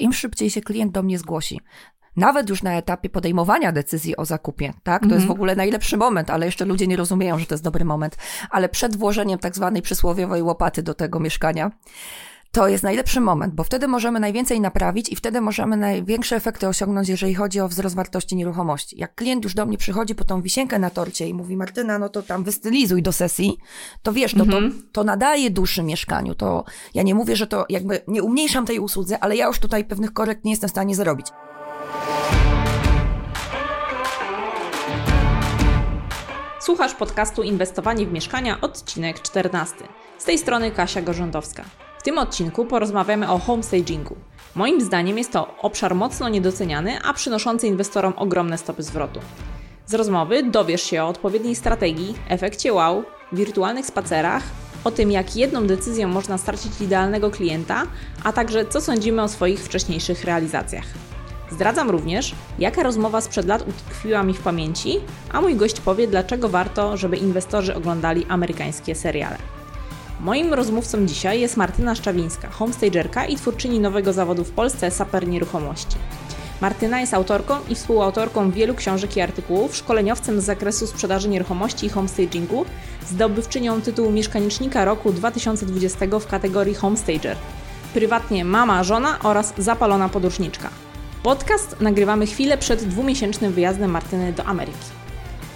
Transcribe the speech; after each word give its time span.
im 0.00 0.12
szybciej 0.12 0.50
się 0.50 0.60
klient 0.60 0.92
do 0.92 1.02
mnie 1.02 1.18
zgłosi. 1.18 1.60
Nawet 2.16 2.48
już 2.50 2.62
na 2.62 2.72
etapie 2.72 3.08
podejmowania 3.10 3.72
decyzji 3.72 4.16
o 4.16 4.24
zakupie, 4.24 4.72
tak? 4.82 5.02
To 5.02 5.06
jest 5.08 5.18
w 5.18 5.22
Mhm. 5.22 5.30
ogóle 5.30 5.56
najlepszy 5.56 5.96
moment, 5.96 6.30
ale 6.30 6.46
jeszcze 6.46 6.64
ludzie 6.64 6.86
nie 6.86 6.96
rozumieją, 6.96 7.38
że 7.38 7.46
to 7.46 7.54
jest 7.54 7.64
dobry 7.64 7.84
moment. 7.84 8.16
Ale 8.50 8.68
przed 8.68 8.96
włożeniem 8.96 9.38
tak 9.38 9.54
zwanej 9.56 9.82
przysłowiowej 9.82 10.42
łopaty 10.42 10.82
do 10.82 10.94
tego 10.94 11.20
mieszkania, 11.20 11.70
to 12.52 12.68
jest 12.68 12.84
najlepszy 12.84 13.20
moment, 13.20 13.54
bo 13.54 13.64
wtedy 13.64 13.88
możemy 13.88 14.20
najwięcej 14.20 14.60
naprawić 14.60 15.12
i 15.12 15.16
wtedy 15.16 15.40
możemy 15.40 15.76
największe 15.76 16.36
efekty 16.36 16.68
osiągnąć, 16.68 17.08
jeżeli 17.08 17.34
chodzi 17.34 17.60
o 17.60 17.68
wzrost 17.68 17.96
wartości 17.96 18.36
nieruchomości. 18.36 18.98
Jak 18.98 19.14
klient 19.14 19.44
już 19.44 19.54
do 19.54 19.66
mnie 19.66 19.78
przychodzi 19.78 20.14
po 20.14 20.24
tą 20.24 20.42
wisienkę 20.42 20.78
na 20.78 20.90
torcie 20.90 21.28
i 21.28 21.34
mówi, 21.34 21.56
Martyna, 21.56 21.98
no 21.98 22.08
to 22.08 22.22
tam 22.22 22.44
wystylizuj 22.44 23.02
do 23.02 23.12
sesji, 23.12 23.58
to 24.02 24.12
wiesz, 24.12 24.34
to, 24.34 24.42
Mhm. 24.42 24.72
to, 24.72 24.78
to 24.92 25.04
nadaje 25.04 25.50
duszy 25.50 25.82
mieszkaniu. 25.82 26.34
To 26.34 26.64
ja 26.94 27.02
nie 27.02 27.14
mówię, 27.14 27.36
że 27.36 27.46
to 27.46 27.66
jakby 27.68 28.00
nie 28.08 28.22
umniejszam 28.22 28.66
tej 28.66 28.78
usłudze, 28.78 29.18
ale 29.18 29.36
ja 29.36 29.46
już 29.46 29.58
tutaj 29.58 29.84
pewnych 29.84 30.12
korekt 30.12 30.44
nie 30.44 30.50
jestem 30.50 30.68
w 30.68 30.70
stanie 30.70 30.94
zrobić. 30.94 31.26
Słuchasz 36.60 36.94
podcastu 36.94 37.42
Inwestowanie 37.42 38.06
w 38.06 38.12
mieszkania, 38.12 38.60
odcinek 38.60 39.22
14. 39.22 39.76
Z 40.18 40.24
tej 40.24 40.38
strony 40.38 40.70
Kasia 40.70 41.02
Gorzędowska. 41.02 41.64
W 42.00 42.02
tym 42.02 42.18
odcinku 42.18 42.64
porozmawiamy 42.64 43.30
o 43.30 43.38
homestagingu. 43.38 44.16
Moim 44.54 44.80
zdaniem 44.80 45.18
jest 45.18 45.32
to 45.32 45.54
obszar 45.58 45.94
mocno 45.94 46.28
niedoceniany, 46.28 47.02
a 47.02 47.14
przynoszący 47.14 47.66
inwestorom 47.66 48.12
ogromne 48.16 48.58
stopy 48.58 48.82
zwrotu. 48.82 49.20
Z 49.86 49.94
rozmowy 49.94 50.42
dowiesz 50.42 50.82
się 50.82 51.02
o 51.04 51.08
odpowiedniej 51.08 51.54
strategii, 51.54 52.14
efekcie 52.28 52.72
wow, 52.72 53.04
wirtualnych 53.32 53.86
spacerach, 53.86 54.42
o 54.84 54.90
tym 54.90 55.10
jak 55.10 55.36
jedną 55.36 55.66
decyzją 55.66 56.08
można 56.08 56.38
stracić 56.38 56.80
idealnego 56.80 57.30
klienta, 57.30 57.82
a 58.24 58.32
także 58.32 58.64
co 58.64 58.80
sądzimy 58.80 59.22
o 59.22 59.28
swoich 59.28 59.60
wcześniejszych 59.60 60.24
realizacjach. 60.24 60.86
Zdradzam 61.50 61.90
również, 61.90 62.34
jaka 62.58 62.82
rozmowa 62.82 63.20
sprzed 63.20 63.46
lat 63.46 63.68
utkwiła 63.68 64.22
mi 64.22 64.34
w 64.34 64.40
pamięci, 64.40 65.00
a 65.32 65.40
mój 65.40 65.54
gość 65.54 65.80
powie, 65.80 66.08
dlaczego 66.08 66.48
warto, 66.48 66.96
żeby 66.96 67.16
inwestorzy 67.16 67.74
oglądali 67.74 68.26
amerykańskie 68.28 68.94
seriale. 68.94 69.59
Moim 70.20 70.54
rozmówcą 70.54 71.06
dzisiaj 71.06 71.40
jest 71.40 71.56
Martyna 71.56 71.94
Szczawińska, 71.94 72.48
homestagerka 72.50 73.26
i 73.26 73.36
twórczyni 73.36 73.80
nowego 73.80 74.12
zawodu 74.12 74.44
w 74.44 74.50
Polsce 74.50 74.90
Saper 74.90 75.28
Nieruchomości. 75.28 75.96
Martyna 76.60 77.00
jest 77.00 77.14
autorką 77.14 77.54
i 77.68 77.74
współautorką 77.74 78.50
wielu 78.50 78.74
książek 78.74 79.16
i 79.16 79.20
artykułów, 79.20 79.76
szkoleniowcem 79.76 80.40
z 80.40 80.44
zakresu 80.44 80.86
sprzedaży 80.86 81.28
nieruchomości 81.28 81.86
i 81.86 81.88
homestagingu, 81.88 82.64
zdobywczynią 83.06 83.80
tytułu 83.80 84.10
Mieszkanicznika 84.10 84.84
roku 84.84 85.12
2020 85.12 86.06
w 86.20 86.26
kategorii 86.26 86.74
Homestager. 86.74 87.36
Prywatnie 87.94 88.44
mama, 88.44 88.84
żona 88.84 89.18
oraz 89.22 89.54
zapalona 89.58 90.08
podróżniczka. 90.08 90.70
Podcast 91.22 91.80
nagrywamy 91.80 92.26
chwilę 92.26 92.58
przed 92.58 92.84
dwumiesięcznym 92.84 93.52
wyjazdem 93.52 93.90
Martyny 93.90 94.32
do 94.32 94.44
Ameryki. 94.44 94.99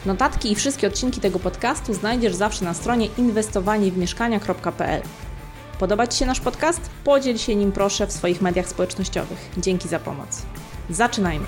Notatki 0.06 0.52
i 0.52 0.54
wszystkie 0.54 0.86
odcinki 0.86 1.20
tego 1.20 1.38
podcastu 1.38 1.94
znajdziesz 1.94 2.34
zawsze 2.34 2.64
na 2.64 2.74
stronie 2.74 3.06
inwestowaniewmieszkania.pl. 3.18 5.02
Podoba 5.78 6.06
Ci 6.06 6.18
się 6.18 6.26
nasz 6.26 6.40
podcast? 6.40 6.90
Podziel 7.04 7.38
się 7.38 7.54
nim 7.54 7.72
proszę 7.72 8.06
w 8.06 8.12
swoich 8.12 8.42
mediach 8.42 8.68
społecznościowych. 8.68 9.50
Dzięki 9.58 9.88
za 9.88 9.98
pomoc. 9.98 10.42
Zaczynajmy. 10.90 11.46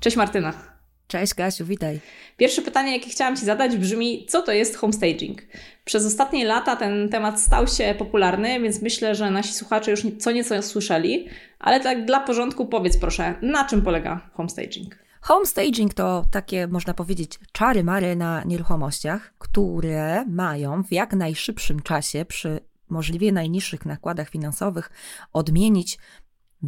Cześć 0.00 0.16
Martyna. 0.16 0.73
Cześć 1.14 1.34
Kasiu, 1.34 1.66
witaj. 1.66 2.00
Pierwsze 2.36 2.62
pytanie, 2.62 2.92
jakie 2.92 3.10
chciałam 3.10 3.36
Ci 3.36 3.44
zadać, 3.44 3.76
brzmi: 3.76 4.26
co 4.28 4.42
to 4.42 4.52
jest 4.52 4.76
homestaging? 4.76 5.42
Przez 5.84 6.06
ostatnie 6.06 6.44
lata 6.44 6.76
ten 6.76 7.08
temat 7.08 7.40
stał 7.40 7.66
się 7.66 7.94
popularny, 7.98 8.60
więc 8.60 8.82
myślę, 8.82 9.14
że 9.14 9.30
nasi 9.30 9.52
słuchacze 9.52 9.90
już 9.90 10.02
co 10.18 10.30
nieco 10.30 10.62
słyszeli, 10.62 11.28
ale 11.58 11.80
tak 11.80 12.04
dla 12.04 12.20
porządku 12.20 12.66
powiedz 12.66 12.96
proszę, 12.96 13.34
na 13.42 13.64
czym 13.64 13.82
polega 13.82 14.30
homestaging? 14.32 14.96
Homestaging 15.20 15.94
to 15.94 16.24
takie, 16.30 16.66
można 16.66 16.94
powiedzieć, 16.94 17.38
czary-mary 17.52 18.16
na 18.16 18.42
nieruchomościach, 18.44 19.34
które 19.38 20.24
mają 20.24 20.84
w 20.84 20.92
jak 20.92 21.12
najszybszym 21.12 21.82
czasie, 21.82 22.24
przy 22.24 22.60
możliwie 22.88 23.32
najniższych 23.32 23.86
nakładach 23.86 24.28
finansowych, 24.28 24.90
odmienić 25.32 25.98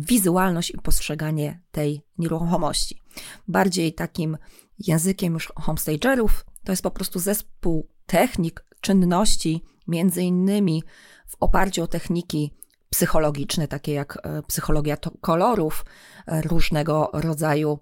wizualność 0.01 0.71
i 0.71 0.79
postrzeganie 0.79 1.63
tej 1.71 2.03
nieruchomości. 2.19 3.03
Bardziej 3.49 3.95
takim 3.95 4.39
językiem 4.79 5.35
już 5.35 5.53
homestagerów 5.57 6.45
to 6.65 6.73
jest 6.73 6.83
po 6.83 6.91
prostu 6.91 7.19
zespół 7.19 7.89
technik, 8.07 8.65
czynności, 8.81 9.63
między 9.89 10.23
innymi 10.23 10.83
w 11.27 11.37
oparciu 11.41 11.83
o 11.83 11.87
techniki 11.87 12.53
psychologiczne, 12.91 13.69
takie 13.69 13.93
jak 13.93 14.19
e, 14.23 14.43
psychologia 14.43 14.97
kolorów, 15.21 15.85
e, 16.27 16.43
różnego 16.43 17.11
rodzaju 17.13 17.79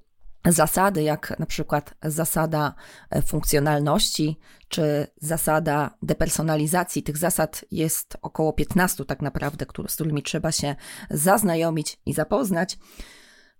zasady, 0.47 1.03
jak 1.03 1.38
na 1.38 1.47
przykład 1.47 1.94
zasada 2.03 2.75
e, 3.10 3.22
funkcjonalności, 3.22 4.38
czy 4.69 5.06
zasada 5.16 5.94
depersonalizacji. 6.03 7.03
Tych 7.03 7.16
zasad 7.16 7.65
jest 7.71 8.16
około 8.22 8.53
15 8.53 9.05
tak 9.05 9.22
naprawdę, 9.22 9.66
z 9.88 9.94
którymi 9.94 10.22
trzeba 10.22 10.53
się 10.53 10.77
zaznajomić 11.10 12.00
i 12.06 12.12
zapoznać. 12.15 12.78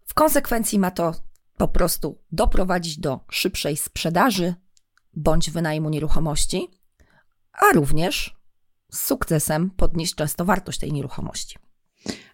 W 0.07 0.15
konsekwencji 0.15 0.79
ma 0.79 0.91
to 0.91 1.15
po 1.57 1.69
prostu 1.69 2.23
doprowadzić 2.33 2.99
do 2.99 3.21
szybszej 3.31 3.77
sprzedaży 3.77 4.55
bądź 5.17 5.51
wynajmu 5.51 5.91
nieruchomości, 5.91 6.71
a 7.53 7.75
również 7.75 8.37
z 8.93 9.01
sukcesem 9.01 9.71
podnieść 9.71 10.15
często 10.15 10.45
wartość 10.45 10.79
tej 10.79 10.93
nieruchomości. 10.93 11.59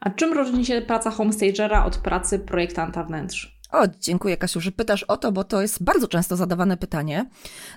A 0.01 0.11
czym 0.11 0.33
różni 0.33 0.67
się 0.67 0.83
praca 0.83 1.11
homestagera 1.11 1.85
od 1.85 1.97
pracy 1.97 2.39
projektanta 2.39 3.05
wnętrz? 3.05 3.60
O, 3.73 3.89
dziękuję 4.01 4.37
Kasiu, 4.37 4.61
że 4.61 4.73
pytasz 4.73 5.03
o 5.03 5.17
to, 5.17 5.33
bo 5.33 5.45
to 5.45 5.63
jest 5.63 5.83
bardzo 5.83 6.09
często 6.09 6.37
zadawane 6.37 6.77
pytanie. 6.77 7.31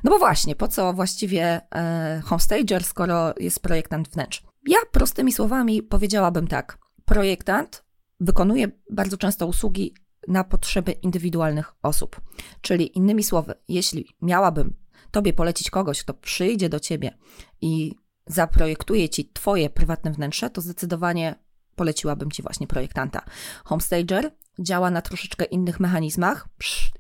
No 0.04 0.12
bo 0.12 0.20
właśnie, 0.20 0.56
po 0.56 0.68
co 0.68 0.94
właściwie 0.94 1.62
e, 1.76 2.22
homestager, 2.26 2.84
skoro 2.84 3.34
jest 3.40 3.60
projektant 3.60 4.10
wnętrz? 4.10 4.44
Ja 4.68 4.78
prostymi 4.92 5.32
słowami 5.32 5.84
powiedziałabym 5.84 6.48
tak. 6.48 6.78
Projektant 7.06 7.84
wykonuje 8.20 8.68
bardzo 8.90 9.18
często 9.18 9.48
usługi 9.48 9.96
na 10.28 10.44
potrzeby 10.44 10.92
indywidualnych 10.92 11.74
osób. 11.82 12.22
Czyli 12.62 12.98
innymi 12.98 13.24
słowy, 13.24 13.54
jeśli 13.68 14.16
miałabym 14.22 14.76
Tobie 15.12 15.34
polecić 15.34 15.70
kogoś, 15.70 16.04
kto 16.04 16.14
przyjdzie 16.14 16.70
do 16.70 16.80
Ciebie 16.80 17.18
i 17.62 17.96
zaprojektuje 18.28 19.10
Ci 19.10 19.32
Twoje 19.34 19.70
prywatne 19.70 20.12
wnętrze, 20.12 20.50
to 20.50 20.62
zdecydowanie 20.62 21.36
poleciłabym 21.76 22.32
Ci 22.32 22.42
właśnie 22.42 22.68
projektanta. 22.68 23.22
Homestager 23.66 24.32
działa 24.60 24.92
na 24.92 25.02
troszeczkę 25.02 25.46
innych 25.46 25.80
mechanizmach 25.80 26.48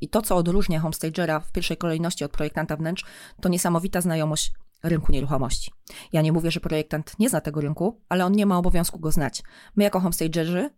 i 0.01 0.09
to, 0.09 0.21
co 0.21 0.35
odróżnia 0.35 0.79
homestagera 0.79 1.39
w 1.39 1.51
pierwszej 1.51 1.77
kolejności 1.77 2.23
od 2.23 2.31
projektanta 2.31 2.77
wnętrz, 2.77 3.05
to 3.41 3.49
niesamowita 3.49 4.01
znajomość 4.01 4.51
rynku 4.83 5.11
nieruchomości. 5.11 5.71
Ja 6.13 6.21
nie 6.21 6.31
mówię, 6.31 6.51
że 6.51 6.59
projektant 6.59 7.19
nie 7.19 7.29
zna 7.29 7.41
tego 7.41 7.61
rynku, 7.61 8.01
ale 8.09 8.25
on 8.25 8.31
nie 8.31 8.45
ma 8.45 8.57
obowiązku 8.57 8.99
go 8.99 9.11
znać. 9.11 9.43
My 9.75 9.83
jako 9.83 9.99
homestagerzy 9.99 10.69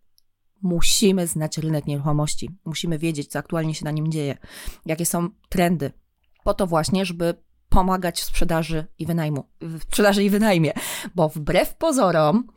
musimy 0.62 1.28
znać 1.28 1.58
rynek 1.58 1.88
nieruchomości. 1.88 2.50
Musimy 2.66 3.00
wiedzieć, 3.00 3.28
co 3.28 3.40
aktualnie 3.40 3.75
się 3.75 3.85
na 3.85 3.91
nim 3.91 4.12
dzieje, 4.12 4.38
jakie 4.85 5.06
są 5.06 5.30
trendy. 5.50 5.91
Po 6.44 6.53
to 6.53 6.68
właśnie, 6.68 7.06
żeby 7.06 7.46
pomagać 7.69 8.22
w 8.22 8.24
sprzedaży 8.24 8.85
i 9.00 9.06
wynajmu, 9.06 9.50
w 9.62 9.84
sprzedaży 9.84 10.24
i 10.24 10.30
wynajmie, 10.30 10.74
bo 11.16 11.30
wbrew 11.30 11.75
pozorom 11.75 12.47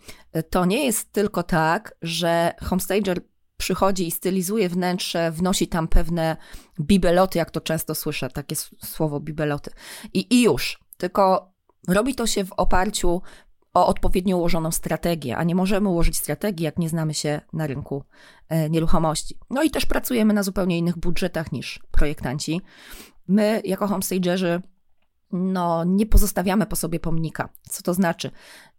to 0.50 0.64
nie 0.64 0.84
jest 0.84 1.12
tylko 1.12 1.42
tak, 1.42 1.94
że 2.02 2.54
homestager 2.60 3.20
przychodzi 3.58 4.06
i 4.06 4.10
stylizuje 4.10 4.68
wnętrze, 4.68 5.30
wnosi 5.30 5.68
tam 5.68 5.88
pewne 5.88 6.36
bibeloty, 6.80 7.38
jak 7.38 7.50
to 7.50 7.60
często 7.60 7.94
słyszę, 7.94 8.30
takie 8.30 8.56
słowo 8.84 9.20
bibeloty. 9.20 9.70
I, 10.14 10.34
I 10.34 10.42
już. 10.42 10.80
Tylko 10.96 11.52
robi 11.88 12.14
to 12.14 12.26
się 12.26 12.44
w 12.44 12.52
oparciu 12.52 13.22
o 13.74 13.86
odpowiednio 13.86 14.36
ułożoną 14.36 14.70
strategię, 14.70 15.36
a 15.36 15.44
nie 15.44 15.54
możemy 15.54 15.88
ułożyć 15.88 16.16
strategii, 16.16 16.64
jak 16.64 16.78
nie 16.78 16.88
znamy 16.88 17.14
się 17.14 17.40
na 17.52 17.66
rynku 17.66 18.04
e, 18.48 18.70
nieruchomości. 18.70 19.38
No 19.50 19.62
i 19.62 19.70
też 19.70 19.86
pracujemy 19.86 20.34
na 20.34 20.42
zupełnie 20.42 20.78
innych 20.78 20.98
budżetach 20.98 21.52
niż 21.52 21.80
projektanci. 21.90 22.60
My, 23.28 23.62
jako 23.64 23.86
homestagerzy, 23.86 24.62
no, 25.32 25.84
nie 25.84 26.06
pozostawiamy 26.06 26.66
po 26.66 26.76
sobie 26.76 27.00
pomnika. 27.00 27.48
Co 27.70 27.82
to 27.82 27.94
znaczy? 27.94 28.30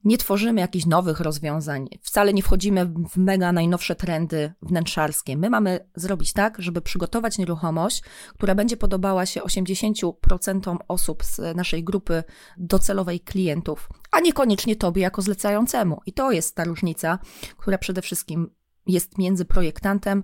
Nie 0.03 0.17
tworzymy 0.17 0.61
jakichś 0.61 0.85
nowych 0.85 1.19
rozwiązań, 1.19 1.87
wcale 2.01 2.33
nie 2.33 2.43
wchodzimy 2.43 2.85
w 2.85 3.17
mega 3.17 3.51
najnowsze 3.51 3.95
trendy 3.95 4.53
wnętrzarskie. 4.61 5.37
My 5.37 5.49
mamy 5.49 5.89
zrobić 5.95 6.33
tak, 6.33 6.61
żeby 6.61 6.81
przygotować 6.81 7.37
nieruchomość, 7.37 8.03
która 8.33 8.55
będzie 8.55 8.77
podobała 8.77 9.25
się 9.25 9.41
80% 9.41 10.77
osób 10.87 11.23
z 11.23 11.55
naszej 11.55 11.83
grupy 11.83 12.23
docelowej 12.57 13.19
klientów, 13.19 13.89
a 14.11 14.19
niekoniecznie 14.19 14.75
tobie 14.75 15.01
jako 15.01 15.21
zlecającemu. 15.21 16.01
I 16.05 16.13
to 16.13 16.31
jest 16.31 16.55
ta 16.55 16.63
różnica, 16.63 17.19
która 17.57 17.77
przede 17.77 18.01
wszystkim 18.01 18.49
jest 18.87 19.17
między 19.17 19.45
projektantem 19.45 20.23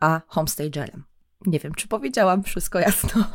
a 0.00 0.20
homestagerem. 0.26 1.13
Nie 1.46 1.58
wiem, 1.58 1.74
czy 1.74 1.88
powiedziałam 1.88 2.42
wszystko 2.42 2.78
jasno. 2.78 3.24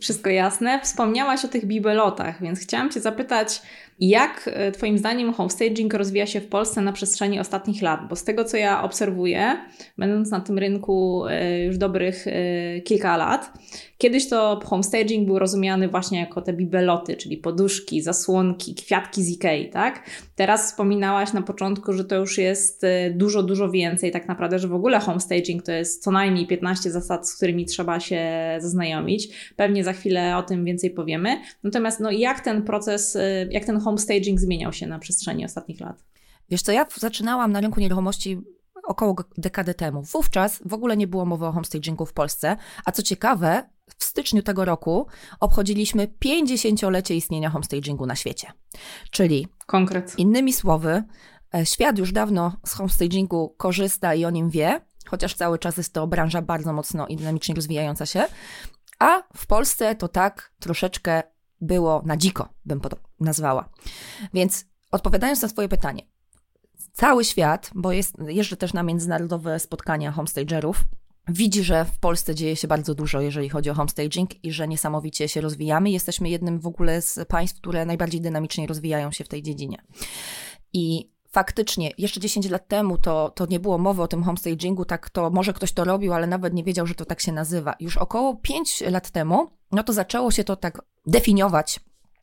Wszystko 0.00 0.30
jasne. 0.30 0.80
Wspomniałaś 0.80 1.44
o 1.44 1.48
tych 1.48 1.66
bibelotach, 1.66 2.42
więc 2.42 2.60
chciałam 2.60 2.90
Cię 2.90 3.00
zapytać, 3.00 3.62
jak 4.00 4.50
e, 4.52 4.72
Twoim 4.72 4.98
zdaniem 4.98 5.32
homestaging 5.32 5.94
rozwija 5.94 6.26
się 6.26 6.40
w 6.40 6.48
Polsce 6.48 6.80
na 6.80 6.92
przestrzeni 6.92 7.40
ostatnich 7.40 7.82
lat? 7.82 8.08
Bo 8.08 8.16
z 8.16 8.24
tego, 8.24 8.44
co 8.44 8.56
ja 8.56 8.82
obserwuję, 8.82 9.56
będąc 9.98 10.30
na 10.30 10.40
tym 10.40 10.58
rynku 10.58 11.26
e, 11.26 11.64
już 11.64 11.78
dobrych 11.78 12.26
e, 12.26 12.80
kilka 12.80 13.16
lat, 13.16 13.52
kiedyś 13.98 14.28
to 14.28 14.60
homestaging 14.64 15.26
był 15.26 15.38
rozumiany 15.38 15.88
właśnie 15.88 16.20
jako 16.20 16.42
te 16.42 16.52
bibeloty, 16.52 17.16
czyli 17.16 17.36
poduszki, 17.36 18.02
zasłonki, 18.02 18.74
kwiatki 18.74 19.22
z 19.22 19.28
Ikei, 19.28 19.70
tak? 19.70 20.10
Teraz 20.34 20.70
wspominałaś 20.70 21.32
na 21.32 21.42
początku, 21.42 21.92
że 21.92 22.04
to 22.04 22.16
już 22.16 22.38
jest 22.38 22.86
dużo, 23.14 23.42
dużo 23.42 23.70
więcej 23.70 24.12
tak 24.12 24.28
naprawdę, 24.28 24.58
że 24.58 24.68
w 24.68 24.74
ogóle 24.74 25.00
homestaging 25.00 25.62
to 25.62 25.72
jest 25.72 26.02
co 26.02 26.10
najmniej 26.10 26.46
15 26.46 26.90
zasad, 26.90 27.28
z 27.28 27.36
którymi 27.36 27.64
trzeba 27.64 28.00
się 28.00 28.22
zaznajomić. 28.58 29.52
Pewnie 29.56 29.84
za 29.84 29.92
chwilę 29.92 30.36
o 30.36 30.42
tym 30.42 30.64
więcej 30.64 30.90
powiemy. 30.90 31.40
Natomiast 31.62 32.00
no, 32.00 32.10
jak 32.10 32.40
ten 32.40 32.62
proces, 32.62 33.18
jak 33.50 33.64
ten 33.64 33.80
homestaging 33.80 34.40
zmieniał 34.40 34.72
się 34.72 34.86
na 34.86 34.98
przestrzeni 34.98 35.44
ostatnich 35.44 35.80
lat? 35.80 36.04
Wiesz 36.50 36.62
co, 36.62 36.72
ja 36.72 36.86
zaczynałam 36.96 37.52
na 37.52 37.60
rynku 37.60 37.80
nieruchomości 37.80 38.40
około 38.84 39.14
dekady 39.38 39.74
temu. 39.74 40.02
Wówczas 40.02 40.62
w 40.64 40.74
ogóle 40.74 40.96
nie 40.96 41.06
było 41.06 41.24
mowy 41.24 41.46
o 41.46 41.52
homestagingu 41.52 42.06
w 42.06 42.12
Polsce, 42.12 42.56
a 42.84 42.92
co 42.92 43.02
ciekawe, 43.02 43.62
w 43.98 44.04
styczniu 44.04 44.42
tego 44.42 44.64
roku 44.64 45.06
obchodziliśmy 45.40 46.06
50-lecie 46.24 47.16
istnienia 47.16 47.50
homestagingu 47.50 48.06
na 48.06 48.16
świecie. 48.16 48.52
Czyli 49.10 49.48
konkret. 49.66 50.18
Innymi 50.18 50.52
słowy, 50.52 51.02
e, 51.54 51.66
świat 51.66 51.98
już 51.98 52.12
dawno 52.12 52.56
z 52.66 52.72
homestagingu 52.72 53.54
korzysta 53.56 54.14
i 54.14 54.24
o 54.24 54.30
nim 54.30 54.50
wie, 54.50 54.80
chociaż 55.06 55.34
cały 55.34 55.58
czas 55.58 55.76
jest 55.76 55.92
to 55.92 56.06
branża 56.06 56.42
bardzo 56.42 56.72
mocno 56.72 57.06
i 57.06 57.16
dynamicznie 57.16 57.54
rozwijająca 57.54 58.06
się, 58.06 58.24
a 58.98 59.22
w 59.36 59.46
Polsce 59.46 59.94
to 59.94 60.08
tak 60.08 60.52
troszeczkę 60.58 61.22
było 61.60 62.02
na 62.04 62.16
dziko, 62.16 62.48
bym 62.64 62.80
to 62.80 62.96
nazwała. 63.20 63.68
Więc 64.34 64.64
odpowiadając 64.92 65.42
na 65.42 65.48
Twoje 65.48 65.68
pytanie, 65.68 66.02
cały 66.92 67.24
świat, 67.24 67.70
bo 67.74 67.92
jest, 67.92 68.14
jeżdżę 68.26 68.56
też 68.56 68.72
na 68.72 68.82
międzynarodowe 68.82 69.60
spotkania 69.60 70.12
homestagerów, 70.12 70.84
widzi, 71.28 71.64
że 71.64 71.84
w 71.84 71.98
Polsce 71.98 72.34
dzieje 72.34 72.56
się 72.56 72.68
bardzo 72.68 72.94
dużo, 72.94 73.20
jeżeli 73.20 73.48
chodzi 73.48 73.70
o 73.70 73.74
homestaging 73.74 74.44
i 74.44 74.52
że 74.52 74.68
niesamowicie 74.68 75.28
się 75.28 75.40
rozwijamy. 75.40 75.90
Jesteśmy 75.90 76.28
jednym 76.28 76.60
w 76.60 76.66
ogóle 76.66 77.02
z 77.02 77.28
państw, 77.28 77.60
które 77.60 77.86
najbardziej 77.86 78.20
dynamicznie 78.20 78.66
rozwijają 78.66 79.12
się 79.12 79.24
w 79.24 79.28
tej 79.28 79.42
dziedzinie. 79.42 79.78
I 80.72 81.10
faktycznie 81.30 81.90
jeszcze 81.98 82.20
10 82.20 82.50
lat 82.50 82.68
temu 82.68 82.98
to, 82.98 83.30
to 83.30 83.46
nie 83.46 83.60
było 83.60 83.78
mowy 83.78 84.02
o 84.02 84.08
tym 84.08 84.22
homestagingu, 84.22 84.84
tak 84.84 85.10
to 85.10 85.30
może 85.30 85.52
ktoś 85.52 85.72
to 85.72 85.84
robił, 85.84 86.12
ale 86.12 86.26
nawet 86.26 86.54
nie 86.54 86.64
wiedział, 86.64 86.86
że 86.86 86.94
to 86.94 87.04
tak 87.04 87.20
się 87.20 87.32
nazywa. 87.32 87.74
Już 87.80 87.96
około 87.96 88.36
5 88.36 88.80
lat 88.80 89.10
temu, 89.10 89.50
no 89.72 89.82
to 89.82 89.92
zaczęło 89.92 90.30
się 90.30 90.44
to 90.44 90.56
tak 90.56 90.82
definiować 91.06 91.80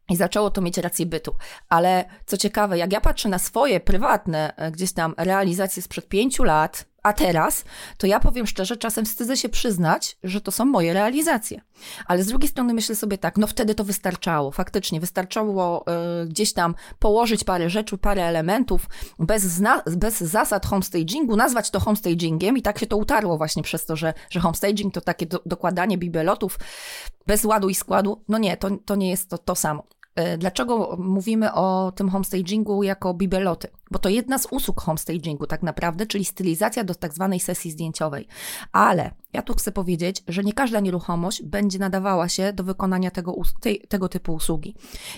i 0.09 0.15
zaczęło 0.15 0.49
to 0.49 0.61
mieć 0.61 0.77
rację 0.77 1.05
bytu. 1.05 1.35
Ale 1.69 2.05
co 2.25 2.37
ciekawe, 2.37 2.77
jak 2.77 2.93
ja 2.93 3.01
patrzę 3.01 3.29
na 3.29 3.39
swoje 3.39 3.79
prywatne 3.79 4.55
e, 4.55 4.71
gdzieś 4.71 4.93
tam 4.93 5.13
realizacje 5.17 5.83
sprzed 5.83 6.07
pięciu 6.07 6.43
lat, 6.43 6.85
a 7.03 7.13
teraz, 7.13 7.65
to 7.97 8.07
ja 8.07 8.19
powiem 8.19 8.47
szczerze, 8.47 8.77
czasem 8.77 9.05
wstydzę 9.05 9.37
się 9.37 9.49
przyznać, 9.49 10.17
że 10.23 10.41
to 10.41 10.51
są 10.51 10.65
moje 10.65 10.93
realizacje. 10.93 11.61
Ale 12.05 12.23
z 12.23 12.27
drugiej 12.27 12.49
strony 12.49 12.73
myślę 12.73 12.95
sobie 12.95 13.17
tak, 13.17 13.37
no 13.37 13.47
wtedy 13.47 13.75
to 13.75 13.83
wystarczało. 13.83 14.51
Faktycznie 14.51 14.99
wystarczało 14.99 15.85
y, 16.23 16.27
gdzieś 16.27 16.53
tam 16.53 16.75
położyć 16.99 17.43
parę 17.43 17.69
rzeczy, 17.69 17.97
parę 17.97 18.23
elementów, 18.23 18.89
bez, 19.19 19.43
zna- 19.43 19.83
bez 19.97 20.21
zasad 20.21 20.65
homestagingu, 20.65 21.35
nazwać 21.35 21.69
to 21.69 21.79
homestagingiem 21.79 22.57
i 22.57 22.61
tak 22.61 22.79
się 22.79 22.87
to 22.87 22.97
utarło 22.97 23.37
właśnie 23.37 23.63
przez 23.63 23.85
to, 23.85 23.95
że, 23.95 24.13
że 24.29 24.39
homestaging 24.39 24.93
to 24.93 25.01
takie 25.01 25.25
do, 25.25 25.41
dokładanie 25.45 25.97
bibelotów 25.97 26.59
bez 27.27 27.45
ładu 27.45 27.69
i 27.69 27.75
składu. 27.75 28.23
No 28.27 28.37
nie, 28.37 28.57
to, 28.57 28.69
to 28.85 28.95
nie 28.95 29.09
jest 29.09 29.29
to, 29.29 29.37
to 29.37 29.55
samo. 29.55 29.83
E, 30.15 30.37
dlaczego 30.37 30.97
mówimy 30.99 31.53
o 31.53 31.91
tym 31.95 32.09
homestagingu 32.09 32.83
jako 32.83 33.13
bibeloty? 33.13 33.67
Bo 33.91 33.99
to 33.99 34.09
jedna 34.09 34.37
z 34.37 34.47
usług 34.51 34.81
homestagingu 34.81 35.47
tak 35.47 35.63
naprawdę, 35.63 36.05
czyli 36.05 36.25
stylizacja 36.25 36.83
do 36.83 36.95
tak 36.95 37.13
zwanej 37.13 37.39
sesji 37.39 37.71
zdjęciowej. 37.71 38.27
Ale 38.71 39.11
ja 39.33 39.41
tu 39.41 39.53
chcę 39.53 39.71
powiedzieć, 39.71 40.23
że 40.27 40.43
nie 40.43 40.53
każda 40.53 40.79
nieruchomość 40.79 41.43
będzie 41.43 41.79
nadawała 41.79 42.29
się 42.29 42.53
do 42.53 42.63
wykonania 42.63 43.11
tego, 43.11 43.35
tej, 43.59 43.81
tego 43.89 44.09
typu 44.09 44.33
usługi. 44.33 44.75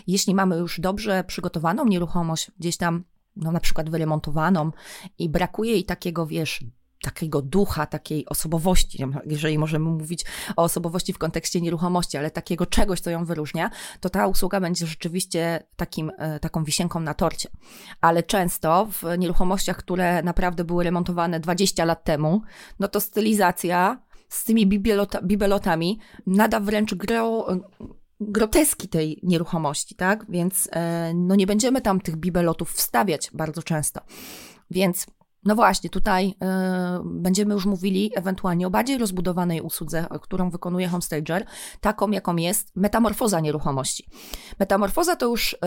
Jeśli 0.07 0.35
mamy 0.35 0.57
już 0.57 0.79
dobrze 0.79 1.23
przygotowaną 1.23 1.85
nieruchomość, 1.85 2.51
gdzieś 2.59 2.77
tam 2.77 3.03
no 3.35 3.51
na 3.51 3.59
przykład 3.59 3.89
wyremontowaną 3.89 4.71
i 5.19 5.29
brakuje 5.29 5.71
jej 5.71 5.85
takiego, 5.85 6.25
wiesz, 6.25 6.63
takiego 7.05 7.41
ducha, 7.41 7.85
takiej 7.85 8.25
osobowości, 8.25 9.03
jeżeli 9.25 9.57
możemy 9.57 9.89
mówić 9.89 10.25
o 10.55 10.63
osobowości 10.63 11.13
w 11.13 11.17
kontekście 11.17 11.61
nieruchomości, 11.61 12.17
ale 12.17 12.31
takiego 12.31 12.65
czegoś, 12.65 12.99
co 12.99 13.09
ją 13.09 13.25
wyróżnia, 13.25 13.69
to 13.99 14.09
ta 14.09 14.27
usługa 14.27 14.59
będzie 14.59 14.87
rzeczywiście 14.87 15.63
takim, 15.75 16.11
e, 16.17 16.39
taką 16.39 16.63
wisienką 16.63 16.99
na 16.99 17.13
torcie. 17.13 17.49
Ale 18.01 18.23
często 18.23 18.87
w 18.91 19.17
nieruchomościach, 19.17 19.77
które 19.77 20.23
naprawdę 20.23 20.63
były 20.63 20.83
remontowane 20.83 21.39
20 21.39 21.85
lat 21.85 22.03
temu, 22.03 22.41
no 22.79 22.87
to 22.87 23.01
stylizacja 23.01 24.01
z 24.29 24.43
tymi 24.43 24.67
bibelota, 24.67 25.21
bibelotami 25.21 25.99
nada 26.27 26.59
wręcz 26.59 26.93
gro, 26.93 27.47
groteski 28.19 28.87
tej 28.87 29.19
nieruchomości, 29.23 29.95
tak? 29.95 30.25
Więc 30.29 30.69
e, 30.71 31.13
no 31.13 31.35
nie 31.35 31.47
będziemy 31.47 31.81
tam 31.81 32.01
tych 32.01 32.15
bibelotów 32.15 32.71
wstawiać 32.71 33.29
bardzo 33.33 33.63
często. 33.63 34.01
Więc 34.71 35.05
no 35.45 35.55
właśnie, 35.55 35.89
tutaj 35.89 36.27
y, 36.29 36.35
będziemy 37.05 37.53
już 37.53 37.65
mówili 37.65 38.11
ewentualnie 38.15 38.67
o 38.67 38.69
bardziej 38.69 38.97
rozbudowanej 38.97 39.61
usłudze, 39.61 40.05
którą 40.21 40.49
wykonuje 40.49 40.87
Homestager, 40.87 41.45
taką 41.81 42.11
jaką 42.11 42.35
jest 42.35 42.75
metamorfoza 42.75 43.39
nieruchomości. 43.39 44.09
Metamorfoza 44.59 45.15
to 45.15 45.25
już 45.25 45.53
y, 45.53 45.57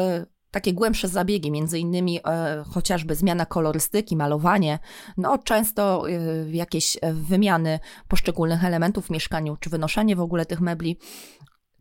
takie 0.51 0.73
głębsze 0.73 1.09
zabiegi, 1.09 1.51
między 1.51 1.79
innymi 1.79 2.19
y, 2.19 2.23
chociażby 2.71 3.15
zmiana 3.15 3.47
kolorystyki, 3.47 4.17
malowanie, 4.17 4.79
no 5.17 5.39
często 5.39 6.05
jakieś 6.51 6.99
wymiany 7.13 7.81
poszczególnych 8.09 8.65
elementów 8.65 9.07
w 9.07 9.11
mieszkaniu, 9.11 9.57
czy 9.61 9.71
wynoszenie 9.71 10.17
w 10.17 10.21
ogóle 10.21 10.47
tych 10.47 10.61
mebli. 10.61 10.99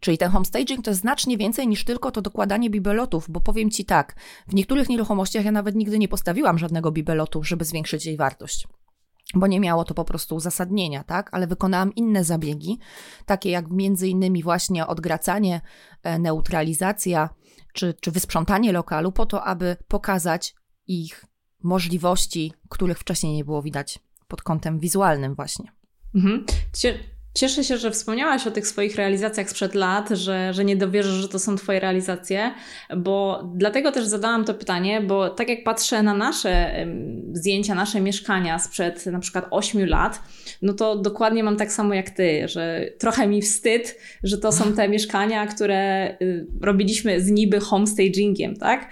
Czyli 0.07 0.17
ten 0.17 0.31
homestaging 0.31 0.85
to 0.85 0.91
jest 0.91 1.01
znacznie 1.01 1.37
więcej 1.37 1.67
niż 1.67 1.83
tylko 1.83 2.11
to 2.11 2.21
dokładanie 2.21 2.69
bibelotów, 2.69 3.25
bo 3.29 3.41
powiem 3.41 3.71
Ci 3.71 3.85
tak, 3.85 4.15
w 4.47 4.53
niektórych 4.53 4.89
nieruchomościach 4.89 5.45
ja 5.45 5.51
nawet 5.51 5.75
nigdy 5.75 5.99
nie 5.99 6.07
postawiłam 6.07 6.57
żadnego 6.57 6.91
bibelotu, 6.91 7.43
żeby 7.43 7.65
zwiększyć 7.65 8.05
jej 8.05 8.17
wartość 8.17 8.67
bo 9.35 9.47
nie 9.47 9.59
miało 9.59 9.83
to 9.83 9.93
po 9.93 10.05
prostu 10.05 10.35
uzasadnienia, 10.35 11.03
tak? 11.03 11.29
Ale 11.31 11.47
wykonałam 11.47 11.95
inne 11.95 12.23
zabiegi, 12.23 12.79
takie 13.25 13.49
jak 13.49 13.71
między 13.71 14.07
innymi 14.07 14.43
właśnie 14.43 14.87
odgracanie, 14.87 15.61
e, 16.03 16.19
neutralizacja 16.19 17.29
czy, 17.73 17.93
czy 18.01 18.11
wysprzątanie 18.11 18.71
lokalu 18.71 19.11
po 19.11 19.25
to, 19.25 19.43
aby 19.43 19.77
pokazać 19.87 20.55
ich 20.87 21.25
możliwości, 21.63 22.53
których 22.69 22.99
wcześniej 22.99 23.33
nie 23.33 23.45
było 23.45 23.61
widać 23.61 23.99
pod 24.27 24.41
kątem 24.41 24.79
wizualnym 24.79 25.35
właśnie. 25.35 25.71
Mhm. 26.15 26.45
Cieszę 27.33 27.63
się, 27.63 27.77
że 27.77 27.91
wspomniałaś 27.91 28.47
o 28.47 28.51
tych 28.51 28.67
swoich 28.67 28.95
realizacjach 28.95 29.49
sprzed 29.49 29.75
lat, 29.75 30.09
że, 30.09 30.53
że 30.53 30.65
nie 30.65 30.75
dowierzysz, 30.75 31.13
że 31.13 31.27
to 31.27 31.39
są 31.39 31.55
Twoje 31.55 31.79
realizacje, 31.79 32.51
bo 32.97 33.43
dlatego 33.55 33.91
też 33.91 34.05
zadałam 34.05 34.45
to 34.45 34.53
pytanie, 34.53 35.01
bo 35.01 35.29
tak 35.29 35.49
jak 35.49 35.63
patrzę 35.63 36.03
na 36.03 36.13
nasze 36.13 36.85
zdjęcia, 37.33 37.75
nasze 37.75 38.01
mieszkania 38.01 38.59
sprzed 38.59 39.05
na 39.05 39.19
przykład 39.19 39.47
8 39.51 39.85
lat, 39.89 40.21
no 40.61 40.73
to 40.73 40.95
dokładnie 40.95 41.43
mam 41.43 41.57
tak 41.57 41.71
samo 41.71 41.93
jak 41.93 42.09
Ty, 42.09 42.47
że 42.47 42.89
trochę 42.99 43.27
mi 43.27 43.41
wstyd, 43.41 43.99
że 44.23 44.37
to 44.37 44.51
są 44.51 44.73
te 44.73 44.89
mieszkania, 44.89 45.47
które 45.47 46.11
y, 46.21 46.47
robiliśmy 46.61 47.21
z 47.21 47.31
niby 47.31 47.59
homestagingiem, 47.59 48.55
tak? 48.55 48.89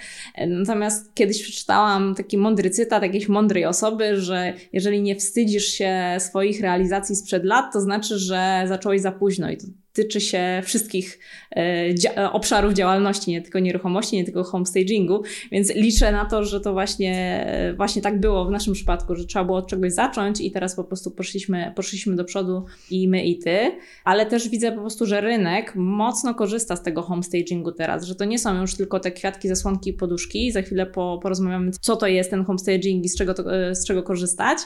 Natomiast 0.47 1.13
kiedyś 1.13 1.43
przeczytałam 1.43 2.15
taki 2.15 2.37
mądry 2.37 2.69
cytat 2.69 3.03
jakiejś 3.03 3.27
mądrej 3.27 3.65
osoby, 3.65 4.21
że 4.21 4.53
jeżeli 4.73 5.01
nie 5.01 5.15
wstydzisz 5.15 5.65
się 5.65 6.17
swoich 6.19 6.61
realizacji 6.61 7.15
sprzed 7.15 7.45
lat, 7.45 7.73
to 7.73 7.81
znaczy, 7.81 8.19
że 8.25 8.63
zacząłeś 8.67 9.01
za 9.01 9.11
późno 9.11 9.49
i 9.51 9.57
to 9.57 9.67
tyczy 9.95 10.21
się 10.21 10.61
wszystkich 10.63 11.19
e, 11.55 12.31
obszarów 12.31 12.73
działalności, 12.73 13.31
nie 13.31 13.41
tylko 13.41 13.59
nieruchomości, 13.59 14.15
nie 14.15 14.23
tylko 14.23 14.43
homestagingu, 14.43 15.23
więc 15.51 15.75
liczę 15.75 16.11
na 16.11 16.25
to, 16.25 16.43
że 16.43 16.61
to 16.61 16.73
właśnie, 16.73 17.45
właśnie 17.77 18.01
tak 18.01 18.19
było 18.19 18.45
w 18.45 18.51
naszym 18.51 18.73
przypadku, 18.73 19.15
że 19.15 19.25
trzeba 19.25 19.45
było 19.45 19.57
od 19.57 19.67
czegoś 19.67 19.93
zacząć 19.93 20.41
i 20.41 20.51
teraz 20.51 20.75
po 20.75 20.83
prostu 20.83 21.11
poszliśmy, 21.11 21.73
poszliśmy 21.75 22.15
do 22.15 22.23
przodu 22.23 22.65
i 22.91 23.07
my 23.07 23.23
i 23.23 23.39
ty, 23.39 23.71
ale 24.03 24.25
też 24.25 24.49
widzę 24.49 24.71
po 24.71 24.81
prostu, 24.81 25.05
że 25.05 25.21
rynek 25.21 25.73
mocno 25.75 26.33
korzysta 26.33 26.75
z 26.75 26.83
tego 26.83 27.01
homestagingu 27.01 27.71
teraz, 27.71 28.03
że 28.03 28.15
to 28.15 28.25
nie 28.25 28.39
są 28.39 28.61
już 28.61 28.75
tylko 28.75 28.99
te 28.99 29.11
kwiatki, 29.11 29.47
zasłonki 29.47 29.89
i 29.89 29.93
poduszki, 29.93 30.51
za 30.51 30.61
chwilę 30.61 30.85
po, 30.85 31.19
porozmawiamy, 31.23 31.71
co 31.81 31.95
to 31.95 32.07
jest 32.07 32.29
ten 32.29 32.45
homestaging 32.45 33.05
i 33.05 33.09
z 33.09 33.17
czego, 33.17 33.33
to, 33.33 33.55
e, 33.55 33.75
z 33.75 33.85
czego 33.85 34.03
korzystać, 34.03 34.57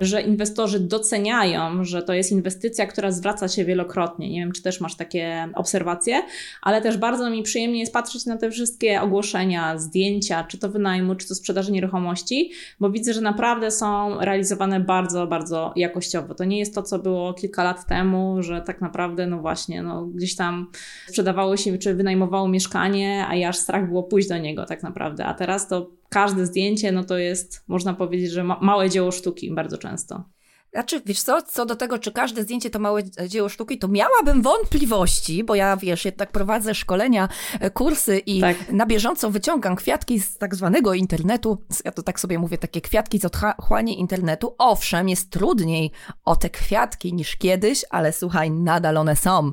że 0.00 0.22
inwestorzy 0.22 0.80
doceniają, 0.80 1.84
że 1.84 2.02
to 2.02 2.14
jest 2.14 2.32
inwestycja, 2.32 2.86
która 2.86 3.12
zwraca 3.12 3.48
się 3.48 3.64
wielokrotnie, 3.64 4.30
nie 4.30 4.40
wiem, 4.40 4.52
czy 4.52 4.62
też 4.62 4.73
też 4.74 4.80
masz 4.80 4.96
takie 4.96 5.48
obserwacje, 5.54 6.22
ale 6.62 6.80
też 6.80 6.96
bardzo 6.96 7.30
mi 7.30 7.42
przyjemnie 7.42 7.80
jest 7.80 7.92
patrzeć 7.92 8.26
na 8.26 8.36
te 8.36 8.50
wszystkie 8.50 9.00
ogłoszenia, 9.00 9.78
zdjęcia, 9.78 10.44
czy 10.44 10.58
to 10.58 10.68
wynajmu, 10.68 11.14
czy 11.14 11.28
to 11.28 11.34
sprzedaży 11.34 11.72
nieruchomości, 11.72 12.50
bo 12.80 12.90
widzę, 12.90 13.12
że 13.12 13.20
naprawdę 13.20 13.70
są 13.70 14.20
realizowane 14.20 14.80
bardzo, 14.80 15.26
bardzo 15.26 15.72
jakościowo. 15.76 16.34
To 16.34 16.44
nie 16.44 16.58
jest 16.58 16.74
to, 16.74 16.82
co 16.82 16.98
było 16.98 17.34
kilka 17.34 17.64
lat 17.64 17.86
temu, 17.86 18.42
że 18.42 18.60
tak 18.60 18.80
naprawdę, 18.80 19.26
no 19.26 19.38
właśnie, 19.38 19.82
no 19.82 20.06
gdzieś 20.06 20.36
tam 20.36 20.70
sprzedawało 21.08 21.56
się, 21.56 21.78
czy 21.78 21.94
wynajmowało 21.94 22.48
mieszkanie, 22.48 23.26
a 23.28 23.48
aż 23.48 23.56
strach 23.56 23.88
było 23.88 24.02
pójść 24.02 24.28
do 24.28 24.38
niego 24.38 24.66
tak 24.66 24.82
naprawdę. 24.82 25.24
A 25.24 25.34
teraz 25.34 25.68
to 25.68 25.90
każde 26.08 26.46
zdjęcie, 26.46 26.92
no 26.92 27.04
to 27.04 27.18
jest, 27.18 27.64
można 27.68 27.94
powiedzieć, 27.94 28.30
że 28.30 28.44
ma 28.44 28.58
małe 28.60 28.90
dzieło 28.90 29.10
sztuki 29.10 29.54
bardzo 29.54 29.78
często. 29.78 30.33
Znaczy, 30.74 31.02
wiesz 31.06 31.22
co, 31.22 31.42
co 31.42 31.66
do 31.66 31.76
tego, 31.76 31.98
czy 31.98 32.12
każde 32.12 32.42
zdjęcie 32.42 32.70
to 32.70 32.78
małe 32.78 33.02
dzieło 33.28 33.48
sztuki, 33.48 33.78
to 33.78 33.88
miałabym 33.88 34.42
wątpliwości, 34.42 35.44
bo 35.44 35.54
ja, 35.54 35.76
wiesz, 35.76 36.04
jednak 36.04 36.32
prowadzę 36.32 36.74
szkolenia, 36.74 37.28
e, 37.60 37.70
kursy 37.70 38.18
i 38.18 38.40
tak. 38.40 38.72
na 38.72 38.86
bieżąco 38.86 39.30
wyciągam 39.30 39.76
kwiatki 39.76 40.20
z 40.20 40.38
tak 40.38 40.54
zwanego 40.54 40.94
internetu. 40.94 41.58
Ja 41.84 41.92
to 41.92 42.02
tak 42.02 42.20
sobie 42.20 42.38
mówię, 42.38 42.58
takie 42.58 42.80
kwiatki 42.80 43.20
z 43.20 43.24
otchłanie 43.24 43.94
internetu. 43.94 44.54
Owszem, 44.58 45.08
jest 45.08 45.30
trudniej 45.30 45.90
o 46.24 46.36
te 46.36 46.50
kwiatki 46.50 47.14
niż 47.14 47.36
kiedyś, 47.36 47.84
ale 47.90 48.12
słuchaj, 48.12 48.50
nadal 48.50 48.96
one 48.96 49.16
są. 49.16 49.52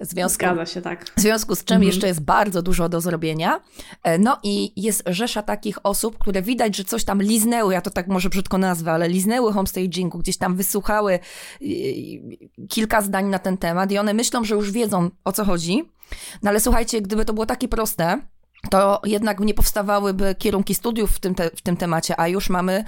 W 0.00 0.06
związku, 0.06 0.44
Zgadza 0.44 0.66
się, 0.66 0.82
tak. 0.82 1.04
W 1.16 1.20
związku 1.20 1.54
z 1.54 1.64
czym 1.64 1.74
mhm. 1.74 1.86
jeszcze 1.86 2.06
jest 2.06 2.20
bardzo 2.20 2.62
dużo 2.62 2.88
do 2.88 3.00
zrobienia. 3.00 3.60
E, 4.02 4.18
no 4.18 4.38
i 4.42 4.82
jest 4.82 5.02
rzesza 5.06 5.42
takich 5.42 5.86
osób, 5.86 6.18
które 6.18 6.42
widać, 6.42 6.76
że 6.76 6.84
coś 6.84 7.04
tam 7.04 7.22
liznęły, 7.22 7.72
ja 7.72 7.80
to 7.80 7.90
tak 7.90 8.08
może 8.08 8.28
brzydko 8.28 8.58
nazwę, 8.58 8.92
ale 8.92 9.08
liznęły 9.08 9.52
homestagingu, 9.52 10.18
gdzieś 10.18 10.41
tam 10.42 10.56
wysłuchały 10.56 11.18
y, 11.62 11.66
kilka 12.68 13.02
zdań 13.02 13.26
na 13.26 13.38
ten 13.38 13.56
temat 13.58 13.92
i 13.92 13.98
one 13.98 14.14
myślą, 14.14 14.44
że 14.44 14.54
już 14.54 14.70
wiedzą 14.70 15.10
o 15.24 15.32
co 15.32 15.44
chodzi. 15.44 15.84
No 16.42 16.50
ale 16.50 16.60
słuchajcie, 16.60 17.00
gdyby 17.00 17.24
to 17.24 17.32
było 17.32 17.46
takie 17.46 17.68
proste, 17.68 18.20
to 18.70 19.00
jednak 19.04 19.40
nie 19.40 19.54
powstawałyby 19.54 20.34
kierunki 20.38 20.74
studiów 20.74 21.10
w 21.10 21.20
tym, 21.20 21.34
te, 21.34 21.50
w 21.50 21.62
tym 21.62 21.76
temacie, 21.76 22.20
a 22.20 22.28
już 22.28 22.50
mamy, 22.50 22.84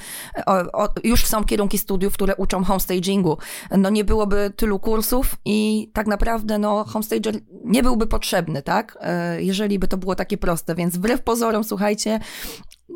o, 0.47 0.83
o, 0.85 0.89
już 1.05 1.27
są 1.27 1.45
kierunki 1.45 1.79
studiów, 1.79 2.15
które 2.15 2.37
uczą 2.37 2.65
homestagingu. 2.65 3.39
No 3.71 3.91
nie 3.91 4.05
byłoby 4.05 4.53
tylu 4.57 4.79
kursów 4.79 5.37
i 5.45 5.91
tak 5.93 6.07
naprawdę 6.07 6.59
no 6.59 6.85
homestager 6.85 7.35
nie 7.65 7.83
byłby 7.83 8.07
potrzebny, 8.07 8.63
tak? 8.63 8.99
E, 9.01 9.43
jeżeli 9.43 9.79
by 9.79 9.89
to 9.89 9.97
było 9.97 10.15
takie 10.15 10.39
proste, 10.39 10.75
więc 10.75 10.97
wbrew 10.97 11.23
pozorom, 11.23 11.65
słuchajcie, 11.65 12.21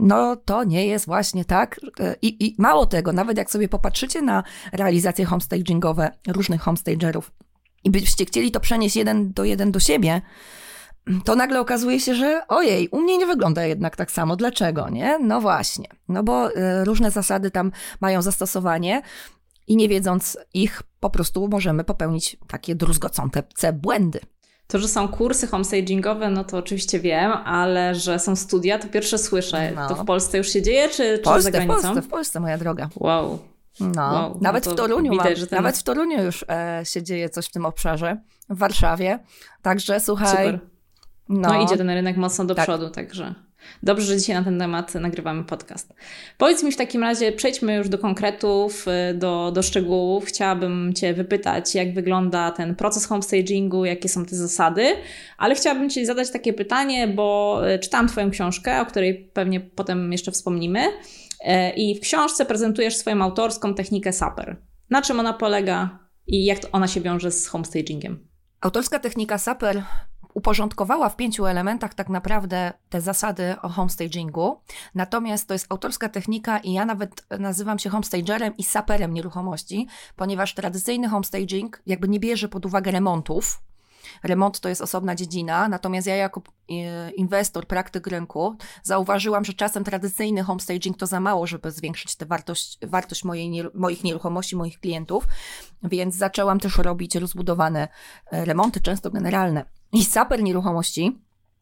no 0.01 0.37
to 0.37 0.65
nie 0.65 0.87
jest 0.87 1.07
właśnie 1.07 1.45
tak. 1.45 1.81
E, 2.01 2.17
I, 2.23 2.47
I, 2.47 2.55
mało 2.59 2.87
tego, 2.87 3.13
nawet 3.13 3.39
jak 3.39 3.51
sobie 3.51 3.69
popatrzycie 3.69 4.23
na 4.23 4.43
realizacje 4.73 5.25
homestagingowe 5.25 6.11
różnych 6.27 6.61
homestagerów 6.61 7.33
i 7.85 7.91
byście 7.91 8.25
chcieli 8.25 8.51
to 8.51 8.61
przenieść 8.61 8.97
jeden 8.97 9.33
do 9.33 9.45
jeden 9.45 9.73
do 9.73 9.81
siebie, 9.81 10.23
to 11.25 11.37
nagle 11.37 11.61
okazuje 11.61 12.01
się, 12.01 12.15
że 12.15 12.43
ojej, 12.49 12.89
u 12.89 13.01
mnie 13.01 13.19
nie 13.19 13.27
wygląda 13.27 13.65
jednak 13.65 13.97
tak 13.97 14.11
samo. 14.11 14.37
Dlaczego, 14.37 14.89
nie? 14.89 15.19
No 15.19 15.41
właśnie. 15.41 15.89
No 16.09 16.23
bo 16.23 16.51
y, 16.51 16.85
różne 16.85 17.11
zasady 17.11 17.51
tam 17.51 17.73
mają 18.01 18.23
zastosowanie 18.23 19.03
i 19.67 19.77
nie 19.77 19.89
wiedząc 19.89 20.39
ich, 20.55 20.83
po 21.01 21.11
prostu 21.11 21.49
możemy 21.49 21.85
popełnić 21.85 22.37
takie 22.49 22.75
druzgocące 22.75 23.43
błędy. 23.73 24.21
To, 24.67 24.79
że 24.79 24.89
są 24.89 25.09
kursy 25.09 25.47
homestagingowe, 25.47 26.31
no 26.31 26.45
to 26.45 26.57
oczywiście 26.57 27.01
wiem, 27.01 27.33
ale 27.33 27.95
że 27.95 28.19
są 28.19 28.37
studia, 28.37 28.79
to 28.79 28.89
pierwsze 28.89 29.19
słyszę. 29.19 29.73
No. 29.73 29.89
To 29.89 29.95
w 29.95 30.05
Polsce 30.05 30.39
już 30.39 30.49
się 30.49 30.63
dzieje, 30.63 30.89
czy, 30.89 30.97
czy 30.97 31.19
Polsce, 31.19 31.43
za 31.43 31.51
granicą? 31.51 31.75
W 31.75 31.83
Polsce, 31.83 32.03
w 32.03 32.09
Polsce, 32.09 32.41
moja 32.41 32.59
droga. 32.59 32.89
Wow. 32.97 33.39
No, 33.81 34.03
wow, 34.03 34.39
nawet, 34.41 34.67
no 34.67 34.73
w 34.73 34.75
Toruniu 34.75 35.13
widać, 35.13 35.41
mam, 35.41 35.49
nawet 35.51 35.77
w 35.79 35.83
Toruniu 35.83 36.23
już 36.23 36.45
e, 36.49 36.81
się 36.85 37.03
dzieje 37.03 37.31
coś 37.31 37.47
w 37.47 37.51
tym 37.51 37.67
obszarze, 37.67 38.17
w 38.49 38.59
Warszawie. 38.59 39.19
Także 39.63 40.01
słuchaj. 40.01 40.47
Super. 40.47 40.78
No, 41.29 41.49
no 41.49 41.63
idzie 41.63 41.77
ten 41.77 41.91
rynek 41.91 42.17
mocno 42.17 42.45
do 42.45 42.55
tak. 42.55 42.65
przodu, 42.65 42.91
także. 42.91 43.35
Dobrze, 43.83 44.07
że 44.07 44.17
dzisiaj 44.17 44.37
na 44.37 44.45
ten 44.45 44.59
temat 44.59 44.95
nagrywamy 44.95 45.45
podcast. 45.45 45.95
Powiedz 46.39 46.63
mi 46.63 46.73
w 46.73 46.77
takim 46.77 47.03
razie, 47.03 47.33
przejdźmy 47.33 47.75
już 47.75 47.89
do 47.89 47.99
konkretów, 47.99 48.87
y, 48.89 49.15
do, 49.15 49.53
do 49.55 49.63
szczegółów. 49.63 50.25
Chciałabym 50.25 50.93
Cię 50.95 51.15
wypytać, 51.15 51.75
jak 51.75 51.95
wygląda 51.95 52.51
ten 52.51 52.75
proces 52.77 53.07
homestagingu, 53.07 53.85
jakie 53.85 54.09
są 54.09 54.25
te 54.25 54.37
zasady, 54.37 54.87
ale 55.39 55.55
chciałabym 55.55 55.91
Ci 55.91 56.07
zadać 56.07 56.31
takie 56.31 56.53
pytanie, 56.53 57.09
bo 57.09 57.61
y, 57.75 57.79
czytałam 57.79 58.09
Twoją 58.09 58.31
książkę, 58.31 58.81
o 58.81 58.87
której 58.87 59.31
pewnie 59.35 59.61
potem 59.61 60.13
jeszcze 60.13 60.33
wspomnimy. 60.33 60.81
Y, 60.81 61.71
I 61.77 61.95
w 61.95 62.01
książce 62.01 62.47
prezentujesz 62.47 62.97
swoją 62.97 63.23
autorską 63.23 63.75
technikę 63.75 64.13
SAPER. 64.13 64.57
Na 64.91 65.03
czym 65.03 65.21
ona 65.21 65.33
polega 65.33 65.99
i 66.27 66.45
jak 66.45 66.59
ona 66.73 66.89
się 66.89 67.01
wiąże 67.01 67.31
z 67.31 67.47
homestagingiem? 67.47 68.29
Autorska 68.61 68.99
technika 68.99 69.39
SAPER 69.39 69.83
uporządkowała 70.39 71.09
w 71.09 71.17
pięciu 71.17 71.47
elementach 71.47 71.95
tak 71.95 72.09
naprawdę 72.09 72.73
te 72.89 73.01
zasady 73.01 73.57
o 73.63 73.69
homestagingu. 73.69 74.61
Natomiast 74.95 75.49
to 75.49 75.55
jest 75.55 75.67
autorska 75.69 76.09
technika 76.09 76.59
i 76.59 76.73
ja 76.73 76.85
nawet 76.85 77.27
nazywam 77.39 77.79
się 77.79 77.91
homestagerem 77.91 78.57
i 78.57 78.65
saperem 78.65 79.15
nieruchomości, 79.15 79.87
ponieważ 80.17 80.55
tradycyjny 80.55 81.09
homestaging 81.09 81.83
jakby 81.87 82.09
nie 82.09 82.21
bierze 82.21 82.49
pod 82.49 82.67
uwagę 82.67 82.91
remontów, 82.91 83.63
Remont 84.23 84.61
to 84.61 84.69
jest 84.69 84.81
osobna 84.81 85.15
dziedzina, 85.15 85.69
natomiast 85.69 86.07
ja 86.07 86.17
jako 86.17 86.43
e, 86.71 87.11
inwestor, 87.11 87.67
praktyk 87.67 88.07
rynku 88.07 88.57
zauważyłam, 88.83 89.45
że 89.45 89.53
czasem 89.53 89.85
tradycyjny 89.85 90.43
homestaging 90.43 90.97
to 90.97 91.07
za 91.07 91.21
mało, 91.21 91.47
żeby 91.47 91.71
zwiększyć 91.71 92.17
tę 92.17 92.27
wartość, 92.27 92.79
wartość 92.83 93.25
mojej, 93.25 93.65
moich 93.75 94.05
nieruchomości, 94.05 94.57
moich 94.57 94.81
klientów, 94.81 95.25
więc 95.83 96.15
zaczęłam 96.15 96.61
też 96.61 96.79
robić 96.79 97.17
rozbudowane 97.17 97.89
e, 98.31 98.45
remonty, 98.45 98.81
często 98.81 99.11
generalne. 99.11 99.78
I 99.93 100.05
saper 100.05 100.43
nieruchomości 100.43 101.19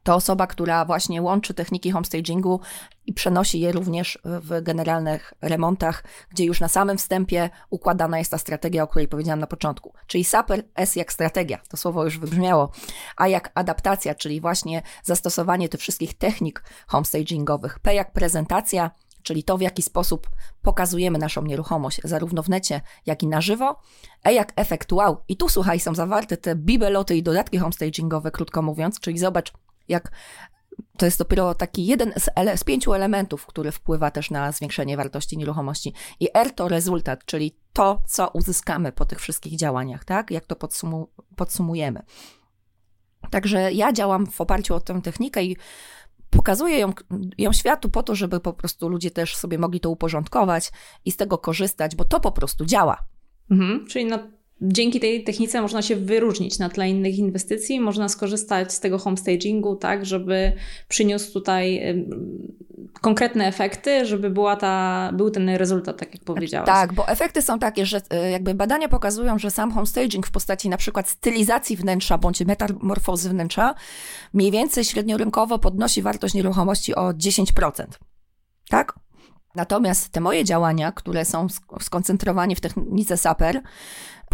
to 0.07 0.15
osoba, 0.15 0.47
która 0.47 0.85
właśnie 0.85 1.23
łączy 1.23 1.55
techniki 1.55 1.91
homestagingu 1.91 2.61
i 3.07 3.13
przenosi 3.13 3.61
je 3.61 3.73
również 3.73 4.19
w 4.25 4.63
generalnych 4.63 5.35
remontach, 5.43 6.05
gdzie 6.31 6.45
już 6.45 6.61
na 6.61 6.69
samym 6.69 6.99
wstępie 6.99 7.51
układana 7.71 8.19
jest 8.19 8.31
ta 8.31 8.39
strategia, 8.39 8.83
o 8.83 8.87
której 8.87 9.09
powiedziałam 9.09 9.41
na 9.41 9.47
początku. 9.47 9.93
Czyli 10.07 10.25
saper 10.25 10.65
S 10.75 10.97
jak 10.97 11.13
strategia, 11.13 11.59
to 11.69 11.77
słowo 11.77 12.05
już 12.05 12.19
wybrzmiało, 12.19 12.73
a 13.17 13.29
jak 13.29 13.53
adaptacja, 13.55 14.15
czyli 14.15 14.41
właśnie 14.41 14.83
zastosowanie 15.03 15.69
tych 15.69 15.81
wszystkich 15.81 16.15
technik 16.15 16.65
homestagingowych. 16.87 17.79
P 17.79 17.95
jak 17.95 18.13
prezentacja, 18.13 18.91
czyli 19.27 19.45
to, 19.45 19.59
w 19.59 19.61
jaki 19.61 19.83
sposób 19.83 20.31
pokazujemy 20.63 21.19
naszą 21.19 21.43
nieruchomość, 21.43 22.01
zarówno 22.05 22.43
w 22.43 22.49
necie, 22.49 22.81
jak 23.07 23.23
i 23.23 23.27
na 23.27 23.41
żywo. 23.41 23.81
E 24.25 24.35
jak 24.35 24.53
efekt 24.57 24.93
wow. 24.93 25.17
I 25.29 25.37
tu, 25.37 25.49
słuchaj, 25.49 25.81
są 25.81 25.95
zawarte 25.95 26.37
te 26.37 26.57
bibeloty 26.57 27.17
i 27.17 27.23
dodatki 27.23 27.59
homestagingowe, 27.59 28.31
krótko 28.31 28.63
mówiąc, 28.63 29.01
czyli 29.01 29.19
zobacz, 29.19 29.53
jak 29.89 30.11
to 30.99 31.05
jest 31.05 31.19
dopiero 31.19 31.55
taki 31.55 31.87
jeden 31.87 32.13
z, 32.17 32.29
ele- 32.37 32.57
z, 32.57 32.65
pięciu 32.65 32.95
elementów, 32.95 33.47
który 33.47 33.73
wpływa 33.73 34.11
też 34.11 34.31
na 34.31 34.53
zwiększenie 34.53 34.97
wartości 34.97 35.39
nieruchomości. 35.39 35.95
I 36.21 36.29
R 36.35 36.55
to 36.55 36.69
rezultat, 36.69 37.25
czyli 37.25 37.57
to, 37.73 38.03
co 38.07 38.29
uzyskamy 38.29 38.93
po 38.93 39.05
tych 39.05 39.21
wszystkich 39.21 39.57
działaniach, 39.57 40.05
tak? 40.05 40.31
Jak 40.31 40.47
to 40.47 40.55
podsumu- 40.55 41.07
podsumujemy. 41.37 42.03
Także 43.31 43.73
ja 43.73 43.93
działam 43.93 44.27
w 44.27 44.41
oparciu 44.41 44.75
o 44.75 44.81
tę 44.81 45.03
technikę 45.03 45.45
i 45.45 45.57
pokazuję 46.37 46.79
ją, 46.79 46.93
ją 47.39 47.53
światu 47.53 47.91
po 47.91 48.03
to, 48.03 48.15
żeby 48.15 48.41
po 48.41 48.53
prostu 48.53 48.89
ludzie 48.89 49.11
też 49.11 49.37
sobie 49.37 49.59
mogli 49.59 49.81
to 49.81 49.91
uporządkować 49.91 50.73
i 51.05 51.13
z 51.13 51.17
tego 51.17 51.39
korzystać, 51.39 51.97
bo 51.97 52.05
to 52.05 52.21
po 52.21 52.33
prostu 52.33 52.65
działa. 52.65 52.99
Mhm, 53.51 53.87
czyli 53.87 54.05
na 54.05 54.19
Dzięki 54.61 55.01
tej 55.01 55.25
technice 55.25 55.63
można 55.63 55.83
się 55.83 55.97
wyróżnić 55.97 56.59
na 56.59 56.69
tle 56.69 56.89
innych 56.89 57.19
inwestycji, 57.19 57.81
można 57.81 58.09
skorzystać 58.09 58.73
z 58.73 58.81
tego 58.81 58.99
homestagingu, 58.99 59.77
tak, 59.77 60.07
żeby 60.07 60.53
przyniósł 60.89 61.33
tutaj 61.33 61.97
konkretne 63.01 63.47
efekty, 63.47 64.07
żeby 64.07 64.31
była 64.31 64.57
ta, 64.57 65.11
był 65.13 65.31
ten 65.31 65.49
rezultat, 65.49 65.97
tak 65.97 66.15
jak 66.15 66.25
powiedziałaś. 66.25 66.67
Tak, 66.67 66.93
bo 66.93 67.09
efekty 67.09 67.43
są 67.43 67.59
takie, 67.59 67.87
że 67.87 68.01
e, 68.11 68.31
jakby 68.31 68.55
badania 68.55 68.89
pokazują, 68.89 69.39
że 69.39 69.51
sam 69.51 69.73
homestaging 69.73 70.27
w 70.27 70.31
postaci 70.31 70.69
na 70.69 70.77
przykład 70.77 71.09
stylizacji 71.09 71.77
wnętrza 71.77 72.19
bądź 72.19 72.41
metamorfozy 72.41 73.31
wnętrza 73.31 73.75
mniej 74.33 74.51
więcej 74.51 74.85
średniorynkowo 74.85 75.59
podnosi 75.59 76.03
wartość 76.03 76.35
nieruchomości 76.35 76.95
o 76.95 77.13
10%. 77.13 77.85
Tak? 78.69 78.95
Natomiast 79.55 80.09
te 80.09 80.21
moje 80.21 80.45
działania, 80.45 80.93
które 80.93 81.25
są 81.25 81.47
skoncentrowane 81.81 82.55
w 82.55 82.61
technice 82.61 83.17
SAPER, 83.17 83.63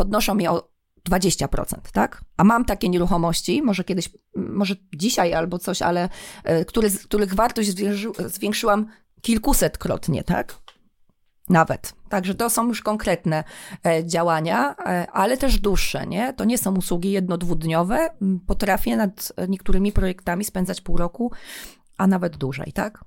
podnoszą 0.03 0.39
je 0.39 0.51
o 0.51 0.73
20%, 1.11 1.77
tak? 1.93 2.25
A 2.37 2.45
mam 2.45 2.65
takie 2.65 2.89
nieruchomości, 2.89 3.63
może 3.63 3.85
kiedyś, 3.85 4.11
może 4.37 4.75
dzisiaj 4.95 5.35
albo 5.35 5.59
coś, 5.59 5.83
ale 5.83 6.09
e, 6.45 6.65
które, 6.65 6.91
których 6.91 7.35
wartość 7.35 7.71
zwiększyłam 8.27 8.87
kilkusetkrotnie, 9.21 10.25
tak? 10.25 10.55
Nawet. 11.49 11.95
Także 12.09 12.35
to 12.35 12.51
są 12.51 12.69
już 12.69 12.83
konkretne 12.83 13.45
e, 13.87 14.07
działania, 14.07 14.75
e, 14.79 15.11
ale 15.11 15.37
też 15.37 15.61
dłuższe, 15.61 16.07
nie? 16.07 16.33
To 16.33 16.45
nie 16.45 16.59
są 16.59 16.77
usługi 16.77 17.13
jedno-dwudniowe. 17.13 18.11
Potrafię 18.47 18.97
nad 18.97 19.33
niektórymi 19.49 19.93
projektami 19.93 20.45
spędzać 20.45 20.81
pół 20.81 20.97
roku, 20.97 21.33
a 21.99 22.07
nawet 22.07 22.37
dłużej, 22.37 22.73
tak? 22.73 23.05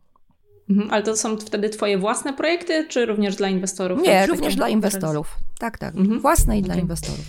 Mhm, 0.69 0.91
ale 0.91 1.03
to 1.03 1.17
są 1.17 1.37
wtedy 1.37 1.69
Twoje 1.69 1.97
własne 1.97 2.33
projekty, 2.33 2.87
czy 2.87 3.05
również 3.05 3.35
dla 3.35 3.49
inwestorów? 3.49 4.01
Nie, 4.01 4.25
również 4.25 4.55
dla 4.55 4.69
inwestorów. 4.69 5.37
Tak, 5.59 5.77
tak. 5.77 5.95
Mhm. 5.95 6.19
Własne 6.21 6.57
i 6.57 6.59
okay. 6.59 6.73
dla 6.73 6.81
inwestorów. 6.81 7.25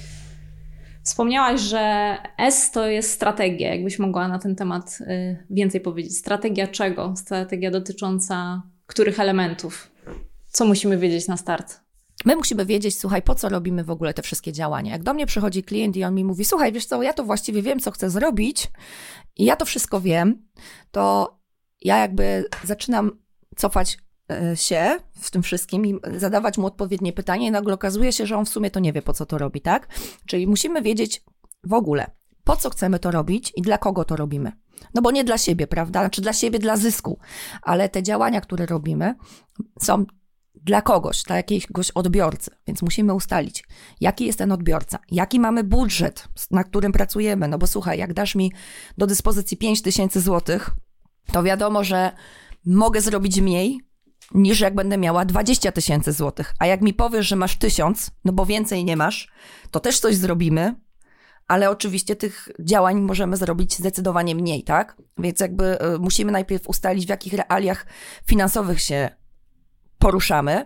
Wspomniałaś, 1.03 1.61
że 1.61 2.17
S 2.39 2.71
to 2.71 2.87
jest 2.87 3.11
strategia. 3.11 3.75
Jakbyś 3.75 3.99
mogła 3.99 4.29
na 4.29 4.39
ten 4.39 4.57
temat 4.57 4.99
y, 5.01 5.47
więcej 5.51 5.81
powiedzieć? 5.81 6.19
Strategia 6.19 6.67
czego? 6.67 7.15
Strategia 7.17 7.71
dotycząca 7.71 8.63
których 8.87 9.21
elementów? 9.21 9.91
Co 10.49 10.65
musimy 10.65 10.99
wiedzieć 10.99 11.29
na 11.29 11.37
start? 11.37 11.81
My 12.25 12.37
musimy 12.37 12.67
wiedzieć, 12.67 12.99
słuchaj, 12.99 13.23
po 13.23 13.35
co 13.35 13.49
robimy 13.49 13.85
w 13.85 13.91
ogóle 13.91 14.15
te 14.15 14.23
wszystkie 14.23 14.53
działania. 14.53 14.93
Jak 14.93 15.03
do 15.03 15.15
mnie 15.15 15.27
przychodzi 15.27 15.63
klient 15.63 15.97
i 15.97 16.05
on 16.05 16.15
mi 16.15 16.25
mówi, 16.25 16.45
słuchaj, 16.45 16.73
wiesz 16.73 16.87
co, 16.87 17.03
ja 17.03 17.13
to 17.13 17.25
właściwie 17.25 17.63
wiem, 17.63 17.81
co 17.81 17.91
chcę 17.91 18.11
zrobić 18.11 18.71
i 19.37 19.45
ja 19.45 19.57
to 19.57 19.65
wszystko 19.65 20.01
wiem, 20.01 20.49
to 20.91 21.37
ja 21.83 21.99
jakby 21.99 22.45
zaczynam 22.65 23.26
cofać 23.57 23.99
e, 24.31 24.57
się 24.57 24.99
w 25.21 25.31
tym 25.31 25.43
wszystkim 25.43 25.87
i 25.87 25.99
zadawać 26.17 26.59
mu 26.59 26.67
odpowiednie 26.67 27.13
pytanie 27.13 27.47
i 27.47 27.51
nagle 27.51 27.75
okazuje 27.75 28.13
się, 28.13 28.27
że 28.27 28.37
on 28.37 28.47
w 28.47 28.49
sumie 28.49 28.71
to 28.71 28.81
nie 28.81 28.93
wie, 28.93 29.03
po 29.03 29.13
co 29.13 29.27
to 29.27 29.39
robi, 29.39 29.61
tak? 29.61 29.89
Czyli 30.27 30.47
musimy 30.47 30.83
wiedzieć 30.83 31.23
w 31.65 31.73
ogóle, 31.73 32.11
po 32.45 32.57
co 32.57 32.71
chcemy 32.71 32.99
to 32.99 33.11
robić 33.11 33.53
i 33.57 33.63
dla 33.63 33.79
kogo 33.79 34.05
to 34.05 34.17
robimy. 34.17 34.53
No 34.95 35.03
bo 35.03 35.11
nie 35.11 35.25
dla 35.25 35.39
siebie, 35.39 35.67
prawda? 35.67 36.01
Znaczy 36.01 36.21
dla 36.21 36.33
siebie, 36.33 36.59
dla 36.59 36.77
zysku, 36.77 37.19
ale 37.63 37.89
te 37.89 38.03
działania, 38.03 38.41
które 38.41 38.67
robimy, 38.67 39.15
są 39.83 40.05
dla 40.55 40.83
kogoś, 40.83 41.23
dla 41.23 41.37
jakiegoś 41.37 41.91
odbiorcy. 41.91 42.51
Więc 42.67 42.83
musimy 42.83 43.15
ustalić, 43.15 43.65
jaki 44.01 44.27
jest 44.27 44.39
ten 44.39 44.53
odbiorca, 44.53 44.99
jaki 45.11 45.41
mamy 45.41 45.65
budżet, 45.65 46.29
na 46.51 46.65
którym 46.65 46.93
pracujemy. 46.93 47.49
No 47.49 47.59
bo 47.59 47.67
słuchaj, 47.67 47.99
jak 47.99 48.15
dasz 48.15 48.35
mi 48.35 48.53
do 48.99 49.07
dyspozycji 49.07 49.57
5 49.57 49.83
tysięcy 49.83 50.21
złotych, 50.21 50.71
to 51.33 51.43
wiadomo, 51.43 51.85
że 51.85 52.13
mogę 52.67 53.01
zrobić 53.01 53.41
mniej, 53.41 53.81
niż 54.35 54.61
jak 54.61 54.75
będę 54.75 54.99
miała 54.99 55.25
20 55.25 55.73
tysięcy 55.73 56.13
złotych. 56.13 56.55
A 56.59 56.67
jak 56.67 56.81
mi 56.83 56.95
powiesz, 56.95 57.27
że 57.27 57.37
masz 57.37 57.57
tysiąc, 57.57 58.11
no 58.25 58.33
bo 58.33 58.47
więcej 58.47 58.85
nie 58.85 58.97
masz, 58.97 59.29
to 59.71 59.81
też 59.81 60.01
coś 60.01 60.17
zrobimy, 60.17 60.75
ale 61.49 61.71
oczywiście 61.71 62.17
tych 62.17 62.49
działań 62.61 63.01
możemy 63.01 63.37
zrobić 63.37 63.77
zdecydowanie 63.77 64.35
mniej, 64.35 64.65
tak? 64.65 64.97
Więc 65.19 65.41
jakby 65.41 65.83
y, 65.95 65.99
musimy 65.99 66.33
najpierw 66.33 66.69
ustalić, 66.69 67.07
w 67.07 67.09
jakich 67.09 67.33
realiach 67.33 67.87
finansowych 68.27 68.81
się 68.81 69.11
poruszamy. 69.99 70.65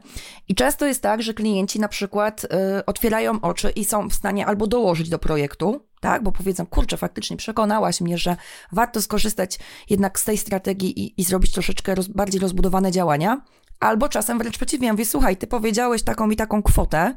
I 0.49 0.55
często 0.55 0.87
jest 0.87 1.03
tak, 1.03 1.23
że 1.23 1.35
klienci 1.35 1.81
na 1.81 1.89
przykład 1.89 2.45
y, 2.45 2.49
otwierają 2.87 3.41
oczy 3.41 3.71
i 3.71 3.85
są 3.85 4.09
w 4.09 4.15
stanie 4.15 4.47
albo 4.47 4.67
dołożyć 4.67 5.09
do 5.09 5.19
projektu, 5.19 5.87
tak, 6.01 6.23
bo 6.23 6.33
powiedzą, 6.33 6.67
kurczę, 6.67 6.97
faktycznie 6.97 7.37
przekonałaś 7.37 8.01
mnie, 8.01 8.19
że 8.19 8.37
warto 8.73 9.03
skorzystać 9.03 9.59
jednak 9.91 10.21
z 10.21 10.25
tej 10.25 10.39
strategii 10.39 11.01
i, 11.01 11.21
i 11.21 11.25
zrobić 11.25 11.53
troszeczkę 11.53 11.95
roz, 11.95 12.09
bardziej 12.09 12.41
rozbudowane 12.41 12.93
działania, 12.93 13.41
albo 13.81 14.09
czasem 14.09 14.39
wręcz 14.39 14.57
przeciwnie, 14.57 14.93
mówię, 14.93 15.05
słuchaj, 15.05 15.37
ty 15.37 15.47
powiedziałeś 15.47 16.03
taką 16.03 16.31
i 16.31 16.37
taką 16.37 16.63
kwotę, 16.63 17.15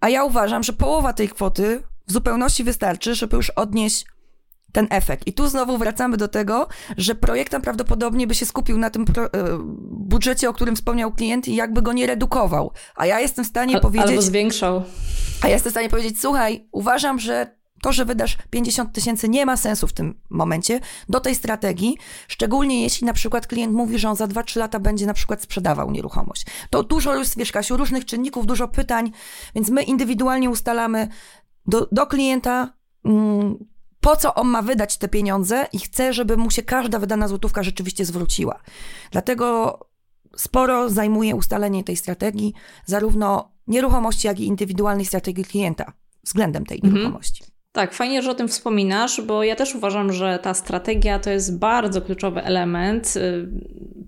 a 0.00 0.08
ja 0.08 0.24
uważam, 0.24 0.62
że 0.62 0.72
połowa 0.72 1.12
tej 1.12 1.28
kwoty 1.28 1.82
w 2.06 2.12
zupełności 2.12 2.64
wystarczy, 2.64 3.14
żeby 3.14 3.36
już 3.36 3.50
odnieść 3.50 4.04
ten 4.74 4.86
efekt. 4.90 5.26
I 5.26 5.32
tu 5.32 5.48
znowu 5.48 5.78
wracamy 5.78 6.16
do 6.16 6.28
tego, 6.28 6.68
że 6.96 7.14
projektant 7.14 7.64
prawdopodobnie 7.64 8.26
by 8.26 8.34
się 8.34 8.46
skupił 8.46 8.78
na 8.78 8.90
tym 8.90 9.04
pro, 9.04 9.24
e, 9.24 9.28
budżecie, 9.90 10.50
o 10.50 10.52
którym 10.52 10.76
wspomniał 10.76 11.12
klient 11.12 11.48
i 11.48 11.54
jakby 11.54 11.82
go 11.82 11.92
nie 11.92 12.06
redukował. 12.06 12.72
A 12.96 13.06
ja 13.06 13.20
jestem 13.20 13.44
w 13.44 13.48
stanie 13.48 13.74
Al, 13.74 13.80
powiedzieć... 13.80 14.08
Albo 14.08 14.22
zwiększał. 14.22 14.82
A 15.42 15.48
ja 15.48 15.52
jestem 15.52 15.70
w 15.70 15.74
stanie 15.74 15.88
powiedzieć, 15.88 16.20
słuchaj, 16.20 16.68
uważam, 16.72 17.18
że 17.18 17.56
to, 17.82 17.92
że 17.92 18.04
wydasz 18.04 18.38
50 18.50 18.92
tysięcy 18.92 19.28
nie 19.28 19.46
ma 19.46 19.56
sensu 19.56 19.86
w 19.86 19.92
tym 19.92 20.20
momencie 20.30 20.80
do 21.08 21.20
tej 21.20 21.34
strategii, 21.34 21.96
szczególnie 22.28 22.82
jeśli 22.82 23.06
na 23.06 23.12
przykład 23.12 23.46
klient 23.46 23.72
mówi, 23.72 23.98
że 23.98 24.08
on 24.08 24.16
za 24.16 24.26
2-3 24.26 24.58
lata 24.58 24.80
będzie 24.80 25.06
na 25.06 25.14
przykład 25.14 25.42
sprzedawał 25.42 25.90
nieruchomość. 25.90 26.46
To 26.70 26.82
dużo 26.82 27.14
już, 27.14 27.28
wiesz 27.36 27.52
Kasiu, 27.52 27.76
różnych 27.76 28.04
czynników, 28.04 28.46
dużo 28.46 28.68
pytań, 28.68 29.12
więc 29.54 29.70
my 29.70 29.82
indywidualnie 29.82 30.50
ustalamy 30.50 31.08
do, 31.66 31.88
do 31.92 32.06
klienta 32.06 32.74
mm, 33.04 33.73
po 34.04 34.16
co 34.16 34.34
on 34.34 34.48
ma 34.48 34.62
wydać 34.62 34.96
te 34.96 35.08
pieniądze 35.08 35.66
i 35.72 35.78
chce, 35.78 36.12
żeby 36.12 36.36
mu 36.36 36.50
się 36.50 36.62
każda 36.62 36.98
wydana 36.98 37.28
złotówka 37.28 37.62
rzeczywiście 37.62 38.04
zwróciła. 38.04 38.60
Dlatego 39.10 39.78
sporo 40.36 40.90
zajmuje 40.90 41.36
ustalenie 41.36 41.84
tej 41.84 41.96
strategii, 41.96 42.54
zarówno 42.86 43.52
nieruchomości, 43.66 44.26
jak 44.26 44.40
i 44.40 44.46
indywidualnej 44.46 45.06
strategii 45.06 45.44
klienta 45.44 45.92
względem 46.24 46.66
tej 46.66 46.76
mhm. 46.76 46.94
nieruchomości. 46.94 47.44
Tak, 47.74 47.94
fajnie, 47.94 48.22
że 48.22 48.30
o 48.30 48.34
tym 48.34 48.48
wspominasz, 48.48 49.20
bo 49.20 49.44
ja 49.44 49.56
też 49.56 49.74
uważam, 49.74 50.12
że 50.12 50.38
ta 50.42 50.54
strategia 50.54 51.18
to 51.18 51.30
jest 51.30 51.58
bardzo 51.58 52.02
kluczowy 52.02 52.42
element 52.42 53.14
y, 53.16 53.48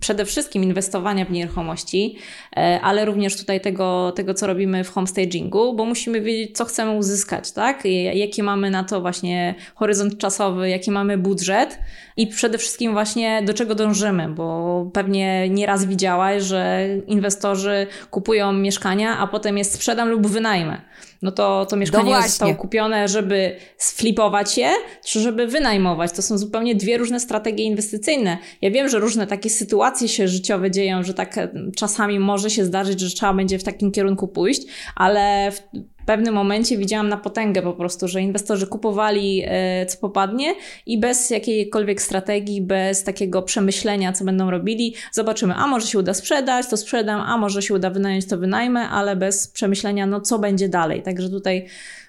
przede 0.00 0.24
wszystkim 0.24 0.64
inwestowania 0.64 1.24
w 1.24 1.30
nieruchomości, 1.30 2.16
y, 2.18 2.60
ale 2.60 3.04
również 3.04 3.36
tutaj 3.36 3.60
tego, 3.60 4.12
tego 4.16 4.34
co 4.34 4.46
robimy 4.46 4.84
w 4.84 4.90
homestagingu, 4.90 5.74
bo 5.74 5.84
musimy 5.84 6.20
wiedzieć, 6.20 6.56
co 6.56 6.64
chcemy 6.64 6.90
uzyskać, 6.90 7.52
tak? 7.52 7.82
Jaki 8.14 8.42
mamy 8.42 8.70
na 8.70 8.84
to 8.84 9.00
właśnie 9.00 9.54
horyzont 9.74 10.18
czasowy, 10.18 10.68
jaki 10.68 10.90
mamy 10.90 11.18
budżet 11.18 11.78
i 12.16 12.26
przede 12.26 12.58
wszystkim 12.58 12.92
właśnie 12.92 13.42
do 13.42 13.54
czego 13.54 13.74
dążymy, 13.74 14.28
bo 14.28 14.90
pewnie 14.92 15.48
nieraz 15.48 15.84
widziałaś, 15.84 16.42
że 16.42 16.88
inwestorzy 17.06 17.86
kupują 18.10 18.52
mieszkania, 18.52 19.18
a 19.18 19.26
potem 19.26 19.58
je 19.58 19.64
sprzedam 19.64 20.08
lub 20.08 20.26
wynajmę 20.26 20.80
no 21.26 21.32
to 21.32 21.66
to 21.66 21.76
mieszkanie 21.76 22.12
no 22.12 22.22
zostało 22.22 22.54
kupione, 22.54 23.08
żeby 23.08 23.56
sflipować 23.76 24.58
je, 24.58 24.72
czy 25.04 25.20
żeby 25.20 25.46
wynajmować. 25.46 26.12
To 26.12 26.22
są 26.22 26.38
zupełnie 26.38 26.74
dwie 26.74 26.98
różne 26.98 27.20
strategie 27.20 27.64
inwestycyjne. 27.64 28.38
Ja 28.62 28.70
wiem, 28.70 28.88
że 28.88 28.98
różne 28.98 29.26
takie 29.26 29.50
sytuacje 29.50 30.08
się 30.08 30.28
życiowe 30.28 30.70
dzieją, 30.70 31.02
że 31.02 31.14
tak 31.14 31.38
e, 31.38 31.48
czasami 31.76 32.18
może 32.18 32.50
się 32.50 32.64
zdarzyć, 32.64 33.00
że 33.00 33.10
trzeba 33.10 33.34
będzie 33.34 33.58
w 33.58 33.64
takim 33.64 33.92
kierunku 33.92 34.28
pójść, 34.28 34.62
ale 34.96 35.52
w 35.52 35.62
pewnym 36.06 36.34
momencie 36.34 36.78
widziałam 36.78 37.08
na 37.08 37.16
potęgę 37.16 37.62
po 37.62 37.72
prostu, 37.72 38.08
że 38.08 38.22
inwestorzy 38.22 38.66
kupowali 38.66 39.42
e, 39.46 39.86
co 39.86 39.98
popadnie 39.98 40.54
i 40.86 41.00
bez 41.00 41.30
jakiejkolwiek 41.30 42.02
strategii, 42.02 42.62
bez 42.62 43.04
takiego 43.04 43.42
przemyślenia, 43.42 44.12
co 44.12 44.24
będą 44.24 44.50
robili, 44.50 44.94
zobaczymy, 45.12 45.54
a 45.54 45.66
może 45.66 45.86
się 45.86 45.98
uda 45.98 46.14
sprzedać, 46.14 46.66
to 46.68 46.76
sprzedam, 46.76 47.20
a 47.20 47.38
może 47.38 47.62
się 47.62 47.74
uda 47.74 47.90
wynająć, 47.90 48.26
to 48.26 48.38
wynajmę, 48.38 48.88
ale 48.88 49.16
bez 49.16 49.48
przemyślenia, 49.48 50.06
no 50.06 50.20
co 50.20 50.38
będzie 50.38 50.68
dalej. 50.68 51.02
Także 51.02 51.30
tutaj 51.30 51.66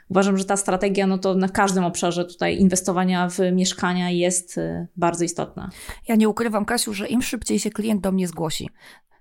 uważam, 0.09 0.37
że 0.37 0.45
ta 0.45 0.57
strategia, 0.57 1.07
no 1.07 1.17
to 1.17 1.35
na 1.35 1.49
każdym 1.49 1.83
obszarze 1.83 2.25
tutaj 2.25 2.57
inwestowania 2.57 3.29
w 3.29 3.39
mieszkania 3.51 4.09
jest 4.09 4.57
e, 4.57 4.87
bardzo 4.95 5.23
istotna. 5.23 5.69
Ja 6.07 6.15
nie 6.15 6.29
ukrywam, 6.29 6.65
Kasiu, 6.65 6.93
że 6.93 7.07
im 7.07 7.21
szybciej 7.21 7.59
się 7.59 7.69
klient 7.69 8.01
do 8.01 8.11
mnie 8.11 8.27
zgłosi, 8.27 8.69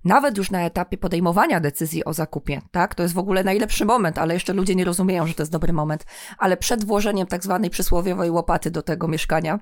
nawet 0.05 0.39
już 0.39 0.51
na 0.51 0.63
etapie 0.63 0.99
podejmowania 0.99 1.61
decyzji 1.61 2.05
o 2.05 2.13
zakupie, 2.13 2.61
tak? 2.71 2.95
To 2.95 3.03
jest 3.03 3.15
w 3.15 3.19
ogóle 3.19 3.45
najlepszy 3.45 3.85
moment, 3.85 4.19
ale 4.19 4.35
jeszcze 4.35 4.53
ludzie 4.53 4.75
nie 4.75 4.85
rozumieją, 4.85 5.27
że 5.27 5.35
to 5.35 5.43
jest 5.43 5.53
dobry 5.53 5.73
moment. 5.73 6.07
Ale 6.39 6.57
przed 6.57 6.85
włożeniem 6.85 7.27
tak 7.27 7.45
zwanej 7.45 7.71
przysłowiowej 7.71 8.31
łopaty 8.31 8.71
do 8.71 8.83
tego 8.83 9.09
mieszkania, 9.09 9.59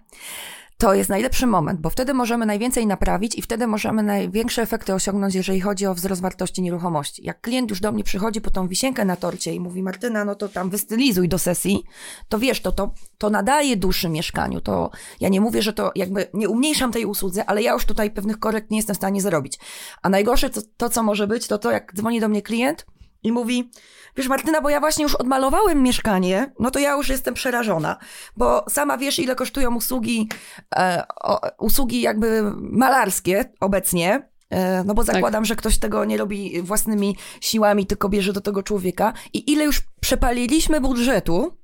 to 0.85 0.95
jest 0.95 1.11
najlepszy 1.11 1.47
moment, 1.47 1.81
bo 1.81 1.91
wtedy 1.91 2.15
możemy 2.15 2.47
najwięcej 2.47 2.87
naprawić 2.87 3.35
i 3.39 3.43
wtedy 3.43 3.67
możemy 3.67 4.03
największe 4.03 4.63
efekty 4.63 4.95
osiągnąć, 4.95 5.35
jeżeli 5.35 5.61
chodzi 5.61 5.87
o 5.87 5.95
wzrost 5.95 6.23
wartości 6.23 6.63
nieruchomości. 6.63 7.25
Jak 7.25 7.41
klient 7.41 7.71
już 7.71 7.81
do 7.81 7.93
mnie 7.93 8.05
przychodzi 8.05 8.41
po 8.41 8.51
tą 8.51 8.69
wisienkę 8.69 9.05
na 9.05 9.17
torcie 9.17 9.55
i 9.55 9.61
mówi, 9.61 9.83
Martyna, 9.83 10.25
no 10.25 10.35
to 10.35 10.49
tam 10.49 10.71
wystylizuj 10.71 11.29
do 11.29 11.39
sesji, 11.39 11.85
to 12.29 12.39
wiesz, 12.39 12.61
to, 12.61 12.73
to, 12.73 12.95
to 13.19 13.31
nadaje 13.31 13.77
duszy 13.77 14.09
mieszkaniu. 14.09 14.61
To 14.61 14.91
ja 15.21 15.29
nie 15.29 15.41
mówię, 15.41 15.63
że 15.63 15.73
to 15.73 15.93
jakby 15.95 16.27
nie 16.35 16.49
umniejszam 16.49 16.93
tej 16.93 17.05
usłudze, 17.05 17.45
ale 17.47 17.63
ja 17.63 17.73
już 17.73 17.85
tutaj 17.85 18.11
pewnych 18.11 18.39
korekt 18.39 18.71
nie 18.71 18.77
jestem 18.77 18.95
w 18.95 18.97
stanie 18.97 19.21
zrobić. 19.21 19.59
A 20.03 20.09
najgorsze 20.09 20.51
to, 20.51 20.61
to 20.77 20.91
co 20.91 21.03
może 21.03 21.27
być, 21.27 21.47
to 21.47 21.59
to, 21.59 21.71
jak 21.71 21.95
dzwoni 21.95 22.21
do 22.21 22.29
mnie 22.29 22.43
klient 22.43 22.87
i 23.25 23.33
mówi, 23.33 23.71
Wiesz, 24.17 24.29
Martyna, 24.29 24.61
bo 24.61 24.71
ja 24.71 24.81
właśnie 24.81 25.03
już 25.03 25.15
odmalowałem 25.15 25.83
mieszkanie, 25.83 26.53
no 26.59 26.71
to 26.71 26.79
ja 26.79 26.93
już 26.93 27.09
jestem 27.09 27.35
przerażona, 27.35 27.97
bo 28.37 28.65
sama 28.69 28.99
wiesz, 28.99 29.19
ile 29.19 29.35
kosztują 29.35 29.75
usługi, 29.75 30.29
e, 30.77 31.03
o, 31.23 31.41
usługi 31.59 32.01
jakby 32.01 32.43
malarskie 32.57 33.45
obecnie. 33.61 34.29
E, 34.51 34.85
no 34.85 34.95
bo 34.95 35.05
tak. 35.05 35.15
zakładam, 35.15 35.43
tak. 35.43 35.47
że 35.47 35.57
ktoś 35.57 35.79
tego 35.79 36.05
nie 36.05 36.17
robi 36.17 36.63
własnymi 36.63 37.17
siłami, 37.41 37.87
tylko 37.87 38.09
bierze 38.09 38.33
do 38.33 38.41
tego 38.41 38.63
człowieka. 38.63 39.13
I 39.33 39.53
ile 39.53 39.65
już 39.65 39.83
przepaliliśmy 40.01 40.81
budżetu, 40.81 41.57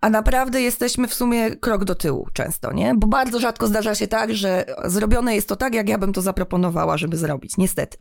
a 0.00 0.10
naprawdę 0.10 0.62
jesteśmy 0.62 1.08
w 1.08 1.14
sumie 1.14 1.56
krok 1.56 1.84
do 1.84 1.94
tyłu 1.94 2.28
często, 2.32 2.72
nie? 2.72 2.94
Bo 2.94 3.06
bardzo 3.06 3.40
rzadko 3.40 3.66
zdarza 3.66 3.94
się 3.94 4.08
tak, 4.08 4.34
że 4.34 4.64
zrobione 4.84 5.34
jest 5.34 5.48
to 5.48 5.56
tak, 5.56 5.74
jak 5.74 5.88
ja 5.88 5.98
bym 5.98 6.12
to 6.12 6.22
zaproponowała, 6.22 6.96
żeby 6.96 7.16
zrobić, 7.16 7.56
niestety. 7.56 7.98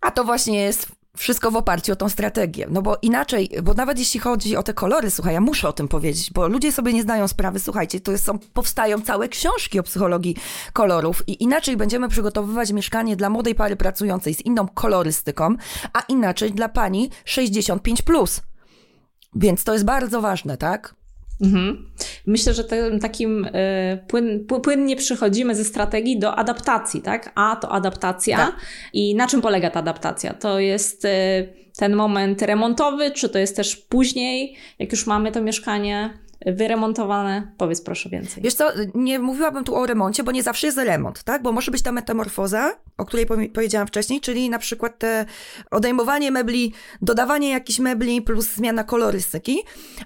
A 0.00 0.10
to 0.10 0.24
właśnie 0.24 0.62
jest 0.62 0.99
wszystko 1.16 1.50
w 1.50 1.56
oparciu 1.56 1.92
o 1.92 1.96
tą 1.96 2.08
strategię. 2.08 2.66
No 2.70 2.82
bo 2.82 2.98
inaczej, 3.02 3.50
bo 3.62 3.74
nawet 3.74 3.98
jeśli 3.98 4.20
chodzi 4.20 4.56
o 4.56 4.62
te 4.62 4.74
kolory, 4.74 5.10
słuchaj, 5.10 5.34
ja 5.34 5.40
muszę 5.40 5.68
o 5.68 5.72
tym 5.72 5.88
powiedzieć, 5.88 6.32
bo 6.32 6.48
ludzie 6.48 6.72
sobie 6.72 6.92
nie 6.92 7.02
zdają 7.02 7.28
sprawy, 7.28 7.60
słuchajcie, 7.60 8.00
to 8.00 8.18
są, 8.18 8.38
powstają 8.38 9.00
całe 9.00 9.28
książki 9.28 9.80
o 9.80 9.82
psychologii 9.82 10.36
kolorów 10.72 11.28
i 11.28 11.42
inaczej 11.42 11.76
będziemy 11.76 12.08
przygotowywać 12.08 12.72
mieszkanie 12.72 13.16
dla 13.16 13.30
młodej 13.30 13.54
pary 13.54 13.76
pracującej 13.76 14.34
z 14.34 14.40
inną 14.40 14.68
kolorystyką, 14.68 15.54
a 15.92 16.00
inaczej 16.00 16.52
dla 16.52 16.68
pani 16.68 17.10
65+. 17.26 18.02
Plus. 18.02 18.40
Więc 19.34 19.64
to 19.64 19.72
jest 19.72 19.84
bardzo 19.84 20.20
ważne, 20.20 20.56
tak? 20.56 20.99
Mhm. 21.40 21.90
Myślę, 22.26 22.54
że 22.54 22.64
tym 22.64 23.00
takim 23.00 23.44
y, 23.44 23.50
płyn, 24.08 24.46
płynnie 24.62 24.96
przechodzimy 24.96 25.54
ze 25.54 25.64
strategii 25.64 26.18
do 26.18 26.36
adaptacji, 26.36 27.02
tak? 27.02 27.32
A 27.34 27.56
to 27.56 27.70
adaptacja. 27.70 28.36
Tak. 28.36 28.56
I 28.92 29.14
na 29.14 29.26
czym 29.26 29.40
polega 29.40 29.70
ta 29.70 29.80
adaptacja? 29.80 30.34
To 30.34 30.58
jest 30.58 31.04
y, 31.04 31.08
ten 31.76 31.96
moment 31.96 32.42
remontowy, 32.42 33.10
czy 33.10 33.28
to 33.28 33.38
jest 33.38 33.56
też 33.56 33.76
później, 33.76 34.56
jak 34.78 34.92
już 34.92 35.06
mamy 35.06 35.32
to 35.32 35.42
mieszkanie? 35.42 36.18
Wyremontowane. 36.46 37.52
Powiedz 37.56 37.82
proszę 37.82 38.08
więcej. 38.08 38.42
Wiesz 38.42 38.54
co, 38.54 38.70
nie 38.94 39.18
mówiłabym 39.18 39.64
tu 39.64 39.76
o 39.76 39.86
remoncie, 39.86 40.22
bo 40.22 40.32
nie 40.32 40.42
zawsze 40.42 40.66
jest 40.66 40.78
remont, 40.78 41.22
tak? 41.22 41.42
Bo 41.42 41.52
może 41.52 41.70
być 41.70 41.82
ta 41.82 41.92
metamorfoza, 41.92 42.72
o 42.98 43.04
której 43.04 43.26
powiedziałam 43.26 43.88
wcześniej, 43.88 44.20
czyli 44.20 44.50
na 44.50 44.58
przykład 44.58 44.98
te 44.98 45.26
odejmowanie 45.70 46.30
mebli, 46.30 46.72
dodawanie 47.02 47.50
jakichś 47.50 47.78
mebli 47.78 48.22
plus 48.22 48.54
zmiana 48.54 48.84
kolorystyki. 48.84 49.58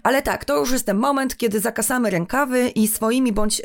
Ale 0.03 0.23
tak, 0.23 0.44
to 0.44 0.59
już 0.59 0.73
jest 0.73 0.87
ten 0.87 0.97
moment, 0.97 1.37
kiedy 1.37 1.61
zakasamy 1.61 2.11
rękawy 2.11 2.68
i 2.68 2.88
swoimi 2.88 3.33
bądź 3.33 3.62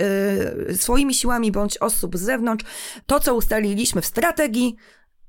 yy, 0.68 0.78
swoimi 0.78 1.14
siłami 1.14 1.52
bądź 1.52 1.78
osób 1.78 2.18
z 2.18 2.22
zewnątrz 2.22 2.66
to, 3.06 3.20
co 3.20 3.36
ustaliliśmy 3.36 4.02
w 4.02 4.06
strategii, 4.06 4.76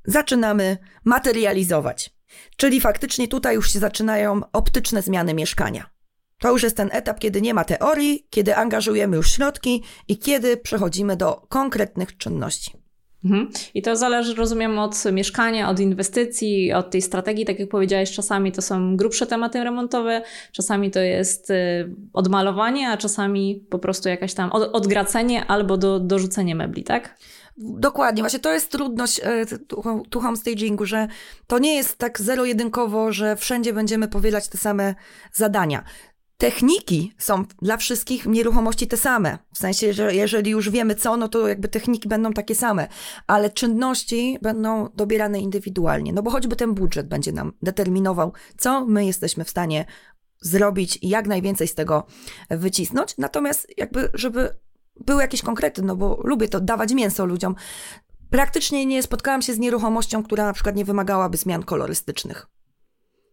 zaczynamy 0.04 0.78
materializować. 1.04 2.10
Czyli 2.56 2.80
faktycznie 2.80 3.28
tutaj 3.28 3.54
już 3.54 3.72
się 3.72 3.78
zaczynają 3.78 4.40
optyczne 4.52 5.02
zmiany 5.02 5.34
mieszkania. 5.34 5.90
To 6.40 6.50
już 6.50 6.62
jest 6.62 6.76
ten 6.76 6.88
etap, 6.92 7.18
kiedy 7.18 7.42
nie 7.42 7.54
ma 7.54 7.64
teorii, 7.64 8.26
kiedy 8.30 8.56
angażujemy 8.56 9.16
już 9.16 9.32
środki 9.32 9.82
i 10.08 10.18
kiedy 10.18 10.56
przechodzimy 10.56 11.16
do 11.16 11.42
konkretnych 11.48 12.16
czynności. 12.16 12.80
Mhm. 13.24 13.50
I 13.74 13.82
to 13.82 13.96
zależy, 13.96 14.34
rozumiem, 14.34 14.78
od 14.78 15.04
mieszkania, 15.12 15.70
od 15.70 15.80
inwestycji, 15.80 16.72
od 16.72 16.90
tej 16.90 17.02
strategii. 17.02 17.44
Tak 17.44 17.58
jak 17.58 17.68
powiedziałeś, 17.68 18.12
czasami 18.12 18.52
to 18.52 18.62
są 18.62 18.96
grubsze 18.96 19.26
tematy 19.26 19.64
remontowe, 19.64 20.22
czasami 20.52 20.90
to 20.90 21.00
jest 21.00 21.50
y, 21.50 21.54
odmalowanie, 22.12 22.88
a 22.88 22.96
czasami 22.96 23.66
po 23.70 23.78
prostu 23.78 24.08
jakaś 24.08 24.34
tam 24.34 24.52
odgracenie 24.52 25.46
albo 25.46 25.76
do, 25.76 26.00
dorzucenie 26.00 26.54
mebli, 26.54 26.84
tak? 26.84 27.16
Dokładnie, 27.62 28.22
właśnie 28.22 28.38
to 28.38 28.52
jest 28.52 28.70
trudność 28.70 29.20
e, 29.24 29.46
tu 30.10 30.20
homestagingu, 30.20 30.86
że 30.86 31.08
to 31.46 31.58
nie 31.58 31.76
jest 31.76 31.98
tak 31.98 32.20
zero-jedynkowo, 32.20 33.12
że 33.12 33.36
wszędzie 33.36 33.72
będziemy 33.72 34.08
powielać 34.08 34.48
te 34.48 34.58
same 34.58 34.94
zadania. 35.32 35.84
Techniki 36.40 37.12
są 37.18 37.44
dla 37.62 37.76
wszystkich 37.76 38.26
nieruchomości 38.26 38.86
te 38.86 38.96
same. 38.96 39.38
W 39.54 39.58
sensie, 39.58 39.92
że 39.92 40.14
jeżeli 40.14 40.50
już 40.50 40.70
wiemy 40.70 40.94
co, 40.94 41.16
no 41.16 41.28
to 41.28 41.48
jakby 41.48 41.68
techniki 41.68 42.08
będą 42.08 42.32
takie 42.32 42.54
same, 42.54 42.88
ale 43.26 43.50
czynności 43.50 44.38
będą 44.42 44.88
dobierane 44.94 45.40
indywidualnie. 45.40 46.12
No 46.12 46.22
bo 46.22 46.30
choćby 46.30 46.56
ten 46.56 46.74
budżet 46.74 47.08
będzie 47.08 47.32
nam 47.32 47.52
determinował, 47.62 48.32
co 48.58 48.86
my 48.86 49.06
jesteśmy 49.06 49.44
w 49.44 49.50
stanie 49.50 49.84
zrobić 50.40 50.98
i 51.02 51.08
jak 51.08 51.26
najwięcej 51.26 51.68
z 51.68 51.74
tego 51.74 52.06
wycisnąć. 52.50 53.14
Natomiast 53.18 53.66
jakby, 53.76 54.10
żeby 54.14 54.56
były 55.00 55.22
jakieś 55.22 55.42
konkrety, 55.42 55.82
no 55.82 55.96
bo 55.96 56.20
lubię 56.24 56.48
to 56.48 56.60
dawać 56.60 56.92
mięso 56.92 57.26
ludziom. 57.26 57.54
Praktycznie 58.30 58.86
nie 58.86 59.02
spotkałam 59.02 59.42
się 59.42 59.54
z 59.54 59.58
nieruchomością, 59.58 60.22
która 60.22 60.44
na 60.44 60.52
przykład 60.52 60.76
nie 60.76 60.84
wymagałaby 60.84 61.36
zmian 61.36 61.62
kolorystycznych. 61.62 62.46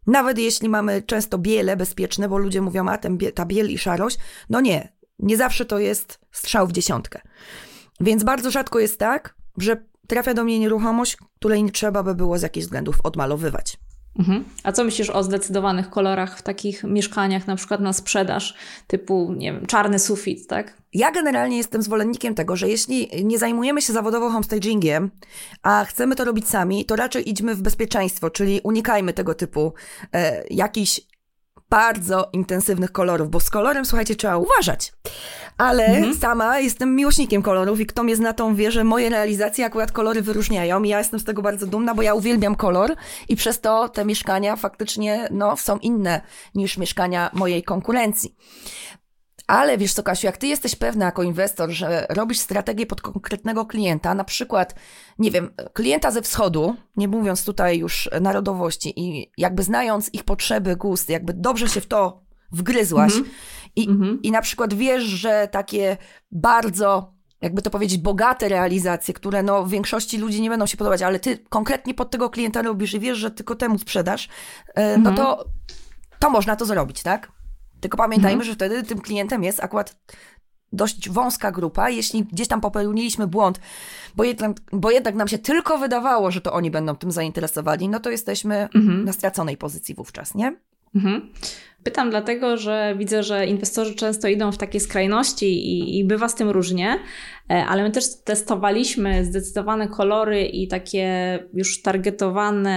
Nawet 0.08 0.38
jeśli 0.38 0.70
mamy 0.70 1.02
często 1.02 1.38
biele 1.38 1.78
bezpieczne, 1.78 2.30
bo 2.30 2.38
ludzie 2.38 2.62
mówią, 2.62 2.89
a 2.89 2.98
ten, 2.98 3.17
ta 3.36 3.46
biel 3.46 3.70
i 3.72 3.78
szarość, 3.78 4.17
no 4.50 4.62
nie, 4.62 4.93
nie 5.20 5.38
zawsze 5.38 5.65
to 5.65 5.80
jest 5.80 6.20
strzał 6.32 6.67
w 6.67 6.72
dziesiątkę. 6.72 7.22
Więc 8.00 8.24
bardzo 8.24 8.52
rzadko 8.52 8.80
jest 8.80 9.00
tak, 9.00 9.36
że 9.58 9.84
trafia 10.08 10.34
do 10.34 10.43
mnie 10.43 10.60
nieruchomość, 10.60 11.17
której 11.39 11.63
nie 11.63 11.72
trzeba 11.72 12.04
by 12.04 12.15
było 12.15 12.38
z 12.38 12.41
jakichś 12.41 12.65
względów 12.65 12.96
odmalowywać. 13.04 13.78
Mhm. 14.20 14.46
A 14.63 14.72
co 14.72 14.84
myślisz 14.84 15.10
o 15.10 15.24
zdecydowanych 15.24 15.89
kolorach 15.89 16.38
w 16.38 16.41
takich 16.41 16.84
mieszkaniach, 16.84 17.48
na 17.48 17.56
przykład 17.56 17.82
na 17.82 17.93
sprzedaż, 17.93 18.56
typu, 18.88 19.34
nie 19.38 19.54
wiem, 19.54 19.65
czarny 19.65 20.00
sufit, 20.00 20.48
tak? 20.48 20.74
Ja 20.98 21.12
generalnie 21.12 21.58
jestem 21.58 21.82
zwolennikiem 21.82 22.36
tego, 22.36 22.56
że 22.56 22.70
jeśli 22.70 23.10
nie 23.24 23.40
zajmujemy 23.40 23.82
się 23.82 23.94
zawodowo 23.94 24.30
homestagingiem, 24.30 25.12
a 25.64 25.86
chcemy 25.86 26.16
to 26.16 26.26
robić 26.26 26.48
sami, 26.48 26.86
to 26.86 26.96
raczej 26.96 27.30
idźmy 27.30 27.56
w 27.56 27.62
bezpieczeństwo, 27.62 28.30
czyli 28.30 28.62
unikajmy 28.64 29.14
tego 29.14 29.34
typu 29.34 29.74
e, 30.14 30.44
jakichś 30.50 31.02
bardzo 31.70 32.30
intensywnych 32.34 32.92
kolorów, 32.92 33.30
bo 33.30 33.40
z 33.40 33.50
kolorem, 33.50 33.86
słuchajcie, 33.86 34.16
trzeba 34.16 34.38
uważać. 34.38 34.94
Ale 35.58 35.86
mhm. 35.86 36.16
sama 36.16 36.60
jestem 36.60 36.96
miłośnikiem 36.96 37.42
kolorów 37.42 37.80
i 37.80 37.86
kto 37.86 38.04
mnie 38.04 38.16
zna, 38.16 38.34
to 38.34 38.54
wie, 38.56 38.72
że 38.72 38.84
moje 38.84 39.10
realizacje 39.10 39.66
akurat 39.66 39.92
kolory 39.92 40.22
wyróżniają 40.22 40.84
i 40.84 40.90
ja 40.90 40.98
jestem 40.98 41.20
z 41.20 41.24
tego 41.24 41.42
bardzo 41.42 41.68
dumna, 41.68 41.96
bo 41.96 42.02
ja 42.02 42.14
uwielbiam 42.14 42.56
kolor 42.56 42.96
i 43.30 43.36
przez 43.36 43.62
to 43.62 43.90
te 43.90 44.06
mieszkania 44.06 44.56
faktycznie 44.56 45.28
no, 45.32 45.58
są 45.58 45.78
inne 45.78 46.22
niż 46.56 46.78
mieszkania 46.78 47.30
mojej 47.34 47.64
konkurencji. 47.64 48.36
Ale 49.48 49.78
wiesz 49.78 49.94
co, 49.94 50.04
Kasiu, 50.04 50.26
jak 50.26 50.38
ty 50.38 50.48
jesteś 50.48 50.76
pewna 50.76 51.06
jako 51.06 51.24
inwestor, 51.24 51.70
że 51.70 52.08
robisz 52.10 52.40
strategię 52.40 52.86
pod 52.86 53.02
konkretnego 53.02 53.66
klienta, 53.66 54.14
na 54.14 54.24
przykład, 54.24 54.76
nie 55.20 55.32
wiem, 55.32 55.50
klienta 55.74 56.12
ze 56.12 56.22
wschodu, 56.22 56.76
nie 56.96 57.08
mówiąc 57.08 57.46
tutaj 57.46 57.80
już 57.80 58.10
narodowości 58.22 58.94
i 58.96 59.32
jakby 59.38 59.64
znając 59.64 60.14
ich 60.14 60.24
potrzeby, 60.24 60.76
gust, 60.76 61.10
jakby 61.10 61.34
dobrze 61.34 61.70
się 61.70 61.82
w 61.82 61.88
to 61.88 62.22
wgryzłaś 62.52 63.14
mm 63.14 63.26
-hmm. 63.26 63.30
i, 63.76 63.88
mm 63.88 64.02
-hmm. 64.02 64.18
i 64.24 64.32
na 64.32 64.42
przykład 64.42 64.74
wiesz, 64.74 65.04
że 65.04 65.48
takie 65.52 65.98
bardzo 66.32 67.18
jakby 67.42 67.62
to 67.62 67.70
powiedzieć, 67.70 68.02
bogate 68.02 68.50
realizacje, 68.50 69.14
które 69.14 69.44
no 69.44 69.64
w 69.64 69.70
większości 69.70 70.18
ludzi 70.18 70.42
nie 70.42 70.50
będą 70.50 70.66
się 70.66 70.78
podobać, 70.78 71.02
ale 71.02 71.20
ty 71.20 71.38
konkretnie 71.38 71.94
pod 71.94 72.12
tego 72.12 72.30
klienta 72.30 72.62
robisz 72.62 72.94
i 72.94 73.00
wiesz, 73.00 73.18
że 73.18 73.32
tylko 73.32 73.56
temu 73.56 73.78
sprzedasz, 73.78 74.30
mm 74.76 75.02
-hmm. 75.02 75.04
no 75.04 75.12
to 75.16 75.46
to 76.20 76.30
można 76.30 76.56
to 76.56 76.66
zrobić, 76.66 77.04
tak? 77.04 77.32
Tylko 77.88 77.97
pamiętajmy, 77.97 78.41
mhm. 78.41 78.45
że 78.45 78.54
wtedy 78.54 78.84
tym 78.84 79.02
klientem 79.02 79.43
jest 79.43 79.63
akurat 79.63 79.95
dość 80.73 81.10
wąska 81.10 81.52
grupa. 81.52 81.89
Jeśli 81.89 82.23
gdzieś 82.23 82.47
tam 82.47 82.62
popełniliśmy 82.62 83.28
błąd, 83.28 83.60
bo 84.15 84.23
jednak, 84.23 84.52
bo 84.71 84.91
jednak 84.91 85.15
nam 85.15 85.28
się 85.28 85.38
tylko 85.38 85.78
wydawało, 85.78 86.32
że 86.32 86.41
to 86.41 86.54
oni 86.54 86.71
będą 86.71 86.95
tym 86.95 87.12
zainteresowani, 87.12 87.89
no 87.89 88.00
to 88.00 88.10
jesteśmy 88.10 88.56
mhm. 88.56 89.06
na 89.06 89.13
straconej 89.13 89.58
pozycji 89.58 89.95
wówczas, 89.95 90.36
nie? 90.36 90.56
Mhm. 90.95 91.30
Pytam 91.84 92.10
dlatego, 92.10 92.58
że 92.58 92.95
widzę, 92.97 93.23
że 93.23 93.45
inwestorzy 93.45 93.95
często 93.95 94.28
idą 94.28 94.52
w 94.52 94.58
takie 94.58 94.80
skrajności 94.80 95.45
i, 95.45 96.00
i 96.00 96.04
bywa 96.04 96.30
z 96.30 96.36
tym 96.36 96.50
różnie, 96.50 97.00
e, 97.50 97.65
ale 97.65 97.84
my 97.84 97.91
też 97.91 98.23
testowaliśmy 98.23 99.26
zdecydowane 99.26 99.88
kolory 99.88 100.45
i 100.45 100.67
takie 100.67 101.39
już 101.54 101.82
targetowane 101.82 102.71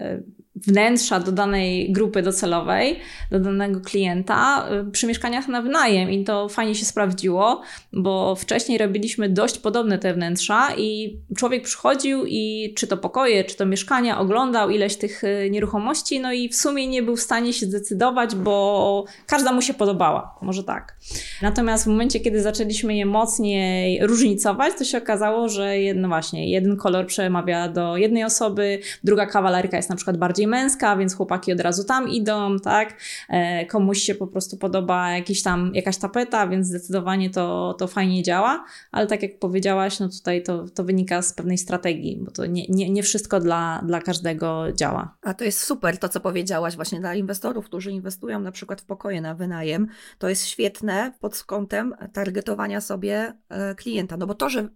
e, 0.00 0.41
wnętrza 0.66 1.20
do 1.20 1.32
danej 1.32 1.92
grupy 1.92 2.22
docelowej, 2.22 3.00
do 3.30 3.40
danego 3.40 3.80
klienta 3.80 4.68
y, 4.88 4.90
przy 4.90 5.06
mieszkaniach 5.06 5.48
na 5.48 5.62
wynajem 5.62 6.10
i 6.10 6.24
to 6.24 6.48
fajnie 6.48 6.74
się 6.74 6.84
sprawdziło, 6.84 7.62
bo 7.92 8.36
wcześniej 8.36 8.78
robiliśmy 8.78 9.28
dość 9.28 9.58
podobne 9.58 9.98
te 9.98 10.14
wnętrza 10.14 10.68
i 10.76 11.16
człowiek 11.36 11.64
przychodził 11.64 12.24
i 12.26 12.74
czy 12.76 12.86
to 12.86 12.96
pokoje, 12.96 13.44
czy 13.44 13.56
to 13.56 13.66
mieszkania, 13.66 14.18
oglądał 14.18 14.70
ileś 14.70 14.96
tych 14.96 15.24
y, 15.24 15.48
nieruchomości, 15.50 16.20
no 16.20 16.32
i 16.32 16.48
w 16.48 16.56
sumie 16.56 16.86
nie 16.86 17.02
był 17.02 17.16
w 17.16 17.20
stanie 17.20 17.52
się 17.52 17.66
zdecydować, 17.66 18.34
bo 18.34 19.04
każda 19.26 19.52
mu 19.52 19.62
się 19.62 19.74
podobała, 19.74 20.38
może 20.42 20.64
tak. 20.64 20.96
Natomiast 21.42 21.84
w 21.84 21.86
momencie, 21.86 22.20
kiedy 22.20 22.42
zaczęliśmy 22.42 22.96
je 22.96 23.06
mocniej 23.06 24.06
różnicować, 24.06 24.72
to 24.78 24.84
się 24.84 24.98
okazało, 24.98 25.48
że 25.48 25.78
jedno 25.78 26.08
właśnie, 26.08 26.50
jeden 26.50 26.76
kolor 26.76 27.06
przemawia 27.06 27.68
do 27.68 27.96
jednej 27.96 28.24
osoby, 28.24 28.78
druga 29.04 29.26
kawalerka 29.26 29.76
jest 29.76 29.90
na 29.90 29.96
przykład 29.96 30.16
bardziej 30.16 30.46
męska, 30.52 30.96
więc 30.96 31.16
chłopaki 31.16 31.52
od 31.52 31.60
razu 31.60 31.84
tam 31.84 32.08
idą, 32.08 32.58
tak? 32.58 33.00
E, 33.28 33.66
komuś 33.66 33.98
się 33.98 34.14
po 34.14 34.26
prostu 34.26 34.56
podoba 34.56 35.10
jakiś 35.10 35.42
tam, 35.42 35.70
jakaś 35.74 35.96
tapeta, 35.96 36.46
więc 36.46 36.66
zdecydowanie 36.66 37.30
to, 37.30 37.74
to 37.78 37.86
fajnie 37.86 38.22
działa, 38.22 38.64
ale 38.92 39.06
tak 39.06 39.22
jak 39.22 39.38
powiedziałaś, 39.38 40.00
no 40.00 40.08
tutaj 40.08 40.42
to, 40.42 40.64
to 40.74 40.84
wynika 40.84 41.22
z 41.22 41.32
pewnej 41.32 41.58
strategii, 41.58 42.18
bo 42.20 42.30
to 42.30 42.46
nie, 42.46 42.66
nie, 42.68 42.90
nie 42.90 43.02
wszystko 43.02 43.40
dla, 43.40 43.82
dla 43.86 44.00
każdego 44.00 44.72
działa. 44.72 45.16
A 45.22 45.34
to 45.34 45.44
jest 45.44 45.60
super 45.60 45.98
to, 45.98 46.08
co 46.08 46.20
powiedziałaś 46.20 46.76
właśnie 46.76 47.00
dla 47.00 47.14
inwestorów, 47.14 47.64
którzy 47.64 47.90
inwestują 47.90 48.40
na 48.40 48.52
przykład 48.52 48.80
w 48.80 48.84
pokoje 48.84 49.20
na 49.20 49.34
wynajem. 49.34 49.88
To 50.18 50.28
jest 50.28 50.46
świetne 50.46 51.12
pod 51.20 51.44
kątem 51.44 51.94
targetowania 52.12 52.80
sobie 52.80 53.32
e, 53.48 53.74
klienta, 53.74 54.16
no 54.16 54.26
bo 54.26 54.34
to, 54.34 54.48
że 54.48 54.68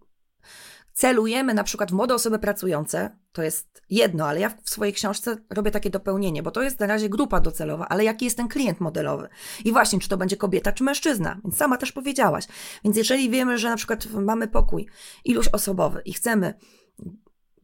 celujemy 0.97 1.55
na 1.55 1.65
przykład 1.65 1.91
w 1.91 1.95
młode 1.95 2.15
osoby 2.15 2.39
pracujące, 2.39 3.17
to 3.33 3.43
jest 3.43 3.83
jedno, 3.91 4.29
ale 4.29 4.41
ja 4.41 4.51
w 4.65 4.71
swojej 4.71 4.95
książce 4.95 5.37
robię 5.51 5.71
takie 5.71 5.91
dopełnienie, 5.91 6.43
bo 6.43 6.51
to 6.51 6.63
jest 6.63 6.81
na 6.81 6.87
razie 6.87 7.09
grupa 7.09 7.41
docelowa, 7.41 7.89
ale 7.89 8.05
jaki 8.05 8.25
jest 8.25 8.37
ten 8.37 8.49
klient 8.49 8.81
modelowy? 8.81 9.29
I 9.65 9.73
właśnie, 9.73 9.99
czy 9.99 10.09
to 10.09 10.17
będzie 10.17 10.37
kobieta, 10.37 10.73
czy 10.73 10.85
mężczyzna? 10.85 11.41
Więc 11.45 11.57
sama 11.57 11.77
też 11.77 11.93
powiedziałaś. 11.93 12.45
Więc 12.85 12.97
jeżeli 12.97 13.31
wiemy, 13.31 13.59
że 13.59 13.71
na 13.71 13.77
przykład 13.77 14.07
mamy 14.07 14.49
pokój 14.49 14.87
iluś 15.25 15.49
osobowy 15.49 16.03
i 16.05 16.13
chcemy 16.13 16.55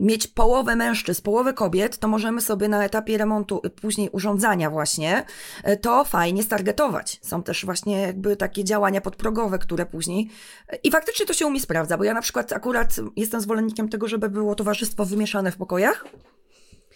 mieć 0.02 0.26
połowę 0.26 0.76
mężczyzn, 0.76 1.22
połowę 1.22 1.52
kobiet, 1.52 1.98
to 1.98 2.08
możemy 2.08 2.40
sobie 2.40 2.68
na 2.68 2.84
etapie 2.84 3.18
remontu, 3.18 3.60
y, 3.66 3.70
później 3.70 4.10
urządzania 4.12 4.70
właśnie, 4.70 5.24
y, 5.68 5.76
to 5.76 6.04
fajnie 6.04 6.42
stargetować. 6.42 7.20
Są 7.22 7.42
też 7.42 7.64
właśnie 7.64 8.00
jakby 8.00 8.36
takie 8.36 8.64
działania 8.64 9.00
podprogowe, 9.00 9.58
które 9.58 9.86
później 9.86 10.30
y, 10.72 10.76
i 10.76 10.90
faktycznie 10.90 11.26
to 11.26 11.32
się 11.32 11.46
umie 11.46 11.60
sprawdza, 11.60 11.98
bo 11.98 12.04
ja 12.04 12.14
na 12.14 12.22
przykład 12.22 12.52
akurat 12.52 12.96
jestem 13.16 13.40
zwolennikiem 13.40 13.88
tego, 13.88 14.08
żeby 14.08 14.30
było 14.30 14.54
towarzystwo 14.54 15.04
wymieszane 15.04 15.52
w 15.52 15.56
pokojach, 15.56 16.04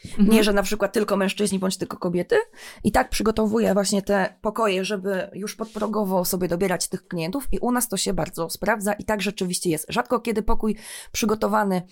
Mhm. 0.04 0.28
Nie, 0.28 0.44
że 0.44 0.52
na 0.52 0.62
przykład 0.62 0.92
tylko 0.92 1.16
mężczyźni 1.16 1.58
bądź 1.58 1.76
tylko 1.76 1.96
kobiety. 1.96 2.36
I 2.84 2.92
tak 2.92 3.10
przygotowuję 3.10 3.74
właśnie 3.74 4.02
te 4.02 4.38
pokoje, 4.42 4.84
żeby 4.84 5.30
już 5.34 5.56
podprogowo 5.56 6.24
sobie 6.24 6.48
dobierać 6.48 6.88
tych 6.88 7.08
klientów 7.08 7.48
i 7.52 7.58
u 7.58 7.72
nas 7.72 7.88
to 7.88 7.96
się 7.96 8.12
bardzo 8.12 8.50
sprawdza 8.50 8.92
i 8.92 9.04
tak 9.04 9.22
rzeczywiście 9.22 9.70
jest. 9.70 9.86
Rzadko 9.88 10.20
kiedy 10.20 10.42
pokój 10.42 10.76
przygotowany 11.12 11.82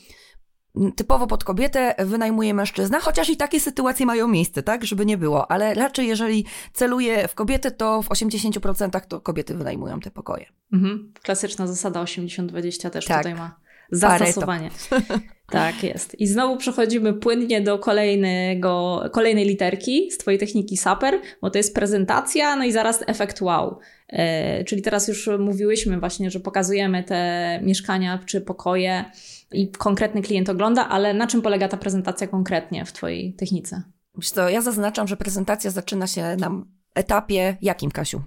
typowo 0.96 1.26
pod 1.26 1.44
kobietę 1.44 1.94
wynajmuje 1.98 2.54
mężczyzna, 2.54 3.00
chociaż 3.00 3.30
i 3.30 3.36
takie 3.36 3.60
sytuacje 3.60 4.06
mają 4.06 4.28
miejsce, 4.28 4.62
tak, 4.62 4.84
żeby 4.84 5.06
nie 5.06 5.18
było, 5.18 5.50
ale 5.50 5.74
raczej 5.74 6.08
jeżeli 6.08 6.44
celuje 6.72 7.28
w 7.28 7.34
kobietę, 7.34 7.70
to 7.70 8.02
w 8.02 8.08
80% 8.08 9.00
to 9.00 9.20
kobiety 9.20 9.54
wynajmują 9.54 10.00
te 10.00 10.10
pokoje. 10.10 10.46
Mhm. 10.72 11.12
Klasyczna 11.22 11.66
zasada 11.66 12.02
80-20 12.02 12.90
też 12.90 13.04
tak. 13.04 13.18
tutaj 13.18 13.34
ma 13.34 13.63
zastosowanie. 13.96 14.70
Tak 15.50 15.82
jest. 15.82 16.20
I 16.20 16.26
znowu 16.26 16.56
przechodzimy 16.56 17.14
płynnie 17.14 17.60
do 17.60 17.78
kolejnego, 17.78 19.02
kolejnej 19.12 19.44
literki 19.44 20.10
z 20.10 20.18
Twojej 20.18 20.40
techniki 20.40 20.76
SAPER, 20.76 21.20
bo 21.40 21.50
to 21.50 21.58
jest 21.58 21.74
prezentacja, 21.74 22.56
no 22.56 22.64
i 22.64 22.72
zaraz 22.72 23.04
efekt 23.06 23.42
wow. 23.42 23.78
E, 24.08 24.64
czyli 24.64 24.82
teraz 24.82 25.08
już 25.08 25.30
mówiłyśmy 25.38 26.00
właśnie, 26.00 26.30
że 26.30 26.40
pokazujemy 26.40 27.04
te 27.04 27.60
mieszkania 27.62 28.18
czy 28.26 28.40
pokoje 28.40 29.04
i 29.52 29.70
konkretny 29.70 30.22
klient 30.22 30.48
ogląda, 30.48 30.88
ale 30.88 31.14
na 31.14 31.26
czym 31.26 31.42
polega 31.42 31.68
ta 31.68 31.76
prezentacja 31.76 32.26
konkretnie 32.26 32.84
w 32.84 32.92
Twojej 32.92 33.34
technice? 33.34 33.82
Wiesz 34.18 34.30
co, 34.30 34.48
ja 34.48 34.62
zaznaczam, 34.62 35.08
że 35.08 35.16
prezentacja 35.16 35.70
zaczyna 35.70 36.06
się 36.06 36.36
na 36.36 36.50
etapie 36.94 37.56
jakim, 37.62 37.90
Kasiu? 37.90 38.22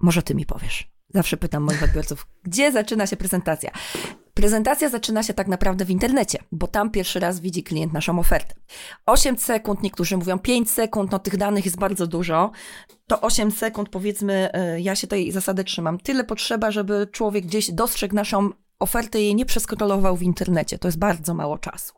Może 0.00 0.22
Ty 0.22 0.34
mi 0.34 0.46
powiesz. 0.46 0.95
Zawsze 1.14 1.36
pytam 1.36 1.62
moich 1.62 1.82
odbiorców, 1.82 2.26
gdzie 2.44 2.72
zaczyna 2.72 3.06
się 3.06 3.16
prezentacja? 3.16 3.70
Prezentacja 4.34 4.88
zaczyna 4.88 5.22
się 5.22 5.34
tak 5.34 5.48
naprawdę 5.48 5.84
w 5.84 5.90
internecie, 5.90 6.38
bo 6.52 6.66
tam 6.66 6.90
pierwszy 6.90 7.20
raz 7.20 7.40
widzi 7.40 7.62
klient 7.62 7.92
naszą 7.92 8.18
ofertę. 8.18 8.54
8 9.06 9.38
sekund, 9.38 9.82
niektórzy 9.82 10.16
mówią 10.16 10.38
5 10.38 10.70
sekund, 10.70 11.12
no 11.12 11.18
tych 11.18 11.36
danych 11.36 11.64
jest 11.64 11.78
bardzo 11.78 12.06
dużo. 12.06 12.50
To 13.06 13.20
8 13.20 13.50
sekund, 13.50 13.88
powiedzmy, 13.88 14.52
e, 14.52 14.80
ja 14.80 14.96
się 14.96 15.06
tej 15.06 15.32
zasady 15.32 15.64
trzymam. 15.64 15.98
Tyle 15.98 16.24
potrzeba, 16.24 16.70
żeby 16.70 17.06
człowiek 17.12 17.46
gdzieś 17.46 17.70
dostrzegł 17.70 18.14
naszą 18.14 18.50
ofertę 18.78 19.20
i 19.20 19.24
jej 19.24 19.34
nie 19.34 19.46
przeskrolował 19.46 20.16
w 20.16 20.22
internecie. 20.22 20.78
To 20.78 20.88
jest 20.88 20.98
bardzo 20.98 21.34
mało 21.34 21.58
czasu. 21.58 21.94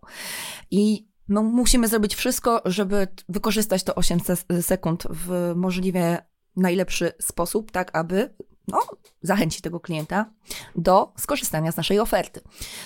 I 0.71 1.09
no, 1.29 1.43
musimy 1.43 1.89
zrobić 1.89 2.15
wszystko, 2.15 2.63
żeby 2.65 3.09
wykorzystać 3.29 3.83
to 3.83 3.95
8 3.95 4.19
sekund 4.61 5.05
w 5.11 5.53
możliwie 5.57 6.19
najlepszy 6.57 7.13
sposób, 7.21 7.71
tak 7.71 7.97
aby 7.97 8.35
no, 8.69 8.81
zachęci 9.23 9.63
tego 9.63 9.81
klienta 9.81 10.31
do 10.77 11.13
skorzystania 11.17 11.73
z 11.73 11.77
naszej 11.77 12.01
oferty. 12.01 12.41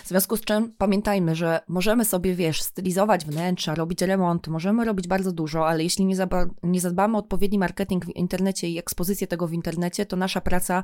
W 0.05 0.09
związku 0.09 0.37
z 0.37 0.41
czym 0.41 0.73
pamiętajmy, 0.79 1.35
że 1.35 1.61
możemy 1.69 2.05
sobie, 2.05 2.35
wiesz, 2.35 2.63
stylizować 2.63 3.25
wnętrza, 3.25 3.75
robić 3.75 4.03
remont, 4.03 4.49
możemy 4.49 4.85
robić 4.85 5.09
bardzo 5.09 5.33
dużo, 5.33 5.69
ale 5.69 5.83
jeśli 5.83 6.05
nie, 6.05 6.17
nie 6.63 6.81
zadbamy 6.81 7.17
o 7.17 7.21
odpowiedni 7.21 7.59
marketing 7.59 8.07
w 8.07 8.17
internecie 8.17 8.69
i 8.69 8.79
ekspozycję 8.79 9.27
tego 9.27 9.49
w 9.49 9.53
internecie, 9.53 10.07
to 10.07 10.17
nasza 10.17 10.41
praca 10.41 10.83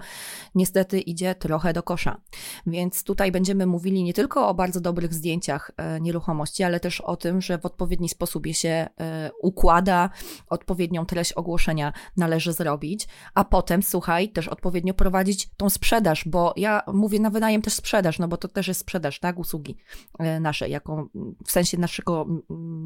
niestety 0.54 1.00
idzie 1.00 1.34
trochę 1.34 1.72
do 1.72 1.82
kosza. 1.82 2.20
Więc 2.66 3.04
tutaj 3.04 3.32
będziemy 3.32 3.66
mówili 3.66 4.02
nie 4.02 4.14
tylko 4.14 4.48
o 4.48 4.54
bardzo 4.54 4.80
dobrych 4.80 5.14
zdjęciach 5.14 5.70
e, 5.76 6.00
nieruchomości, 6.00 6.64
ale 6.64 6.80
też 6.80 7.00
o 7.00 7.16
tym, 7.16 7.40
że 7.40 7.58
w 7.58 7.66
odpowiedni 7.66 8.08
sposób 8.08 8.46
je 8.46 8.54
się 8.54 8.68
e, 9.00 9.30
układa, 9.42 10.10
odpowiednią 10.48 11.06
treść 11.06 11.32
ogłoszenia 11.32 11.92
należy 12.16 12.52
zrobić, 12.52 13.08
a 13.34 13.44
potem, 13.44 13.82
słuchaj, 13.82 14.28
też 14.28 14.48
prowadzić 14.94 15.50
tą 15.56 15.70
sprzedaż, 15.70 16.24
bo 16.26 16.54
ja 16.56 16.82
mówię 16.92 17.20
na 17.20 17.30
wynajem 17.30 17.62
też 17.62 17.72
sprzedaż, 17.72 18.18
no 18.18 18.28
bo 18.28 18.36
to 18.36 18.48
też 18.48 18.68
jest 18.68 18.80
sprzedaż, 18.80 19.20
tak, 19.20 19.38
usługi 19.38 19.76
e, 20.18 20.40
nasze, 20.40 20.68
jako 20.68 21.08
w 21.46 21.50
sensie 21.50 21.78
naszego, 21.78 22.26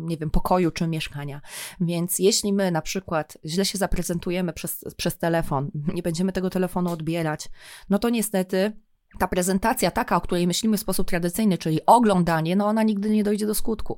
nie 0.04 0.16
wiem, 0.16 0.30
pokoju 0.30 0.70
czy 0.70 0.88
mieszkania. 0.88 1.40
Więc 1.80 2.18
jeśli 2.18 2.52
my 2.52 2.70
na 2.70 2.82
przykład 2.82 3.38
źle 3.44 3.64
się 3.64 3.78
zaprezentujemy 3.78 4.52
przez, 4.52 4.84
przez 4.96 5.18
telefon, 5.18 5.70
nie 5.94 6.02
będziemy 6.02 6.32
tego 6.32 6.50
telefonu 6.50 6.90
odbierać, 6.90 7.48
no 7.90 7.98
to 7.98 8.10
niestety 8.10 8.72
ta 9.18 9.28
prezentacja 9.28 9.90
taka, 9.90 10.16
o 10.16 10.20
której 10.20 10.46
myślimy 10.46 10.76
w 10.76 10.80
sposób 10.80 11.08
tradycyjny, 11.08 11.58
czyli 11.58 11.86
oglądanie, 11.86 12.56
no 12.56 12.66
ona 12.66 12.82
nigdy 12.82 13.10
nie 13.10 13.24
dojdzie 13.24 13.46
do 13.46 13.54
skutku. 13.54 13.96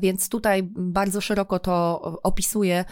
Więc 0.00 0.28
tutaj 0.28 0.62
bardzo 0.76 1.20
szeroko 1.20 1.58
to 1.58 2.00
opisuję, 2.22 2.84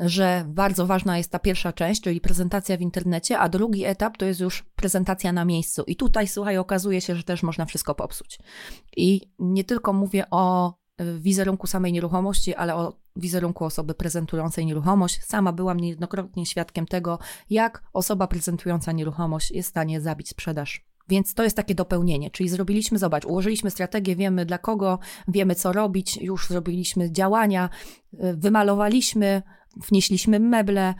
że 0.00 0.44
bardzo 0.48 0.86
ważna 0.86 1.18
jest 1.18 1.30
ta 1.30 1.38
pierwsza 1.38 1.72
część, 1.72 2.00
czyli 2.00 2.20
prezentacja 2.20 2.76
w 2.76 2.80
internecie, 2.80 3.38
a 3.38 3.48
drugi 3.48 3.84
etap 3.84 4.16
to 4.16 4.24
jest 4.24 4.40
już 4.40 4.62
prezentacja 4.76 5.32
na 5.32 5.44
miejscu. 5.44 5.82
I 5.86 5.96
tutaj, 5.96 6.28
słuchaj, 6.28 6.58
okazuje 6.58 7.00
się, 7.00 7.16
że 7.16 7.22
też 7.22 7.42
można 7.42 7.64
wszystko 7.64 7.94
popsuć. 7.94 8.38
I 8.96 9.20
nie 9.38 9.64
tylko 9.64 9.92
mówię 9.92 10.24
o 10.30 10.74
e, 10.98 11.18
wizerunku 11.18 11.66
samej 11.66 11.92
nieruchomości, 11.92 12.54
ale 12.54 12.76
o 12.76 13.00
wizerunku 13.16 13.64
osoby 13.64 13.94
prezentującej 13.94 14.66
nieruchomość. 14.66 15.24
Sama 15.24 15.52
byłam 15.52 15.80
niejednokrotnie 15.80 16.46
świadkiem 16.46 16.86
tego, 16.86 17.18
jak 17.50 17.82
osoba 17.92 18.26
prezentująca 18.26 18.92
nieruchomość 18.92 19.50
jest 19.50 19.68
w 19.68 19.70
stanie 19.70 20.00
zabić 20.00 20.28
sprzedaż 20.28 20.90
więc 21.10 21.34
to 21.34 21.42
jest 21.42 21.56
takie 21.56 21.74
dopełnienie, 21.74 22.30
czyli 22.30 22.48
zrobiliśmy, 22.48 22.98
zobacz, 22.98 23.24
ułożyliśmy 23.24 23.70
strategię, 23.70 24.16
wiemy 24.16 24.46
dla 24.46 24.58
kogo, 24.58 24.98
wiemy 25.28 25.54
co 25.54 25.72
robić, 25.72 26.16
już 26.16 26.48
zrobiliśmy 26.48 27.12
działania, 27.12 27.68
y, 28.14 28.18
wymalowaliśmy, 28.36 29.42
wnieśliśmy 29.76 30.40
meble, 30.40 30.94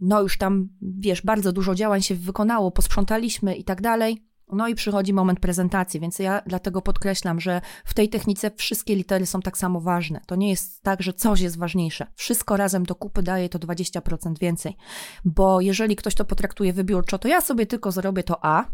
no 0.00 0.22
już 0.22 0.38
tam, 0.38 0.68
wiesz, 0.82 1.22
bardzo 1.22 1.52
dużo 1.52 1.74
działań 1.74 2.02
się 2.02 2.14
wykonało, 2.14 2.70
posprzątaliśmy 2.70 3.54
i 3.54 3.64
tak 3.64 3.82
dalej. 3.82 4.24
No 4.52 4.68
i 4.68 4.74
przychodzi 4.74 5.12
moment 5.12 5.40
prezentacji, 5.40 6.00
więc 6.00 6.18
ja 6.18 6.42
dlatego 6.46 6.82
podkreślam, 6.82 7.40
że 7.40 7.60
w 7.84 7.94
tej 7.94 8.08
technice 8.08 8.50
wszystkie 8.50 8.96
litery 8.96 9.26
są 9.26 9.40
tak 9.40 9.58
samo 9.58 9.80
ważne. 9.80 10.20
To 10.26 10.36
nie 10.36 10.50
jest 10.50 10.82
tak, 10.82 11.02
że 11.02 11.12
coś 11.12 11.40
jest 11.40 11.58
ważniejsze. 11.58 12.06
Wszystko 12.14 12.56
razem 12.56 12.86
do 12.86 12.94
kupy 12.94 13.22
daje 13.22 13.48
to 13.48 13.58
20% 13.58 14.38
więcej. 14.40 14.76
Bo 15.24 15.60
jeżeli 15.60 15.96
ktoś 15.96 16.14
to 16.14 16.24
potraktuje 16.24 16.72
wybiórczo, 16.72 17.18
to 17.18 17.28
ja 17.28 17.40
sobie 17.40 17.66
tylko 17.66 17.92
zrobię 17.92 18.22
to 18.22 18.44
A, 18.44 18.64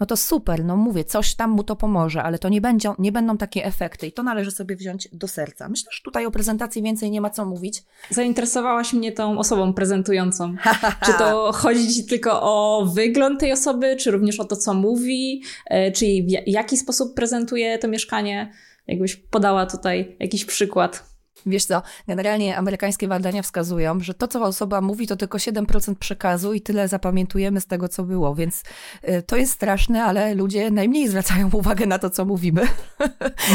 no 0.00 0.06
to 0.06 0.16
super, 0.16 0.64
no 0.64 0.76
mówię, 0.76 1.04
coś 1.04 1.34
tam 1.34 1.50
mu 1.50 1.62
to 1.62 1.76
pomoże, 1.76 2.22
ale 2.22 2.38
to 2.38 2.48
nie, 2.48 2.60
będzie, 2.60 2.92
nie 2.98 3.12
będą 3.12 3.36
takie 3.36 3.64
efekty 3.64 4.06
i 4.06 4.12
to 4.12 4.22
należy 4.22 4.50
sobie 4.50 4.76
wziąć 4.76 5.08
do 5.12 5.28
serca. 5.28 5.68
Myślę, 5.68 5.90
że 5.92 6.02
tutaj 6.02 6.26
o 6.26 6.30
prezentacji 6.30 6.82
więcej 6.82 7.10
nie 7.10 7.20
ma 7.20 7.30
co 7.30 7.44
mówić. 7.44 7.82
Zainteresowałaś 8.10 8.92
mnie 8.92 9.12
tą 9.12 9.38
osobą 9.38 9.72
prezentującą. 9.72 10.54
czy 11.06 11.12
to 11.18 11.52
chodzi 11.52 11.94
ci 11.94 12.06
tylko 12.06 12.42
o 12.42 12.86
wygląd 12.94 13.40
tej 13.40 13.52
osoby, 13.52 13.96
czy 13.96 14.10
również 14.10 14.40
o 14.40 14.44
to, 14.44 14.56
co 14.56 14.74
mówi, 14.74 15.42
e, 15.66 15.92
czy 15.92 16.06
w 16.06 16.48
jaki 16.48 16.76
sposób 16.76 17.14
prezentuje 17.14 17.78
to 17.78 17.88
mieszkanie? 17.88 18.52
Jakbyś 18.86 19.16
podała 19.16 19.66
tutaj 19.66 20.16
jakiś 20.20 20.44
przykład. 20.44 21.15
Wiesz 21.46 21.64
co, 21.64 21.82
generalnie 22.08 22.56
amerykańskie 22.56 23.08
badania 23.08 23.42
wskazują, 23.42 24.00
że 24.00 24.14
to, 24.14 24.28
co 24.28 24.42
osoba 24.42 24.80
mówi, 24.80 25.06
to 25.06 25.16
tylko 25.16 25.38
7% 25.38 25.94
przekazu 25.94 26.52
i 26.52 26.60
tyle 26.60 26.88
zapamiętujemy 26.88 27.60
z 27.60 27.66
tego, 27.66 27.88
co 27.88 28.04
było, 28.04 28.34
więc 28.34 28.62
y, 29.08 29.22
to 29.22 29.36
jest 29.36 29.52
straszne, 29.52 30.04
ale 30.04 30.34
ludzie 30.34 30.70
najmniej 30.70 31.08
zwracają 31.08 31.50
uwagę 31.52 31.86
na 31.86 31.98
to, 31.98 32.10
co 32.10 32.24
mówimy. 32.24 32.62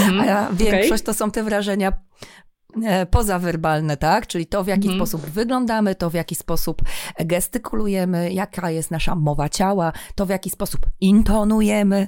Mm, 0.07 0.29
A 0.29 0.49
większość 0.53 1.03
okay. 1.03 1.05
to 1.05 1.13
są 1.13 1.31
te 1.31 1.43
wrażenia 1.43 1.93
e, 2.83 3.05
pozawerbalne, 3.05 3.97
tak? 3.97 4.27
Czyli 4.27 4.45
to, 4.45 4.63
w 4.63 4.67
jaki 4.67 4.87
mm. 4.87 4.99
sposób 4.99 5.21
wyglądamy, 5.21 5.95
to 5.95 6.09
w 6.09 6.13
jaki 6.13 6.35
sposób 6.35 6.81
gestykulujemy, 7.19 8.33
jaka 8.33 8.71
jest 8.71 8.91
nasza 8.91 9.15
mowa 9.15 9.49
ciała, 9.49 9.93
to 10.15 10.25
w 10.25 10.29
jaki 10.29 10.49
sposób 10.49 10.81
intonujemy. 10.99 12.07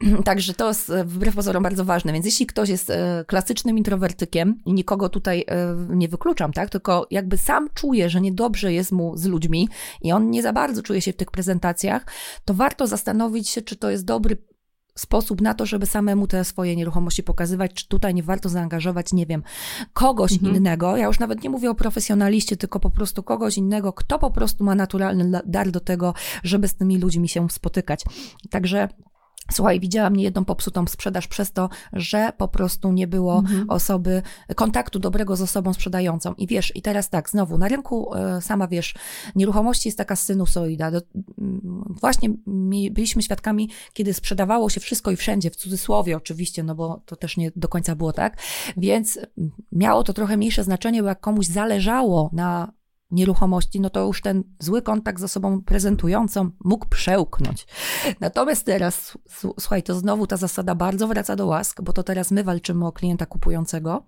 Także 0.24 0.54
to 0.54 0.68
jest 0.68 0.90
e, 0.90 1.04
wbrew 1.04 1.34
pozorom 1.34 1.62
bardzo 1.62 1.84
ważne. 1.84 2.12
Więc 2.12 2.26
jeśli 2.26 2.46
ktoś 2.46 2.68
jest 2.68 2.90
e, 2.90 3.24
klasycznym 3.26 3.78
introwertykiem 3.78 4.62
i 4.66 4.72
nikogo 4.72 5.08
tutaj 5.08 5.44
e, 5.48 5.76
nie 5.88 6.08
wykluczam, 6.08 6.52
tak, 6.52 6.70
tylko 6.70 7.06
jakby 7.10 7.38
sam 7.38 7.68
czuje, 7.74 8.10
że 8.10 8.20
niedobrze 8.20 8.72
jest 8.72 8.92
mu 8.92 9.16
z 9.16 9.24
ludźmi 9.24 9.68
i 10.02 10.12
on 10.12 10.30
nie 10.30 10.42
za 10.42 10.52
bardzo 10.52 10.82
czuje 10.82 11.00
się 11.00 11.12
w 11.12 11.16
tych 11.16 11.30
prezentacjach, 11.30 12.06
to 12.44 12.54
warto 12.54 12.86
zastanowić 12.86 13.48
się, 13.48 13.62
czy 13.62 13.76
to 13.76 13.90
jest 13.90 14.04
dobry 14.04 14.36
sposób 14.94 15.40
na 15.40 15.54
to, 15.54 15.66
żeby 15.66 15.86
samemu 15.86 16.26
te 16.26 16.44
swoje 16.44 16.76
nieruchomości 16.76 17.22
pokazywać, 17.22 17.74
czy 17.74 17.88
tutaj 17.88 18.14
nie 18.14 18.22
warto 18.22 18.48
zaangażować, 18.48 19.12
nie 19.12 19.26
wiem, 19.26 19.42
kogoś 19.92 20.32
mhm. 20.32 20.56
innego. 20.56 20.96
Ja 20.96 21.06
już 21.06 21.18
nawet 21.18 21.42
nie 21.42 21.50
mówię 21.50 21.70
o 21.70 21.74
profesjonaliście, 21.74 22.56
tylko 22.56 22.80
po 22.80 22.90
prostu 22.90 23.22
kogoś 23.22 23.58
innego, 23.58 23.92
kto 23.92 24.18
po 24.18 24.30
prostu 24.30 24.64
ma 24.64 24.74
naturalny 24.74 25.40
dar 25.46 25.70
do 25.70 25.80
tego, 25.80 26.14
żeby 26.42 26.68
z 26.68 26.74
tymi 26.74 26.98
ludźmi 26.98 27.28
się 27.28 27.50
spotykać. 27.50 28.04
Także 28.50 28.88
Słuchaj, 29.52 29.80
widziałam 29.80 30.16
niejedną 30.16 30.44
popsutą 30.44 30.86
sprzedaż 30.86 31.28
przez 31.28 31.52
to, 31.52 31.68
że 31.92 32.32
po 32.38 32.48
prostu 32.48 32.92
nie 32.92 33.06
było 33.06 33.38
mhm. 33.38 33.70
osoby, 33.70 34.22
kontaktu 34.56 34.98
dobrego 34.98 35.36
z 35.36 35.42
osobą 35.42 35.72
sprzedającą. 35.72 36.34
I 36.34 36.46
wiesz, 36.46 36.76
i 36.76 36.82
teraz 36.82 37.10
tak, 37.10 37.30
znowu, 37.30 37.58
na 37.58 37.68
rynku 37.68 38.14
e, 38.14 38.40
sama 38.40 38.68
wiesz, 38.68 38.94
nieruchomości 39.34 39.88
jest 39.88 39.98
taka 39.98 40.16
sinusoida. 40.16 40.90
Do, 40.90 41.00
właśnie 42.00 42.30
byliśmy 42.90 43.22
świadkami, 43.22 43.70
kiedy 43.92 44.14
sprzedawało 44.14 44.70
się 44.70 44.80
wszystko 44.80 45.10
i 45.10 45.16
wszędzie, 45.16 45.50
w 45.50 45.56
cudzysłowie 45.56 46.16
oczywiście, 46.16 46.62
no 46.62 46.74
bo 46.74 47.02
to 47.06 47.16
też 47.16 47.36
nie 47.36 47.50
do 47.56 47.68
końca 47.68 47.96
było 47.96 48.12
tak, 48.12 48.36
więc 48.76 49.18
miało 49.72 50.02
to 50.02 50.12
trochę 50.12 50.36
mniejsze 50.36 50.64
znaczenie, 50.64 51.02
bo 51.02 51.08
jak 51.08 51.20
komuś 51.20 51.46
zależało 51.46 52.30
na 52.32 52.72
nieruchomości, 53.14 53.80
no 53.80 53.90
to 53.90 54.00
już 54.00 54.20
ten 54.20 54.44
zły 54.58 54.82
kontakt 54.82 55.20
z 55.20 55.24
osobą 55.24 55.62
prezentującą 55.62 56.50
mógł 56.64 56.88
przełknąć. 56.88 57.66
Natomiast 58.20 58.66
teraz, 58.66 59.18
słuchaj, 59.60 59.82
to 59.82 59.94
znowu 59.94 60.26
ta 60.26 60.36
zasada 60.36 60.74
bardzo 60.74 61.08
wraca 61.08 61.36
do 61.36 61.46
łask, 61.46 61.82
bo 61.82 61.92
to 61.92 62.02
teraz 62.02 62.30
my 62.30 62.44
walczymy 62.44 62.86
o 62.86 62.92
klienta 62.92 63.26
kupującego 63.26 64.06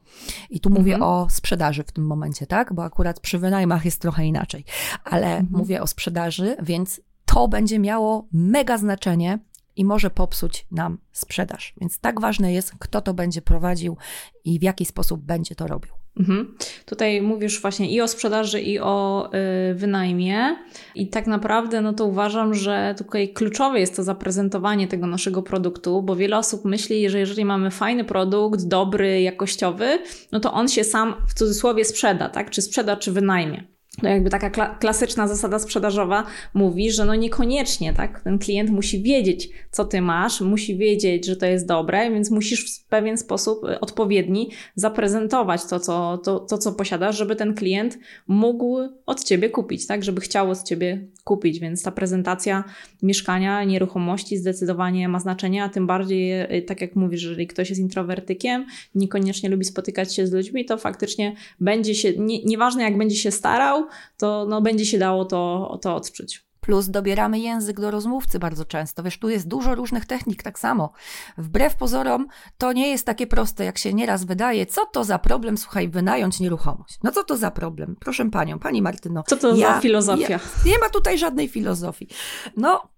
i 0.51 0.61
tu 0.61 0.71
mówię 0.71 0.95
mhm. 0.95 1.11
o 1.13 1.27
sprzedaży 1.31 1.85
w 1.85 1.93
tym 1.93 2.07
momencie, 2.07 2.47
tak? 2.47 2.73
Bo 2.73 2.85
akurat 2.85 3.21
przy 3.21 3.39
wynajmach 3.39 3.85
jest 3.85 4.01
trochę 4.01 4.27
inaczej, 4.27 4.65
ale 5.05 5.27
mhm. 5.27 5.49
mówię 5.51 5.83
o 5.83 5.87
sprzedaży, 5.87 6.57
więc 6.63 7.01
to 7.25 7.49
będzie 7.49 7.79
miało 7.79 8.29
mega 8.33 8.79
znaczenie 8.79 9.39
i 9.77 9.85
może 9.85 10.11
popsuć 10.11 10.67
nam 10.71 10.99
sprzedaż. 11.13 11.75
Więc 11.81 11.99
tak 11.99 12.21
ważne 12.21 12.53
jest, 12.53 12.73
kto 12.79 13.01
to 13.01 13.15
będzie 13.15 13.43
prowadził 13.43 13.97
i 14.45 14.59
w 14.59 14.63
jaki 14.63 14.85
sposób 14.85 15.21
będzie 15.21 15.55
to 15.55 15.67
robił. 15.67 15.93
Mhm. 16.21 16.55
Tutaj 16.87 17.23
mówisz 17.23 17.61
właśnie 17.61 17.91
i 17.91 18.01
o 18.01 18.09
sprzedaży, 18.09 18.61
i 18.61 18.79
o 18.79 19.29
y, 19.71 19.75
wynajmie. 19.75 20.57
I 20.95 21.09
tak 21.09 21.27
naprawdę, 21.27 21.81
no 21.81 21.93
to 21.93 22.05
uważam, 22.07 22.55
że 22.55 22.95
tutaj 22.99 23.29
kluczowe 23.29 23.81
jest 23.81 23.97
to 23.97 24.03
zaprezentowanie 24.03 24.89
tego 24.89 25.07
naszego 25.07 25.43
produktu, 25.43 26.03
bo 26.03 26.17
wiele 26.17 26.39
osób 26.39 26.65
myśli, 26.65 27.11
że 27.11 27.19
jeżeli 27.19 27.45
mamy 27.45 27.71
fajny 27.71 28.05
produkt, 28.05 28.65
dobry, 28.65 29.23
jakościowy, 29.23 29.99
no 30.33 30.41
to 30.41 30.53
on 30.53 30.69
się 30.69 30.85
sam 30.85 31.15
w 31.29 31.35
cudzysłowie 31.35 31.85
sprzeda, 31.85 32.29
tak? 32.29 32.51
Czy 32.51 32.63
sprzeda, 32.63 32.97
czy 32.97 33.13
wynajmie 33.13 33.76
no 34.03 34.09
jakby 34.09 34.31
taka 34.31 34.51
kla 34.51 34.75
klasyczna 34.75 35.29
zasada 35.29 35.59
sprzedażowa 35.59 36.25
mówi, 36.55 36.91
że 36.91 37.05
no 37.05 37.15
niekoniecznie, 37.15 37.93
tak? 37.93 38.21
Ten 38.21 38.39
klient 38.39 38.71
musi 38.71 39.03
wiedzieć, 39.03 39.49
co 39.71 39.85
ty 39.85 40.01
masz, 40.01 40.41
musi 40.41 40.77
wiedzieć, 40.77 41.27
że 41.27 41.37
to 41.37 41.47
jest 41.47 41.67
dobre, 41.67 42.11
więc 42.11 42.31
musisz 42.31 42.81
w 42.81 42.85
pewien 42.85 43.19
sposób 43.19 43.65
y, 43.65 43.81
odpowiedni 43.81 44.51
zaprezentować 44.75 45.65
to, 45.65 45.81
co, 45.81 46.19
to, 46.19 46.41
to, 46.41 46.59
co 46.59 46.73
posiadasz, 46.73 47.17
żeby 47.17 47.37
ten 47.37 47.55
klient 47.55 47.99
mógł 48.27 48.79
od 49.07 49.25
ciebie 49.25 49.51
kupić, 49.51 49.87
tak? 49.87 50.05
Żeby 50.05 50.21
chciał 50.21 50.51
od 50.51 50.63
ciebie 50.63 51.07
kupić, 51.27 51.61
więc 51.61 51.83
ta 51.83 51.91
prezentacja 51.91 52.65
mieszkania, 53.03 53.65
nieruchomości 53.65 54.37
zdecydowanie 54.37 55.09
ma 55.09 55.21
znaczenie, 55.21 55.65
a 55.65 55.69
tym 55.69 55.87
bardziej, 55.87 56.43
y, 56.43 56.63
tak 56.63 56.81
jak 56.81 56.97
mówisz, 56.97 57.23
jeżeli 57.23 57.47
ktoś 57.47 57.69
jest 57.69 57.81
introwertykiem, 57.81 58.67
niekoniecznie 58.95 59.49
lubi 59.49 59.65
spotykać 59.65 60.15
się 60.15 60.27
z 60.27 60.33
ludźmi, 60.33 60.65
to 60.65 60.79
faktycznie 60.79 61.37
będzie 61.61 61.95
się, 61.95 62.13
nie, 62.19 62.45
nieważne 62.45 62.83
jak 62.83 62.99
będzie 62.99 63.17
się 63.17 63.31
starał, 63.31 63.87
to 64.17 64.47
no, 64.49 64.63
będzie 64.63 64.87
się 64.87 64.99
dało 64.99 65.25
to, 65.25 65.79
to 65.83 65.97
odczuć. 65.97 66.46
Plus 66.67 66.89
dobieramy 66.89 67.39
język 67.39 67.81
do 67.81 67.91
rozmówcy 67.91 68.39
bardzo 68.39 68.65
często. 68.65 69.03
Wiesz, 69.03 69.19
tu 69.19 69.29
jest 69.29 69.49
dużo 69.49 69.75
różnych 69.75 70.07
technik 70.07 70.43
tak 70.43 70.59
samo. 70.59 70.93
Wbrew 71.39 71.77
pozorom 71.77 72.27
to 72.59 72.73
nie 72.73 72.89
jest 72.89 73.07
takie 73.07 73.27
proste, 73.27 73.65
jak 73.65 73.79
się 73.79 73.95
nieraz 73.95 74.25
wydaje. 74.25 74.67
Co 74.67 74.87
to 74.87 75.05
za 75.05 75.19
problem, 75.19 75.59
słuchaj, 75.59 75.89
wynająć 75.89 76.41
nieruchomość? 76.41 76.99
No 77.03 77.13
co 77.13 77.25
to 77.25 77.37
za 77.37 77.51
problem? 77.51 77.97
Proszę 78.01 78.31
panią, 78.31 78.59
pani 78.59 78.83
Martyno. 78.83 79.23
Co 79.27 79.37
to 79.37 79.57
ja, 79.57 79.75
za 79.75 79.81
filozofia? 79.81 80.29
Ja, 80.29 80.41
nie 80.67 80.79
ma 80.79 80.89
tutaj 80.89 81.19
żadnej 81.19 81.49
filozofii. 81.49 82.09
No, 82.57 82.89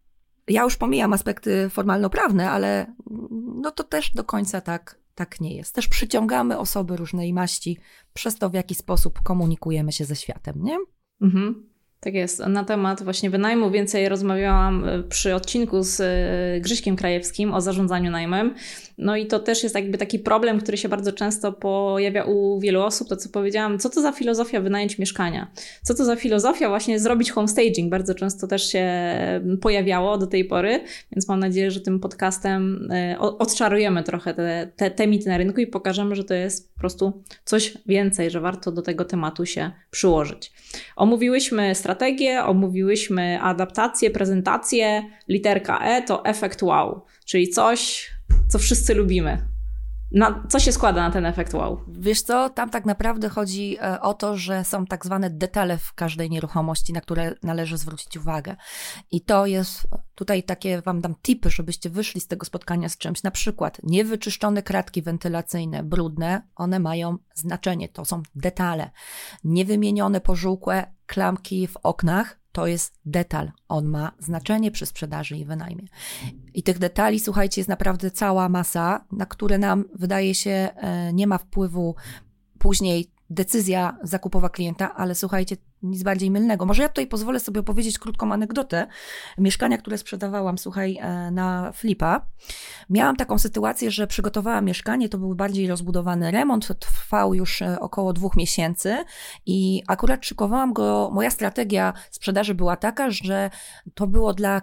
ja 0.48 0.62
już 0.62 0.76
pomijam 0.76 1.12
aspekty 1.12 1.70
formalno-prawne, 1.70 2.50
ale 2.50 2.94
no 3.54 3.70
to 3.70 3.84
też 3.84 4.10
do 4.14 4.24
końca 4.24 4.60
tak 4.60 4.98
tak 5.14 5.40
nie 5.40 5.56
jest. 5.56 5.74
Też 5.74 5.88
przyciągamy 5.88 6.58
osoby 6.58 6.96
różnej 6.96 7.32
maści 7.32 7.78
przez 8.14 8.38
to, 8.38 8.50
w 8.50 8.54
jaki 8.54 8.74
sposób 8.74 9.22
komunikujemy 9.22 9.92
się 9.92 10.04
ze 10.04 10.16
światem, 10.16 10.62
nie? 10.62 10.78
Mhm. 11.22 11.68
Tak 12.00 12.14
jest. 12.14 12.38
Na 12.38 12.64
temat 12.64 13.02
właśnie 13.02 13.30
wynajmu 13.30 13.70
więcej 13.70 14.08
rozmawiałam 14.08 14.88
e, 14.88 15.02
przy 15.02 15.34
odcinku 15.34 15.82
z 15.82 16.00
e, 16.00 16.60
Grzyśkiem 16.60 16.96
Krajewskim 16.96 17.54
o 17.54 17.60
zarządzaniu 17.60 18.10
najmem. 18.10 18.54
No 18.98 19.16
i 19.16 19.26
to 19.26 19.38
też 19.38 19.62
jest 19.62 19.74
jakby 19.74 19.98
taki 19.98 20.18
problem, 20.18 20.60
który 20.60 20.76
się 20.76 20.88
bardzo 20.88 21.12
często 21.12 21.52
pojawia 21.52 22.24
u 22.24 22.60
wielu 22.60 22.82
osób. 22.82 23.08
To 23.08 23.16
co 23.16 23.28
powiedziałam, 23.28 23.78
co 23.78 23.90
to 23.90 24.02
za 24.02 24.12
filozofia 24.12 24.60
wynająć 24.60 24.98
mieszkania? 24.98 25.50
Co 25.82 25.94
to 25.94 26.04
za 26.04 26.16
filozofia 26.16 26.68
właśnie 26.68 27.00
zrobić 27.00 27.30
homestaging? 27.30 27.90
Bardzo 27.90 28.14
często 28.14 28.46
też 28.46 28.72
się 28.72 28.88
pojawiało 29.60 30.18
do 30.18 30.26
tej 30.26 30.44
pory, 30.44 30.80
więc 31.12 31.28
mam 31.28 31.40
nadzieję, 31.40 31.70
że 31.70 31.80
tym 31.80 32.00
podcastem 32.00 32.88
e, 32.92 33.18
odczarujemy 33.18 34.02
trochę 34.02 34.34
te, 34.34 34.70
te, 34.76 34.90
te 34.90 35.06
mity 35.06 35.28
na 35.28 35.38
rynku 35.38 35.60
i 35.60 35.66
pokażemy, 35.66 36.16
że 36.16 36.24
to 36.24 36.34
jest 36.34 36.74
po 36.74 36.80
prostu 36.80 37.22
coś 37.44 37.78
więcej, 37.86 38.30
że 38.30 38.40
warto 38.40 38.72
do 38.72 38.82
tego 38.82 39.04
tematu 39.04 39.46
się 39.46 39.70
przyłożyć. 39.90 40.52
Omówiłyśmy 40.96 41.74
strategię, 41.74 41.87
omówiłyśmy 42.44 43.38
adaptację, 43.42 44.10
prezentację. 44.10 45.02
Literka 45.28 45.78
E 45.78 46.02
to 46.02 46.24
efekt 46.24 46.62
wow, 46.62 47.04
czyli 47.24 47.48
coś, 47.48 48.10
co 48.48 48.58
wszyscy 48.58 48.94
lubimy. 48.94 49.47
Na, 50.12 50.42
co 50.48 50.60
się 50.60 50.72
składa 50.72 51.02
na 51.02 51.10
ten 51.10 51.26
efekt 51.26 51.54
wow? 51.54 51.80
Wiesz 51.88 52.22
co, 52.22 52.50
tam 52.50 52.70
tak 52.70 52.86
naprawdę 52.86 53.28
chodzi 53.28 53.76
e, 53.80 54.00
o 54.00 54.14
to, 54.14 54.36
że 54.36 54.64
są 54.64 54.86
tak 54.86 55.06
zwane 55.06 55.30
detale 55.30 55.78
w 55.78 55.92
każdej 55.92 56.30
nieruchomości, 56.30 56.92
na 56.92 57.00
które 57.00 57.34
należy 57.42 57.78
zwrócić 57.78 58.16
uwagę. 58.16 58.56
I 59.10 59.20
to 59.20 59.46
jest 59.46 59.88
tutaj 60.14 60.42
takie, 60.42 60.82
wam 60.82 61.00
dam 61.00 61.14
tipy, 61.22 61.50
żebyście 61.50 61.90
wyszli 61.90 62.20
z 62.20 62.26
tego 62.26 62.46
spotkania 62.46 62.88
z 62.88 62.98
czymś. 62.98 63.22
Na 63.22 63.30
przykład 63.30 63.78
niewyczyszczone 63.82 64.62
kratki 64.62 65.02
wentylacyjne, 65.02 65.82
brudne, 65.82 66.42
one 66.56 66.78
mają 66.78 67.18
znaczenie, 67.34 67.88
to 67.88 68.04
są 68.04 68.22
detale. 68.34 68.90
Niewymienione, 69.44 70.20
pożółkłe 70.20 70.92
klamki 71.06 71.66
w 71.66 71.76
oknach, 71.82 72.40
to 72.58 72.66
jest 72.66 72.94
detal. 73.04 73.52
On 73.68 73.88
ma 73.88 74.12
znaczenie 74.18 74.70
przy 74.70 74.86
sprzedaży 74.86 75.36
i 75.36 75.44
wynajmie. 75.44 75.84
I 76.54 76.62
tych 76.62 76.78
detali, 76.78 77.20
słuchajcie, 77.20 77.60
jest 77.60 77.68
naprawdę 77.68 78.10
cała 78.10 78.48
masa, 78.48 79.04
na 79.12 79.26
które 79.26 79.58
nam 79.58 79.84
wydaje 79.94 80.34
się 80.34 80.50
e, 80.50 81.12
nie 81.12 81.26
ma 81.26 81.38
wpływu 81.38 81.94
później 82.58 83.10
decyzja 83.30 83.96
zakupowa 84.02 84.48
klienta, 84.48 84.94
ale 84.94 85.14
słuchajcie, 85.14 85.56
nic 85.82 86.02
bardziej 86.02 86.30
mylnego. 86.30 86.66
Może 86.66 86.82
ja 86.82 86.88
tutaj 86.88 87.06
pozwolę 87.06 87.40
sobie 87.40 87.60
opowiedzieć 87.60 87.98
krótką 87.98 88.32
anegdotę. 88.32 88.86
Mieszkania, 89.38 89.78
które 89.78 89.98
sprzedawałam, 89.98 90.58
słuchaj, 90.58 90.98
e, 91.00 91.30
na 91.30 91.72
flipa. 91.72 92.26
Miałam 92.90 93.16
taką 93.16 93.38
sytuację, 93.38 93.90
że 93.90 94.06
przygotowałam 94.06 94.64
mieszkanie, 94.64 95.08
to 95.08 95.18
był 95.18 95.34
bardziej 95.34 95.66
rozbudowany 95.66 96.30
remont, 96.30 96.78
trwał 96.78 97.34
już 97.34 97.62
e, 97.62 97.80
około 97.80 98.12
dwóch 98.12 98.36
miesięcy 98.36 99.04
i 99.46 99.82
akurat 99.86 100.26
szykowałam 100.26 100.72
go, 100.72 101.10
moja 101.12 101.30
strategia 101.30 101.92
sprzedaży 102.10 102.54
była 102.54 102.76
taka, 102.76 103.10
że 103.10 103.50
to 103.94 104.06
było 104.06 104.34
dla 104.34 104.62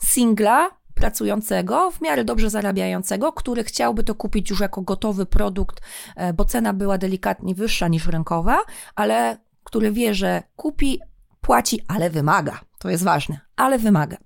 singla, 0.00 0.70
pracującego, 0.94 1.90
w 1.90 2.00
miarę 2.00 2.24
dobrze 2.24 2.50
zarabiającego, 2.50 3.32
który 3.32 3.64
chciałby 3.64 4.04
to 4.04 4.14
kupić 4.14 4.50
już 4.50 4.60
jako 4.60 4.82
gotowy 4.82 5.26
produkt, 5.26 5.80
e, 6.16 6.32
bo 6.32 6.44
cena 6.44 6.72
była 6.72 6.98
delikatnie 6.98 7.54
wyższa 7.54 7.88
niż 7.88 8.06
rynkowa, 8.06 8.60
ale 8.94 9.38
który 9.64 9.92
wie, 9.92 10.14
że 10.14 10.42
kupi, 10.56 11.00
płaci, 11.40 11.80
ale 11.88 12.10
wymaga. 12.10 12.60
To 12.78 12.90
jest 12.90 13.04
ważne, 13.04 13.40
ale 13.56 13.78
wymaga. 13.78 14.16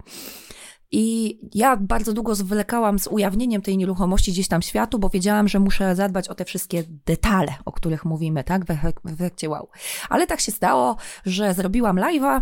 I 0.90 1.38
ja 1.54 1.76
bardzo 1.76 2.12
długo 2.12 2.34
zwlekałam 2.34 2.98
z 2.98 3.06
ujawnieniem 3.06 3.62
tej 3.62 3.76
nieruchomości 3.76 4.32
gdzieś 4.32 4.48
tam 4.48 4.62
światu, 4.62 4.98
bo 4.98 5.08
wiedziałam, 5.08 5.48
że 5.48 5.60
muszę 5.60 5.96
zadbać 5.96 6.28
o 6.28 6.34
te 6.34 6.44
wszystkie 6.44 6.84
detale, 7.06 7.54
o 7.64 7.72
których 7.72 8.04
mówimy, 8.04 8.44
tak, 8.44 8.64
w 8.64 8.70
efekcie 9.12 9.48
wow. 9.48 9.68
Ale 10.08 10.26
tak 10.26 10.40
się 10.40 10.52
stało, 10.52 10.96
że 11.24 11.54
zrobiłam 11.54 11.96
live'a 11.96 12.40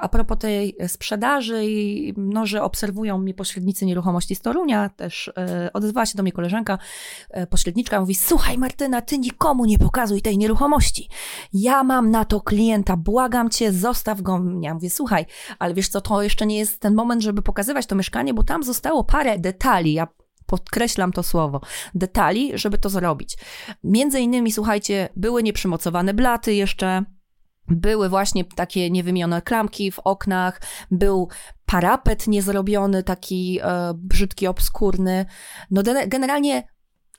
a 0.00 0.08
propos 0.08 0.38
tej 0.38 0.76
sprzedaży 0.86 1.62
no, 2.16 2.46
że 2.46 2.62
obserwują 2.62 3.18
mnie 3.18 3.34
pośrednicy 3.34 3.86
nieruchomości 3.86 4.34
z 4.34 4.40
Torunia, 4.40 4.88
też 4.88 5.30
e, 5.36 5.70
odezwała 5.72 6.06
się 6.06 6.16
do 6.16 6.22
mnie 6.22 6.32
koleżanka, 6.32 6.78
e, 7.30 7.46
pośredniczka, 7.46 8.00
mówi, 8.00 8.14
słuchaj 8.14 8.58
Martyna, 8.58 9.02
ty 9.02 9.18
nikomu 9.18 9.64
nie 9.64 9.78
pokazuj 9.78 10.22
tej 10.22 10.38
nieruchomości. 10.38 11.08
Ja 11.52 11.84
mam 11.84 12.10
na 12.10 12.24
to 12.24 12.40
klienta, 12.40 12.96
błagam 12.96 13.50
cię, 13.50 13.72
zostaw 13.72 14.22
go. 14.22 14.40
Ja 14.60 14.74
mówię, 14.74 14.90
słuchaj, 14.90 15.26
ale 15.58 15.74
wiesz 15.74 15.88
co, 15.88 16.00
to 16.00 16.22
jeszcze 16.22 16.46
nie 16.46 16.58
jest 16.58 16.80
ten 16.80 16.94
moment, 16.94 17.22
żeby 17.22 17.42
pokazywać 17.42 17.86
to 17.86 17.96
mieszkanie, 17.96 18.34
bo 18.34 18.42
tam 18.42 18.62
zostało 18.62 19.04
parę 19.04 19.38
detali. 19.38 19.92
Ja 19.92 20.08
podkreślam 20.46 21.12
to 21.12 21.22
słowo, 21.22 21.60
detali, 21.94 22.58
żeby 22.58 22.78
to 22.78 22.88
zrobić. 22.88 23.36
Między 23.84 24.20
innymi, 24.20 24.52
słuchajcie, 24.52 25.08
były 25.16 25.42
nieprzymocowane 25.42 26.14
blaty 26.14 26.54
jeszcze, 26.54 27.04
były 27.68 28.08
właśnie 28.08 28.44
takie 28.44 28.90
niewymienione 28.90 29.42
klamki 29.42 29.92
w 29.92 29.98
oknach, 29.98 30.60
był 30.90 31.28
parapet 31.66 32.26
niezrobiony, 32.26 33.02
taki 33.02 33.60
e, 33.62 33.92
brzydki, 33.94 34.46
obskurny. 34.46 35.26
No 35.70 35.82
generalnie 36.06 36.62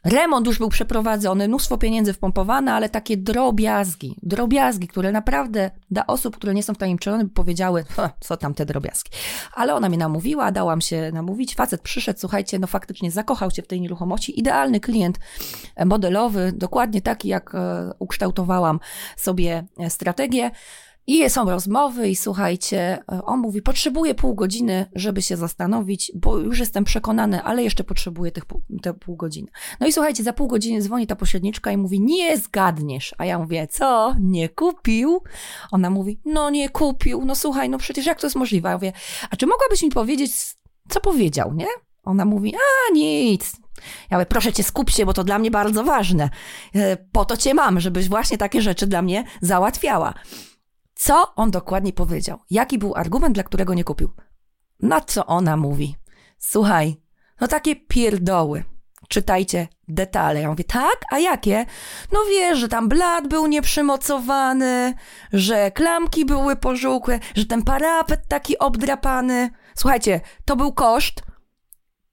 Remont 0.06 0.48
już 0.48 0.58
był 0.58 0.70
przeprowadzony, 0.70 1.48
mnóstwo 1.48 1.78
pieniędzy 1.78 2.14
wpompowane, 2.14 2.74
ale 2.74 2.90
takie 2.90 3.18
drobiazgi, 3.18 4.16
drobiazgi, 4.24 4.88
które 4.88 5.12
naprawdę 5.12 5.72
dla 5.92 6.08
osób, 6.08 6.38
które 6.38 6.54
nie 6.54 6.64
są 6.64 6.74
wtajemniczone, 6.74 7.24
by 7.24 7.30
powiedziały, 7.30 7.86
co 8.20 8.38
tam 8.38 8.54
te 8.54 8.66
drobiazgi. 8.66 9.12
Ale 9.54 9.76
ona 9.76 9.90
mnie 9.90 9.98
namówiła, 9.98 10.52
dałam 10.52 10.82
się 10.82 11.12
namówić. 11.14 11.56
Facet 11.56 11.82
przyszedł, 11.82 12.20
słuchajcie, 12.20 12.60
no 12.60 12.68
faktycznie 12.68 13.12
zakochał 13.12 13.52
się 13.52 13.62
w 13.62 13.68
tej 13.68 13.82
nieruchomości. 13.82 14.40
Idealny 14.40 14.80
klient 14.80 15.20
modelowy, 15.86 16.52
dokładnie 16.56 17.02
taki, 17.02 17.28
jak 17.28 17.56
e, 17.56 17.92
ukształtowałam 18.00 18.80
sobie 19.16 19.64
strategię. 19.90 20.52
I 21.08 21.30
są 21.30 21.50
rozmowy, 21.50 22.10
i 22.10 22.16
słuchajcie, 22.16 23.04
on 23.26 23.40
mówi: 23.40 23.62
Potrzebuję 23.62 24.16
pół 24.16 24.36
godziny, 24.36 24.86
żeby 24.96 25.22
się 25.22 25.38
zastanowić, 25.38 26.12
bo 26.16 26.38
już 26.38 26.60
jestem 26.60 26.84
przekonany, 26.84 27.44
ale 27.44 27.64
jeszcze 27.64 27.84
potrzebuję 27.84 28.32
tych 28.32 28.44
te 28.82 28.94
pół 28.94 29.16
godziny. 29.16 29.48
No 29.80 29.88
i 29.88 29.94
słuchajcie, 29.94 30.24
za 30.24 30.34
pół 30.34 30.48
godziny 30.48 30.82
dzwoni 30.82 31.08
ta 31.08 31.16
pośredniczka 31.16 31.72
i 31.72 31.78
mówi: 31.78 32.02
Nie 32.02 32.38
zgadniesz. 32.38 33.16
A 33.18 33.26
ja 33.26 33.40
mówię: 33.40 33.68
Co? 33.68 34.16
Nie 34.20 34.50
kupił? 34.50 35.24
Ona 35.72 35.90
mówi: 35.90 36.20
No, 36.26 36.50
nie 36.50 36.70
kupił. 36.70 37.26
No 37.26 37.36
słuchaj, 37.36 37.70
no 37.70 37.78
przecież 37.78 38.06
jak 38.06 38.20
to 38.20 38.28
jest 38.28 38.36
możliwe? 38.36 38.70
Ja 38.70 38.76
mówię: 38.76 38.94
A 39.30 39.36
czy 39.36 39.48
mogłabyś 39.48 39.84
mi 39.84 39.90
powiedzieć, 39.90 40.32
co 40.90 41.00
powiedział, 41.00 41.54
nie? 41.54 41.68
Ona 42.04 42.26
mówi: 42.26 42.54
A 42.56 42.94
nic. 42.94 43.54
Ja 44.12 44.18
mówię, 44.18 44.26
proszę 44.26 44.54
cię, 44.54 44.64
skup 44.64 44.90
się, 44.90 45.06
bo 45.06 45.14
to 45.14 45.24
dla 45.24 45.40
mnie 45.40 45.52
bardzo 45.52 45.84
ważne. 45.84 46.30
E, 46.76 46.98
po 46.98 47.26
to 47.26 47.38
cię 47.38 47.54
mam, 47.54 47.80
żebyś 47.80 48.10
właśnie 48.10 48.38
takie 48.38 48.62
rzeczy 48.62 48.88
dla 48.88 49.02
mnie 49.02 49.24
załatwiała. 49.42 50.14
Co 51.02 51.36
on 51.36 51.52
dokładnie 51.52 51.94
powiedział? 51.94 52.40
Jaki 52.50 52.78
był 52.78 52.96
argument, 52.96 53.36
dla 53.36 53.44
którego 53.44 53.74
nie 53.74 53.84
kupił? 53.84 54.14
Na 54.80 55.02
co 55.02 55.26
ona 55.26 55.58
mówi? 55.58 55.96
Słuchaj, 56.38 57.02
no 57.42 57.48
takie 57.48 57.76
pierdoły. 57.76 58.64
Czytajcie 59.08 59.68
detale. 59.88 60.42
Ja 60.42 60.50
mówię, 60.50 60.64
tak? 60.64 60.98
A 61.12 61.20
jakie? 61.20 61.66
No 62.12 62.20
wiesz, 62.30 62.60
że 62.60 62.68
tam 62.68 62.90
blat 62.90 63.28
był 63.28 63.48
nieprzymocowany, 63.48 64.94
że 65.34 65.72
klamki 65.72 66.26
były 66.26 66.56
pożółkłe, 66.56 67.20
że 67.36 67.46
ten 67.46 67.64
parapet 67.64 68.28
taki 68.28 68.58
obdrapany. 68.58 69.50
Słuchajcie, 69.76 70.22
to 70.46 70.56
był 70.56 70.74
koszt 70.74 71.24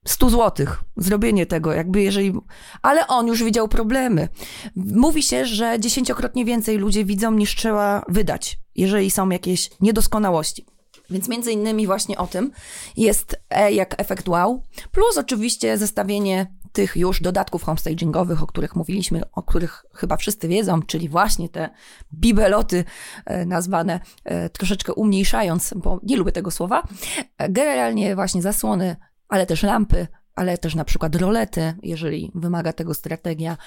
100 0.05 0.29
złotych. 0.29 0.83
Zrobienie 0.97 1.45
tego, 1.45 1.73
jakby 1.73 2.01
jeżeli. 2.01 2.33
Ale 2.81 3.07
on 3.07 3.27
już 3.27 3.43
widział 3.43 3.67
problemy. 3.67 4.29
Mówi 4.75 5.23
się, 5.23 5.45
że 5.45 5.79
dziesięciokrotnie 5.79 6.45
więcej 6.45 6.77
ludzie 6.77 7.05
widzą 7.05 7.31
niż 7.31 7.55
trzeba 7.55 8.05
wydać, 8.07 8.59
jeżeli 8.77 9.11
są 9.11 9.29
jakieś 9.29 9.69
niedoskonałości. 9.79 10.65
Więc 11.09 11.29
między 11.29 11.51
innymi 11.51 11.87
właśnie 11.87 12.17
o 12.17 12.27
tym 12.27 12.51
jest 12.97 13.39
E 13.49 13.71
jak 13.71 14.01
efekt 14.01 14.27
wow, 14.29 14.63
plus 14.91 15.17
oczywiście 15.17 15.77
zestawienie 15.77 16.57
tych 16.71 16.95
już 16.95 17.21
dodatków 17.21 17.63
homestagingowych, 17.63 18.43
o 18.43 18.47
których 18.47 18.75
mówiliśmy, 18.75 19.21
o 19.31 19.43
których 19.43 19.85
chyba 19.93 20.17
wszyscy 20.17 20.47
wiedzą, 20.47 20.81
czyli 20.81 21.09
właśnie 21.09 21.49
te 21.49 21.69
bibeloty 22.13 22.83
e, 23.25 23.45
nazwane 23.45 23.99
e, 24.23 24.49
troszeczkę 24.49 24.93
umniejszając, 24.93 25.73
bo 25.75 25.99
nie 26.03 26.17
lubię 26.17 26.31
tego 26.31 26.51
słowa. 26.51 26.83
E, 27.37 27.49
generalnie 27.49 28.15
właśnie 28.15 28.41
zasłony 28.41 28.95
ale 29.29 29.45
też 29.45 29.63
lampy, 29.63 30.07
ale 30.35 30.57
też 30.57 30.75
na 30.75 30.85
przykład 30.85 31.15
rolety, 31.15 31.73
jeżeli 31.83 32.31
wymaga 32.35 32.73
tego 32.73 32.93
strategia. 32.93 33.57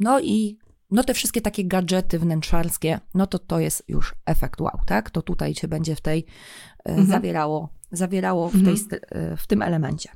No 0.00 0.20
i 0.20 0.58
no 0.94 1.04
te 1.04 1.14
wszystkie 1.14 1.40
takie 1.40 1.64
gadżety 1.64 2.18
wnętrzarskie, 2.18 3.00
no 3.14 3.26
to 3.26 3.38
to 3.38 3.58
jest 3.58 3.84
już 3.88 4.14
efekt 4.26 4.60
wow, 4.60 4.80
tak? 4.86 5.10
To 5.10 5.22
tutaj 5.22 5.54
się 5.54 5.68
będzie 5.68 5.96
w 5.96 6.00
tej 6.00 6.26
e, 6.84 6.88
mhm. 6.88 7.08
zawierało, 7.08 7.68
zawierało 7.92 8.48
w, 8.48 8.52
tej, 8.64 8.74
mhm. 8.74 9.00
e, 9.10 9.36
w 9.36 9.46
tym 9.46 9.62
elemencie. 9.62 10.08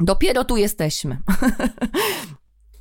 Dopiero 0.00 0.44
tu 0.44 0.56
jesteśmy. 0.56 1.18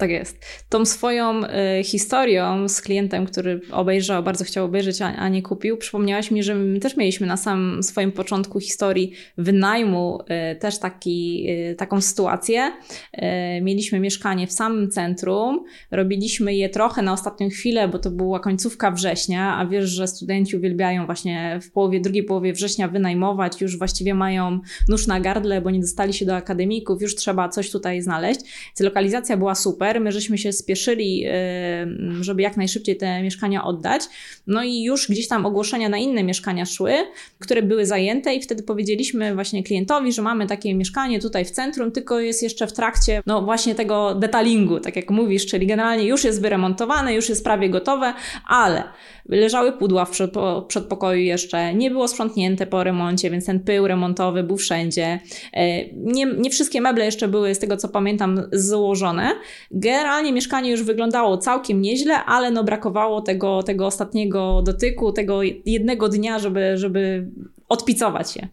Tak 0.01 0.09
jest. 0.09 0.45
Tą 0.69 0.85
swoją 0.85 1.41
y, 1.43 1.83
historią 1.83 2.67
z 2.69 2.81
klientem, 2.81 3.25
który 3.25 3.61
obejrzał, 3.71 4.23
bardzo 4.23 4.43
chciał 4.43 4.65
obejrzeć, 4.65 5.01
a, 5.01 5.15
a, 5.15 5.29
nie 5.29 5.41
kupił, 5.41 5.77
przypomniałaś 5.77 6.31
mi, 6.31 6.43
że 6.43 6.55
my 6.55 6.79
też 6.79 6.97
mieliśmy 6.97 7.27
na 7.27 7.37
samym 7.37 7.83
swoim 7.83 8.11
początku 8.11 8.59
historii 8.59 9.13
wynajmu 9.37 10.19
y, 10.53 10.55
też 10.55 10.79
taki, 10.79 11.45
y, 11.49 11.75
taką 11.75 12.01
sytuację. 12.01 12.71
Mieliśmy 13.61 13.99
mieszkanie 13.99 14.47
w 14.47 14.51
samym 14.51 14.91
centrum, 14.91 15.65
robiliśmy 15.91 16.55
je 16.55 16.69
trochę 16.69 17.01
na 17.01 17.13
ostatnią 17.13 17.49
chwilę, 17.49 17.87
bo 17.87 17.99
to 17.99 18.11
była 18.11 18.39
końcówka 18.39 18.91
września, 18.91 19.57
a 19.57 19.65
wiesz, 19.65 19.89
że 19.89 20.07
studenci 20.07 20.57
uwielbiają 20.57 21.05
właśnie 21.05 21.59
w 21.63 21.71
połowie, 21.71 21.99
drugiej 21.99 22.23
połowie 22.23 22.53
września 22.53 22.87
wynajmować, 22.87 23.61
już 23.61 23.77
właściwie 23.77 24.13
mają 24.13 24.59
nóż 24.89 25.07
na 25.07 25.19
gardle, 25.19 25.61
bo 25.61 25.71
nie 25.71 25.79
dostali 25.79 26.13
się 26.13 26.25
do 26.25 26.35
akademików, 26.35 27.01
już 27.01 27.15
trzeba 27.15 27.49
coś 27.49 27.71
tutaj 27.71 28.01
znaleźć. 28.01 28.39
Więc 28.41 28.79
lokalizacja 28.79 29.37
była 29.37 29.55
super 29.55 29.90
super. 29.91 30.01
My 30.01 30.11
żeśmy 30.11 30.37
się 30.37 30.51
spieszyli, 30.51 31.25
y, 31.27 32.23
żeby 32.23 32.41
jak 32.41 32.57
najszybciej 32.57 32.97
te 32.97 33.23
mieszkania 33.23 33.63
oddać. 33.63 34.01
No 34.47 34.63
i 34.63 34.83
już 34.83 35.07
gdzieś 35.07 35.27
tam 35.27 35.45
ogłoszenia 35.45 35.89
na 35.89 35.97
inne 35.97 36.23
mieszkania 36.23 36.65
szły, 36.65 36.93
które 37.39 37.61
były 37.61 37.85
zajęte 37.85 38.35
i 38.35 38.41
wtedy 38.41 38.63
powiedzieliśmy 38.63 39.35
właśnie 39.35 39.63
klientowi, 39.63 40.13
że 40.13 40.21
mamy 40.21 40.47
takie 40.47 40.75
mieszkanie 40.75 41.19
tutaj 41.19 41.45
w 41.45 41.51
centrum, 41.51 41.91
tylko 41.91 42.19
jest 42.19 42.43
jeszcze 42.43 42.67
w 42.67 42.73
trakcie 42.73 43.21
no 43.25 43.41
właśnie 43.41 43.75
tego 43.75 44.15
detalingu, 44.15 44.79
tak 44.79 44.95
jak 44.95 45.09
mówisz, 45.09 45.45
czyli 45.45 45.67
generalnie 45.67 46.03
już 46.03 46.23
jest 46.23 46.41
wyremontowane, 46.41 47.13
już 47.13 47.29
jest 47.29 47.43
prawie 47.43 47.69
gotowe, 47.69 48.13
ale 48.47 48.83
leżały 49.29 49.71
pudła 49.71 50.05
w 50.05 50.11
przedpokoju 50.67 51.21
jeszcze, 51.21 51.73
nie 51.73 51.91
było 51.91 52.07
sprzątnięte 52.07 52.67
po 52.67 52.83
remoncie, 52.83 53.29
więc 53.29 53.45
ten 53.45 53.59
pył 53.59 53.87
remontowy 53.87 54.43
był 54.43 54.57
wszędzie. 54.57 55.19
E, 55.53 55.85
nie, 55.95 56.25
nie 56.25 56.49
wszystkie 56.49 56.81
meble 56.81 57.05
jeszcze 57.05 57.27
były, 57.27 57.55
z 57.55 57.59
tego 57.59 57.77
co 57.77 57.89
pamiętam, 57.89 58.41
złożone. 58.51 59.31
Generalnie 59.73 60.33
mieszkanie 60.33 60.71
już 60.71 60.83
wyglądało 60.83 61.37
całkiem 61.37 61.81
nieźle, 61.81 62.23
ale 62.25 62.51
no 62.51 62.63
brakowało 62.63 63.21
tego, 63.21 63.63
tego 63.63 63.85
ostatniego 63.85 64.61
dotyku, 64.61 65.11
tego 65.11 65.41
jednego 65.65 66.09
dnia, 66.09 66.39
żeby, 66.39 66.77
żeby 66.77 67.27
odpicować 67.71 68.35
je. 68.35 68.47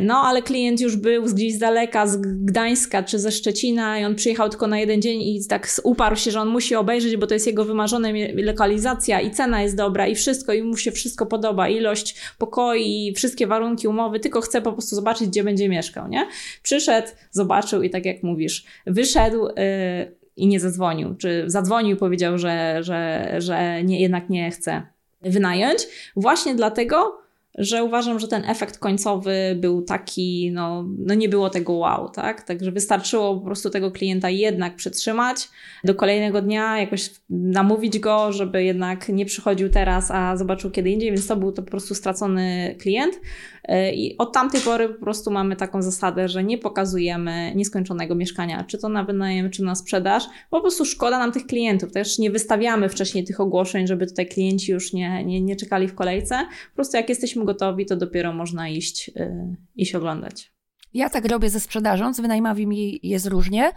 No, 0.00 0.14
ale 0.14 0.42
klient 0.42 0.80
już 0.80 0.96
był 0.96 1.22
gdzieś 1.22 1.54
z 1.54 1.58
daleka, 1.58 2.06
z 2.06 2.16
Gdańska 2.20 3.02
czy 3.02 3.18
ze 3.18 3.32
Szczecina 3.32 4.00
i 4.00 4.04
on 4.04 4.14
przyjechał 4.14 4.48
tylko 4.48 4.66
na 4.66 4.78
jeden 4.78 5.02
dzień 5.02 5.22
i 5.22 5.46
tak 5.48 5.68
uparł 5.82 6.16
się, 6.16 6.30
że 6.30 6.40
on 6.40 6.48
musi 6.48 6.74
obejrzeć, 6.74 7.16
bo 7.16 7.26
to 7.26 7.34
jest 7.34 7.46
jego 7.46 7.64
wymarzona 7.64 8.08
lokalizacja 8.34 9.20
i 9.20 9.30
cena 9.30 9.62
jest 9.62 9.76
dobra 9.76 10.06
i 10.06 10.14
wszystko 10.14 10.52
i 10.52 10.62
mu 10.62 10.76
się 10.76 10.92
wszystko 10.92 11.26
podoba, 11.26 11.68
ilość 11.68 12.16
pokoi, 12.38 13.12
wszystkie 13.16 13.46
warunki 13.46 13.88
umowy, 13.88 14.20
tylko 14.20 14.40
chce 14.40 14.62
po 14.62 14.72
prostu 14.72 14.96
zobaczyć, 14.96 15.28
gdzie 15.28 15.44
będzie 15.44 15.68
mieszkał, 15.68 16.08
nie? 16.08 16.28
Przyszedł, 16.62 17.08
zobaczył 17.30 17.82
i 17.82 17.90
tak 17.90 18.06
jak 18.06 18.22
mówisz, 18.22 18.64
wyszedł, 18.86 19.46
yy, 19.46 20.23
i 20.36 20.46
nie 20.46 20.60
zadzwonił, 20.60 21.14
czy 21.14 21.44
zadzwonił 21.46 21.96
i 21.96 21.98
powiedział, 21.98 22.38
że, 22.38 22.78
że, 22.80 23.30
że 23.38 23.84
nie, 23.84 24.00
jednak 24.00 24.30
nie 24.30 24.50
chce 24.50 24.82
wynająć, 25.22 25.86
właśnie 26.16 26.54
dlatego, 26.54 27.24
że 27.58 27.84
uważam, 27.84 28.20
że 28.20 28.28
ten 28.28 28.44
efekt 28.44 28.78
końcowy 28.78 29.56
był 29.60 29.82
taki, 29.82 30.50
no, 30.52 30.84
no 30.98 31.14
nie 31.14 31.28
było 31.28 31.50
tego 31.50 31.72
wow, 31.72 32.08
tak? 32.08 32.42
Także 32.42 32.72
wystarczyło 32.72 33.34
po 33.38 33.44
prostu 33.44 33.70
tego 33.70 33.90
klienta 33.90 34.30
jednak 34.30 34.76
przytrzymać 34.76 35.48
do 35.84 35.94
kolejnego 35.94 36.42
dnia, 36.42 36.80
jakoś 36.80 37.10
namówić 37.30 37.98
go, 37.98 38.32
żeby 38.32 38.64
jednak 38.64 39.08
nie 39.08 39.26
przychodził 39.26 39.68
teraz, 39.68 40.10
a 40.10 40.36
zobaczył 40.36 40.70
kiedy 40.70 40.90
indziej, 40.90 41.10
więc 41.10 41.26
to 41.26 41.36
był 41.36 41.52
to 41.52 41.62
po 41.62 41.70
prostu 41.70 41.94
stracony 41.94 42.76
klient. 42.80 43.20
E, 43.64 43.94
I 43.94 44.18
od 44.18 44.32
tamtej 44.32 44.60
pory 44.60 44.88
po 44.88 45.00
prostu 45.00 45.30
mamy 45.30 45.56
taką 45.56 45.82
zasadę, 45.82 46.28
że 46.28 46.44
nie 46.44 46.58
pokazujemy 46.58 47.52
nieskończonego 47.54 48.14
mieszkania, 48.14 48.64
czy 48.64 48.78
to 48.78 48.88
na 48.88 49.04
wynajem, 49.04 49.50
czy 49.50 49.62
na 49.62 49.74
sprzedaż. 49.74 50.24
Po 50.50 50.60
prostu 50.60 50.84
szkoda 50.84 51.18
nam 51.18 51.32
tych 51.32 51.46
klientów. 51.46 51.92
Też 51.92 52.18
nie 52.18 52.30
wystawiamy 52.30 52.88
wcześniej 52.88 53.24
tych 53.24 53.40
ogłoszeń, 53.40 53.86
żeby 53.86 54.06
tutaj 54.06 54.26
klienci 54.26 54.72
już 54.72 54.92
nie, 54.92 55.24
nie, 55.24 55.40
nie 55.40 55.56
czekali 55.56 55.88
w 55.88 55.94
kolejce. 55.94 56.46
Po 56.70 56.74
prostu 56.74 56.96
jak 56.96 57.08
jesteśmy 57.08 57.44
gotowi, 57.44 57.86
to 57.86 57.96
dopiero 57.96 58.32
można 58.32 58.68
iść, 58.68 59.08
yy, 59.08 59.56
iść 59.76 59.94
oglądać. 59.94 60.53
Ja 60.94 61.10
tak 61.10 61.24
robię 61.24 61.50
ze 61.50 61.60
sprzedażą, 61.60 62.14
z 62.14 62.20
wynajmami 62.20 63.00
jest 63.02 63.26
różnie. 63.26 63.72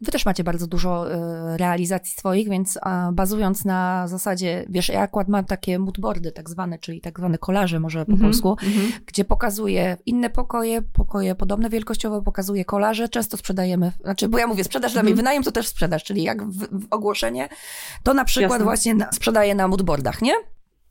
Wy 0.00 0.12
też 0.12 0.26
macie 0.26 0.44
bardzo 0.44 0.66
dużo 0.66 1.12
e, 1.12 1.56
realizacji 1.56 2.14
swoich, 2.18 2.48
więc 2.48 2.78
bazując 3.12 3.64
na 3.64 4.08
zasadzie, 4.08 4.64
wiesz, 4.68 4.88
ja 4.88 5.00
akurat 5.00 5.28
mam 5.28 5.44
takie 5.44 5.78
moodboardy 5.78 6.32
tak 6.32 6.50
zwane, 6.50 6.78
czyli 6.78 7.00
tak 7.00 7.18
zwane 7.18 7.38
kolaże 7.38 7.80
może 7.80 8.06
po 8.06 8.12
mm 8.12 8.18
-hmm, 8.18 8.24
polsku, 8.24 8.56
mm 8.62 8.74
-hmm. 8.74 9.00
gdzie 9.06 9.24
pokazuję 9.24 9.96
inne 10.06 10.30
pokoje, 10.30 10.82
pokoje 10.82 11.34
podobne 11.34 11.70
wielkościowo, 11.70 12.22
pokazuję 12.22 12.64
kolaże, 12.64 13.08
często 13.08 13.36
sprzedajemy, 13.36 13.92
znaczy, 14.02 14.28
bo 14.28 14.38
ja 14.38 14.46
mówię, 14.46 14.64
sprzedaż 14.64 14.90
mm 14.90 14.92
-hmm. 14.92 14.94
dla 14.94 15.02
mnie, 15.02 15.12
mhm. 15.12 15.16
wynajem 15.16 15.42
to 15.42 15.52
też 15.52 15.68
sprzedaż, 15.68 16.04
czyli 16.04 16.22
jak 16.22 16.44
w, 16.44 16.58
w 16.58 16.86
ogłoszenie, 16.90 17.48
to 18.02 18.14
na 18.14 18.24
przykład 18.24 18.50
Jasne. 18.50 18.64
właśnie 18.64 18.94
na, 18.94 19.12
sprzedaję 19.12 19.54
na 19.54 19.68
moodboardach, 19.68 20.22
nie? 20.22 20.32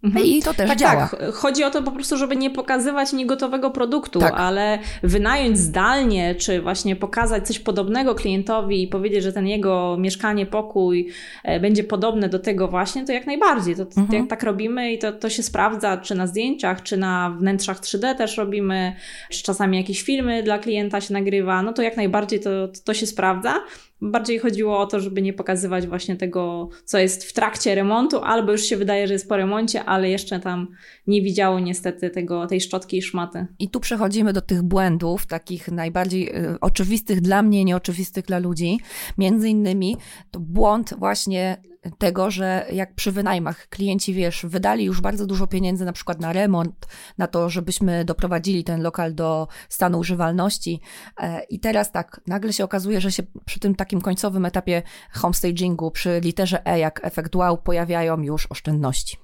Mhm. 0.04 0.26
I 0.26 0.41
to 0.41 0.54
też 0.54 0.70
tak, 0.70 0.78
działa. 0.78 1.08
Tak, 1.08 1.34
chodzi 1.34 1.64
o 1.64 1.70
to 1.72 1.84
po 1.84 1.91
prostu, 1.91 2.18
żeby 2.18 2.36
nie 2.36 2.50
pokazywać 2.50 3.14
niegotowego 3.14 3.72
produktu, 3.72 4.20
tak. 4.20 4.34
ale 4.38 4.80
wynająć 5.04 5.58
zdalnie, 5.58 6.36
czy 6.36 6.62
właśnie 6.62 6.96
pokazać 6.96 7.48
coś 7.48 7.60
podobnego 7.60 8.16
klientowi 8.16 8.84
i 8.84 8.88
powiedzieć, 8.88 9.24
że 9.24 9.34
ten 9.34 9.48
jego 9.48 9.98
mieszkanie, 10.00 10.46
pokój 10.46 11.10
e, 11.43 11.60
będzie 11.60 11.84
podobne 11.84 12.30
do 12.30 12.39
tego 12.39 12.68
właśnie, 12.68 13.06
to 13.06 13.12
jak 13.12 13.26
najbardziej. 13.26 13.76
To, 13.76 13.82
mhm. 13.82 14.22
jak 14.22 14.30
tak 14.30 14.43
robimy 14.43 14.93
i 14.93 15.00
to, 15.00 15.12
to 15.12 15.30
się 15.30 15.43
sprawdza, 15.43 15.98
czy 15.98 16.16
na 16.16 16.28
zdjęciach, 16.28 16.84
czy 16.84 16.98
na 16.98 17.36
wnętrzach 17.39 17.80
3D 17.80 18.16
też 18.16 18.38
robimy, 18.38 18.96
czy 19.30 19.43
czasami 19.43 19.78
jakieś 19.78 20.02
filmy 20.02 20.43
dla 20.43 20.60
klienta 20.60 21.02
się 21.02 21.14
nagrywa, 21.14 21.62
no 21.62 21.74
to 21.74 21.82
jak 21.82 21.98
najbardziej 21.98 22.39
to, 22.39 22.50
to 22.84 22.93
się 22.93 23.06
sprawdza. 23.06 23.54
Bardziej 24.02 24.39
chodziło 24.39 24.80
o 24.80 24.86
to, 24.86 25.00
żeby 25.00 25.22
nie 25.22 25.34
pokazywać 25.34 25.88
właśnie 25.88 26.16
tego, 26.16 26.70
co 26.86 26.98
jest 26.98 27.24
w 27.24 27.34
trakcie 27.34 27.76
remontu, 27.76 28.20
albo 28.24 28.52
już 28.52 28.62
się 28.62 28.78
wydaje, 28.78 29.08
że 29.08 29.14
jest 29.14 29.30
po 29.30 29.38
remoncie, 29.38 29.84
ale 29.84 30.10
jeszcze 30.10 30.39
tam 30.39 30.68
nie 31.08 31.22
widziało 31.22 31.60
niestety 31.60 32.10
tego, 32.10 32.48
tej 32.48 32.62
szczotki 32.62 32.98
i 32.98 33.02
szmaty. 33.02 33.46
I 33.60 33.70
tu 33.70 33.80
przechodzimy 33.80 34.34
do 34.34 34.41
tych 34.41 34.64
błędów, 34.64 35.26
takich 35.28 35.68
najbardziej 35.68 36.36
y, 36.36 36.60
oczywistych 36.62 37.22
dla 37.22 37.41
mnie, 37.41 37.66
nieoczywistych 37.66 38.26
dla 38.26 38.39
ludzi. 38.39 38.80
Między 39.18 39.50
innymi 39.50 39.98
to 40.32 40.39
błąd 40.39 40.93
właśnie 40.98 41.58
tego, 41.97 42.31
że 42.31 42.65
jak 42.71 42.95
przy 42.95 43.11
wynajmach 43.11 43.67
klienci, 43.69 44.13
wiesz, 44.13 44.45
wydali 44.45 44.86
już 44.86 45.01
bardzo 45.01 45.25
dużo 45.25 45.47
pieniędzy 45.47 45.86
na 45.86 45.93
przykład 45.93 46.19
na 46.19 46.33
remont, 46.33 46.88
na 47.17 47.27
to, 47.27 47.49
żebyśmy 47.49 48.05
doprowadzili 48.05 48.63
ten 48.63 48.81
lokal 48.81 49.15
do 49.15 49.47
stanu 49.69 49.99
używalności 49.99 50.81
e, 51.19 51.43
i 51.43 51.59
teraz 51.59 51.91
tak, 51.91 52.21
nagle 52.27 52.53
się 52.53 52.63
okazuje, 52.63 53.01
że 53.01 53.11
się 53.11 53.23
przy 53.45 53.59
tym 53.59 53.75
takim 53.75 54.01
końcowym 54.01 54.45
etapie 54.45 54.81
homestagingu, 55.11 55.91
przy 55.91 56.19
literze 56.23 56.65
E 56.65 56.79
jak 56.79 57.05
efekt 57.05 57.36
wow, 57.36 57.57
pojawiają 57.57 58.21
już 58.21 58.47
oszczędności 58.49 59.17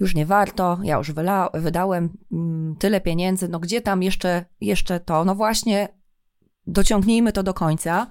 już 0.00 0.14
nie 0.14 0.26
warto, 0.26 0.78
ja 0.82 0.96
już 0.96 1.12
wyla, 1.12 1.50
wydałem 1.54 2.18
mm, 2.32 2.76
tyle 2.76 3.00
pieniędzy, 3.00 3.48
no 3.48 3.60
gdzie 3.60 3.80
tam 3.80 4.02
jeszcze, 4.02 4.44
jeszcze 4.60 5.00
to? 5.00 5.24
No 5.24 5.34
właśnie, 5.34 5.88
dociągnijmy 6.66 7.32
to 7.32 7.42
do 7.42 7.54
końca. 7.54 8.06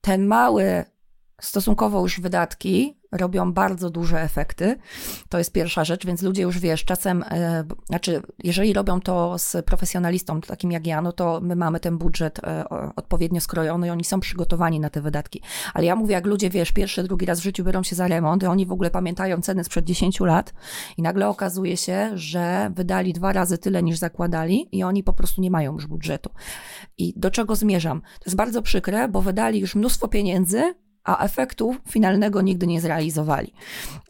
Ten 0.00 0.26
mały 0.26 0.84
stosunkowo 1.40 2.00
już 2.00 2.20
wydatki 2.20 2.97
robią 3.12 3.52
bardzo 3.52 3.90
duże 3.90 4.22
efekty. 4.22 4.76
To 5.28 5.38
jest 5.38 5.52
pierwsza 5.52 5.84
rzecz, 5.84 6.06
więc 6.06 6.22
ludzie 6.22 6.42
już 6.42 6.58
wiesz, 6.58 6.84
czasem, 6.84 7.24
e, 7.30 7.64
znaczy, 7.86 8.22
jeżeli 8.44 8.72
robią 8.72 9.00
to 9.00 9.38
z 9.38 9.56
profesjonalistą 9.66 10.40
takim 10.40 10.72
jak 10.72 10.86
ja, 10.86 11.02
no 11.02 11.12
to 11.12 11.40
my 11.42 11.56
mamy 11.56 11.80
ten 11.80 11.98
budżet 11.98 12.38
e, 12.44 12.64
odpowiednio 12.96 13.40
skrojony 13.40 13.86
i 13.86 13.90
oni 13.90 14.04
są 14.04 14.20
przygotowani 14.20 14.80
na 14.80 14.90
te 14.90 15.00
wydatki. 15.00 15.42
Ale 15.74 15.86
ja 15.86 15.96
mówię, 15.96 16.12
jak 16.12 16.26
ludzie, 16.26 16.50
wiesz, 16.50 16.72
pierwszy, 16.72 17.02
drugi 17.02 17.26
raz 17.26 17.40
w 17.40 17.42
życiu 17.42 17.64
biorą 17.64 17.82
się 17.82 17.96
za 17.96 18.08
remont 18.08 18.42
i 18.42 18.46
oni 18.46 18.66
w 18.66 18.72
ogóle 18.72 18.90
pamiętają 18.90 19.40
ceny 19.40 19.64
sprzed 19.64 19.84
10 19.84 20.20
lat 20.20 20.54
i 20.96 21.02
nagle 21.02 21.28
okazuje 21.28 21.76
się, 21.76 22.10
że 22.14 22.70
wydali 22.74 23.12
dwa 23.12 23.32
razy 23.32 23.58
tyle 23.58 23.82
niż 23.82 23.98
zakładali 23.98 24.68
i 24.72 24.82
oni 24.82 25.02
po 25.02 25.12
prostu 25.12 25.40
nie 25.40 25.50
mają 25.50 25.72
już 25.72 25.86
budżetu. 25.86 26.30
I 26.98 27.12
do 27.16 27.30
czego 27.30 27.56
zmierzam? 27.56 28.00
To 28.00 28.24
jest 28.26 28.36
bardzo 28.36 28.62
przykre, 28.62 29.08
bo 29.08 29.22
wydali 29.22 29.60
już 29.60 29.74
mnóstwo 29.74 30.08
pieniędzy, 30.08 30.74
a 31.08 31.24
efektu 31.24 31.76
finalnego 31.88 32.42
nigdy 32.42 32.66
nie 32.66 32.80
zrealizowali. 32.80 33.52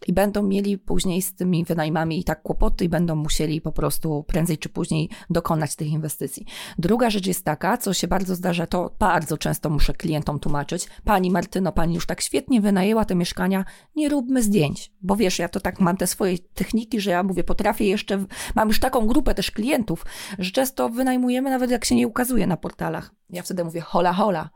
I 0.06 0.12
będą 0.12 0.42
mieli 0.42 0.78
później 0.78 1.22
z 1.22 1.34
tymi 1.34 1.64
wynajmami 1.64 2.20
i 2.20 2.24
tak 2.24 2.42
kłopoty 2.42 2.84
i 2.84 2.88
będą 2.88 3.16
musieli 3.16 3.60
po 3.60 3.72
prostu 3.72 4.24
prędzej 4.26 4.58
czy 4.58 4.68
później 4.68 5.08
dokonać 5.30 5.76
tych 5.76 5.88
inwestycji. 5.88 6.46
Druga 6.78 7.10
rzecz 7.10 7.26
jest 7.26 7.44
taka, 7.44 7.76
co 7.76 7.94
się 7.94 8.08
bardzo 8.08 8.34
zdarza, 8.34 8.66
to 8.66 8.90
bardzo 8.98 9.38
często 9.38 9.70
muszę 9.70 9.92
klientom 9.92 10.40
tłumaczyć. 10.40 10.88
Pani 11.04 11.30
Martyno, 11.30 11.72
pani 11.72 11.94
już 11.94 12.06
tak 12.06 12.20
świetnie 12.20 12.60
wynajęła 12.60 13.04
te 13.04 13.14
mieszkania, 13.14 13.64
nie 13.96 14.08
róbmy 14.08 14.42
zdjęć, 14.42 14.92
bo 15.02 15.16
wiesz, 15.16 15.38
ja 15.38 15.48
to 15.48 15.60
tak 15.60 15.80
mam 15.80 15.96
te 15.96 16.06
swoje 16.06 16.38
techniki, 16.38 17.00
że 17.00 17.10
ja 17.10 17.22
mówię, 17.22 17.44
potrafię 17.44 17.84
jeszcze, 17.84 18.24
mam 18.54 18.68
już 18.68 18.80
taką 18.80 19.06
grupę 19.06 19.34
też 19.34 19.50
klientów, 19.50 20.06
że 20.38 20.50
często 20.50 20.88
wynajmujemy 20.88 21.50
nawet 21.50 21.70
jak 21.70 21.84
się 21.84 21.94
nie 21.94 22.08
ukazuje 22.08 22.46
na 22.46 22.56
portalach. 22.56 23.10
Ja 23.30 23.42
wtedy 23.42 23.64
mówię 23.64 23.80
hola 23.80 24.12
hola, 24.12 24.50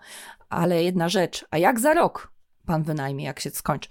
ale 0.49 0.85
jedna 0.85 1.09
rzecz, 1.09 1.45
a 1.51 1.59
jak 1.59 1.81
za 1.81 1.95
rok 1.95 2.32
pan 2.67 2.83
wynajmie, 2.83 3.25
jak 3.25 3.41
się 3.41 3.51
skończy? 3.51 3.89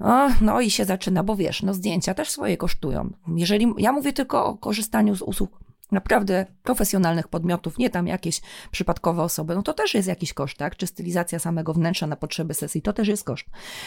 O, 0.00 0.28
no 0.40 0.60
i 0.60 0.70
się 0.70 0.84
zaczyna, 0.84 1.22
bo 1.22 1.36
wiesz, 1.36 1.62
no 1.62 1.74
zdjęcia 1.74 2.14
też 2.14 2.30
swoje 2.30 2.56
kosztują. 2.56 3.10
Jeżeli, 3.36 3.74
ja 3.78 3.92
mówię 3.92 4.12
tylko 4.12 4.46
o 4.46 4.56
korzystaniu 4.56 5.16
z 5.16 5.22
usług 5.22 5.64
naprawdę 5.92 6.46
profesjonalnych 6.62 7.28
podmiotów, 7.28 7.78
nie 7.78 7.90
tam 7.90 8.06
jakieś 8.06 8.40
przypadkowe 8.70 9.22
osoby, 9.22 9.54
no 9.54 9.62
to 9.62 9.72
też 9.72 9.94
jest 9.94 10.08
jakiś 10.08 10.32
koszt, 10.34 10.58
tak? 10.58 10.76
Czy 10.76 10.86
stylizacja 10.86 11.38
samego 11.38 11.74
wnętrza 11.74 12.06
na 12.06 12.16
potrzeby 12.16 12.54
sesji, 12.54 12.82
to 12.82 12.92
też 12.92 13.08
jest 13.08 13.24
koszt. 13.24 13.46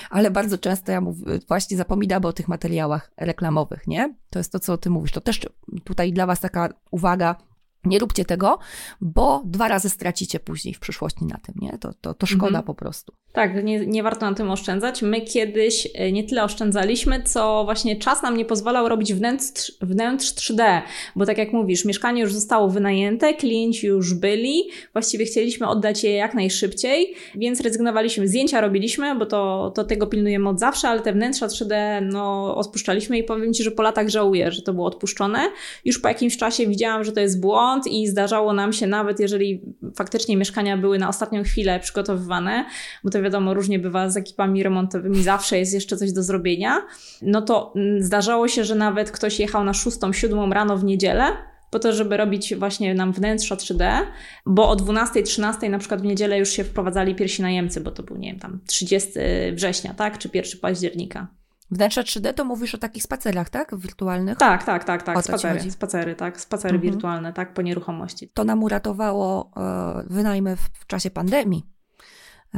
Ale 0.10 0.32
bardzo 0.32 0.58
często 0.58 0.92
ja 0.92 1.02
mówię, 1.02 1.40
właśnie 1.48 1.78
zapominamy 1.78 2.28
o 2.28 2.34
tych 2.34 2.48
materiałach 2.48 3.12
reklamowych, 3.18 3.88
nie? 3.88 4.16
To 4.30 4.40
jest 4.40 4.52
to, 4.52 4.60
co 4.60 4.78
ty 4.78 4.90
mówisz. 4.90 5.12
To 5.12 5.22
też 5.22 5.40
tutaj 5.84 6.14
dla 6.14 6.26
was 6.26 6.40
taka 6.40 6.70
uwaga, 6.92 7.36
nie 7.84 8.00
róbcie 8.00 8.26
tego, 8.26 8.60
bo 9.02 9.42
dwa 9.46 9.68
razy 9.68 9.90
stracicie 9.90 10.40
później 10.40 10.74
w 10.74 10.80
przyszłości 10.80 11.26
na 11.26 11.38
tym, 11.38 11.56
nie? 11.62 11.78
To, 11.78 11.94
to, 11.94 12.14
to 12.14 12.26
szkoda 12.26 12.48
mhm. 12.48 12.66
po 12.66 12.76
prostu. 12.76 13.14
Tak, 13.38 13.64
nie, 13.64 13.86
nie 13.86 14.04
warto 14.04 14.30
na 14.30 14.36
tym 14.36 14.52
oszczędzać. 14.52 15.02
My 15.02 15.22
kiedyś 15.22 15.88
e, 15.94 16.12
nie 16.12 16.24
tyle 16.24 16.44
oszczędzaliśmy, 16.44 17.24
co 17.24 17.64
właśnie 17.66 17.96
czas 17.96 18.24
nam 18.24 18.38
nie 18.38 18.46
pozwalał 18.46 18.90
robić 18.90 19.14
wnętrz, 19.14 19.72
wnętrz 19.82 20.34
3D, 20.34 20.82
bo 21.16 21.26
tak 21.26 21.38
jak 21.38 21.54
mówisz, 21.54 21.86
mieszkanie 21.86 22.22
już 22.22 22.34
zostało 22.34 22.70
wynajęte, 22.70 23.34
klienci 23.34 23.88
już 23.88 24.14
byli, 24.14 24.64
właściwie 24.94 25.26
chcieliśmy 25.26 25.68
oddać 25.68 26.04
je 26.04 26.12
jak 26.12 26.34
najszybciej, 26.34 27.14
więc 27.36 27.62
rezygnowaliśmy. 27.62 28.28
Zdjęcia 28.28 28.62
robiliśmy, 28.62 29.16
bo 29.16 29.26
to, 29.26 29.72
to 29.76 29.84
tego 29.84 30.08
pilnujemy 30.08 30.50
od 30.50 30.60
zawsze, 30.60 30.90
ale 30.90 31.02
te 31.02 31.14
wnętrza 31.14 31.48
3D 31.48 31.76
no, 32.02 32.56
odpuszczaliśmy 32.56 33.18
i 33.18 33.24
powiem 33.24 33.54
Ci, 33.54 33.64
że 33.64 33.72
po 33.72 33.84
latach 33.84 34.10
żałuję, 34.10 34.52
że 34.52 34.62
to 34.62 34.74
było 34.74 34.88
odpuszczone. 34.88 35.40
Już 35.86 36.00
po 36.00 36.08
jakimś 36.08 36.38
czasie 36.38 36.68
widziałam, 36.68 37.04
że 37.04 37.12
to 37.12 37.20
jest 37.20 37.42
błąd 37.42 37.88
i 37.88 38.08
zdarzało 38.08 38.54
nam 38.54 38.74
się 38.74 38.88
nawet, 38.88 39.20
jeżeli 39.20 39.62
faktycznie 39.96 40.38
mieszkania 40.38 40.78
były 40.78 41.00
na 41.00 41.10
ostatnią 41.10 41.44
chwilę 41.44 41.80
przygotowywane, 41.80 42.66
bo 43.04 43.10
to 43.10 43.27
wiadomo, 43.28 43.54
różnie 43.54 43.80
bywa 43.80 44.10
z 44.10 44.18
ekipami 44.18 44.64
remontowymi, 44.64 45.24
zawsze 45.24 45.60
jest 45.60 45.74
jeszcze 45.74 45.98
coś 45.98 46.12
do 46.12 46.24
zrobienia, 46.24 46.82
no 47.22 47.42
to 47.42 47.74
mm, 47.76 48.04
zdarzało 48.04 48.48
się, 48.48 48.64
że 48.64 48.76
nawet 48.76 49.12
ktoś 49.12 49.40
jechał 49.40 49.64
na 49.64 49.72
6-7 49.72 50.52
rano 50.52 50.78
w 50.78 50.84
niedzielę, 50.84 51.24
po 51.70 51.80
to, 51.80 51.94
żeby 51.94 52.18
robić 52.18 52.56
właśnie 52.56 52.96
nam 52.96 53.14
wnętrza 53.14 53.56
3D, 53.56 54.02
bo 54.46 54.70
o 54.70 54.76
12-13 54.76 55.70
na 55.70 55.80
przykład 55.80 56.02
w 56.02 56.06
niedzielę 56.06 56.40
już 56.40 56.50
się 56.50 56.64
wprowadzali 56.64 57.16
pierwsi 57.16 57.42
najemcy, 57.42 57.82
bo 57.82 57.92
to 57.92 58.04
był, 58.04 58.18
nie 58.18 58.32
wiem, 58.32 58.40
tam 58.40 58.60
30 58.68 59.12
września, 59.54 59.94
tak, 59.94 60.18
czy 60.18 60.30
1 60.34 60.60
października. 60.62 61.28
Wnętrza 61.72 62.02
3D 62.02 62.34
to 62.34 62.46
mówisz 62.46 62.76
o 62.76 62.78
takich 62.78 63.04
spacerach, 63.04 63.50
tak? 63.50 63.78
Wirtualnych? 63.78 64.38
Tak, 64.38 64.64
tak, 64.64 64.84
tak, 64.84 65.04
tak. 65.04 65.24
Spacery, 65.24 65.72
spacery, 65.72 66.16
tak. 66.16 66.42
Spacery 66.42 66.76
mhm. 66.76 66.94
wirtualne, 66.94 67.34
tak, 67.34 67.54
po 67.54 67.62
nieruchomości. 67.62 68.30
To 68.34 68.44
nam 68.44 68.64
uratowało 68.64 69.52
e, 69.58 70.04
wynajmy 70.10 70.56
w, 70.56 70.60
w 70.60 70.88
czasie 70.88 71.12
pandemii 71.12 71.77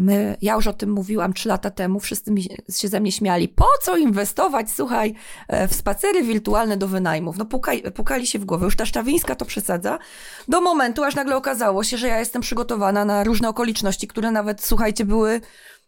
My, 0.01 0.37
ja 0.41 0.53
już 0.53 0.67
o 0.67 0.73
tym 0.73 0.91
mówiłam 0.91 1.33
trzy 1.33 1.49
lata 1.49 1.69
temu, 1.69 1.99
wszyscy 1.99 2.31
mi 2.31 2.43
się 2.77 2.87
ze 2.87 2.99
mnie 2.99 3.11
śmiali. 3.11 3.47
Po 3.47 3.65
co 3.81 3.97
inwestować, 3.97 4.71
słuchaj, 4.71 5.15
e, 5.47 5.67
w 5.67 5.73
spacery 5.73 6.23
wirtualne 6.23 6.77
do 6.77 6.87
wynajmów? 6.87 7.37
No 7.37 7.45
pukali 7.95 8.27
się 8.27 8.39
w 8.39 8.45
głowę. 8.45 8.65
Już 8.65 8.75
ta 8.75 8.85
Szczawińska 8.85 9.35
to 9.35 9.45
przesadza. 9.45 9.99
Do 10.47 10.61
momentu, 10.61 11.03
aż 11.03 11.15
nagle 11.15 11.35
okazało 11.35 11.83
się, 11.83 11.97
że 11.97 12.07
ja 12.07 12.19
jestem 12.19 12.41
przygotowana 12.41 13.05
na 13.05 13.23
różne 13.23 13.49
okoliczności, 13.49 14.07
które 14.07 14.31
nawet, 14.31 14.63
słuchajcie, 14.63 15.05
były 15.05 15.41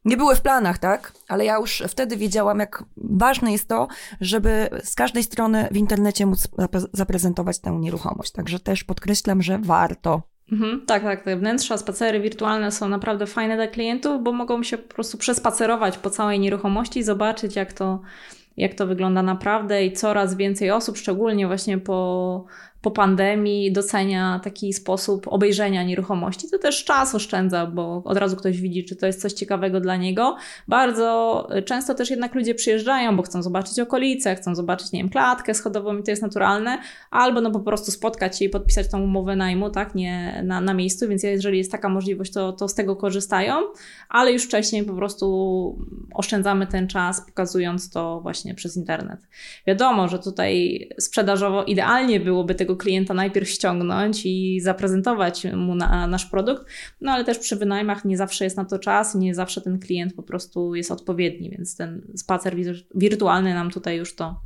nie 0.06 0.18
były 0.18 0.36
w 0.36 0.42
planach, 0.42 0.78
tak? 0.78 1.14
Ale 1.28 1.46
ja 1.46 1.58
już 1.58 1.84
wtedy 1.88 2.18
wiedziałam, 2.18 2.60
jak 2.60 2.84
ważne 2.98 3.52
jest 3.52 3.68
to, 3.68 3.88
żeby 4.22 4.70
z 4.84 4.96
każdej 4.96 5.24
strony 5.24 5.68
w 5.72 5.78
internecie 5.78 6.26
móc 6.26 6.48
zaprezentować 6.94 7.60
tę 7.60 7.72
nieruchomość. 7.72 8.32
Także 8.32 8.60
też 8.60 8.84
podkreślam, 8.84 9.42
że 9.42 9.60
warto. 9.60 10.31
Mhm, 10.52 10.86
tak, 10.86 11.04
tak. 11.04 11.24
Te 11.24 11.38
wnętrza, 11.38 11.78
spacery 11.78 12.20
wirtualne 12.20 12.72
są 12.72 12.90
naprawdę 12.90 13.28
fajne 13.28 13.56
dla 13.56 13.68
klientów, 13.68 14.24
bo 14.24 14.32
mogą 14.32 14.64
się 14.64 14.78
po 14.78 14.94
prostu 14.94 15.18
przespacerować 15.18 15.98
po 15.98 16.10
całej 16.10 16.40
nieruchomości, 16.40 17.04
zobaczyć 17.04 17.56
jak 17.56 17.74
to, 17.74 18.02
jak 18.58 18.74
to 18.74 18.88
wygląda 18.88 19.24
naprawdę 19.24 19.86
i 19.86 19.94
coraz 19.94 20.36
więcej 20.36 20.72
osób, 20.72 20.98
szczególnie 20.98 21.48
właśnie 21.48 21.78
po 21.78 22.46
po 22.82 22.92
pandemii 22.92 23.72
docenia 23.72 24.40
taki 24.44 24.74
sposób 24.74 25.28
obejrzenia 25.28 25.84
nieruchomości. 25.84 26.50
To 26.52 26.58
też 26.58 26.86
czas 26.86 27.16
oszczędza, 27.16 27.66
bo 27.66 28.02
od 28.06 28.18
razu 28.18 28.36
ktoś 28.36 28.62
widzi, 28.62 28.86
czy 28.86 28.96
to 28.96 29.06
jest 29.06 29.22
coś 29.22 29.34
ciekawego 29.34 29.80
dla 29.80 29.96
niego. 29.96 30.36
Bardzo 30.68 31.48
często 31.66 31.96
też 31.96 32.10
jednak 32.10 32.36
ludzie 32.36 32.56
przyjeżdżają, 32.56 33.18
bo 33.18 33.24
chcą 33.24 33.44
zobaczyć 33.44 33.80
okolice, 33.80 34.36
chcą 34.36 34.56
zobaczyć, 34.56 34.92
nie 34.92 35.00
wiem, 35.00 35.10
klatkę 35.10 35.54
schodową 35.54 35.98
i 35.98 36.04
to 36.04 36.12
jest 36.12 36.22
naturalne, 36.22 36.78
albo 37.12 37.42
no 37.42 37.52
po 37.52 37.60
prostu 37.60 37.92
spotkać 37.92 38.40
się 38.40 38.46
i 38.46 38.50
podpisać 38.50 38.88
tą 38.92 39.02
umowę 39.02 39.36
najmu, 39.36 39.70
tak, 39.70 39.96
nie 39.96 40.42
na, 40.46 40.62
na 40.62 40.74
miejscu, 40.74 41.08
więc 41.08 41.24
jeżeli 41.24 41.58
jest 41.58 41.72
taka 41.72 41.90
możliwość, 41.90 42.34
to, 42.34 42.54
to 42.54 42.68
z 42.68 42.74
tego 42.74 42.96
korzystają, 42.96 43.56
ale 44.10 44.34
już 44.34 44.44
wcześniej 44.44 44.84
po 44.84 44.94
prostu 44.94 45.32
oszczędzamy 46.14 46.68
ten 46.68 46.88
czas, 46.88 47.26
pokazując 47.26 47.90
to 47.90 48.22
właśnie 48.22 48.56
przez 48.56 48.78
internet. 48.78 49.20
Wiadomo, 49.68 50.08
że 50.08 50.20
tutaj 50.20 50.90
sprzedażowo 51.00 51.64
idealnie 51.64 52.20
byłoby 52.20 52.56
tego 52.56 52.71
tego 52.72 52.78
klienta 52.78 53.14
najpierw 53.14 53.50
ściągnąć 53.50 54.26
i 54.26 54.60
zaprezentować 54.62 55.44
mu 55.54 55.76
na, 55.76 56.08
nasz 56.08 56.26
produkt, 56.26 56.66
no 57.02 57.12
ale 57.12 57.24
też 57.24 57.40
przy 57.40 57.56
wynajmach 57.56 58.06
nie 58.06 58.18
zawsze 58.18 58.44
jest 58.44 58.58
na 58.58 58.66
to 58.66 58.80
czas, 58.80 59.16
nie 59.16 59.36
zawsze 59.36 59.62
ten 59.62 59.80
klient 59.80 60.14
po 60.14 60.24
prostu 60.24 60.76
jest 60.76 60.92
odpowiedni, 60.92 61.50
więc 61.50 61.78
ten 61.78 62.02
spacer 62.16 62.56
wirtualny 62.96 63.54
nam 63.54 63.72
tutaj 63.72 63.98
już 63.98 64.16
to, 64.16 64.42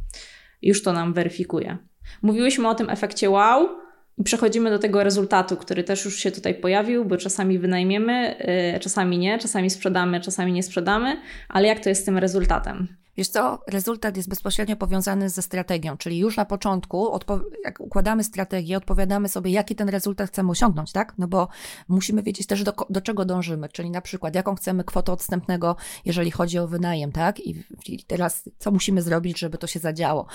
już 0.62 0.84
to 0.84 0.94
nam 0.94 1.14
weryfikuje. 1.14 1.78
Mówiłyśmy 2.22 2.70
o 2.70 2.76
tym 2.76 2.90
efekcie 2.90 3.30
wow, 3.30 3.70
i 4.18 4.24
przechodzimy 4.24 4.70
do 4.70 4.80
tego 4.80 5.04
rezultatu, 5.04 5.58
który 5.58 5.84
też 5.84 6.06
już 6.06 6.16
się 6.16 6.32
tutaj 6.32 6.56
pojawił, 6.56 7.06
bo 7.06 7.18
czasami 7.18 7.60
wynajmiemy, 7.60 8.36
yy, 8.74 8.80
czasami 8.80 9.18
nie, 9.18 9.38
czasami 9.40 9.70
sprzedamy, 9.70 10.22
czasami 10.22 10.52
nie 10.52 10.64
sprzedamy, 10.64 11.18
ale 11.50 11.68
jak 11.68 11.80
to 11.80 11.90
jest 11.90 12.02
z 12.02 12.06
tym 12.06 12.18
rezultatem? 12.18 12.88
Wiesz 13.18 13.28
co, 13.28 13.60
rezultat 13.68 14.18
jest 14.18 14.30
bezpośrednio 14.30 14.76
powiązany 14.76 15.30
ze 15.30 15.42
strategią, 15.42 15.98
czyli 15.98 16.18
już 16.18 16.38
na 16.38 16.46
początku, 16.46 17.20
jak 17.64 17.80
układamy 17.80 18.24
strategię, 18.24 18.78
odpowiadamy 18.78 19.30
sobie, 19.30 19.52
jaki 19.52 19.76
ten 19.76 19.90
rezultat 19.90 20.30
chcemy 20.30 20.52
osiągnąć, 20.52 20.92
tak? 20.92 21.14
No 21.18 21.28
bo 21.28 21.48
musimy 21.88 22.24
wiedzieć 22.24 22.48
też, 22.48 22.64
do, 22.64 22.74
do 22.90 23.02
czego 23.02 23.26
dążymy, 23.26 23.70
czyli 23.70 23.90
na 23.90 24.02
przykład, 24.02 24.36
jaką 24.36 24.56
chcemy 24.56 24.84
kwotę 24.84 25.12
odstępnego, 25.12 25.76
jeżeli 26.06 26.32
chodzi 26.32 26.60
o 26.60 26.68
wynajem, 26.68 27.12
tak? 27.12 27.40
I, 27.40 27.64
I 27.88 28.04
teraz, 28.04 28.50
co 28.60 28.72
musimy 28.72 29.02
zrobić, 29.02 29.40
żeby 29.40 29.58
to 29.58 29.68
się 29.68 29.80
zadziało? 29.80 30.28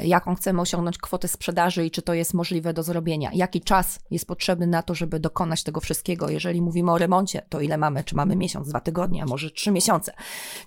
jaką 0.00 0.34
chcemy 0.34 0.60
osiągnąć 0.60 0.98
kwotę 0.98 1.28
sprzedaży 1.28 1.86
i 1.86 1.90
czy 1.90 2.02
to 2.02 2.14
jest 2.14 2.34
możliwe 2.34 2.74
do 2.74 2.82
zrobienia. 2.82 3.30
Jaki 3.34 3.60
czas 3.60 4.00
jest 4.10 4.26
potrzebny 4.26 4.66
na 4.66 4.82
to, 4.82 4.94
żeby 4.94 5.20
dokonać 5.20 5.62
tego 5.62 5.80
wszystkiego. 5.80 6.28
Jeżeli 6.28 6.62
mówimy 6.62 6.92
o 6.92 6.98
remoncie, 6.98 7.42
to 7.48 7.60
ile 7.60 7.78
mamy? 7.78 8.04
Czy 8.04 8.16
mamy 8.16 8.36
miesiąc, 8.36 8.68
dwa 8.68 8.80
tygodnie, 8.80 9.22
a 9.22 9.26
może 9.26 9.50
trzy 9.50 9.70
miesiące? 9.70 10.12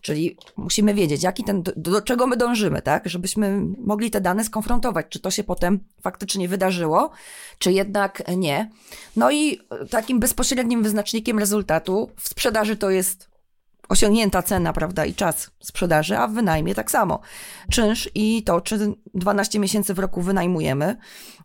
Czyli 0.01 0.37
musimy 0.57 0.93
wiedzieć, 0.93 1.23
jaki 1.23 1.43
ten, 1.43 1.54
do, 1.61 1.71
do 1.75 2.01
czego 2.01 2.27
my 2.27 2.37
dążymy, 2.37 2.81
tak? 2.81 3.09
Żebyśmy 3.09 3.61
mogli 3.77 4.11
te 4.11 4.21
dane 4.21 4.43
skonfrontować, 4.43 5.05
czy 5.09 5.19
to 5.19 5.31
się 5.31 5.43
potem 5.43 5.79
faktycznie 6.01 6.47
wydarzyło, 6.47 7.11
czy 7.57 7.71
jednak 7.71 8.23
nie. 8.37 8.71
No 9.15 9.31
i 9.31 9.59
takim 9.89 10.19
bezpośrednim 10.19 10.83
wyznacznikiem 10.83 11.39
rezultatu 11.39 12.11
w 12.17 12.27
sprzedaży 12.27 12.75
to 12.75 12.89
jest 12.89 13.35
osiągnięta 13.89 14.41
cena, 14.41 14.73
prawda, 14.73 15.05
i 15.05 15.13
czas 15.13 15.51
sprzedaży, 15.63 16.17
a 16.17 16.27
w 16.27 16.33
wynajmie 16.33 16.75
tak 16.75 16.91
samo. 16.91 17.19
Czynsz 17.71 18.09
i 18.15 18.43
to, 18.43 18.61
czy 18.61 18.93
12 19.13 19.59
miesięcy 19.59 19.93
w 19.93 19.99
roku 19.99 20.21
wynajmujemy 20.21 20.97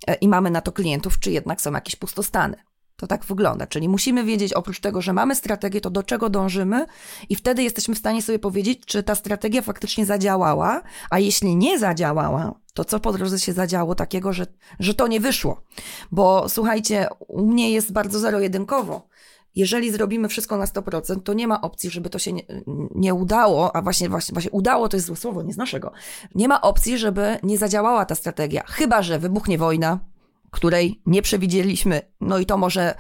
e, 0.07 0.15
i 0.15 0.29
mamy 0.29 0.51
na 0.51 0.61
to 0.61 0.73
klientów, 0.73 1.19
czy 1.19 1.31
jednak 1.31 1.61
są 1.61 1.73
jakieś 1.73 1.97
pustostany. 1.97 2.57
To 3.01 3.07
tak 3.07 3.25
wygląda. 3.25 3.67
Czyli 3.67 3.89
musimy 3.89 4.25
wiedzieć, 4.25 4.53
oprócz 4.53 4.81
tego, 4.81 5.03
że 5.03 5.13
mamy 5.13 5.35
strategię, 5.35 5.81
to 5.81 5.91
do 5.91 6.03
czego 6.03 6.31
dążymy, 6.31 6.87
i 7.29 7.37
wtedy 7.37 7.63
jesteśmy 7.63 7.95
w 7.95 7.99
stanie 7.99 8.23
sobie 8.23 8.39
powiedzieć, 8.39 8.81
czy 8.87 9.03
ta 9.03 9.15
strategia 9.15 9.63
faktycznie 9.63 10.07
zadziałała, 10.07 10.83
a 11.11 11.19
jeśli 11.19 11.57
nie 11.57 11.79
zadziałała, 11.79 12.55
to 12.75 12.85
co 12.85 13.01
po 13.01 13.13
drodze 13.13 13.39
się 13.39 13.53
zadziało 13.53 13.95
takiego, 13.95 14.33
że, 14.33 14.47
że 14.79 14.95
to 14.95 15.07
nie 15.07 15.21
wyszło. 15.21 15.63
Bo 16.13 16.49
słuchajcie, 16.49 17.09
u 17.29 17.47
mnie 17.47 17.71
jest 17.71 17.93
bardzo 17.93 18.19
zero-jedynkowo 18.19 19.11
jeżeli 19.57 19.91
zrobimy 19.91 20.29
wszystko 20.29 20.57
na 20.57 20.65
100%, 20.65 21.23
to 21.23 21.33
nie 21.33 21.49
ma 21.49 21.61
opcji, 21.61 21.91
żeby 21.91 22.11
to 22.11 22.19
się 22.19 22.33
nie, 22.33 22.43
nie, 22.95 23.15
udało, 23.15 23.77
a 23.77 23.83
właśnie, 23.83 24.09
właśnie, 24.09 24.33
właśnie 24.33 24.51
udało 24.51 24.89
to 24.89 24.97
jest 24.97 25.07
złe 25.07 25.17
słowo, 25.17 25.43
nie 25.43 25.53
z 25.53 25.57
naszego. 25.57 25.93
Nie 26.35 26.49
ma 26.49 26.61
opcji, 26.61 26.99
żeby 26.99 27.39
nie 27.43 27.59
zadziałała 27.59 28.05
ta 28.05 28.15
strategia. 28.15 28.63
Chyba, 28.67 29.03
że 29.03 29.19
wybuchnie 29.19 29.59
wojna, 29.59 29.99
której 30.51 31.03
nie 31.07 31.23
przewidzieliśmy, 31.23 32.01
no 32.21 32.39
i 32.39 32.47
to 32.47 32.57
może 32.57 32.95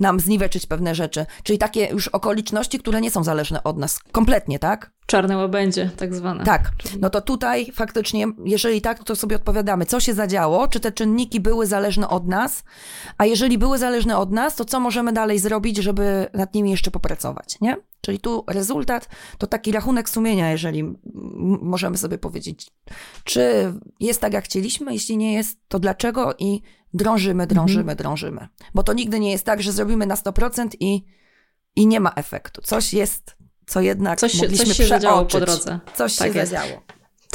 nam 0.00 0.20
zniweczyć 0.20 0.66
pewne 0.66 0.94
rzeczy. 0.94 1.26
Czyli 1.42 1.58
takie 1.58 1.86
już 1.86 2.08
okoliczności, 2.08 2.78
które 2.78 3.00
nie 3.00 3.10
są 3.10 3.24
zależne 3.24 3.62
od 3.62 3.78
nas 3.78 4.00
kompletnie, 4.12 4.58
tak? 4.58 4.93
Czarne 5.06 5.36
łabędzie, 5.36 5.90
tak 5.96 6.14
zwane. 6.14 6.44
Tak. 6.44 6.70
No 7.00 7.10
to 7.10 7.20
tutaj 7.20 7.72
faktycznie, 7.72 8.26
jeżeli 8.44 8.80
tak, 8.80 9.04
to 9.04 9.16
sobie 9.16 9.36
odpowiadamy, 9.36 9.86
co 9.86 10.00
się 10.00 10.14
zadziało, 10.14 10.68
czy 10.68 10.80
te 10.80 10.92
czynniki 10.92 11.40
były 11.40 11.66
zależne 11.66 12.08
od 12.08 12.28
nas, 12.28 12.64
a 13.18 13.26
jeżeli 13.26 13.58
były 13.58 13.78
zależne 13.78 14.18
od 14.18 14.32
nas, 14.32 14.56
to 14.56 14.64
co 14.64 14.80
możemy 14.80 15.12
dalej 15.12 15.38
zrobić, 15.38 15.76
żeby 15.76 16.26
nad 16.34 16.54
nimi 16.54 16.70
jeszcze 16.70 16.90
popracować, 16.90 17.60
nie? 17.60 17.76
Czyli 18.00 18.20
tu 18.20 18.44
rezultat 18.48 19.08
to 19.38 19.46
taki 19.46 19.72
rachunek 19.72 20.08
sumienia, 20.08 20.50
jeżeli 20.50 20.94
możemy 21.62 21.98
sobie 21.98 22.18
powiedzieć, 22.18 22.70
czy 23.24 23.72
jest 24.00 24.20
tak, 24.20 24.32
jak 24.32 24.44
chcieliśmy, 24.44 24.92
jeśli 24.92 25.16
nie 25.16 25.32
jest, 25.32 25.58
to 25.68 25.78
dlaczego 25.78 26.34
i 26.38 26.62
drążymy, 26.94 27.46
drążymy, 27.46 27.80
mhm. 27.80 27.98
drążymy. 27.98 28.48
Bo 28.74 28.82
to 28.82 28.92
nigdy 28.92 29.20
nie 29.20 29.30
jest 29.30 29.44
tak, 29.44 29.62
że 29.62 29.72
zrobimy 29.72 30.06
na 30.06 30.14
100% 30.14 30.68
i, 30.80 31.04
i 31.76 31.86
nie 31.86 32.00
ma 32.00 32.12
efektu. 32.16 32.62
Coś 32.62 32.94
jest, 32.94 33.36
co 33.66 33.80
jednak 33.80 34.20
coś, 34.20 34.34
mogliśmy 34.34 34.66
coś 34.66 34.76
się 34.76 34.86
zadziało 34.86 35.24
po 35.24 35.40
drodze. 35.40 35.78
Coś 35.94 36.16
tak 36.16 36.32
się 36.32 36.38
jest. 36.38 36.50
zadziało. 36.50 36.82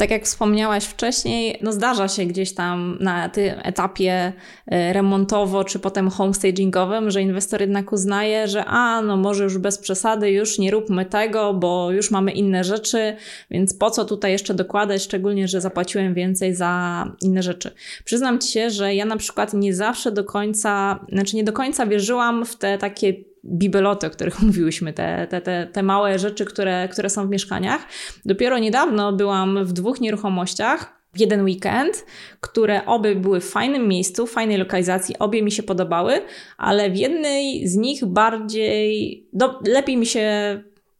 Tak 0.00 0.10
jak 0.10 0.24
wspomniałaś 0.24 0.84
wcześniej, 0.84 1.58
no 1.62 1.72
zdarza 1.72 2.08
się 2.08 2.24
gdzieś 2.24 2.54
tam 2.54 2.96
na 3.00 3.28
tym 3.28 3.54
etapie 3.62 4.32
e, 4.66 4.92
remontowo 4.92 5.64
czy 5.64 5.78
potem 5.78 6.10
homestagingowym, 6.10 7.10
że 7.10 7.22
inwestor 7.22 7.60
jednak 7.60 7.92
uznaje, 7.92 8.48
że 8.48 8.64
a, 8.64 9.02
no 9.02 9.16
może 9.16 9.44
już 9.44 9.58
bez 9.58 9.78
przesady, 9.78 10.30
już 10.30 10.58
nie 10.58 10.70
róbmy 10.70 11.04
tego, 11.04 11.54
bo 11.54 11.90
już 11.90 12.10
mamy 12.10 12.32
inne 12.32 12.64
rzeczy, 12.64 13.16
więc 13.50 13.74
po 13.74 13.90
co 13.90 14.04
tutaj 14.04 14.32
jeszcze 14.32 14.54
dokładać, 14.54 15.02
szczególnie, 15.02 15.48
że 15.48 15.60
zapłaciłem 15.60 16.14
więcej 16.14 16.54
za 16.54 17.04
inne 17.20 17.42
rzeczy. 17.42 17.70
Przyznam 18.04 18.38
Ci 18.38 18.52
się, 18.52 18.70
że 18.70 18.94
ja 18.94 19.04
na 19.04 19.16
przykład 19.16 19.54
nie 19.54 19.74
zawsze 19.74 20.12
do 20.12 20.24
końca, 20.24 21.00
znaczy 21.12 21.36
nie 21.36 21.44
do 21.44 21.52
końca 21.52 21.86
wierzyłam 21.86 22.44
w 22.44 22.56
te 22.56 22.78
takie 22.78 23.14
bibeloty, 23.44 24.06
o 24.06 24.10
których 24.10 24.42
mówiłyśmy, 24.46 24.92
te, 24.92 25.26
te, 25.30 25.40
te, 25.40 25.68
te 25.72 25.82
małe 25.82 26.18
rzeczy, 26.18 26.44
które, 26.44 26.88
które 26.88 27.10
są 27.10 27.26
w 27.26 27.30
mieszkaniach. 27.30 27.86
Dopiero 28.24 28.58
niedawno 28.58 29.12
byłam 29.12 29.64
w 29.64 29.72
dwóch 29.72 30.00
nieruchomościach, 30.00 31.00
w 31.14 31.20
jeden 31.20 31.44
weekend, 31.44 32.06
które 32.40 32.86
obie 32.86 33.16
były 33.16 33.40
w 33.40 33.50
fajnym 33.50 33.88
miejscu, 33.88 34.26
w 34.26 34.30
fajnej 34.30 34.58
lokalizacji, 34.58 35.18
obie 35.18 35.42
mi 35.42 35.52
się 35.52 35.62
podobały, 35.62 36.22
ale 36.58 36.90
w 36.90 36.96
jednej 36.96 37.68
z 37.68 37.76
nich 37.76 38.04
bardziej, 38.04 39.28
do, 39.32 39.60
lepiej 39.66 39.96
mi 39.96 40.06
się 40.06 40.24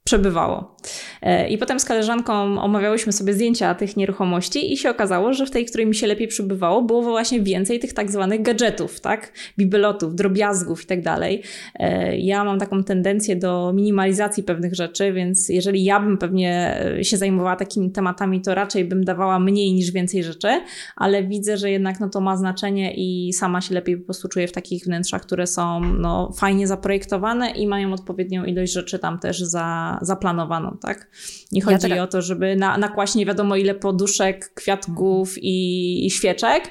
przebywało. 0.04 0.76
E, 1.22 1.48
I 1.48 1.58
potem 1.58 1.80
z 1.80 1.84
koleżanką 1.84 2.60
omawiałyśmy 2.60 3.12
sobie 3.12 3.32
zdjęcia 3.32 3.74
tych 3.74 3.96
nieruchomości 3.96 4.72
i 4.72 4.76
się 4.76 4.90
okazało, 4.90 5.32
że 5.32 5.46
w 5.46 5.50
tej, 5.50 5.66
której 5.66 5.86
mi 5.86 5.94
się 5.94 6.06
lepiej 6.06 6.28
przybywało, 6.28 6.82
było 6.82 7.02
właśnie 7.02 7.40
więcej 7.40 7.78
tych 7.78 7.92
tak 7.92 8.10
zwanych 8.10 8.42
gadżetów, 8.42 9.00
tak? 9.00 9.32
Bibelotów, 9.58 10.14
drobiazgów 10.14 10.82
i 10.82 10.86
tak 10.86 11.02
dalej. 11.02 11.42
E, 11.74 12.16
ja 12.18 12.44
mam 12.44 12.58
taką 12.58 12.84
tendencję 12.84 13.36
do 13.36 13.72
minimalizacji 13.74 14.42
pewnych 14.42 14.74
rzeczy, 14.74 15.12
więc 15.12 15.48
jeżeli 15.48 15.84
ja 15.84 16.00
bym 16.00 16.18
pewnie 16.18 16.80
e, 16.98 17.04
się 17.04 17.16
zajmowała 17.16 17.56
takimi 17.56 17.90
tematami, 17.90 18.40
to 18.40 18.54
raczej 18.54 18.84
bym 18.84 19.04
dawała 19.04 19.38
mniej 19.38 19.72
niż 19.72 19.90
więcej 19.90 20.24
rzeczy, 20.24 20.60
ale 20.96 21.22
widzę, 21.22 21.56
że 21.56 21.70
jednak 21.70 22.00
no, 22.00 22.08
to 22.08 22.20
ma 22.20 22.36
znaczenie 22.36 22.94
i 22.94 23.32
sama 23.32 23.60
się 23.60 23.74
lepiej 23.74 23.96
po 23.96 24.04
prostu 24.04 24.28
czuję 24.28 24.48
w 24.48 24.52
takich 24.52 24.84
wnętrzach, 24.84 25.22
które 25.22 25.46
są 25.46 25.80
no, 25.80 26.32
fajnie 26.32 26.66
zaprojektowane 26.66 27.50
i 27.50 27.66
mają 27.66 27.92
odpowiednią 27.92 28.44
ilość 28.44 28.72
rzeczy 28.72 28.98
tam 28.98 29.18
też 29.18 29.40
za, 29.40 29.98
zaplanowaną, 30.02 30.69
tak? 30.78 31.10
Nie 31.52 31.62
chodzi 31.62 31.88
ja 31.88 32.02
o 32.02 32.06
to, 32.06 32.22
żeby 32.22 32.56
na, 32.56 32.78
nakłaść 32.78 33.14
nie 33.14 33.26
wiadomo 33.26 33.56
ile 33.56 33.74
poduszek, 33.74 34.54
kwiatków 34.54 35.38
i, 35.38 36.06
i 36.06 36.10
świeczek, 36.10 36.70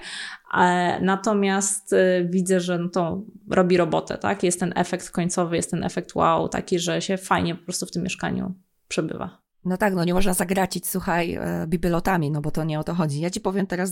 e, 0.57 1.01
Natomiast 1.01 1.93
e, 1.93 2.25
widzę, 2.25 2.59
że 2.59 2.77
no 2.77 2.89
to 2.89 3.21
robi 3.49 3.77
robotę, 3.77 4.17
tak? 4.17 4.43
Jest 4.43 4.59
ten 4.59 4.73
efekt 4.75 5.11
końcowy, 5.11 5.55
jest 5.55 5.71
ten 5.71 5.83
efekt 5.83 6.15
wow, 6.15 6.49
taki, 6.49 6.79
że 6.79 7.01
się 7.01 7.17
fajnie 7.17 7.55
po 7.55 7.63
prostu 7.63 7.85
w 7.85 7.91
tym 7.91 8.03
mieszkaniu 8.03 8.53
przebywa. 8.87 9.41
No 9.65 9.77
tak, 9.77 9.93
no 9.93 10.03
nie 10.03 10.13
można 10.13 10.33
zagracić, 10.33 10.87
słuchaj, 10.87 11.33
e, 11.33 11.65
bibelotami, 11.67 12.31
no 12.31 12.41
bo 12.41 12.51
to 12.51 12.63
nie 12.63 12.79
o 12.79 12.83
to 12.83 12.93
chodzi. 12.93 13.19
Ja 13.19 13.29
ci 13.29 13.41
powiem 13.41 13.67
teraz 13.67 13.91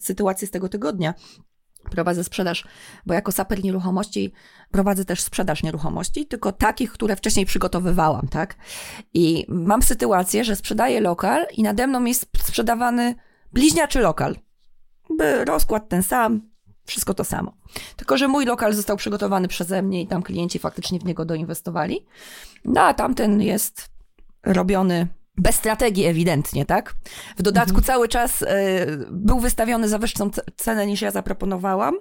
sytuację 0.00 0.48
z 0.48 0.50
tego 0.50 0.68
tygodnia 0.68 1.14
prowadzę 1.90 2.24
sprzedaż, 2.24 2.64
bo 3.06 3.14
jako 3.14 3.32
saper 3.32 3.64
nieruchomości 3.64 4.32
prowadzę 4.70 5.04
też 5.04 5.20
sprzedaż 5.20 5.62
nieruchomości, 5.62 6.26
tylko 6.26 6.52
takich, 6.52 6.92
które 6.92 7.16
wcześniej 7.16 7.46
przygotowywałam, 7.46 8.28
tak? 8.28 8.56
I 9.14 9.46
mam 9.48 9.82
sytuację, 9.82 10.44
że 10.44 10.56
sprzedaję 10.56 11.00
lokal 11.00 11.46
i 11.56 11.62
nade 11.62 11.86
mną 11.86 12.04
jest 12.04 12.26
sprzedawany 12.38 13.14
bliźniaczy 13.52 14.00
lokal. 14.00 14.36
By 15.18 15.44
rozkład 15.44 15.88
ten 15.88 16.02
sam, 16.02 16.50
wszystko 16.84 17.14
to 17.14 17.24
samo. 17.24 17.52
Tylko, 17.96 18.16
że 18.16 18.28
mój 18.28 18.44
lokal 18.44 18.74
został 18.74 18.96
przygotowany 18.96 19.48
przeze 19.48 19.82
mnie 19.82 20.02
i 20.02 20.06
tam 20.06 20.22
klienci 20.22 20.58
faktycznie 20.58 20.98
w 20.98 21.04
niego 21.04 21.24
doinwestowali. 21.24 22.06
No 22.64 22.80
a 22.80 22.94
tamten 22.94 23.42
jest 23.42 23.90
robiony 24.46 25.06
bez 25.38 25.54
strategii 25.54 26.04
ewidentnie, 26.04 26.66
tak? 26.66 26.94
W 27.36 27.42
dodatku 27.42 27.78
mhm. 27.78 27.84
cały 27.84 28.08
czas 28.08 28.42
y, 28.42 28.46
był 29.10 29.40
wystawiony 29.40 29.88
za 29.88 29.98
wyższą 29.98 30.30
cenę 30.56 30.86
niż 30.86 31.02
ja 31.02 31.10
zaproponowałam 31.10 31.94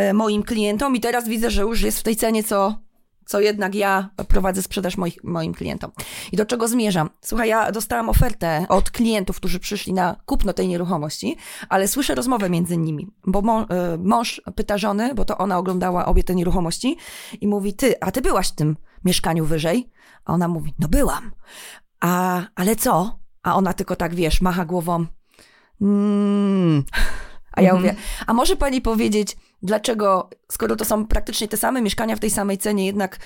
y, 0.00 0.12
moim 0.12 0.42
klientom 0.42 0.96
i 0.96 1.00
teraz 1.00 1.28
widzę, 1.28 1.50
że 1.50 1.62
już 1.62 1.82
jest 1.82 1.98
w 1.98 2.02
tej 2.02 2.16
cenie, 2.16 2.44
co, 2.44 2.78
co 3.26 3.40
jednak 3.40 3.74
ja 3.74 4.10
prowadzę 4.28 4.62
sprzedaż 4.62 4.96
moich, 4.96 5.24
moim 5.24 5.54
klientom. 5.54 5.90
I 6.32 6.36
do 6.36 6.46
czego 6.46 6.68
zmierzam? 6.68 7.10
Słuchaj, 7.20 7.48
ja 7.48 7.72
dostałam 7.72 8.08
ofertę 8.08 8.66
od 8.68 8.90
klientów, 8.90 9.36
którzy 9.36 9.60
przyszli 9.60 9.92
na 9.92 10.16
kupno 10.26 10.52
tej 10.52 10.68
nieruchomości, 10.68 11.36
ale 11.68 11.88
słyszę 11.88 12.14
rozmowę 12.14 12.50
między 12.50 12.76
nimi, 12.76 13.08
bo 13.26 13.42
mąż, 13.42 13.64
y, 13.64 13.98
mąż 13.98 14.42
pyta 14.54 14.78
żony, 14.78 15.14
bo 15.14 15.24
to 15.24 15.38
ona 15.38 15.58
oglądała 15.58 16.06
obie 16.06 16.24
te 16.24 16.34
nieruchomości 16.34 16.96
i 17.40 17.46
mówi, 17.46 17.74
ty, 17.74 18.00
a 18.00 18.10
ty 18.10 18.20
byłaś 18.20 18.48
w 18.48 18.54
tym 18.54 18.76
mieszkaniu 19.04 19.44
wyżej? 19.44 19.90
A 20.24 20.32
ona 20.32 20.48
mówi, 20.48 20.74
no 20.78 20.88
byłam. 20.88 21.30
A, 22.00 22.42
ale 22.54 22.76
co? 22.76 23.18
A 23.42 23.56
ona 23.56 23.72
tylko 23.72 23.96
tak, 23.96 24.14
wiesz, 24.14 24.40
macha 24.40 24.64
głową. 24.64 25.06
Mm. 25.80 26.84
A 27.52 27.62
ja 27.62 27.70
mhm. 27.70 27.82
mówię, 27.82 28.02
a 28.26 28.32
może 28.34 28.56
pani 28.56 28.80
powiedzieć, 28.80 29.36
dlaczego, 29.62 30.30
skoro 30.52 30.76
to 30.76 30.84
są 30.84 31.06
praktycznie 31.06 31.48
te 31.48 31.56
same 31.56 31.82
mieszkania 31.82 32.16
w 32.16 32.20
tej 32.20 32.30
samej 32.30 32.58
cenie, 32.58 32.86
jednak 32.86 33.18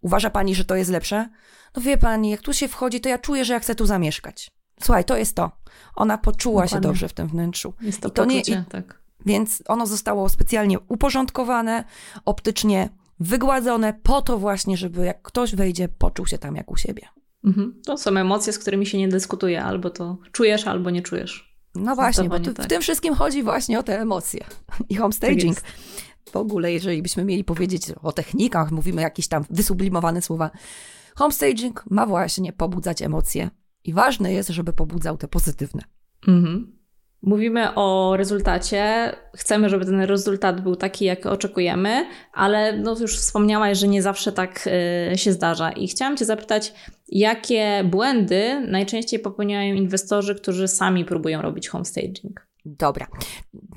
uważa 0.00 0.30
pani, 0.30 0.54
że 0.54 0.64
to 0.64 0.74
jest 0.74 0.90
lepsze? 0.90 1.28
No 1.76 1.82
wie 1.82 1.98
pani, 1.98 2.30
jak 2.30 2.40
tu 2.40 2.52
się 2.52 2.68
wchodzi, 2.68 3.00
to 3.00 3.08
ja 3.08 3.18
czuję, 3.18 3.44
że 3.44 3.52
ja 3.52 3.60
chcę 3.60 3.74
tu 3.74 3.86
zamieszkać. 3.86 4.50
Słuchaj, 4.82 5.04
to 5.04 5.16
jest 5.16 5.36
to. 5.36 5.50
Ona 5.96 6.18
poczuła 6.18 6.62
Dokładnie. 6.62 6.76
się 6.76 6.80
dobrze 6.88 7.08
w 7.08 7.12
tym 7.12 7.28
wnętrzu. 7.28 7.74
Jest 7.80 8.00
to, 8.00 8.08
I 8.08 8.10
to 8.10 8.22
poczucie, 8.22 8.52
nie, 8.52 8.64
i, 8.68 8.70
tak. 8.70 9.00
Więc 9.26 9.62
ono 9.66 9.86
zostało 9.86 10.28
specjalnie 10.28 10.80
uporządkowane, 10.80 11.84
optycznie 12.24 12.88
wygładzone 13.20 13.92
po 14.02 14.22
to 14.22 14.38
właśnie, 14.38 14.76
żeby 14.76 15.04
jak 15.04 15.22
ktoś 15.22 15.54
wejdzie, 15.54 15.88
poczuł 15.88 16.26
się 16.26 16.38
tam 16.38 16.56
jak 16.56 16.70
u 16.70 16.76
siebie. 16.76 17.08
Mhm. 17.44 17.80
To 17.84 17.98
są 17.98 18.16
emocje, 18.16 18.52
z 18.52 18.58
którymi 18.58 18.86
się 18.86 18.98
nie 18.98 19.08
dyskutuje. 19.08 19.62
Albo 19.62 19.90
to 19.90 20.18
czujesz, 20.32 20.66
albo 20.66 20.90
nie 20.90 21.02
czujesz. 21.02 21.54
No 21.74 21.94
właśnie, 21.94 22.28
bo 22.28 22.40
tu, 22.40 22.52
tak. 22.52 22.66
w 22.66 22.68
tym 22.68 22.82
wszystkim 22.82 23.14
chodzi 23.14 23.42
właśnie 23.42 23.78
o 23.78 23.82
te 23.82 24.00
emocje. 24.00 24.44
I 24.88 24.94
homestaging. 24.94 25.60
Tak 25.60 25.72
w 26.32 26.36
ogóle, 26.36 26.72
jeżeli 26.72 27.02
byśmy 27.02 27.24
mieli 27.24 27.44
powiedzieć 27.44 27.82
o 28.02 28.12
technikach, 28.12 28.70
mówimy 28.70 29.02
jakieś 29.02 29.28
tam 29.28 29.44
wysublimowane 29.50 30.22
słowa. 30.22 30.50
Homestaging 31.16 31.84
ma 31.90 32.06
właśnie 32.06 32.52
pobudzać 32.52 33.02
emocje. 33.02 33.50
I 33.84 33.92
ważne 33.92 34.32
jest, 34.32 34.48
żeby 34.48 34.72
pobudzał 34.72 35.16
te 35.16 35.28
pozytywne. 35.28 35.82
Mhm. 36.28 36.78
Mówimy 37.26 37.74
o 37.74 38.16
rezultacie, 38.16 39.12
chcemy, 39.36 39.68
żeby 39.68 39.84
ten 39.84 40.00
rezultat 40.00 40.60
był 40.60 40.76
taki, 40.76 41.04
jak 41.04 41.26
oczekujemy, 41.26 42.06
ale 42.32 42.78
no 42.78 42.96
już 43.00 43.18
wspomniałaś, 43.18 43.78
że 43.78 43.88
nie 43.88 44.02
zawsze 44.02 44.32
tak 44.32 44.68
y, 45.12 45.18
się 45.18 45.32
zdarza. 45.32 45.70
I 45.70 45.88
chciałam 45.88 46.16
Cię 46.16 46.24
zapytać, 46.24 46.72
jakie 47.08 47.84
błędy 47.84 48.66
najczęściej 48.68 49.20
popełniają 49.20 49.74
inwestorzy, 49.74 50.34
którzy 50.34 50.68
sami 50.68 51.04
próbują 51.04 51.42
robić 51.42 51.68
homestaging? 51.68 52.46
Dobra. 52.66 53.06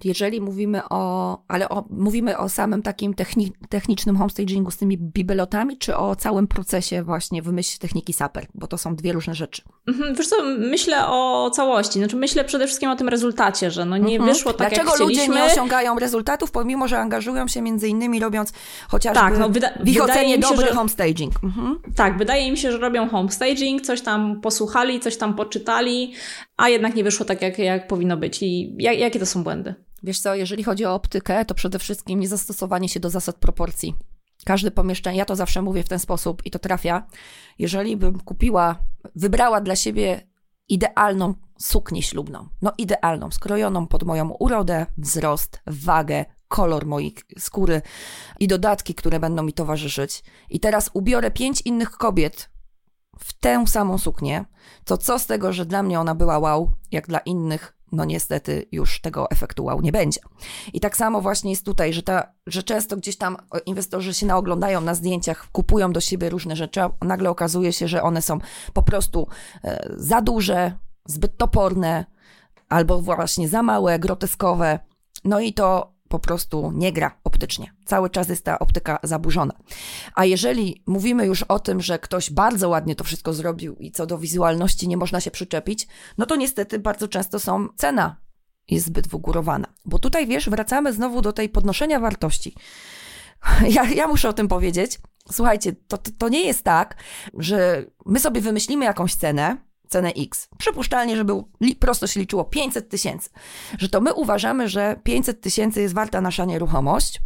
Jeżeli 0.03 0.41
mówimy 0.41 0.81
o, 0.89 1.37
ale 1.47 1.69
o, 1.69 1.85
mówimy 1.89 2.37
o 2.37 2.49
samym 2.49 2.81
takim 2.81 3.13
techni, 3.13 3.51
technicznym 3.69 4.17
homestagingu 4.17 4.71
z 4.71 4.77
tymi 4.77 4.97
bibelotami, 4.97 5.77
czy 5.77 5.95
o 5.95 6.15
całym 6.15 6.47
procesie 6.47 7.03
właśnie 7.03 7.41
wymyśl 7.41 7.79
techniki 7.79 8.13
SAPER, 8.13 8.47
bo 8.53 8.67
to 8.67 8.77
są 8.77 8.95
dwie 8.95 9.13
różne 9.13 9.35
rzeczy. 9.35 9.61
Mhm, 9.87 10.15
wiesz 10.15 10.27
co, 10.27 10.35
myślę 10.57 11.07
o 11.07 11.51
całości, 11.53 11.99
znaczy 11.99 12.15
myślę 12.15 12.43
przede 12.43 12.67
wszystkim 12.67 12.89
o 12.89 12.95
tym 12.95 13.09
rezultacie, 13.09 13.71
że 13.71 13.85
no 13.85 13.97
nie 13.97 14.15
mhm. 14.15 14.33
wyszło 14.33 14.53
tak 14.53 14.69
Dlaczego 14.69 14.91
jak 14.91 14.99
ludzie 14.99 15.27
nie 15.27 15.43
osiągają 15.43 15.99
rezultatów, 15.99 16.51
pomimo, 16.51 16.87
że 16.87 16.99
angażują 16.99 17.47
się 17.47 17.61
między 17.61 17.87
innymi 17.87 18.19
robiąc 18.19 18.53
chociażby 18.87 19.19
tak, 19.19 19.39
no, 19.39 19.49
wyda- 19.49 19.83
w 19.83 19.87
ich 19.87 20.03
ocenie 20.03 20.37
dobry 20.37 20.67
że... 20.67 20.73
homestaging. 20.73 21.33
Mhm. 21.43 21.79
Tak, 21.95 22.17
wydaje 22.17 22.51
mi 22.51 22.57
się, 22.57 22.71
że 22.71 22.77
robią 22.77 23.09
homestaging, 23.09 23.81
coś 23.81 24.01
tam 24.01 24.41
posłuchali, 24.41 24.99
coś 24.99 25.17
tam 25.17 25.33
poczytali, 25.33 26.13
a 26.57 26.69
jednak 26.69 26.95
nie 26.95 27.03
wyszło 27.03 27.25
tak, 27.25 27.41
jak, 27.41 27.59
jak 27.59 27.87
powinno 27.87 28.17
być. 28.17 28.43
I 28.43 28.75
jak, 28.77 28.99
jakie 28.99 29.19
to 29.19 29.25
są 29.25 29.43
błędy? 29.43 29.75
Wiesz 30.03 30.19
co, 30.19 30.35
jeżeli 30.35 30.63
chodzi 30.63 30.85
o 30.85 30.93
optykę, 30.93 31.45
to 31.45 31.55
przede 31.55 31.79
wszystkim 31.79 32.19
niezastosowanie 32.19 32.89
się 32.89 32.99
do 32.99 33.09
zasad 33.09 33.35
proporcji. 33.35 33.95
Każde 34.45 34.71
pomieszczenie, 34.71 35.17
ja 35.17 35.25
to 35.25 35.35
zawsze 35.35 35.61
mówię 35.61 35.83
w 35.83 35.89
ten 35.89 35.99
sposób 35.99 36.45
i 36.45 36.51
to 36.51 36.59
trafia. 36.59 37.07
Jeżeli 37.59 37.97
bym 37.97 38.19
kupiła, 38.19 38.79
wybrała 39.15 39.61
dla 39.61 39.75
siebie 39.75 40.21
idealną 40.69 41.33
suknię 41.59 42.03
ślubną, 42.03 42.47
no 42.61 42.73
idealną, 42.77 43.31
skrojoną 43.31 43.87
pod 43.87 44.03
moją 44.03 44.29
urodę, 44.29 44.85
wzrost, 44.97 45.61
wagę, 45.67 46.25
kolor 46.47 46.85
mojej 46.85 47.15
skóry 47.37 47.81
i 48.39 48.47
dodatki, 48.47 48.95
które 48.95 49.19
będą 49.19 49.43
mi 49.43 49.53
towarzyszyć. 49.53 50.23
I 50.49 50.59
teraz 50.59 50.89
ubiorę 50.93 51.31
pięć 51.31 51.61
innych 51.61 51.91
kobiet 51.91 52.49
w 53.19 53.33
tę 53.33 53.67
samą 53.67 53.97
suknię, 53.97 54.45
to 54.85 54.97
co 54.97 55.19
z 55.19 55.25
tego, 55.25 55.53
że 55.53 55.65
dla 55.65 55.83
mnie 55.83 55.99
ona 55.99 56.15
była 56.15 56.39
wow, 56.39 56.71
jak 56.91 57.07
dla 57.07 57.19
innych, 57.19 57.77
no 57.91 58.05
niestety 58.05 58.65
już 58.71 59.01
tego 59.01 59.31
efektu 59.31 59.65
wow 59.65 59.81
nie 59.81 59.91
będzie. 59.91 60.21
I 60.73 60.79
tak 60.79 60.97
samo 60.97 61.21
właśnie 61.21 61.51
jest 61.51 61.65
tutaj, 61.65 61.93
że, 61.93 62.03
ta, 62.03 62.33
że 62.47 62.63
często 62.63 62.97
gdzieś 62.97 63.17
tam 63.17 63.37
inwestorzy 63.65 64.13
się 64.13 64.25
naoglądają 64.25 64.81
na 64.81 64.95
zdjęciach, 64.95 65.47
kupują 65.51 65.91
do 65.91 66.01
siebie 66.01 66.29
różne 66.29 66.55
rzeczy, 66.55 66.81
a 66.81 66.91
nagle 67.01 67.29
okazuje 67.29 67.73
się, 67.73 67.87
że 67.87 68.03
one 68.03 68.21
są 68.21 68.39
po 68.73 68.83
prostu 68.83 69.27
e, 69.63 69.93
za 69.97 70.21
duże, 70.21 70.71
zbyt 71.05 71.37
toporne, 71.37 72.05
albo 72.69 73.01
właśnie 73.01 73.47
za 73.47 73.63
małe, 73.63 73.99
groteskowe. 73.99 74.79
No 75.25 75.39
i 75.39 75.53
to 75.53 75.96
po 76.09 76.19
prostu 76.19 76.71
nie 76.75 76.91
gra 76.91 77.19
optycznie. 77.23 77.73
Cały 77.85 78.09
czas 78.09 78.29
jest 78.29 78.45
ta 78.45 78.59
optyka 78.59 78.99
zaburzona. 79.03 79.53
A 80.15 80.25
jeżeli 80.25 80.83
mówimy 80.85 81.25
już 81.25 81.43
o 81.43 81.59
tym, 81.59 81.81
że 81.81 81.99
ktoś 81.99 82.31
bardzo 82.31 82.69
ładnie 82.69 82.95
to 82.95 83.03
wszystko 83.03 83.33
zrobił 83.33 83.75
i 83.75 83.91
co 83.91 84.05
do 84.05 84.17
wizualności 84.17 84.87
nie 84.87 84.97
można 84.97 85.21
się 85.21 85.31
przyczepić, 85.31 85.87
no 86.17 86.25
to 86.25 86.35
niestety 86.35 86.79
bardzo 86.79 87.07
często 87.07 87.39
są 87.39 87.67
cena 87.75 88.15
jest 88.69 88.85
zbyt 88.85 89.07
wygórowana. 89.07 89.67
Bo 89.85 89.99
tutaj 89.99 90.27
wiesz, 90.27 90.49
wracamy 90.49 90.93
znowu 90.93 91.21
do 91.21 91.33
tej 91.33 91.49
podnoszenia 91.49 91.99
wartości. 91.99 92.55
Ja, 93.69 93.83
ja 93.83 94.07
muszę 94.07 94.29
o 94.29 94.33
tym 94.33 94.47
powiedzieć. 94.47 94.99
Słuchajcie, 95.31 95.73
to, 95.87 95.97
to, 95.97 96.11
to 96.17 96.29
nie 96.29 96.45
jest 96.45 96.63
tak, 96.63 96.95
że 97.33 97.85
my 98.05 98.19
sobie 98.19 98.41
wymyślimy 98.41 98.85
jakąś 98.85 99.15
cenę, 99.15 99.57
cenę 99.87 100.11
X. 100.17 100.49
Przypuszczalnie, 100.57 101.15
żeby 101.15 101.33
prosto 101.79 102.07
się 102.07 102.19
liczyło 102.19 102.45
500 102.45 102.89
tysięcy. 102.89 103.29
Że 103.77 103.89
to 103.89 104.01
my 104.01 104.13
uważamy, 104.13 104.69
że 104.69 104.99
500 105.03 105.41
tysięcy 105.41 105.81
jest 105.81 105.93
warta 105.93 106.21
nasza 106.21 106.45
nieruchomość. 106.45 107.21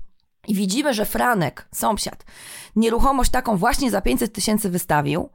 I 0.47 0.55
widzimy, 0.55 0.93
że 0.93 1.05
Franek, 1.05 1.67
sąsiad, 1.73 2.25
nieruchomość 2.75 3.31
taką 3.31 3.57
właśnie 3.57 3.91
za 3.91 4.01
500 4.01 4.33
tysięcy 4.33 4.69
wystawił, 4.69 5.29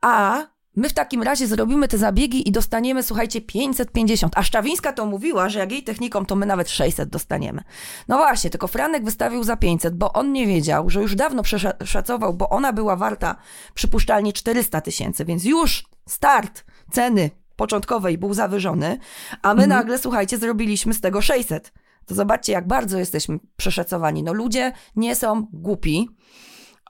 a 0.00 0.46
my 0.78 0.88
w 0.88 0.92
takim 0.92 1.22
razie 1.22 1.46
zrobimy 1.46 1.88
te 1.88 1.98
zabiegi 1.98 2.48
i 2.48 2.52
dostaniemy, 2.52 3.02
słuchajcie, 3.02 3.40
550. 3.40 4.32
A 4.36 4.42
Szczawińska 4.42 4.92
to 4.92 5.06
mówiła, 5.06 5.48
że 5.48 5.58
jak 5.58 5.72
jej 5.72 5.82
techniką, 5.82 6.26
to 6.26 6.36
my 6.36 6.46
nawet 6.46 6.70
600 6.70 7.08
dostaniemy. 7.08 7.62
No 8.08 8.16
właśnie, 8.16 8.50
tylko 8.50 8.66
Franek 8.68 9.04
wystawił 9.04 9.44
za 9.44 9.56
500, 9.56 9.96
bo 9.96 10.12
on 10.12 10.32
nie 10.32 10.46
wiedział, 10.46 10.90
że 10.90 11.00
już 11.00 11.14
dawno 11.14 11.42
przeszacował, 11.42 12.34
bo 12.34 12.48
ona 12.48 12.72
była 12.72 12.96
warta 12.96 13.36
przypuszczalnie 13.74 14.32
400 14.32 14.80
tysięcy, 14.80 15.24
więc 15.24 15.44
już 15.44 15.86
start 16.06 16.64
ceny 16.92 17.30
początkowej 17.56 18.18
był 18.18 18.34
zawyżony, 18.34 18.98
a 19.42 19.54
my 19.54 19.62
mhm. 19.62 19.68
nagle, 19.68 19.98
słuchajcie, 19.98 20.38
zrobiliśmy 20.38 20.94
z 20.94 21.00
tego 21.00 21.20
600. 21.20 21.72
To 22.06 22.14
zobaczcie, 22.14 22.52
jak 22.52 22.66
bardzo 22.66 22.98
jesteśmy 22.98 23.38
przeszacowani. 23.56 24.22
No 24.22 24.32
ludzie 24.32 24.72
nie 24.96 25.16
są 25.16 25.46
głupi. 25.52 26.08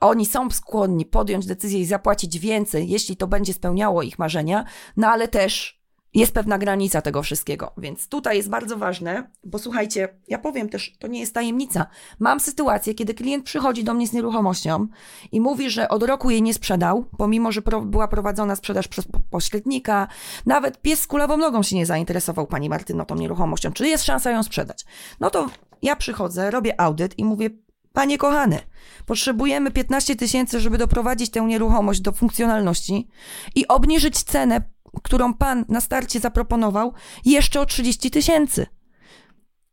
Oni 0.00 0.26
są 0.26 0.50
skłonni 0.50 1.06
podjąć 1.06 1.46
decyzję 1.46 1.80
i 1.80 1.86
zapłacić 1.86 2.38
więcej, 2.38 2.88
jeśli 2.88 3.16
to 3.16 3.26
będzie 3.26 3.54
spełniało 3.54 4.02
ich 4.02 4.18
marzenia, 4.18 4.64
no 4.96 5.08
ale 5.08 5.28
też 5.28 5.78
jest 6.14 6.32
pewna 6.32 6.58
granica 6.58 7.02
tego 7.02 7.22
wszystkiego. 7.22 7.72
Więc 7.78 8.08
tutaj 8.08 8.36
jest 8.36 8.48
bardzo 8.48 8.76
ważne, 8.76 9.30
bo 9.44 9.58
słuchajcie, 9.58 10.08
ja 10.28 10.38
powiem 10.38 10.68
też, 10.68 10.96
to 10.98 11.08
nie 11.08 11.20
jest 11.20 11.34
tajemnica. 11.34 11.86
Mam 12.18 12.40
sytuację, 12.40 12.94
kiedy 12.94 13.14
klient 13.14 13.44
przychodzi 13.44 13.84
do 13.84 13.94
mnie 13.94 14.06
z 14.06 14.12
nieruchomością 14.12 14.86
i 15.32 15.40
mówi, 15.40 15.70
że 15.70 15.88
od 15.88 16.02
roku 16.02 16.30
jej 16.30 16.42
nie 16.42 16.54
sprzedał, 16.54 17.04
pomimo, 17.18 17.52
że 17.52 17.62
pro, 17.62 17.80
była 17.80 18.08
prowadzona 18.08 18.56
sprzedaż 18.56 18.88
przez 18.88 19.08
pośrednika. 19.30 20.08
Nawet 20.46 20.82
pies 20.82 21.00
z 21.00 21.06
kulawą 21.06 21.36
nogą 21.36 21.62
się 21.62 21.76
nie 21.76 21.86
zainteresował 21.86 22.46
pani 22.46 22.68
Martyno 22.68 23.04
tą 23.04 23.14
nieruchomością. 23.14 23.72
Czy 23.72 23.88
jest 23.88 24.04
szansa 24.04 24.30
ją 24.30 24.42
sprzedać? 24.42 24.84
No 25.20 25.30
to 25.30 25.46
ja 25.82 25.96
przychodzę, 25.96 26.50
robię 26.50 26.80
audyt 26.80 27.18
i 27.18 27.24
mówię, 27.24 27.50
Panie 27.98 28.18
kochany, 28.18 28.60
potrzebujemy 29.06 29.70
15 29.70 30.16
tysięcy, 30.16 30.60
żeby 30.60 30.78
doprowadzić 30.78 31.30
tę 31.30 31.40
nieruchomość 31.40 32.00
do 32.00 32.12
funkcjonalności 32.12 33.08
i 33.54 33.68
obniżyć 33.68 34.22
cenę 34.22 34.60
którą 35.02 35.34
pan 35.34 35.64
na 35.68 35.80
starcie 35.80 36.20
zaproponował, 36.20 36.92
jeszcze 37.24 37.60
o 37.60 37.66
30 37.66 38.10
tysięcy. 38.10 38.66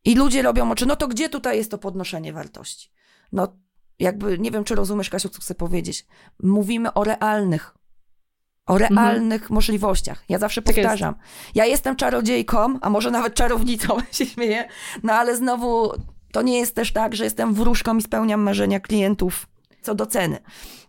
I 0.05 0.15
ludzie 0.15 0.41
robią 0.41 0.71
oczy, 0.71 0.86
no 0.86 0.95
to 0.95 1.07
gdzie 1.07 1.30
tutaj 1.30 1.57
jest 1.57 1.71
to 1.71 1.78
podnoszenie 1.78 2.34
wartości? 2.34 2.91
No, 3.32 3.57
jakby, 3.99 4.39
nie 4.39 4.51
wiem, 4.51 4.63
czy 4.63 4.76
rozumiesz, 4.76 5.09
Kasiu, 5.09 5.30
co 5.30 5.41
chcę 5.41 5.55
powiedzieć. 5.55 6.05
Mówimy 6.43 6.93
o 6.93 7.03
realnych, 7.03 7.78
o 8.65 8.78
realnych 8.78 9.41
mhm. 9.41 9.53
możliwościach. 9.53 10.23
Ja 10.30 10.39
zawsze 10.39 10.61
tak 10.61 10.76
powtarzam. 10.76 11.15
Jest. 11.19 11.55
Ja 11.55 11.65
jestem 11.65 11.95
czarodziejką, 11.95 12.80
a 12.82 12.89
może 12.89 13.11
nawet 13.11 13.34
czarownicą, 13.34 13.97
się 14.11 14.26
śmieję, 14.26 14.67
no 15.03 15.13
ale 15.13 15.38
znowu 15.38 15.91
to 16.36 16.41
nie 16.41 16.59
jest 16.59 16.75
też 16.75 16.91
tak, 16.91 17.15
że 17.15 17.23
jestem 17.23 17.53
wróżką 17.53 17.97
i 17.97 18.01
spełniam 18.01 18.41
marzenia 18.41 18.79
klientów 18.79 19.47
co 19.81 19.95
do 19.95 20.05
ceny. 20.05 20.39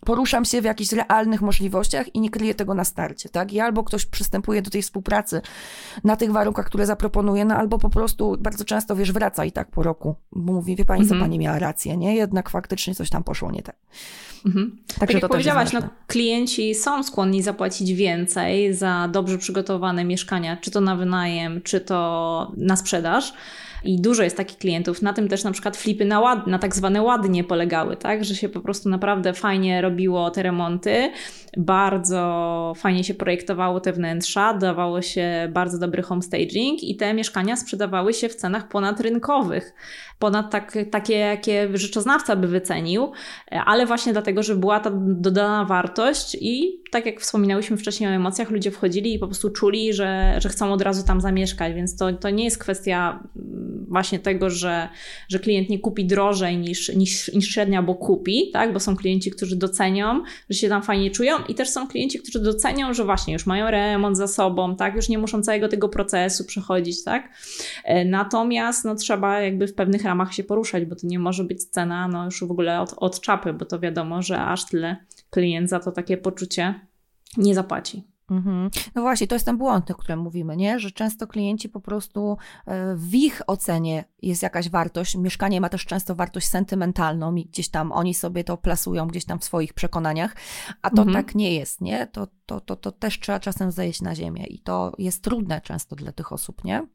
Poruszam 0.06 0.44
się 0.44 0.62
w 0.62 0.64
jakichś 0.64 0.92
realnych 0.92 1.42
możliwościach 1.42 2.14
i 2.14 2.20
nie 2.20 2.30
kryję 2.30 2.54
tego 2.54 2.74
na 2.74 2.84
starcie, 2.84 3.28
tak? 3.28 3.52
I 3.52 3.60
albo 3.60 3.84
ktoś 3.84 4.06
przystępuje 4.06 4.62
do 4.62 4.70
tej 4.70 4.82
współpracy 4.82 5.40
na 6.04 6.16
tych 6.16 6.32
warunkach, 6.32 6.66
które 6.66 6.86
zaproponuje, 6.86 7.44
no 7.44 7.54
albo 7.56 7.78
po 7.78 7.90
prostu 7.90 8.36
bardzo 8.40 8.64
często, 8.64 8.96
wiesz, 8.96 9.12
wraca 9.12 9.44
i 9.44 9.52
tak 9.52 9.70
po 9.70 9.82
roku. 9.82 10.14
Mówi, 10.32 10.76
wie 10.76 10.84
pani, 10.84 11.02
mhm. 11.02 11.20
co 11.20 11.24
pani 11.24 11.38
miała 11.38 11.58
rację, 11.58 11.96
nie? 11.96 12.16
Jednak 12.16 12.50
faktycznie 12.50 12.94
coś 12.94 13.10
tam 13.10 13.24
poszło 13.24 13.50
nie 13.50 13.62
tak. 13.62 13.76
Mhm. 14.46 14.78
Także 14.86 14.98
tak 15.00 15.10
jak 15.10 15.20
to 15.20 15.28
powiedziałaś, 15.28 15.72
no, 15.72 15.80
klienci 16.06 16.74
są 16.74 17.02
skłonni 17.02 17.42
zapłacić 17.42 17.92
więcej 17.92 18.74
za 18.74 19.08
dobrze 19.12 19.38
przygotowane 19.38 20.04
mieszkania, 20.04 20.56
czy 20.56 20.70
to 20.70 20.80
na 20.80 20.96
wynajem, 20.96 21.62
czy 21.62 21.80
to 21.80 22.52
na 22.56 22.76
sprzedaż 22.76 23.34
i 23.86 24.00
dużo 24.00 24.22
jest 24.22 24.36
takich 24.36 24.58
klientów. 24.58 25.02
Na 25.02 25.12
tym 25.12 25.28
też 25.28 25.44
na 25.44 25.52
przykład 25.52 25.76
flipy 25.76 26.04
na, 26.04 26.20
ład, 26.20 26.46
na 26.46 26.58
tak 26.58 26.76
zwane 26.76 27.02
ładnie 27.02 27.44
polegały, 27.44 27.96
tak? 27.96 28.24
Że 28.24 28.34
się 28.34 28.48
po 28.48 28.60
prostu 28.60 28.88
naprawdę 28.88 29.34
fajnie 29.34 29.80
robiło 29.96 30.30
te 30.30 30.42
remonty, 30.42 31.12
bardzo 31.56 32.72
fajnie 32.76 33.04
się 33.04 33.14
projektowało 33.14 33.80
te 33.80 33.92
wnętrza, 33.92 34.54
dawało 34.54 35.02
się 35.02 35.48
bardzo 35.52 35.78
dobry 35.78 36.02
homestaging 36.02 36.82
i 36.82 36.96
te 36.96 37.14
mieszkania 37.14 37.56
sprzedawały 37.56 38.14
się 38.14 38.28
w 38.28 38.34
cenach 38.34 38.68
ponadrynkowych 38.68 39.74
ponad 40.18 40.50
tak, 40.50 40.78
takie, 40.90 41.14
jakie 41.14 41.68
rzeczoznawca 41.74 42.36
by 42.36 42.48
wycenił, 42.48 43.12
ale 43.50 43.86
właśnie 43.86 44.12
dlatego, 44.12 44.42
że 44.42 44.56
była 44.56 44.80
ta 44.80 44.90
dodana 44.94 45.64
wartość 45.64 46.36
i 46.40 46.80
tak 46.90 47.06
jak 47.06 47.20
wspominałyśmy 47.20 47.76
wcześniej 47.76 48.10
o 48.10 48.12
emocjach, 48.12 48.50
ludzie 48.50 48.70
wchodzili 48.70 49.14
i 49.14 49.18
po 49.18 49.26
prostu 49.26 49.50
czuli, 49.50 49.92
że, 49.92 50.34
że 50.38 50.48
chcą 50.48 50.72
od 50.72 50.82
razu 50.82 51.06
tam 51.06 51.20
zamieszkać, 51.20 51.74
więc 51.74 51.96
to, 51.96 52.12
to 52.12 52.30
nie 52.30 52.44
jest 52.44 52.58
kwestia 52.58 53.22
właśnie 53.88 54.18
tego, 54.18 54.50
że, 54.50 54.88
że 55.28 55.38
klient 55.38 55.68
nie 55.68 55.78
kupi 55.78 56.04
drożej 56.04 56.56
niż, 56.56 56.88
niż, 56.88 57.32
niż 57.32 57.48
średnia, 57.48 57.82
bo 57.82 57.94
kupi, 57.94 58.50
tak? 58.52 58.72
bo 58.72 58.80
są 58.80 58.96
klienci, 58.96 59.30
którzy 59.30 59.56
docenią, 59.56 60.22
że 60.50 60.58
się 60.58 60.68
tam 60.68 60.82
fajnie 60.82 61.10
czują 61.10 61.36
i 61.48 61.54
też 61.54 61.68
są 61.68 61.88
klienci, 61.88 62.18
którzy 62.18 62.40
docenią, 62.40 62.94
że 62.94 63.04
właśnie 63.04 63.32
już 63.32 63.46
mają 63.46 63.70
remont 63.70 64.16
za 64.16 64.28
sobą, 64.28 64.76
tak? 64.76 64.94
już 64.94 65.08
nie 65.08 65.18
muszą 65.18 65.42
całego 65.42 65.68
tego 65.68 65.88
procesu 65.88 66.44
przechodzić, 66.44 67.04
tak? 67.04 67.28
E, 67.84 68.04
natomiast 68.04 68.84
no, 68.84 68.94
trzeba 68.94 69.40
jakby 69.40 69.66
w 69.66 69.74
pewnych 69.74 70.05
ramach 70.06 70.34
się 70.34 70.44
poruszać, 70.44 70.84
bo 70.84 70.96
to 70.96 71.06
nie 71.06 71.18
może 71.18 71.44
być 71.44 71.64
cena 71.64 72.08
no 72.08 72.24
już 72.24 72.44
w 72.44 72.50
ogóle 72.50 72.80
od, 72.80 72.94
od 72.96 73.20
czapy, 73.20 73.52
bo 73.52 73.64
to 73.64 73.80
wiadomo, 73.80 74.22
że 74.22 74.40
aż 74.40 74.66
tyle 74.66 74.96
klient 75.30 75.70
za 75.70 75.80
to 75.80 75.92
takie 75.92 76.16
poczucie 76.16 76.80
nie 77.36 77.54
zapłaci. 77.54 78.16
Mhm. 78.30 78.70
No 78.94 79.02
właśnie, 79.02 79.26
to 79.26 79.34
jest 79.34 79.44
ten 79.44 79.58
błąd, 79.58 79.90
o 79.90 79.94
którym 79.94 80.20
mówimy, 80.20 80.56
nie? 80.56 80.78
że 80.78 80.90
często 80.90 81.26
klienci 81.26 81.68
po 81.68 81.80
prostu 81.80 82.36
e, 82.66 82.94
w 82.96 83.14
ich 83.14 83.42
ocenie 83.46 84.04
jest 84.22 84.42
jakaś 84.42 84.68
wartość. 84.68 85.16
Mieszkanie 85.16 85.60
ma 85.60 85.68
też 85.68 85.84
często 85.84 86.14
wartość 86.14 86.48
sentymentalną 86.48 87.34
i 87.34 87.44
gdzieś 87.44 87.68
tam 87.68 87.92
oni 87.92 88.14
sobie 88.14 88.44
to 88.44 88.56
plasują 88.56 89.06
gdzieś 89.06 89.24
tam 89.24 89.38
w 89.38 89.44
swoich 89.44 89.74
przekonaniach, 89.74 90.36
a 90.82 90.90
to 90.90 91.02
mhm. 91.02 91.24
tak 91.24 91.34
nie 91.34 91.54
jest, 91.54 91.80
nie? 91.80 92.06
To, 92.06 92.28
to, 92.46 92.60
to, 92.60 92.76
to 92.76 92.92
też 92.92 93.20
trzeba 93.20 93.40
czasem 93.40 93.70
zejść 93.70 94.02
na 94.02 94.14
ziemię 94.14 94.44
i 94.44 94.58
to 94.58 94.92
jest 94.98 95.22
trudne 95.22 95.60
często 95.60 95.96
dla 95.96 96.12
tych 96.12 96.32
osób, 96.32 96.64
nie? 96.64 96.86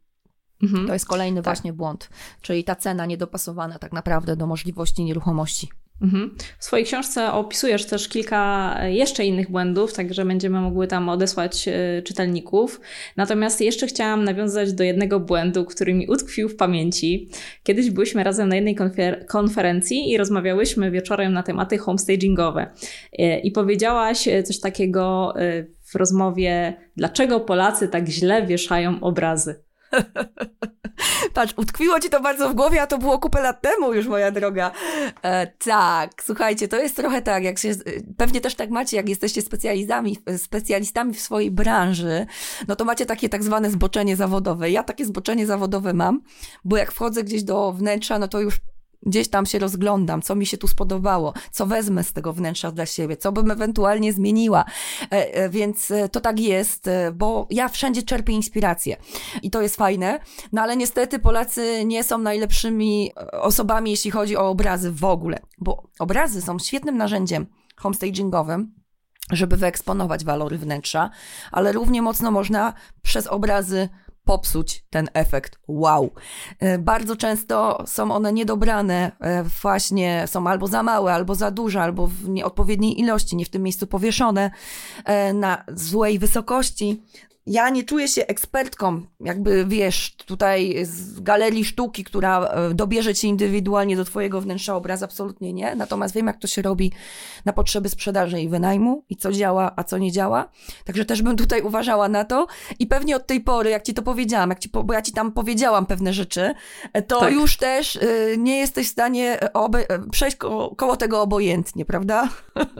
Mhm. 0.64 0.88
To 0.88 0.94
jest 0.94 1.06
kolejny 1.06 1.38
tak. 1.38 1.44
właśnie 1.44 1.74
błąd, 1.74 2.10
czyli 2.42 2.64
ta 2.64 2.76
cena 2.76 3.06
niedopasowana 3.06 3.80
tak 3.80 3.94
naprawdę 3.94 4.36
do 4.36 4.48
możliwości 4.48 5.04
nieruchomości. 5.04 5.70
Mhm. 6.02 6.36
W 6.60 6.66
swojej 6.66 6.86
książce 6.86 7.32
opisujesz 7.32 7.86
też 7.86 8.08
kilka 8.08 8.76
jeszcze 8.88 9.26
innych 9.26 9.52
błędów, 9.52 9.94
także 9.94 10.26
będziemy 10.26 10.62
mogły 10.62 10.88
tam 10.88 11.10
odesłać 11.10 11.68
e, 11.68 12.02
czytelników. 12.02 12.82
Natomiast 13.18 13.62
jeszcze 13.62 13.88
chciałam 13.88 14.24
nawiązać 14.24 14.74
do 14.74 14.84
jednego 14.84 15.20
błędu, 15.20 15.66
który 15.66 15.94
mi 15.94 16.08
utkwił 16.08 16.50
w 16.50 16.56
pamięci. 16.56 17.30
Kiedyś 17.64 17.90
byliśmy 17.90 18.24
razem 18.24 18.50
na 18.50 18.56
jednej 18.56 18.76
konfer 18.76 19.26
konferencji 19.26 20.12
i 20.12 20.18
rozmawiałyśmy 20.18 20.92
wieczorem 20.92 21.34
na 21.34 21.44
tematy 21.44 21.78
homestagingowe. 21.78 22.72
E, 23.20 23.40
I 23.40 23.52
powiedziałaś 23.52 24.28
coś 24.44 24.60
takiego 24.60 25.34
e, 25.36 25.64
w 25.64 25.96
rozmowie, 25.96 26.74
dlaczego 26.98 27.40
Polacy 27.40 27.88
tak 27.88 28.08
źle 28.08 28.46
wieszają 28.46 29.00
obrazy. 29.00 29.56
Patrz, 31.34 31.54
utkwiło 31.58 32.00
ci 32.00 32.10
to 32.10 32.22
bardzo 32.22 32.50
w 32.50 32.54
głowie, 32.54 32.82
a 32.82 32.88
to 32.88 32.98
było 32.98 33.20
kupę 33.20 33.42
lat 33.42 33.62
temu 33.62 33.94
już, 33.94 34.08
moja 34.08 34.32
droga. 34.32 34.72
E, 35.22 35.48
tak, 35.48 36.24
słuchajcie, 36.24 36.68
to 36.68 36.80
jest 36.80 36.96
trochę 36.96 37.22
tak, 37.22 37.44
jak 37.44 37.60
się, 37.60 37.72
pewnie 38.18 38.42
też 38.42 38.56
tak 38.56 38.70
macie, 38.70 38.98
jak 38.98 39.10
jesteście 39.10 39.42
specjalistami, 39.42 40.18
specjalistami 40.38 41.14
w 41.14 41.22
swojej 41.22 41.52
branży, 41.52 42.26
no 42.68 42.76
to 42.76 42.86
macie 42.86 43.06
takie 43.06 43.30
tak 43.30 43.44
zwane 43.44 43.72
zboczenie 43.72 44.16
zawodowe. 44.16 44.70
Ja 44.70 44.84
takie 44.84 45.06
zboczenie 45.06 45.48
zawodowe 45.48 45.94
mam, 45.94 46.22
bo 46.66 46.78
jak 46.78 46.92
wchodzę 46.92 47.24
gdzieś 47.24 47.44
do 47.44 47.72
wnętrza, 47.72 48.20
no 48.20 48.28
to 48.28 48.42
już 48.42 48.60
gdzieś 49.04 49.28
tam 49.28 49.46
się 49.46 49.60
rozglądam, 49.60 50.22
co 50.22 50.36
mi 50.36 50.46
się 50.46 50.58
tu 50.58 50.68
spodobało, 50.68 51.34
co 51.52 51.66
wezmę 51.66 52.04
z 52.04 52.14
tego 52.14 52.34
wnętrza 52.34 52.72
dla 52.72 52.86
siebie, 52.86 53.18
co 53.18 53.32
bym 53.32 53.52
ewentualnie 53.52 54.14
zmieniła. 54.14 54.66
E, 55.12 55.34
e, 55.34 55.50
więc 55.50 55.92
e, 55.92 56.10
to 56.10 56.22
tak 56.22 56.40
jest, 56.40 56.90
bo 57.14 57.48
ja 57.50 57.70
wszędzie 57.70 58.04
czerpię 58.04 58.34
inspirację 58.34 58.98
i 59.42 59.52
to 59.52 59.62
jest 59.62 59.76
fajne, 59.76 60.20
no 60.52 60.62
ale 60.62 60.78
niestety 60.78 61.20
Polacy 61.20 61.86
nie 61.86 62.04
są 62.04 62.18
najlepszymi 62.18 63.12
osobami, 63.32 63.92
jeśli 63.92 64.12
chodzi 64.12 64.38
o 64.38 64.50
obrazy 64.50 64.92
w 64.92 65.04
ogóle, 65.04 65.40
bo 65.58 65.84
obrazy 66.00 66.42
są 66.42 66.60
świetnym 66.60 66.98
narzędziem 66.98 67.46
homestagingowym, 67.76 68.74
żeby 69.32 69.58
wyeksponować 69.58 70.26
walory 70.26 70.58
wnętrza, 70.58 71.10
ale 71.52 71.72
równie 71.72 72.02
mocno 72.02 72.32
można 72.32 72.74
przez 73.02 73.28
obrazy 73.28 73.90
popsuć 74.32 74.86
ten 74.90 75.10
efekt 75.14 75.60
wow. 75.68 76.12
E, 76.60 76.78
bardzo 76.78 77.16
często 77.16 77.84
są 77.88 78.12
one 78.12 78.34
niedobrane, 78.34 79.12
e, 79.20 79.44
właśnie 79.44 80.24
są 80.28 80.48
albo 80.48 80.68
za 80.68 80.84
małe, 80.84 81.14
albo 81.14 81.36
za 81.36 81.52
duże, 81.52 81.82
albo 81.82 82.08
w 82.08 82.30
nieodpowiedniej 82.30 83.00
ilości, 83.00 83.36
nie 83.36 83.46
w 83.46 83.50
tym 83.50 83.64
miejscu 83.64 83.88
powieszone, 83.88 84.52
e, 85.06 85.34
na 85.34 85.64
złej 85.68 86.20
wysokości 86.20 87.02
ja 87.46 87.70
nie 87.70 87.84
czuję 87.84 88.08
się 88.08 88.28
ekspertką, 88.28 89.02
jakby 89.20 89.66
wiesz, 89.66 90.16
tutaj 90.16 90.86
z 90.86 91.20
galerii 91.20 91.66
sztuki, 91.66 92.04
która 92.04 92.46
e, 92.46 92.74
dobierze 92.74 93.16
cię 93.16 93.28
indywidualnie 93.28 93.96
do 93.96 94.06
twojego 94.06 94.42
wnętrza 94.42 94.76
obraz, 94.76 95.04
absolutnie 95.04 95.54
nie. 95.54 95.76
Natomiast 95.76 96.16
wiem, 96.16 96.28
jak 96.28 96.38
to 96.38 96.48
się 96.48 96.62
robi 96.62 96.92
na 97.46 97.54
potrzeby 97.54 97.90
sprzedaży 97.90 98.42
i 98.42 98.50
wynajmu 98.50 99.04
i 99.10 99.16
co 99.16 99.32
działa, 99.32 99.72
a 99.76 99.84
co 99.84 99.98
nie 99.98 100.12
działa. 100.12 100.50
Także 100.86 101.06
też 101.06 101.22
bym 101.22 101.38
tutaj 101.38 101.62
uważała 101.62 102.10
na 102.10 102.26
to 102.26 102.48
i 102.80 102.88
pewnie 102.88 103.16
od 103.16 103.28
tej 103.28 103.42
pory, 103.42 103.70
jak 103.70 103.84
ci 103.84 103.94
to 103.94 104.02
powiedziałam, 104.02 104.50
jak 104.50 104.60
ci, 104.60 104.70
bo 104.70 104.94
ja 104.94 105.02
ci 105.02 105.12
tam 105.12 105.32
powiedziałam 105.32 105.86
pewne 105.86 106.14
rzeczy, 106.14 106.54
e, 106.94 107.02
to 107.02 107.20
tak. 107.20 107.34
już 107.34 107.58
też 107.58 107.96
y, 107.96 108.36
nie 108.38 108.60
jesteś 108.60 108.88
w 108.88 108.92
stanie 108.92 109.40
przejść 110.12 110.38
ko 110.38 110.76
koło 110.78 110.98
tego 110.98 111.22
obojętnie, 111.22 111.86
prawda? 111.86 112.30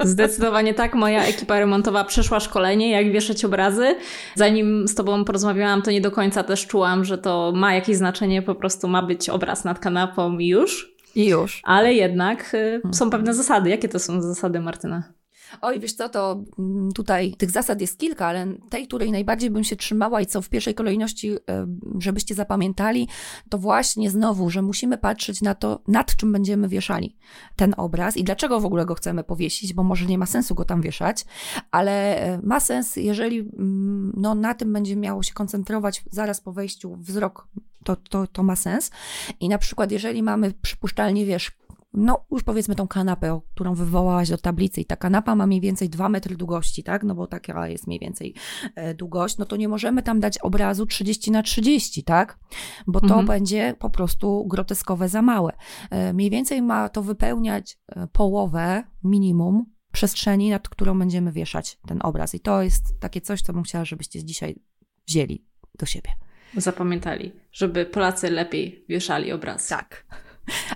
Zdecydowanie 0.04 0.74
tak. 0.74 0.96
Moja 0.96 1.26
ekipa 1.26 1.60
remontowa 1.60 2.04
przeszła 2.04 2.40
szkolenie, 2.40 2.92
jak 2.92 3.12
wieszać 3.12 3.46
obrazy. 3.46 3.96
Zanim 4.36 4.51
zanim 4.52 4.88
z 4.88 4.96
tobą 4.96 5.26
porozmawiałam, 5.26 5.82
to 5.82 5.92
nie 5.92 6.02
do 6.02 6.12
końca 6.12 6.44
też 6.44 6.68
czułam, 6.68 7.06
że 7.06 7.18
to 7.18 7.52
ma 7.56 7.74
jakieś 7.74 7.98
znaczenie, 7.98 8.42
po 8.42 8.56
prostu 8.56 8.88
ma 8.88 9.02
być 9.02 9.30
obraz 9.30 9.64
nad 9.64 9.80
kanapą 9.80 10.38
i 10.38 10.48
już. 10.48 10.96
I 11.16 11.28
już. 11.28 11.62
Ale 11.64 11.94
jednak 11.94 12.54
y, 12.54 12.82
są 12.92 13.10
pewne 13.10 13.34
zasady. 13.34 13.70
Jakie 13.70 13.90
to 13.90 14.00
są 14.00 14.22
zasady, 14.22 14.60
Martyna? 14.60 15.04
Oj, 15.62 15.80
wiesz 15.80 15.94
co, 15.94 16.10
to 16.10 16.44
mm, 16.60 16.92
tutaj 16.92 17.34
tych 17.34 17.52
zasad 17.52 17.82
jest 17.82 18.00
kilka, 18.00 18.28
ale 18.28 18.48
tej, 18.70 18.88
której 18.88 19.12
najbardziej 19.12 19.50
bym 19.50 19.64
się 19.64 19.76
trzymała 19.76 20.22
i 20.22 20.26
co 20.26 20.42
w 20.42 20.50
pierwszej 20.50 20.74
kolejności, 20.74 21.32
e, 21.32 21.68
żebyście 22.00 22.36
zapamiętali, 22.36 23.08
to 23.50 23.58
właśnie 23.58 24.10
znowu, 24.10 24.50
że 24.50 24.62
musimy 24.62 24.98
patrzeć 24.98 25.42
na 25.42 25.56
to, 25.56 25.82
nad 25.88 26.16
czym 26.16 26.32
będziemy 26.32 26.68
wieszali 26.68 27.18
ten 27.56 27.74
obraz 27.78 28.18
i 28.18 28.24
dlaczego 28.24 28.60
w 28.60 28.66
ogóle 28.66 28.86
go 28.86 28.96
chcemy 28.96 29.24
powiesić, 29.24 29.74
bo 29.74 29.84
może 29.84 30.06
nie 30.06 30.18
ma 30.18 30.26
sensu 30.26 30.56
go 30.56 30.66
tam 30.66 30.82
wieszać, 30.82 31.26
ale 31.72 32.18
e, 32.18 32.40
ma 32.44 32.60
sens, 32.60 32.96
jeżeli 32.96 33.40
mm, 33.40 34.14
no, 34.18 34.36
na 34.36 34.54
tym 34.54 34.74
będzie 34.74 34.96
miało 34.96 35.24
się 35.24 35.34
koncentrować 35.34 36.04
zaraz 36.12 36.42
po 36.42 36.54
wejściu 36.54 36.96
wzrok 36.96 37.48
to, 37.84 37.96
to, 37.96 38.28
to 38.28 38.44
ma 38.44 38.56
sens. 38.56 38.92
I 39.40 39.50
na 39.50 39.58
przykład, 39.58 39.92
jeżeli 39.92 40.24
mamy 40.24 40.54
przypuszczalnie, 40.62 41.26
wiesz, 41.26 41.52
no 41.94 42.26
już 42.32 42.44
powiedzmy 42.44 42.76
tą 42.76 42.88
kanapę, 42.88 43.40
którą 43.56 43.76
wywołałaś 43.76 44.30
do 44.30 44.38
tablicy 44.38 44.82
i 44.82 44.86
ta 44.86 44.96
kanapa 44.96 45.36
ma 45.36 45.48
mniej 45.48 45.62
więcej 45.62 45.90
2 45.90 46.10
metry 46.10 46.36
długości, 46.36 46.84
tak, 46.84 47.04
no 47.04 47.16
bo 47.16 47.28
taka 47.28 47.68
jest 47.68 47.88
mniej 47.88 48.00
więcej 48.00 48.36
e, 48.76 48.94
długość, 48.94 49.38
no 49.38 49.46
to 49.46 49.56
nie 49.56 49.68
możemy 49.68 50.04
tam 50.04 50.20
dać 50.20 50.38
obrazu 50.38 50.86
30 50.86 51.32
na 51.32 51.44
30, 51.44 52.04
tak, 52.04 52.40
bo 52.88 53.00
to 53.00 53.06
mhm. 53.06 53.26
będzie 53.26 53.76
po 53.80 53.90
prostu 53.90 54.46
groteskowe 54.48 55.10
za 55.10 55.22
małe. 55.22 55.54
E, 55.90 56.14
mniej 56.14 56.30
więcej 56.30 56.62
ma 56.62 56.90
to 56.90 57.02
wypełniać 57.02 57.80
e, 57.88 58.08
połowę 58.08 58.84
minimum 59.04 59.66
przestrzeni, 59.92 60.50
nad 60.50 60.70
którą 60.70 61.00
będziemy 61.00 61.32
wieszać 61.32 61.80
ten 61.88 62.00
obraz 62.04 62.36
i 62.36 62.40
to 62.40 62.62
jest 62.62 63.00
takie 63.00 63.22
coś, 63.22 63.42
co 63.42 63.54
bym 63.54 63.64
chciała, 63.64 63.86
żebyście 63.86 64.24
dzisiaj 64.24 64.56
wzięli 65.08 65.46
do 65.80 65.86
siebie. 65.86 66.10
Zapamiętali, 66.58 67.32
żeby 67.52 67.86
Polacy 67.86 68.30
lepiej 68.30 68.86
wieszali 68.90 69.32
obraz. 69.32 69.68
Tak. 69.68 70.06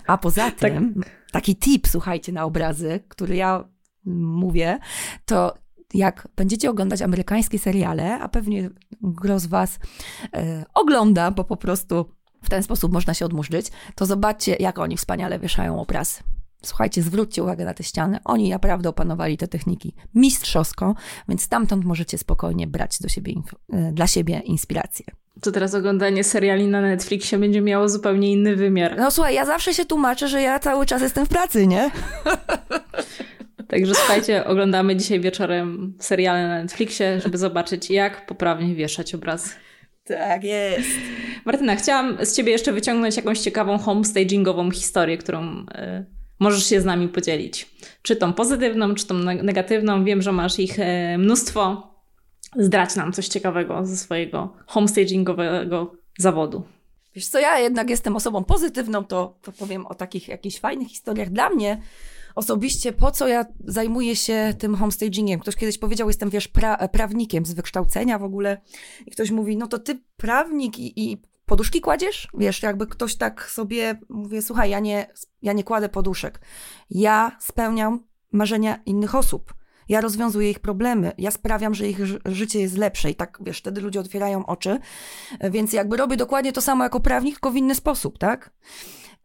A 0.06 0.18
poza 0.18 0.50
tak. 0.50 0.72
tym, 0.72 0.94
tak. 0.94 1.10
taki 1.32 1.56
tip, 1.56 1.88
słuchajcie, 1.88 2.32
na 2.32 2.44
obrazy, 2.44 3.00
który 3.08 3.36
ja 3.36 3.64
mówię, 4.04 4.78
to 5.24 5.54
jak 5.94 6.28
będziecie 6.36 6.70
oglądać 6.70 7.02
amerykańskie 7.02 7.58
seriale, 7.58 8.18
a 8.18 8.28
pewnie 8.28 8.70
gro 9.02 9.38
z 9.38 9.46
Was 9.46 9.78
e, 10.34 10.64
ogląda, 10.74 11.30
bo 11.30 11.44
po 11.44 11.56
prostu 11.56 12.06
w 12.42 12.50
ten 12.50 12.62
sposób 12.62 12.92
można 12.92 13.14
się 13.14 13.24
odmurzyć, 13.24 13.66
to 13.94 14.06
zobaczcie, 14.06 14.56
jak 14.60 14.78
oni 14.78 14.96
wspaniale 14.96 15.38
wieszają 15.38 15.80
obrazy. 15.80 16.20
Słuchajcie, 16.62 17.02
zwróćcie 17.02 17.42
uwagę 17.42 17.64
na 17.64 17.74
te 17.74 17.82
ściany. 17.82 18.18
Oni 18.24 18.50
naprawdę 18.50 18.88
opanowali 18.88 19.38
te 19.38 19.48
techniki 19.48 19.94
mistrzowsko, 20.14 20.94
więc 21.28 21.42
stamtąd 21.42 21.84
możecie 21.84 22.18
spokojnie 22.18 22.66
brać 22.66 22.98
do 23.00 23.08
siebie, 23.08 23.32
e, 23.72 23.92
dla 23.92 24.06
siebie 24.06 24.38
inspirację 24.44 25.04
to 25.40 25.52
teraz 25.52 25.74
oglądanie 25.74 26.24
seriali 26.24 26.66
na 26.66 26.80
Netflixie 26.80 27.38
będzie 27.38 27.60
miało 27.60 27.88
zupełnie 27.88 28.32
inny 28.32 28.56
wymiar. 28.56 28.96
No 28.98 29.10
słuchaj, 29.10 29.34
ja 29.34 29.44
zawsze 29.44 29.74
się 29.74 29.84
tłumaczę, 29.84 30.28
że 30.28 30.42
ja 30.42 30.58
cały 30.58 30.86
czas 30.86 31.02
jestem 31.02 31.26
w 31.26 31.28
pracy, 31.28 31.66
nie? 31.66 31.90
Także 33.68 33.94
słuchajcie, 33.94 34.44
oglądamy 34.44 34.96
dzisiaj 34.96 35.20
wieczorem 35.20 35.94
seriale 35.98 36.48
na 36.48 36.62
Netflixie, 36.62 37.20
żeby 37.20 37.38
zobaczyć, 37.38 37.90
jak 37.90 38.26
poprawnie 38.26 38.74
wieszać 38.74 39.14
obraz. 39.14 39.54
Tak 40.04 40.44
jest. 40.44 40.88
Martyna, 41.44 41.76
chciałam 41.76 42.26
z 42.26 42.36
ciebie 42.36 42.52
jeszcze 42.52 42.72
wyciągnąć 42.72 43.16
jakąś 43.16 43.38
ciekawą 43.38 43.78
homestagingową 43.78 44.70
historię, 44.70 45.18
którą 45.18 45.60
y, 45.60 46.15
możesz 46.38 46.66
się 46.66 46.80
z 46.80 46.84
nami 46.84 47.08
podzielić. 47.08 47.70
Czy 48.02 48.16
tą 48.16 48.32
pozytywną, 48.32 48.94
czy 48.94 49.06
tą 49.06 49.14
negatywną. 49.24 50.04
Wiem, 50.04 50.22
że 50.22 50.32
masz 50.32 50.58
ich 50.58 50.78
y, 50.78 51.18
mnóstwo 51.18 51.94
zdrać 52.56 52.96
nam 52.96 53.12
coś 53.12 53.28
ciekawego 53.28 53.86
ze 53.86 53.96
swojego 53.96 54.56
homestagingowego 54.66 55.92
zawodu. 56.18 56.62
Wiesz 57.14 57.28
co, 57.28 57.38
ja 57.38 57.58
jednak 57.58 57.90
jestem 57.90 58.16
osobą 58.16 58.44
pozytywną, 58.44 59.04
to, 59.04 59.38
to 59.42 59.52
powiem 59.52 59.86
o 59.86 59.94
takich 59.94 60.28
jakichś 60.28 60.58
fajnych 60.58 60.88
historiach. 60.88 61.30
Dla 61.30 61.50
mnie 61.50 61.82
osobiście, 62.34 62.92
po 62.92 63.10
co 63.10 63.28
ja 63.28 63.46
zajmuję 63.64 64.16
się 64.16 64.54
tym 64.58 64.74
homestagingiem? 64.74 65.40
Ktoś 65.40 65.56
kiedyś 65.56 65.78
powiedział, 65.78 66.08
jestem, 66.08 66.30
wiesz, 66.30 66.48
pra, 66.48 66.88
prawnikiem 66.88 67.46
z 67.46 67.52
wykształcenia 67.52 68.18
w 68.18 68.22
ogóle 68.22 68.60
i 69.06 69.10
ktoś 69.10 69.30
mówi, 69.30 69.56
no 69.56 69.66
to 69.66 69.78
ty 69.78 70.00
prawnik 70.16 70.78
i, 70.78 71.10
i 71.10 71.22
poduszki 71.46 71.80
kładziesz? 71.80 72.28
Wiesz, 72.34 72.62
jakby 72.62 72.86
ktoś 72.86 73.16
tak 73.16 73.50
sobie, 73.50 74.00
mówię, 74.08 74.42
słuchaj, 74.42 74.70
ja 74.70 74.80
nie, 74.80 75.06
ja 75.42 75.52
nie 75.52 75.64
kładę 75.64 75.88
poduszek. 75.88 76.40
Ja 76.90 77.36
spełniam 77.40 78.04
marzenia 78.32 78.78
innych 78.86 79.14
osób. 79.14 79.54
Ja 79.88 80.00
rozwiązuję 80.00 80.50
ich 80.50 80.58
problemy, 80.58 81.12
ja 81.18 81.30
sprawiam, 81.30 81.74
że 81.74 81.88
ich 81.88 81.98
życie 82.24 82.60
jest 82.60 82.78
lepsze 82.78 83.10
i 83.10 83.14
tak, 83.14 83.38
wiesz, 83.40 83.58
wtedy 83.58 83.80
ludzie 83.80 84.00
otwierają 84.00 84.46
oczy, 84.46 84.78
więc 85.50 85.72
jakby 85.72 85.96
robię 85.96 86.16
dokładnie 86.16 86.52
to 86.52 86.60
samo 86.60 86.84
jako 86.84 87.00
prawnik, 87.00 87.34
tylko 87.34 87.50
w 87.50 87.56
inny 87.56 87.74
sposób, 87.74 88.18
tak? 88.18 88.50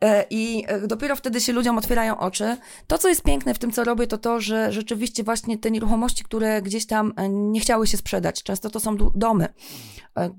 E, 0.02 0.26
I 0.30 0.64
e, 0.68 0.88
dopiero 0.88 1.16
wtedy 1.16 1.42
się 1.42 1.54
ludziom 1.54 1.78
otwierają 1.78 2.20
oczy. 2.20 2.58
To, 2.88 2.98
co 2.98 3.10
jest 3.10 3.24
piękne 3.24 3.54
w 3.54 3.60
tym, 3.60 3.72
co 3.72 3.84
robię, 3.84 4.08
to 4.08 4.18
to, 4.18 4.42
że 4.42 4.72
rzeczywiście 4.72 5.24
właśnie 5.24 5.58
te 5.58 5.72
nieruchomości, 5.72 6.24
które 6.24 6.62
gdzieś 6.62 6.86
tam 6.86 7.14
e, 7.16 7.30
nie 7.30 7.60
chciały 7.60 7.88
się 7.88 7.98
sprzedać, 7.98 8.44
często 8.44 8.70
to 8.70 8.80
są 8.80 8.98
domy, 9.16 9.48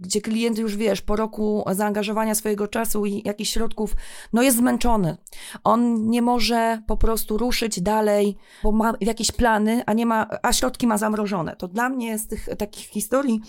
gdzie 0.01 0.21
klient 0.21 0.59
już 0.59 0.77
wiesz, 0.77 1.03
po 1.03 1.17
roku 1.17 1.65
zaangażowania 1.73 2.35
swojego 2.35 2.69
czasu 2.69 3.07
i 3.07 3.23
jakichś 3.25 3.51
środków, 3.51 3.95
no 4.33 4.43
jest 4.43 4.57
zmęczony. 4.57 5.17
On 5.65 6.11
nie 6.11 6.23
może 6.23 6.83
po 6.87 6.97
prostu 6.97 7.39
ruszyć 7.39 7.81
dalej, 7.81 8.37
bo 8.63 8.73
ma 8.73 8.93
jakieś 9.01 9.33
plany, 9.33 9.83
a 9.87 9.93
nie 9.93 10.07
ma, 10.07 10.27
a 10.43 10.53
środki 10.53 10.87
ma 10.87 10.99
zamrożone. 10.99 11.57
To 11.57 11.69
dla 11.69 11.89
mnie 11.89 12.19
z 12.19 12.27
tych 12.27 12.49
takich 12.59 12.87
historii 12.87 13.41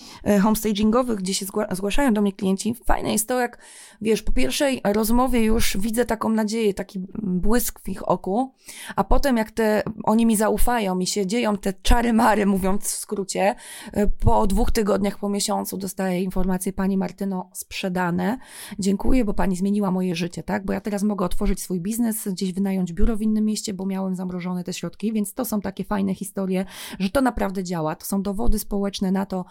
homestagingowych, 0.42 1.20
gdzie 1.20 1.34
się 1.34 1.46
zgłaszają 1.72 2.14
do 2.14 2.22
mnie 2.22 2.34
klienci, 2.34 2.76
fajne 2.86 3.12
jest 3.12 3.28
to, 3.28 3.40
jak 3.40 3.58
wiesz, 4.02 4.22
po 4.22 4.32
pierwszej 4.32 4.82
rozmowie 4.84 5.44
już 5.44 5.78
widzę 5.78 6.03
taką 6.06 6.30
nadzieję, 6.30 6.74
taki 6.74 7.00
błysk 7.24 7.80
w 7.80 7.90
ich 7.90 8.10
oku, 8.10 8.54
a 8.96 9.04
potem 9.04 9.38
jak 9.38 9.52
te, 9.52 9.84
oni 10.04 10.26
mi 10.26 10.36
zaufają 10.36 11.00
i 11.00 11.08
się 11.08 11.28
dzieją 11.28 11.58
te 11.58 11.74
czary 11.74 12.14
mary, 12.14 12.46
mówiąc 12.46 12.84
w 12.84 12.96
skrócie, 12.96 13.56
y, 13.98 14.12
po 14.20 14.48
dwóch 14.48 14.72
tygodniach, 14.72 15.20
po 15.20 15.30
miesiącu 15.30 15.78
dostaję 15.78 16.24
informację, 16.24 16.74
pani 16.74 16.98
Martyno, 16.98 17.50
sprzedane. 17.54 18.38
Dziękuję, 18.80 19.26
bo 19.26 19.34
pani 19.34 19.56
zmieniła 19.56 19.92
moje 19.92 20.16
życie, 20.16 20.44
tak? 20.44 20.66
Bo 20.66 20.74
ja 20.74 20.82
teraz 20.82 21.04
mogę 21.04 21.26
otworzyć 21.26 21.62
swój 21.62 21.82
biznes, 21.82 22.28
gdzieś 22.28 22.54
wynająć 22.54 22.94
biuro 22.94 23.18
w 23.18 23.22
innym 23.22 23.46
mieście, 23.46 23.74
bo 23.74 23.86
miałem 23.86 24.16
zamrożone 24.16 24.64
te 24.64 24.74
środki, 24.74 25.14
więc 25.14 25.34
to 25.34 25.46
są 25.46 25.62
takie 25.62 25.84
fajne 25.84 26.16
historie, 26.16 26.66
że 27.00 27.10
to 27.10 27.22
naprawdę 27.22 27.64
działa. 27.64 27.96
To 27.96 28.06
są 28.06 28.22
dowody 28.22 28.60
społeczne 28.60 29.12
na 29.12 29.26
to, 29.26 29.46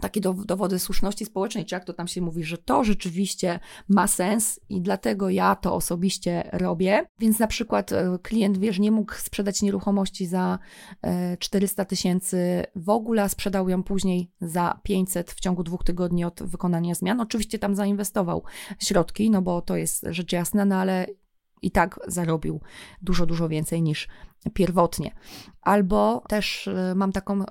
takie 0.00 0.20
dowody 0.20 0.78
słuszności 0.78 1.24
społecznej, 1.24 1.64
czy 1.64 1.74
jak 1.74 1.84
to 1.84 1.92
tam 1.92 2.08
się 2.08 2.20
mówi, 2.20 2.44
że 2.44 2.58
to 2.58 2.84
rzeczywiście 2.84 3.60
ma 3.88 4.06
sens 4.06 4.60
i 4.68 4.80
dlatego 4.80 5.30
ja 5.30 5.56
to 5.56 5.74
osobiście 5.74 6.50
robię. 6.52 7.06
Więc 7.18 7.38
na 7.38 7.46
przykład 7.46 7.92
e, 7.92 8.18
klient, 8.22 8.58
wiesz, 8.58 8.78
nie 8.78 8.90
mógł 8.90 9.14
sprzedać 9.14 9.62
nieruchomości 9.62 10.26
za 10.26 10.58
400 11.38 11.82
e, 11.82 11.86
tysięcy 11.86 12.64
w 12.76 12.88
ogóle, 12.88 13.22
a 13.22 13.28
sprzedał 13.28 13.68
ją 13.68 13.82
później 13.82 14.30
za 14.40 14.80
500 14.82 15.32
w 15.32 15.40
ciągu 15.40 15.62
dwóch 15.62 15.84
tygodni 15.84 16.24
od 16.24 16.42
wykonania 16.42 16.94
zmian. 16.94 17.20
Oczywiście 17.20 17.58
tam 17.58 17.74
zainwestował 17.74 18.42
środki, 18.78 19.30
no 19.30 19.42
bo 19.42 19.62
to 19.62 19.76
jest 19.76 20.06
rzecz 20.10 20.32
jasna, 20.32 20.64
no 20.64 20.76
ale 20.76 21.06
i 21.62 21.70
tak 21.70 22.00
zarobił 22.06 22.60
dużo, 23.02 23.26
dużo 23.26 23.48
więcej 23.48 23.82
niż 23.82 24.08
pierwotnie. 24.54 25.10
Albo 25.62 26.22
też 26.28 26.66
y, 26.66 26.94
mam 26.94 27.12
taką 27.12 27.42
y, 27.42 27.46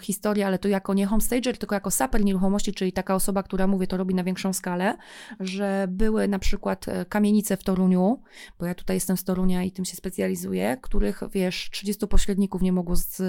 historię, 0.00 0.46
ale 0.46 0.58
to 0.58 0.68
jako 0.68 0.94
nie 0.94 1.06
homestager, 1.06 1.58
tylko 1.58 1.74
jako 1.74 1.90
saper 1.90 2.24
nieruchomości, 2.24 2.72
czyli 2.72 2.92
taka 2.92 3.14
osoba, 3.14 3.42
która 3.42 3.66
mówię, 3.66 3.86
to 3.86 3.96
robi 3.96 4.14
na 4.14 4.24
większą 4.24 4.52
skalę, 4.52 4.96
że 5.40 5.86
były 5.90 6.28
na 6.28 6.38
przykład 6.38 6.88
y, 6.88 7.04
kamienice 7.08 7.56
w 7.56 7.64
Toruniu, 7.64 8.22
bo 8.58 8.66
ja 8.66 8.74
tutaj 8.74 8.96
jestem 8.96 9.16
z 9.16 9.24
Torunia 9.24 9.64
i 9.64 9.72
tym 9.72 9.84
się 9.84 9.96
specjalizuję, 9.96 10.76
których 10.82 11.22
wiesz, 11.32 11.70
30 11.72 12.06
pośredników 12.06 12.62
nie 12.62 12.72
mogło 12.72 12.96
z, 12.96 13.22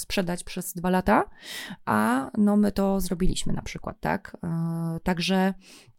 sprzedać 0.00 0.44
przez 0.44 0.72
dwa 0.72 0.90
lata, 0.90 1.24
a 1.84 2.30
no 2.38 2.56
my 2.56 2.72
to 2.72 3.00
zrobiliśmy 3.00 3.52
na 3.52 3.62
przykład, 3.62 4.00
tak? 4.00 4.36
Także 5.02 5.54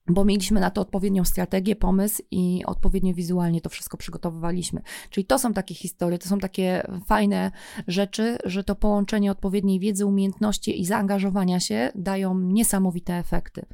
bo 0.07 0.25
mieliśmy 0.25 0.59
na 0.59 0.71
to 0.71 0.81
odpowiednią 0.81 1.25
strategię, 1.25 1.75
pomysł 1.75 2.23
i 2.31 2.63
odpowiednio 2.65 3.13
wizualnie 3.13 3.61
to 3.61 3.69
wszystko 3.69 3.97
przygotowywaliśmy. 3.97 4.81
Czyli 5.09 5.25
to 5.25 5.39
są 5.39 5.53
takie 5.53 5.75
historie, 5.75 6.17
to 6.17 6.29
są 6.29 6.39
takie 6.39 6.87
fajne 7.05 7.51
rzeczy, 7.87 8.37
że 8.45 8.63
to 8.63 8.75
połączenie 8.75 9.31
odpowiedniej 9.31 9.79
wiedzy, 9.79 10.05
umiejętności 10.05 10.81
i 10.81 10.85
zaangażowania 10.85 11.59
się 11.59 11.91
dają 11.95 12.39
niesamowite 12.39 13.13
efekty. 13.13 13.65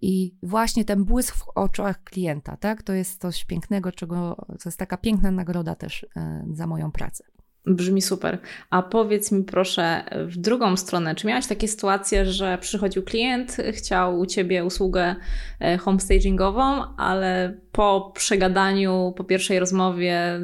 I 0.00 0.34
właśnie 0.42 0.84
ten 0.84 1.04
błysk 1.04 1.36
w 1.36 1.48
oczach 1.54 2.04
klienta, 2.04 2.56
tak, 2.56 2.82
to 2.82 2.92
jest 2.92 3.20
coś 3.20 3.44
pięknego, 3.44 3.92
czego, 3.92 4.36
to 4.48 4.68
jest 4.68 4.78
taka 4.78 4.96
piękna 4.96 5.30
nagroda 5.30 5.74
też 5.74 6.06
e, 6.16 6.44
za 6.52 6.66
moją 6.66 6.92
pracę. 6.92 7.33
Brzmi 7.66 8.02
super. 8.02 8.38
A 8.70 8.82
powiedz 8.82 9.32
mi 9.32 9.44
proszę 9.44 10.04
w 10.26 10.36
drugą 10.36 10.76
stronę, 10.76 11.14
czy 11.14 11.26
miałaś 11.26 11.46
takie 11.46 11.68
sytuacje, 11.68 12.26
że 12.26 12.58
przychodził 12.60 13.02
klient, 13.02 13.56
chciał 13.72 14.18
u 14.18 14.26
Ciebie 14.26 14.64
usługę 14.64 15.16
e, 15.60 15.78
homestagingową, 15.78 16.96
ale 16.96 17.60
po 17.72 18.12
przegadaniu, 18.14 19.14
po 19.16 19.24
pierwszej 19.24 19.58
rozmowie 19.58 20.40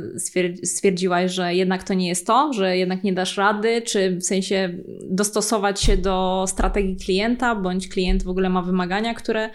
stwierdziłaś, 0.62 1.32
że 1.32 1.54
jednak 1.54 1.82
to 1.82 1.94
nie 1.94 2.08
jest 2.08 2.26
to, 2.26 2.52
że 2.52 2.76
jednak 2.76 3.04
nie 3.04 3.12
dasz 3.12 3.36
rady, 3.36 3.82
czy 3.82 4.16
w 4.16 4.24
sensie 4.24 4.78
dostosować 5.10 5.80
się 5.80 5.96
do 5.96 6.44
strategii 6.48 6.96
klienta, 6.96 7.54
bądź 7.54 7.88
klient 7.88 8.22
w 8.22 8.28
ogóle 8.28 8.48
ma 8.48 8.62
wymagania, 8.62 9.14
które 9.14 9.50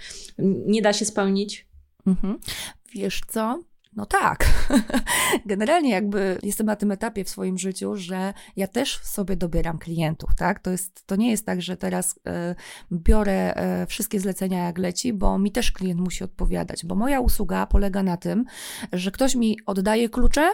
nie 0.65 0.81
da 0.81 0.93
się 0.93 1.05
spełnić? 1.05 1.67
Mhm. 2.07 2.39
Wiesz 2.95 3.21
co? 3.27 3.59
No 3.95 4.05
tak. 4.05 4.45
Generalnie 5.45 5.89
jakby 5.89 6.37
jestem 6.43 6.67
na 6.67 6.75
tym 6.75 6.91
etapie 6.91 7.23
w 7.23 7.29
swoim 7.29 7.57
życiu, 7.57 7.95
że 7.95 8.33
ja 8.55 8.67
też 8.67 8.99
sobie 9.03 9.35
dobieram 9.35 9.77
klientów, 9.77 10.35
tak? 10.35 10.59
To, 10.59 10.71
jest, 10.71 11.07
to 11.07 11.15
nie 11.15 11.31
jest 11.31 11.45
tak, 11.45 11.61
że 11.61 11.77
teraz 11.77 12.17
y, 12.17 12.55
biorę 12.91 13.55
y, 13.83 13.85
wszystkie 13.85 14.19
zlecenia 14.19 14.65
jak 14.65 14.77
leci, 14.77 15.13
bo 15.13 15.39
mi 15.39 15.51
też 15.51 15.71
klient 15.71 15.99
musi 15.99 16.23
odpowiadać, 16.23 16.85
bo 16.85 16.95
moja 16.95 17.19
usługa 17.19 17.65
polega 17.65 18.03
na 18.03 18.17
tym, 18.17 18.45
że 18.93 19.11
ktoś 19.11 19.35
mi 19.35 19.57
oddaje 19.65 20.09
klucze, 20.09 20.53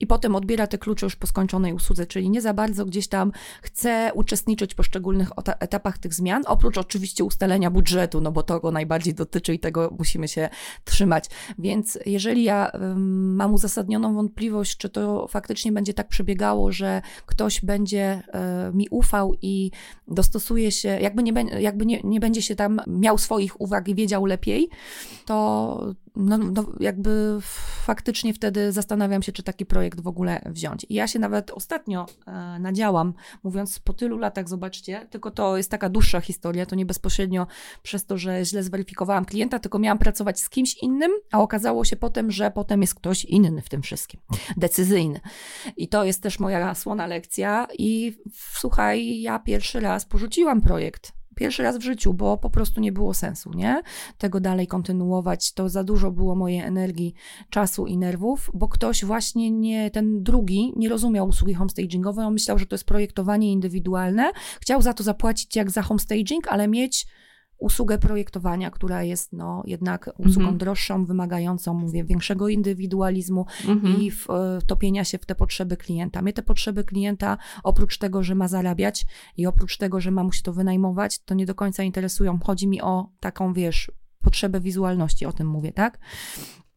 i 0.00 0.06
potem 0.06 0.36
odbiera 0.36 0.66
te 0.66 0.78
klucze 0.78 1.06
już 1.06 1.16
po 1.16 1.26
skończonej 1.26 1.72
usłudze, 1.72 2.06
czyli 2.06 2.30
nie 2.30 2.40
za 2.40 2.54
bardzo 2.54 2.84
gdzieś 2.84 3.08
tam 3.08 3.32
chce 3.62 4.10
uczestniczyć 4.14 4.72
w 4.72 4.76
poszczególnych 4.76 5.30
etapach 5.60 5.98
tych 5.98 6.14
zmian, 6.14 6.42
oprócz 6.46 6.78
oczywiście 6.78 7.24
ustalenia 7.24 7.70
budżetu, 7.70 8.20
no 8.20 8.32
bo 8.32 8.42
to 8.42 8.60
go 8.60 8.70
najbardziej 8.70 9.14
dotyczy 9.14 9.54
i 9.54 9.58
tego 9.58 9.94
musimy 9.98 10.28
się 10.28 10.48
trzymać. 10.84 11.24
Więc 11.58 11.98
jeżeli 12.06 12.44
ja 12.44 12.70
mam 12.96 13.54
uzasadnioną 13.54 14.14
wątpliwość, 14.14 14.76
czy 14.76 14.88
to 14.88 15.28
faktycznie 15.28 15.72
będzie 15.72 15.94
tak 15.94 16.08
przebiegało, 16.08 16.72
że 16.72 17.02
ktoś 17.26 17.60
będzie 17.60 18.22
e, 18.32 18.70
mi 18.74 18.86
ufał 18.90 19.34
i 19.42 19.70
dostosuje 20.08 20.72
się, 20.72 20.88
jakby 20.88 21.22
nie, 21.22 21.32
jakby 21.60 21.86
nie, 21.86 22.00
nie 22.04 22.20
będzie 22.20 22.42
się 22.42 22.56
tam 22.56 22.80
miał 22.86 23.18
swoich 23.18 23.60
uwag 23.60 23.88
i 23.88 23.94
wiedział 23.94 24.24
lepiej, 24.24 24.68
to 25.26 25.94
no, 26.18 26.38
no, 26.38 26.64
jakby 26.80 27.38
faktycznie 27.82 28.34
wtedy 28.34 28.72
zastanawiam 28.72 29.22
się, 29.22 29.32
czy 29.32 29.42
taki 29.42 29.66
projekt 29.66 30.00
w 30.00 30.06
ogóle 30.06 30.40
wziąć. 30.46 30.86
I 30.88 30.94
ja 30.94 31.06
się 31.06 31.18
nawet 31.18 31.50
ostatnio 31.50 32.06
e, 32.26 32.58
nadziałam, 32.58 33.14
mówiąc 33.42 33.78
po 33.78 33.92
tylu 33.92 34.18
latach, 34.18 34.48
zobaczcie, 34.48 35.06
tylko 35.10 35.30
to 35.30 35.56
jest 35.56 35.70
taka 35.70 35.88
dłuższa 35.88 36.20
historia, 36.20 36.66
to 36.66 36.76
nie 36.76 36.86
bezpośrednio 36.86 37.46
przez 37.82 38.06
to, 38.06 38.18
że 38.18 38.44
źle 38.44 38.62
zweryfikowałam 38.62 39.24
klienta, 39.24 39.58
tylko 39.58 39.78
miałam 39.78 39.98
pracować 39.98 40.40
z 40.40 40.50
kimś 40.50 40.74
innym, 40.82 41.10
a 41.32 41.40
okazało 41.40 41.84
się 41.84 41.96
potem, 41.96 42.30
że 42.30 42.50
potem 42.50 42.80
jest 42.80 42.94
ktoś 42.94 43.24
inny 43.24 43.62
w 43.62 43.68
tym 43.68 43.82
wszystkim, 43.82 44.20
decyzyjny. 44.56 45.20
I 45.76 45.88
to 45.88 46.04
jest 46.04 46.22
też 46.22 46.38
moja 46.38 46.74
słona 46.74 47.06
lekcja. 47.06 47.66
I 47.78 48.18
słuchaj, 48.54 49.20
ja 49.20 49.38
pierwszy 49.38 49.80
raz 49.80 50.04
porzuciłam 50.04 50.60
projekt 50.60 51.17
Pierwszy 51.38 51.62
raz 51.62 51.78
w 51.78 51.82
życiu, 51.82 52.14
bo 52.14 52.36
po 52.36 52.50
prostu 52.50 52.80
nie 52.80 52.92
było 52.92 53.14
sensu, 53.14 53.50
nie? 53.54 53.82
Tego 54.18 54.40
dalej 54.40 54.66
kontynuować. 54.66 55.52
To 55.52 55.68
za 55.68 55.84
dużo 55.84 56.10
było 56.10 56.34
mojej 56.34 56.60
energii, 56.60 57.14
czasu 57.50 57.86
i 57.86 57.96
nerwów, 57.98 58.50
bo 58.54 58.68
ktoś 58.68 59.04
właśnie 59.04 59.50
nie, 59.50 59.90
ten 59.90 60.22
drugi, 60.22 60.72
nie 60.76 60.88
rozumiał 60.88 61.28
usługi 61.28 61.54
homestagingowej. 61.54 62.26
On 62.26 62.32
myślał, 62.32 62.58
że 62.58 62.66
to 62.66 62.74
jest 62.74 62.84
projektowanie 62.84 63.52
indywidualne. 63.52 64.30
Chciał 64.60 64.82
za 64.82 64.94
to 64.94 65.02
zapłacić 65.02 65.56
jak 65.56 65.70
za 65.70 65.82
homestaging, 65.82 66.48
ale 66.48 66.68
mieć 66.68 67.06
usługę 67.58 67.98
projektowania, 67.98 68.70
która 68.70 69.02
jest 69.02 69.32
no, 69.32 69.62
jednak 69.66 70.10
usługą 70.18 70.40
mhm. 70.40 70.58
droższą, 70.58 71.04
wymagającą, 71.04 71.74
mówię, 71.74 72.04
większego 72.04 72.48
indywidualizmu 72.48 73.46
mhm. 73.68 74.00
i 74.00 74.10
wtopienia 74.60 75.04
się 75.04 75.18
w 75.18 75.26
te 75.26 75.34
potrzeby 75.34 75.76
klienta. 75.76 76.22
Mnie 76.22 76.32
te 76.32 76.42
potrzeby 76.42 76.84
klienta, 76.84 77.38
oprócz 77.62 77.98
tego, 77.98 78.22
że 78.22 78.34
ma 78.34 78.48
zarabiać 78.48 79.06
i 79.36 79.46
oprócz 79.46 79.76
tego, 79.76 80.00
że 80.00 80.10
ma 80.10 80.24
mu 80.24 80.32
się 80.32 80.42
to 80.42 80.52
wynajmować, 80.52 81.18
to 81.24 81.34
nie 81.34 81.46
do 81.46 81.54
końca 81.54 81.82
interesują. 81.82 82.38
Chodzi 82.44 82.68
mi 82.68 82.82
o 82.82 83.10
taką, 83.20 83.52
wiesz, 83.52 83.90
potrzebę 84.20 84.60
wizualności, 84.60 85.26
o 85.26 85.32
tym 85.32 85.46
mówię, 85.46 85.72
tak? 85.72 85.98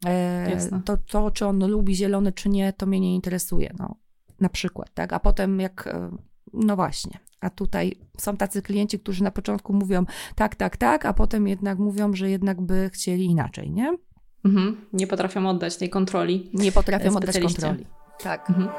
E, 0.06 0.82
to, 0.86 0.98
to, 0.98 1.32
czy 1.32 1.46
on 1.46 1.68
lubi 1.68 1.96
zielony, 1.96 2.32
czy 2.32 2.50
nie, 2.50 2.74
to 2.74 2.86
mnie 2.86 3.00
nie 3.00 3.16
interesuje, 3.16 3.74
no, 3.80 3.96
na 4.40 4.50
przykład, 4.50 4.94
tak? 4.94 5.14
A 5.14 5.20
potem 5.20 5.60
jak, 5.60 5.88
e, 5.88 6.18
no 6.54 6.76
właśnie, 6.76 7.20
a 7.42 7.50
tutaj 7.50 7.98
są 8.18 8.38
tacy 8.38 8.62
klienci, 8.62 9.00
którzy 9.00 9.24
na 9.24 9.32
początku 9.32 9.74
mówią 9.74 10.06
tak, 10.36 10.56
tak, 10.56 10.78
tak, 10.78 11.06
a 11.06 11.14
potem 11.14 11.48
jednak 11.48 11.80
mówią, 11.80 12.14
że 12.14 12.30
jednak 12.30 12.62
by 12.62 12.90
chcieli 12.94 13.26
inaczej, 13.26 13.72
nie? 13.72 13.98
Mhm. 14.46 14.86
Nie 14.94 15.08
potrafią 15.08 15.50
oddać 15.50 15.78
tej 15.78 15.90
kontroli. 15.90 16.50
Nie 16.54 16.72
potrafią 16.72 17.16
oddać 17.16 17.40
kontroli. 17.40 17.86
Tak. 18.24 18.50
Mhm. 18.50 18.70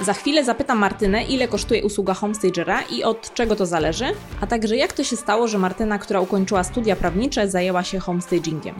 Za 0.00 0.12
chwilę 0.12 0.44
zapytam 0.44 0.78
Martynę, 0.78 1.24
ile 1.24 1.48
kosztuje 1.48 1.84
usługa 1.84 2.14
homestagera 2.14 2.82
i 2.82 3.02
od 3.02 3.34
czego 3.34 3.56
to 3.56 3.66
zależy, 3.66 4.04
a 4.40 4.46
także 4.46 4.76
jak 4.76 4.92
to 4.92 5.04
się 5.04 5.16
stało, 5.16 5.48
że 5.48 5.58
Martyna, 5.58 5.98
która 5.98 6.20
ukończyła 6.20 6.64
studia 6.64 6.96
prawnicze, 6.96 7.48
zajęła 7.50 7.82
się 7.82 7.98
homestagingiem. 7.98 8.74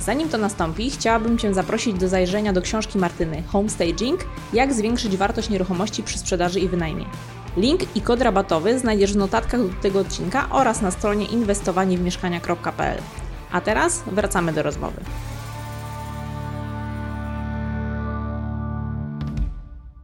Zanim 0.00 0.28
to 0.28 0.38
nastąpi, 0.38 0.90
chciałabym 0.90 1.38
Cię 1.38 1.54
zaprosić 1.54 1.98
do 1.98 2.08
zajrzenia 2.08 2.52
do 2.52 2.62
książki 2.62 2.98
Martyny 2.98 3.42
Homestaging– 3.42 4.20
Jak 4.52 4.72
zwiększyć 4.72 5.16
wartość 5.16 5.50
nieruchomości 5.50 6.02
przy 6.02 6.18
sprzedaży 6.18 6.60
i 6.60 6.68
wynajmie. 6.68 7.04
Link 7.56 7.96
i 7.96 8.00
kod 8.00 8.22
rabatowy 8.22 8.78
znajdziesz 8.78 9.12
w 9.12 9.16
notatkach 9.16 9.60
do 9.60 9.82
tego 9.82 10.00
odcinka 10.00 10.48
oraz 10.50 10.82
na 10.82 10.90
stronie 10.90 11.26
inwestowaniewmieszkania.pl. 11.26 12.98
A 13.52 13.60
teraz 13.60 14.02
wracamy 14.06 14.52
do 14.52 14.62
rozmowy. 14.62 15.00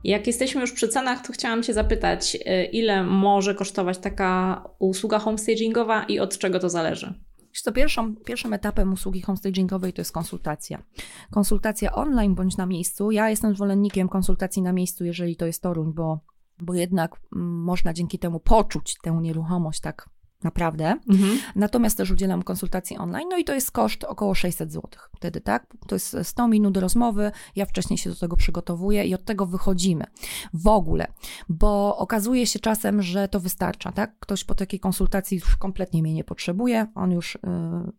Jak 0.05 0.27
jesteśmy 0.27 0.61
już 0.61 0.73
przy 0.73 0.89
cenach, 0.89 1.27
to 1.27 1.33
chciałam 1.33 1.63
Cię 1.63 1.73
zapytać, 1.73 2.35
y, 2.35 2.65
ile 2.65 3.05
może 3.05 3.55
kosztować 3.55 3.99
taka 3.99 4.63
usługa 4.79 5.19
homestagingowa 5.19 6.03
i 6.03 6.19
od 6.19 6.39
czego 6.39 6.61
to 6.61 6.69
zależy? 6.69 7.15
To 7.63 7.73
pierwszą, 7.73 8.17
pierwszym 8.17 8.53
etapem 8.53 8.93
usługi 8.93 9.21
homestagingowej 9.21 9.93
to 9.93 10.01
jest 10.01 10.13
konsultacja. 10.13 10.83
Konsultacja 11.31 11.93
online 11.93 12.35
bądź 12.35 12.57
na 12.57 12.67
miejscu. 12.67 13.11
Ja 13.11 13.31
jestem 13.31 13.55
zwolennikiem 13.55 14.09
konsultacji 14.09 14.63
na 14.63 14.73
miejscu, 14.73 15.05
jeżeli 15.05 15.37
to 15.37 15.47
jest 15.47 15.63
Toruń, 15.63 15.93
bo, 15.95 16.21
bo 16.61 16.75
jednak 16.75 17.21
mm, 17.37 17.63
można 17.63 17.93
dzięki 17.93 18.19
temu 18.19 18.41
poczuć 18.41 18.97
tę 19.03 19.19
nieruchomość 19.21 19.81
tak 19.81 20.09
naprawdę. 20.45 20.85
Mhm. 21.11 21.39
Natomiast 21.57 21.97
też 21.97 22.11
udzielam 22.11 22.43
konsultacji 22.43 22.99
online, 22.99 23.29
no 23.31 23.39
i 23.39 23.45
to 23.45 23.55
jest 23.55 23.71
koszt 23.71 24.05
około 24.05 24.35
600 24.35 24.73
zł 24.73 24.91
wtedy, 25.17 25.41
tak? 25.41 25.67
To 25.87 25.95
jest 25.95 26.17
100 26.23 26.49
minut 26.49 26.77
rozmowy, 26.77 27.33
ja 27.57 27.67
wcześniej 27.67 27.99
się 27.99 28.11
do 28.11 28.17
tego 28.17 28.37
przygotowuję 28.37 29.05
i 29.05 29.15
od 29.15 29.25
tego 29.25 29.47
wychodzimy. 29.47 30.05
W 30.55 30.67
ogóle, 30.67 31.07
bo 31.49 31.97
okazuje 31.97 32.47
się 32.47 32.59
czasem, 32.59 33.03
że 33.03 33.29
to 33.29 33.41
wystarcza, 33.41 33.93
tak? 33.93 34.19
Ktoś 34.21 34.45
po 34.45 34.55
takiej 34.55 34.81
konsultacji 34.81 35.39
już 35.39 35.57
kompletnie 35.57 36.03
mnie 36.03 36.15
nie 36.15 36.25
potrzebuje, 36.25 36.87
on 36.95 37.13
już 37.13 37.35
y, 37.35 37.39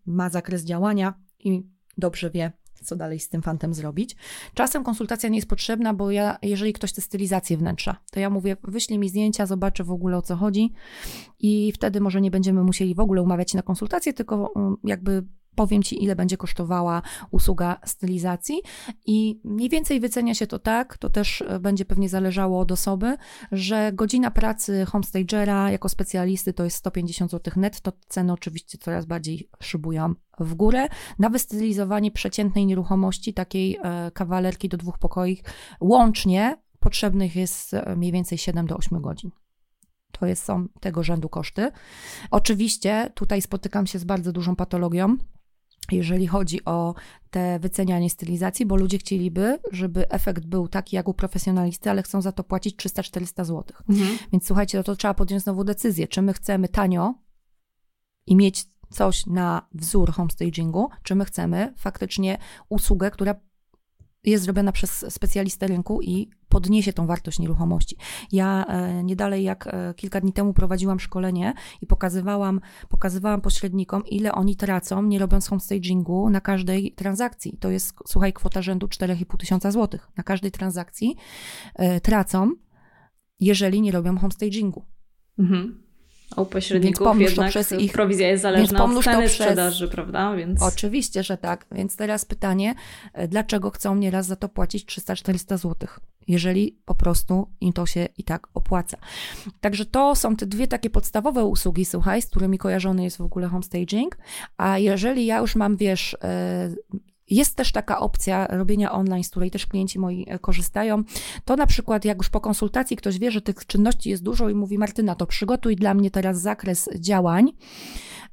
ma 0.05 0.29
zakres 0.29 0.63
działania 0.63 1.13
i 1.39 1.63
dobrze 1.97 2.29
wie, 2.29 2.51
co 2.85 2.95
dalej 2.95 3.19
z 3.19 3.29
tym 3.29 3.41
fantem 3.41 3.73
zrobić. 3.73 4.15
Czasem 4.53 4.83
konsultacja 4.83 5.29
nie 5.29 5.37
jest 5.37 5.49
potrzebna, 5.49 5.93
bo 5.93 6.11
ja, 6.11 6.37
jeżeli 6.41 6.73
ktoś 6.73 6.91
chce 6.91 7.01
stylizację 7.01 7.57
wnętrza, 7.57 7.95
to 8.11 8.19
ja 8.19 8.29
mówię, 8.29 8.57
wyślij 8.63 8.99
mi 8.99 9.09
zdjęcia, 9.09 9.45
zobaczę 9.45 9.83
w 9.83 9.91
ogóle 9.91 10.17
o 10.17 10.21
co 10.21 10.35
chodzi 10.35 10.73
i 11.39 11.71
wtedy 11.71 12.01
może 12.01 12.21
nie 12.21 12.31
będziemy 12.31 12.63
musieli 12.63 12.95
w 12.95 12.99
ogóle 12.99 13.21
umawiać 13.21 13.51
się 13.51 13.57
na 13.57 13.63
konsultację, 13.63 14.13
tylko 14.13 14.51
mm, 14.55 14.75
jakby 14.83 15.23
powiem 15.55 15.83
Ci, 15.83 16.03
ile 16.03 16.15
będzie 16.15 16.37
kosztowała 16.37 17.01
usługa 17.31 17.79
stylizacji 17.85 18.61
i 19.05 19.41
mniej 19.43 19.69
więcej 19.69 19.99
wycenia 19.99 20.33
się 20.33 20.47
to 20.47 20.59
tak, 20.59 20.97
to 20.97 21.09
też 21.09 21.41
e, 21.41 21.59
będzie 21.59 21.85
pewnie 21.85 22.09
zależało 22.09 22.59
od 22.59 22.71
osoby, 22.71 23.17
że 23.51 23.91
godzina 23.93 24.31
pracy 24.31 24.85
homestagera 24.85 25.71
jako 25.71 25.89
specjalisty 25.89 26.53
to 26.53 26.63
jest 26.63 26.77
150 26.77 27.31
zł 27.31 27.53
netto, 27.55 27.91
ceny 28.07 28.33
oczywiście 28.33 28.77
coraz 28.77 29.05
bardziej 29.05 29.49
szybują 29.63 30.13
w 30.39 30.53
górę. 30.53 30.87
Na 31.19 31.29
wystylizowanie 31.29 32.11
przeciętnej 32.11 32.65
nieruchomości, 32.65 33.33
takiej 33.33 33.77
e, 33.83 34.11
kawalerki 34.11 34.69
do 34.69 34.77
dwóch 34.77 34.97
pokoi, 34.97 35.41
łącznie 35.81 36.57
potrzebnych 36.79 37.35
jest 37.35 37.73
e, 37.73 37.95
mniej 37.95 38.11
więcej 38.11 38.37
7 38.37 38.67
do 38.67 38.77
8 38.77 39.01
godzin. 39.01 39.31
To 40.11 40.25
jest, 40.25 40.43
są 40.43 40.67
tego 40.79 41.03
rzędu 41.03 41.29
koszty. 41.29 41.71
Oczywiście 42.31 43.11
tutaj 43.15 43.41
spotykam 43.41 43.87
się 43.87 43.99
z 43.99 44.03
bardzo 44.03 44.31
dużą 44.31 44.55
patologią, 44.55 45.17
jeżeli 45.91 46.27
chodzi 46.27 46.65
o 46.65 46.93
te 47.29 47.59
wycenianie 47.59 48.09
stylizacji, 48.09 48.65
bo 48.65 48.75
ludzie 48.75 48.97
chcieliby, 48.97 49.59
żeby 49.71 50.09
efekt 50.09 50.45
był 50.45 50.67
taki 50.67 50.95
jak 50.95 51.07
u 51.07 51.13
profesjonalisty, 51.13 51.89
ale 51.89 52.03
chcą 52.03 52.21
za 52.21 52.31
to 52.31 52.43
płacić 52.43 52.75
300-400 52.75 53.45
zł. 53.45 53.63
Mhm. 53.89 54.17
Więc 54.31 54.47
słuchajcie, 54.47 54.77
no 54.77 54.83
to 54.83 54.95
trzeba 54.95 55.13
podjąć 55.13 55.43
znowu 55.43 55.63
decyzję, 55.63 56.07
czy 56.07 56.21
my 56.21 56.33
chcemy 56.33 56.67
tanio 56.67 57.13
i 58.27 58.35
mieć 58.35 58.65
coś 58.89 59.25
na 59.25 59.67
wzór 59.73 60.11
homestagingu, 60.11 60.89
czy 61.03 61.15
my 61.15 61.25
chcemy 61.25 61.73
faktycznie 61.77 62.37
usługę, 62.69 63.11
która 63.11 63.35
jest 64.25 64.43
zrobiona 64.43 64.71
przez 64.71 65.05
specjalistę 65.09 65.67
rynku 65.67 66.01
i 66.01 66.29
podniesie 66.49 66.93
tą 66.93 67.07
wartość 67.07 67.39
nieruchomości. 67.39 67.97
Ja 68.31 68.65
e, 68.65 69.03
nie 69.03 69.15
dalej 69.15 69.43
jak 69.43 69.67
e, 69.67 69.93
kilka 69.93 70.21
dni 70.21 70.33
temu 70.33 70.53
prowadziłam 70.53 70.99
szkolenie 70.99 71.53
i 71.81 71.87
pokazywałam, 71.87 72.61
pokazywałam 72.89 73.41
pośrednikom, 73.41 74.03
ile 74.05 74.31
oni 74.31 74.55
tracą, 74.55 75.03
nie 75.03 75.19
robiąc 75.19 75.47
homestagingu 75.47 76.29
na 76.29 76.41
każdej 76.41 76.91
transakcji. 76.91 77.57
To 77.59 77.69
jest, 77.69 77.93
słuchaj, 78.07 78.33
kwota 78.33 78.61
rzędu 78.61 78.87
4,5 78.87 79.37
tysiąca 79.37 79.71
złotych. 79.71 80.09
Na 80.17 80.23
każdej 80.23 80.51
transakcji 80.51 81.15
e, 81.75 82.01
tracą, 82.01 82.51
jeżeli 83.39 83.81
nie 83.81 83.91
robią 83.91 84.17
homestagingu. 84.17 84.85
Mhm. 85.39 85.84
A 86.35 86.41
u 86.41 86.45
pośredników 86.45 87.17
więc 87.17 87.29
jednak 87.29 87.49
przez 87.49 87.71
ich, 87.71 87.91
prowizja 87.91 88.27
jest 88.27 88.43
zależna 88.43 88.85
od 88.85 89.03
ceny 89.03 89.29
sprzedaży, 89.29 89.87
prawda? 89.87 90.35
Więc... 90.35 90.61
Oczywiście, 90.61 91.23
że 91.23 91.37
tak. 91.37 91.65
Więc 91.71 91.95
teraz 91.95 92.25
pytanie, 92.25 92.75
dlaczego 93.27 93.71
chcą 93.71 93.95
nieraz 93.95 94.25
za 94.25 94.35
to 94.35 94.49
płacić 94.49 94.85
300-400 94.85 95.57
zł? 95.57 95.87
jeżeli 96.27 96.77
po 96.85 96.95
prostu 96.95 97.47
im 97.61 97.73
to 97.73 97.85
się 97.85 98.07
i 98.17 98.23
tak 98.23 98.47
opłaca. 98.53 98.97
Także 99.61 99.85
to 99.85 100.15
są 100.15 100.35
te 100.35 100.45
dwie 100.45 100.67
takie 100.67 100.89
podstawowe 100.89 101.45
usługi, 101.45 101.85
słuchaj, 101.85 102.21
z 102.21 102.25
którymi 102.25 102.57
kojarzony 102.57 103.03
jest 103.03 103.17
w 103.17 103.21
ogóle 103.21 103.47
homestaging. 103.47 104.17
A 104.57 104.77
jeżeli 104.77 105.25
ja 105.25 105.37
już 105.37 105.55
mam, 105.55 105.77
wiesz, 105.77 106.17
e, 106.23 106.69
jest 107.29 107.55
też 107.55 107.71
taka 107.71 107.99
opcja 107.99 108.47
robienia 108.47 108.91
online, 108.91 109.23
z 109.23 109.29
której 109.29 109.51
też 109.51 109.65
klienci 109.65 109.99
moi 109.99 110.25
e, 110.27 110.39
korzystają. 110.39 111.03
To 111.45 111.55
na 111.55 111.67
przykład, 111.67 112.05
jak 112.05 112.17
już 112.17 112.29
po 112.29 112.41
konsultacji 112.41 112.97
ktoś 112.97 113.19
wie, 113.19 113.31
że 113.31 113.41
tych 113.41 113.65
czynności 113.65 114.09
jest 114.09 114.23
dużo 114.23 114.49
i 114.49 114.55
mówi: 114.55 114.77
Martyna, 114.77 115.15
to 115.15 115.25
przygotuj 115.25 115.75
dla 115.75 115.93
mnie 115.93 116.11
teraz 116.11 116.41
zakres 116.41 116.89
działań, 116.95 117.51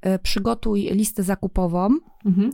e, 0.00 0.18
przygotuj 0.18 0.82
listę 0.82 1.22
zakupową, 1.22 1.88
mhm 2.26 2.52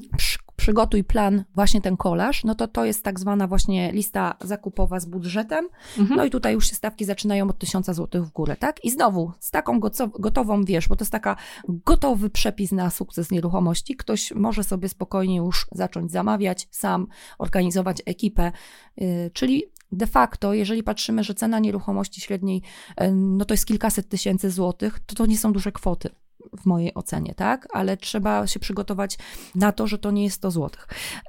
przygotuj 0.69 1.05
plan, 1.05 1.45
właśnie 1.55 1.81
ten 1.81 1.97
kolaż, 1.97 2.45
no 2.45 2.55
to 2.55 2.69
to 2.69 2.85
jest 2.85 3.05
tak 3.05 3.21
zwana 3.21 3.47
właśnie 3.47 3.93
lista 3.93 4.37
zakupowa 4.45 5.01
z 5.01 5.07
budżetem. 5.07 5.69
Mhm. 5.99 6.17
No 6.17 6.25
i 6.25 6.31
tutaj 6.31 6.55
już 6.55 6.69
się 6.69 6.75
stawki 6.75 7.05
zaczynają 7.05 7.49
od 7.49 7.59
1000 7.59 7.87
zł 7.87 8.25
w 8.25 8.31
górę, 8.31 8.57
tak? 8.57 8.85
I 8.85 8.91
znowu 8.91 9.33
z 9.41 9.51
taką 9.51 9.81
gotową, 10.19 10.65
wiesz, 10.65 10.89
bo 10.89 10.97
to 10.97 11.03
jest 11.03 11.13
taka 11.13 11.37
gotowy 11.69 12.31
przepis 12.31 12.73
na 12.73 12.91
sukces 12.91 13.31
nieruchomości. 13.31 13.97
Ktoś 13.97 14.33
może 14.33 14.65
sobie 14.65 14.89
spokojnie 14.89 15.37
już 15.37 15.67
zacząć 15.73 16.13
zamawiać, 16.13 16.69
sam 16.71 17.07
organizować 17.39 18.03
ekipę, 18.07 18.53
yy, 18.97 19.31
czyli 19.33 19.65
de 19.93 20.07
facto, 20.07 20.55
jeżeli 20.55 20.83
patrzymy, 20.83 21.25
że 21.25 21.35
cena 21.35 21.59
nieruchomości 21.59 22.21
średniej, 22.21 22.63
yy, 23.01 23.13
no 23.13 23.45
to 23.45 23.55
jest 23.55 23.67
kilkaset 23.67 24.09
tysięcy 24.09 24.51
złotych, 24.51 24.99
to 25.07 25.15
to 25.15 25.27
nie 25.27 25.39
są 25.39 25.53
duże 25.53 25.73
kwoty 25.73 26.11
w 26.57 26.67
mojej 26.67 26.95
ocenie, 26.95 27.35
tak? 27.35 27.69
Ale 27.73 27.97
trzeba 27.97 28.47
się 28.47 28.61
przygotować 28.61 29.19
na 29.55 29.73
to, 29.73 29.87
że 29.87 29.99
to 29.99 30.11
nie 30.11 30.25
jest 30.25 30.37
100 30.37 30.51
zł. 30.51 30.71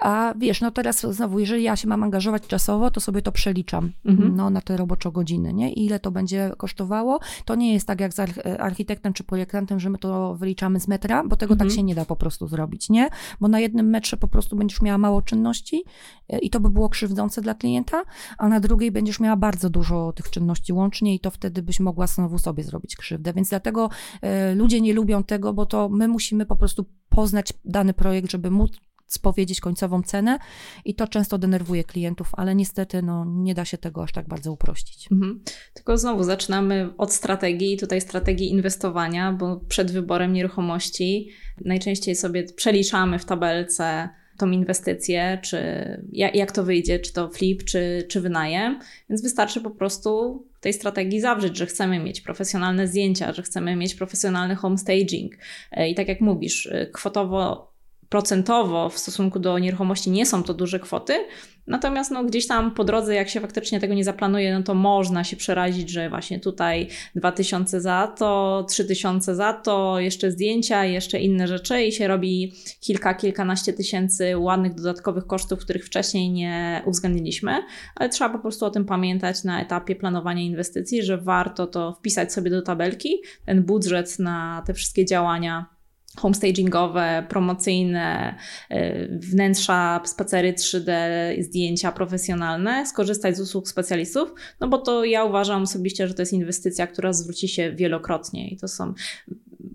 A 0.02 0.34
wiesz, 0.38 0.62
no 0.62 0.72
teraz 0.72 1.02
znowu, 1.02 1.40
jeżeli 1.40 1.64
ja 1.64 1.76
się 1.76 1.88
mam 1.88 2.04
angażować 2.04 2.48
czasowo, 2.48 2.92
to 2.92 3.00
sobie 3.00 3.22
to 3.22 3.32
przeliczam 3.32 3.92
mhm. 4.06 4.36
no, 4.36 4.50
na 4.50 4.62
te 4.62 4.78
robocze 4.78 5.12
godziny, 5.12 5.54
nie? 5.54 5.74
Ile 5.74 6.00
to 6.00 6.12
będzie 6.12 6.52
kosztowało. 6.58 7.20
To 7.46 7.56
nie 7.56 7.74
jest 7.74 7.88
tak 7.88 8.00
jak 8.00 8.14
z 8.14 8.20
architektem 8.60 9.14
czy 9.14 9.24
projektantem, 9.24 9.80
że 9.80 9.90
my 9.90 9.98
to 9.98 10.36
wyliczamy 10.36 10.80
z 10.80 10.88
metra, 10.88 11.24
bo 11.24 11.36
tego 11.36 11.56
tak 11.56 11.62
mhm. 11.62 11.70
tak 11.70 11.76
się 11.76 11.84
nie 11.84 11.96
da 11.96 12.06
po 12.06 12.16
prostu 12.16 12.48
zrobić, 12.48 12.90
nie? 12.90 13.10
Bo 13.40 13.48
na 13.48 13.60
jednym 13.60 13.90
metrze 13.90 14.18
po 14.18 14.28
prostu 14.28 14.56
będziesz 14.56 14.82
miała 14.82 14.98
mało 14.98 15.22
czynności 15.22 15.84
e, 16.30 16.40
i 16.40 16.50
to 16.50 16.60
by 16.60 16.70
było 16.70 16.90
krzywdzące 16.90 17.42
dla 17.42 17.54
klienta, 17.54 18.04
a 18.38 18.50
na 18.50 18.60
drugiej 18.60 18.92
będziesz 18.92 19.20
miała 19.20 19.36
bardzo 19.36 19.70
dużo 19.70 20.14
tych 20.14 20.30
czynności 20.30 20.74
łącznie 20.74 21.16
i 21.16 21.20
to 21.20 21.32
wtedy 21.32 21.62
byś 21.62 21.80
mogła 21.80 22.08
znowu 22.08 22.38
sobie 22.38 22.64
zrobić 22.64 22.96
krzywdę. 22.96 23.34
Więc 23.34 23.50
dlatego 23.50 23.90
y, 24.52 24.56
ludzie 24.56 24.82
nie 24.82 24.94
lubią 24.94 25.09
tego, 25.24 25.54
bo 25.54 25.66
to 25.66 25.90
my 25.90 26.08
musimy 26.08 26.46
po 26.46 26.56
prostu 26.56 26.86
poznać 27.10 27.54
dany 27.66 27.94
projekt, 27.94 28.32
żeby 28.32 28.52
móc 28.52 28.72
powiedzieć 29.22 29.62
końcową 29.62 30.04
cenę 30.04 30.40
i 30.86 30.96
to 30.96 31.08
często 31.08 31.38
denerwuje 31.38 31.84
klientów, 31.84 32.30
ale 32.34 32.56
niestety 32.56 33.02
no, 33.02 33.26
nie 33.28 33.54
da 33.54 33.66
się 33.66 33.78
tego 33.78 34.04
aż 34.04 34.12
tak 34.12 34.28
bardzo 34.28 34.52
uprościć. 34.52 35.12
Mhm. 35.12 35.44
Tylko 35.74 35.98
znowu 35.98 36.24
zaczynamy 36.24 36.90
od 36.98 37.14
strategii, 37.14 37.78
tutaj 37.78 38.02
strategii 38.02 38.50
inwestowania, 38.50 39.34
bo 39.34 39.58
przed 39.58 39.92
wyborem 39.92 40.34
nieruchomości 40.34 41.30
najczęściej 41.66 42.16
sobie 42.16 42.44
przeliczamy 42.44 43.20
w 43.20 43.26
tabelce 43.26 44.10
tą 44.40 44.52
inwestycję, 44.52 45.40
czy 45.42 45.58
jak, 46.12 46.52
to 46.52 46.64
wyjdzie, 46.64 47.00
czy 47.00 47.14
to 47.14 47.30
flip, 47.30 47.64
czy, 47.64 48.06
czy 48.10 48.22
wynajem. 48.22 48.80
Więc 49.10 49.22
wystarczy 49.22 49.62
po 49.62 49.72
prostu 49.72 50.44
tej 50.62 50.74
strategii 50.74 51.22
zawrzeć, 51.22 51.58
że 51.58 51.66
chcemy 51.66 52.00
mieć 52.00 52.22
profesjonalne 52.22 52.88
zdjęcia, 52.88 53.34
że 53.34 53.42
chcemy 53.42 53.76
mieć 53.76 53.96
profesjonalny 53.96 54.56
home 54.56 54.78
staging. 54.78 55.34
E, 55.72 55.90
I 55.90 55.96
tak 55.96 56.08
jak 56.08 56.22
mówisz, 56.22 56.68
e, 56.72 56.88
kwotowo 56.88 57.69
procentowo 58.10 58.90
w 58.90 58.98
stosunku 58.98 59.40
do 59.40 59.60
nieruchomości 59.60 60.12
nie 60.12 60.26
są 60.26 60.44
to 60.44 60.54
duże 60.54 60.80
kwoty, 60.80 61.14
natomiast 61.68 62.12
no, 62.12 62.24
gdzieś 62.24 62.48
tam 62.48 62.72
po 62.72 62.84
drodze, 62.84 63.16
jak 63.16 63.30
się 63.30 63.40
faktycznie 63.40 63.80
tego 63.80 63.94
nie 63.94 64.04
zaplanuje, 64.04 64.54
no 64.54 64.64
to 64.64 64.74
można 64.74 65.24
się 65.24 65.38
przerazić, 65.38 65.90
że 65.90 66.10
właśnie 66.10 66.40
tutaj 66.40 66.88
2000 67.16 67.82
za 67.82 68.14
to, 68.18 68.66
3000 68.70 69.36
za 69.36 69.54
to, 69.54 70.00
jeszcze 70.00 70.32
zdjęcia, 70.32 70.86
jeszcze 70.86 71.20
inne 71.20 71.48
rzeczy 71.48 71.84
i 71.84 71.92
się 71.92 72.08
robi 72.08 72.54
kilka, 72.82 73.14
kilkanaście 73.14 73.74
tysięcy 73.74 74.38
ładnych 74.38 74.76
dodatkowych 74.76 75.28
kosztów, 75.28 75.60
których 75.60 75.86
wcześniej 75.86 76.32
nie 76.32 76.82
uwzględniliśmy, 76.86 77.64
ale 77.96 78.10
trzeba 78.10 78.30
po 78.30 78.40
prostu 78.40 78.66
o 78.66 78.70
tym 78.70 78.86
pamiętać 78.86 79.44
na 79.44 79.62
etapie 79.62 79.96
planowania 79.96 80.44
inwestycji, 80.44 81.04
że 81.04 81.18
warto 81.18 81.68
to 81.68 81.94
wpisać 81.94 82.34
sobie 82.34 82.52
do 82.52 82.62
tabelki, 82.62 83.22
ten 83.46 83.64
budżet 83.64 84.20
na 84.20 84.64
te 84.66 84.74
wszystkie 84.74 85.06
działania 85.06 85.79
homestagingowe, 86.20 87.26
promocyjne, 87.30 88.36
y, 88.72 89.20
wnętrza, 89.22 90.02
spacery 90.06 90.54
3D, 90.54 90.92
zdjęcia 91.40 91.92
profesjonalne, 91.92 92.86
skorzystać 92.86 93.38
z 93.38 93.40
usług 93.40 93.70
specjalistów, 93.70 94.34
no 94.60 94.68
bo 94.68 94.78
to 94.78 95.06
ja 95.06 95.24
uważam 95.24 95.64
osobiście, 95.64 96.08
że 96.08 96.14
to 96.14 96.22
jest 96.22 96.34
inwestycja, 96.34 96.88
która 96.88 97.14
zwróci 97.14 97.48
się 97.48 97.72
wielokrotnie 97.72 98.50
i 98.50 98.58
to 98.58 98.68
są 98.68 98.94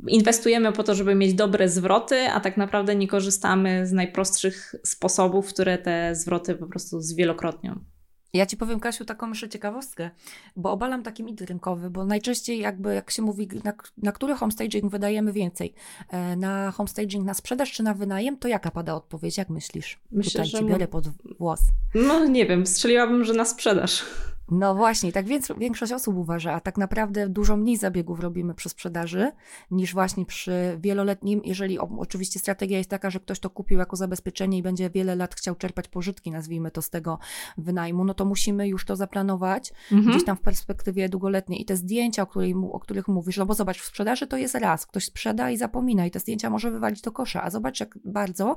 inwestujemy 0.09 0.72
po 0.72 0.82
to, 0.82 0.95
żeby 0.95 1.14
mieć 1.14 1.34
dobre 1.34 1.68
zwroty, 1.68 2.20
a 2.20 2.40
tak 2.40 2.57
naprawdę 2.57 2.97
nie 2.97 3.09
korzystamy 3.09 3.87
z 3.87 3.92
najprostszych 3.92 4.75
sposobów, 4.84 5.49
które 5.49 5.79
te 5.79 6.14
zwroty 6.14 6.54
po 6.54 6.66
prostu 6.66 7.00
zwielokrotnią. 7.00 7.93
Ja 8.35 8.47
ci 8.47 8.57
powiem, 8.57 8.81
Kasiu, 8.81 9.05
taką 9.05 9.29
jeszcze 9.29 9.49
ciekawostkę, 9.49 10.11
bo 10.57 10.71
obalam 10.71 11.03
taki 11.03 11.25
mit 11.25 11.41
rynkowy, 11.41 11.91
bo 11.91 12.05
najczęściej 12.05 12.59
jakby, 12.59 12.95
jak 12.95 13.11
się 13.11 13.23
mówi, 13.23 13.49
na, 13.65 13.73
na 13.99 14.13
który 14.13 14.35
homestaging 14.35 14.91
wydajemy 14.91 15.33
więcej? 15.33 15.75
E, 16.09 16.37
na 16.37 16.71
homestaging 16.71 17.27
na 17.27 17.35
sprzedaż 17.35 17.73
czy 17.73 17.83
na 17.83 17.95
wynajem? 17.95 18.37
To 18.37 18.49
jaka 18.49 18.71
pada 18.71 18.95
odpowiedź? 18.95 19.39
Jak 19.39 19.51
myślisz? 19.51 19.99
Myślę, 20.13 20.31
Tutaj 20.31 20.47
że... 20.47 20.59
ci 20.59 20.65
biorę 20.65 20.89
pod 20.89 21.09
włos. 21.39 21.61
No 21.95 22.25
nie 22.25 22.47
wiem, 22.47 22.67
strzeliłabym, 22.67 23.25
że 23.25 23.35
na 23.35 23.45
sprzedaż. 23.45 24.05
No 24.50 24.75
właśnie, 24.75 25.12
tak 25.12 25.26
więc 25.26 25.53
większość 25.58 25.92
osób 25.92 26.16
uważa, 26.16 26.53
a 26.53 26.61
tak 26.61 26.79
naprawdę 26.79 27.29
dużo 27.29 27.57
mniej 27.57 27.76
zabiegów 27.76 28.21
robimy 28.21 28.54
przy 28.54 28.68
sprzedaży 28.68 29.33
niż 29.71 29.92
właśnie 29.95 30.26
przy 30.26 30.79
wieloletnim, 30.80 31.41
jeżeli 31.45 31.79
oczywiście 31.79 32.38
strategia 32.38 32.79
jest 32.79 32.91
taka, 32.91 33.11
że 33.11 33.21
ktoś 33.21 33.41
to 33.41 33.50
kupił 33.50 33.79
jako 33.79 33.96
zabezpieczenie 33.96 34.58
i 34.58 34.62
będzie 34.62 34.91
wiele 34.91 35.16
lat 35.16 35.34
chciał 35.34 35.54
czerpać 35.54 35.88
pożytki, 35.88 36.30
nazwijmy 36.30 36.71
to 36.71 36.83
z 36.83 36.91
tego 36.91 37.18
wynajmu, 37.58 38.04
no 38.04 38.14
to 38.14 38.25
musimy 38.25 38.68
już 38.68 38.84
to 38.84 38.96
zaplanować 38.96 39.72
mhm. 39.92 40.11
gdzieś 40.11 40.25
tam 40.25 40.37
w 40.37 40.41
perspektywie 40.41 41.08
długoletniej 41.08 41.62
i 41.62 41.64
te 41.64 41.76
zdjęcia, 41.76 42.22
o, 42.22 42.26
której, 42.26 42.54
o 42.72 42.80
których 42.80 43.08
mówisz, 43.08 43.37
no 43.37 43.46
bo 43.46 43.54
zobacz, 43.54 43.80
w 43.80 43.84
sprzedaży 43.84 44.26
to 44.26 44.37
jest 44.37 44.54
raz, 44.54 44.87
ktoś 44.87 45.04
sprzeda 45.04 45.50
i 45.50 45.57
zapomina 45.57 46.07
i 46.07 46.11
te 46.11 46.21
zdjęcia 46.21 46.50
może 46.50 46.71
wywalić 46.71 47.00
do 47.00 47.12
kosza, 47.12 47.42
a 47.42 47.50
zobacz 47.50 47.80
jak 47.80 47.99
bardzo 48.04 48.57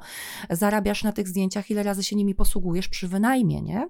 zarabiasz 0.50 1.04
na 1.04 1.12
tych 1.12 1.28
zdjęciach, 1.28 1.72
ile 1.72 1.84
razy 1.84 2.04
się 2.04 2.16
nimi 2.16 2.36
posługujesz 2.36 2.88
przy 2.88 3.08
wynajmie, 3.08 3.62
nie? 3.62 3.90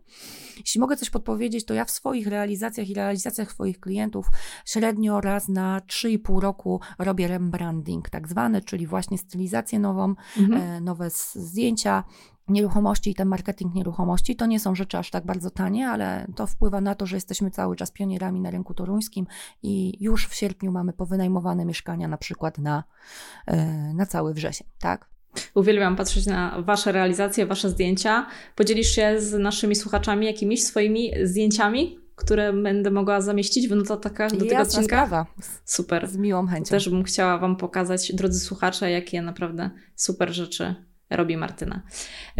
Jeśli 0.57 0.81
mogę 0.81 0.97
coś 0.97 1.09
podpowiedzieć, 1.09 1.65
to 1.65 1.73
ja 1.73 1.85
w 1.87 1.91
swoich 1.91 2.27
realizacjach 2.27 2.89
i 2.89 2.93
realizacjach 2.93 3.51
swoich 3.51 3.79
klientów 3.79 4.27
średnio 4.65 5.21
raz 5.21 5.47
na 5.47 5.79
3,5 5.79 6.39
roku 6.39 6.81
robię 6.99 7.27
rebranding, 7.27 8.09
tak 8.09 8.27
zwany, 8.27 8.61
czyli 8.61 8.87
właśnie 8.87 9.17
stylizację 9.17 9.79
nową, 9.79 10.15
mhm. 10.37 10.61
e, 10.61 10.81
nowe 10.81 11.09
zdjęcia, 11.33 12.03
nieruchomości 12.47 13.09
i 13.09 13.15
ten 13.15 13.27
marketing 13.27 13.75
nieruchomości 13.75 14.35
to 14.35 14.45
nie 14.45 14.59
są 14.59 14.75
rzeczy 14.75 14.97
aż 14.97 15.09
tak 15.11 15.25
bardzo 15.25 15.49
tanie, 15.49 15.89
ale 15.89 16.27
to 16.35 16.47
wpływa 16.47 16.81
na 16.81 16.95
to, 16.95 17.05
że 17.05 17.17
jesteśmy 17.17 17.51
cały 17.51 17.75
czas 17.75 17.91
pionierami 17.91 18.41
na 18.41 18.49
rynku 18.49 18.73
toruńskim 18.73 19.27
i 19.63 20.03
już 20.03 20.27
w 20.27 20.35
sierpniu 20.35 20.71
mamy 20.71 20.93
powynajmowane 20.93 21.65
mieszkania 21.65 22.07
na 22.07 22.17
przykład 22.17 22.57
na, 22.57 22.83
e, 23.45 23.65
na 23.93 24.05
cały 24.05 24.33
wrzesień, 24.33 24.67
tak? 24.79 25.09
Uwielbiam 25.53 25.95
patrzeć 25.95 26.25
na 26.25 26.61
Wasze 26.61 26.91
realizacje, 26.91 27.45
Wasze 27.45 27.69
zdjęcia. 27.69 28.25
Podzielisz 28.55 28.95
się 28.95 29.21
z 29.21 29.33
naszymi 29.33 29.75
słuchaczami 29.75 30.25
jakimiś 30.25 30.63
swoimi 30.63 31.11
zdjęciami, 31.23 31.99
które 32.15 32.53
będę 32.53 32.91
mogła 32.91 33.21
zamieścić 33.21 33.67
w 33.67 33.75
notatkach 33.75 34.31
do 34.31 34.45
tego 34.45 34.61
odcinka? 34.61 35.05
Sprawa. 35.05 35.25
Super. 35.65 36.07
Z 36.07 36.17
miłą 36.17 36.47
chęcią. 36.47 36.69
Też 36.69 36.89
bym 36.89 37.03
chciała 37.03 37.37
Wam 37.37 37.55
pokazać, 37.55 38.13
drodzy 38.13 38.39
słuchacze, 38.39 38.91
jakie 38.91 39.21
naprawdę 39.21 39.69
super 39.95 40.33
rzeczy 40.33 40.75
robi 41.09 41.37
Martyna. 41.37 41.81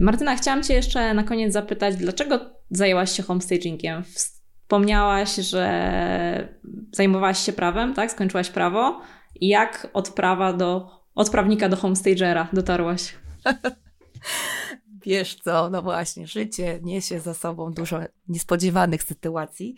Martyna, 0.02 0.36
chciałam 0.36 0.64
Cię 0.64 0.74
jeszcze 0.74 1.14
na 1.14 1.24
koniec 1.24 1.53
zapytać, 1.53 1.95
dlaczego 1.95 2.40
zajęłaś 2.72 3.11
się 3.11 3.24
homestagingiem? 3.24 4.03
Wspomniałaś, 4.03 5.36
że 5.36 6.57
zajmowałaś 6.91 7.40
się 7.40 7.53
prawem, 7.53 7.94
tak? 7.94 8.11
Skończyłaś 8.11 8.49
prawo. 8.49 9.02
Jak 9.41 9.88
od 9.94 10.10
prawa 10.10 10.53
do 10.53 10.97
od 11.18 11.30
prawnika 11.30 11.69
do 11.69 11.77
homestagera 11.77 12.48
dotarłaś? 12.53 13.15
Wiesz 15.06 15.35
co, 15.35 15.69
no 15.69 15.81
właśnie, 15.81 16.27
życie 16.27 16.80
niesie 16.84 17.19
za 17.19 17.34
sobą 17.34 17.73
dużo 17.73 17.99
niespodziewanych 18.27 19.03
sytuacji. 19.03 19.76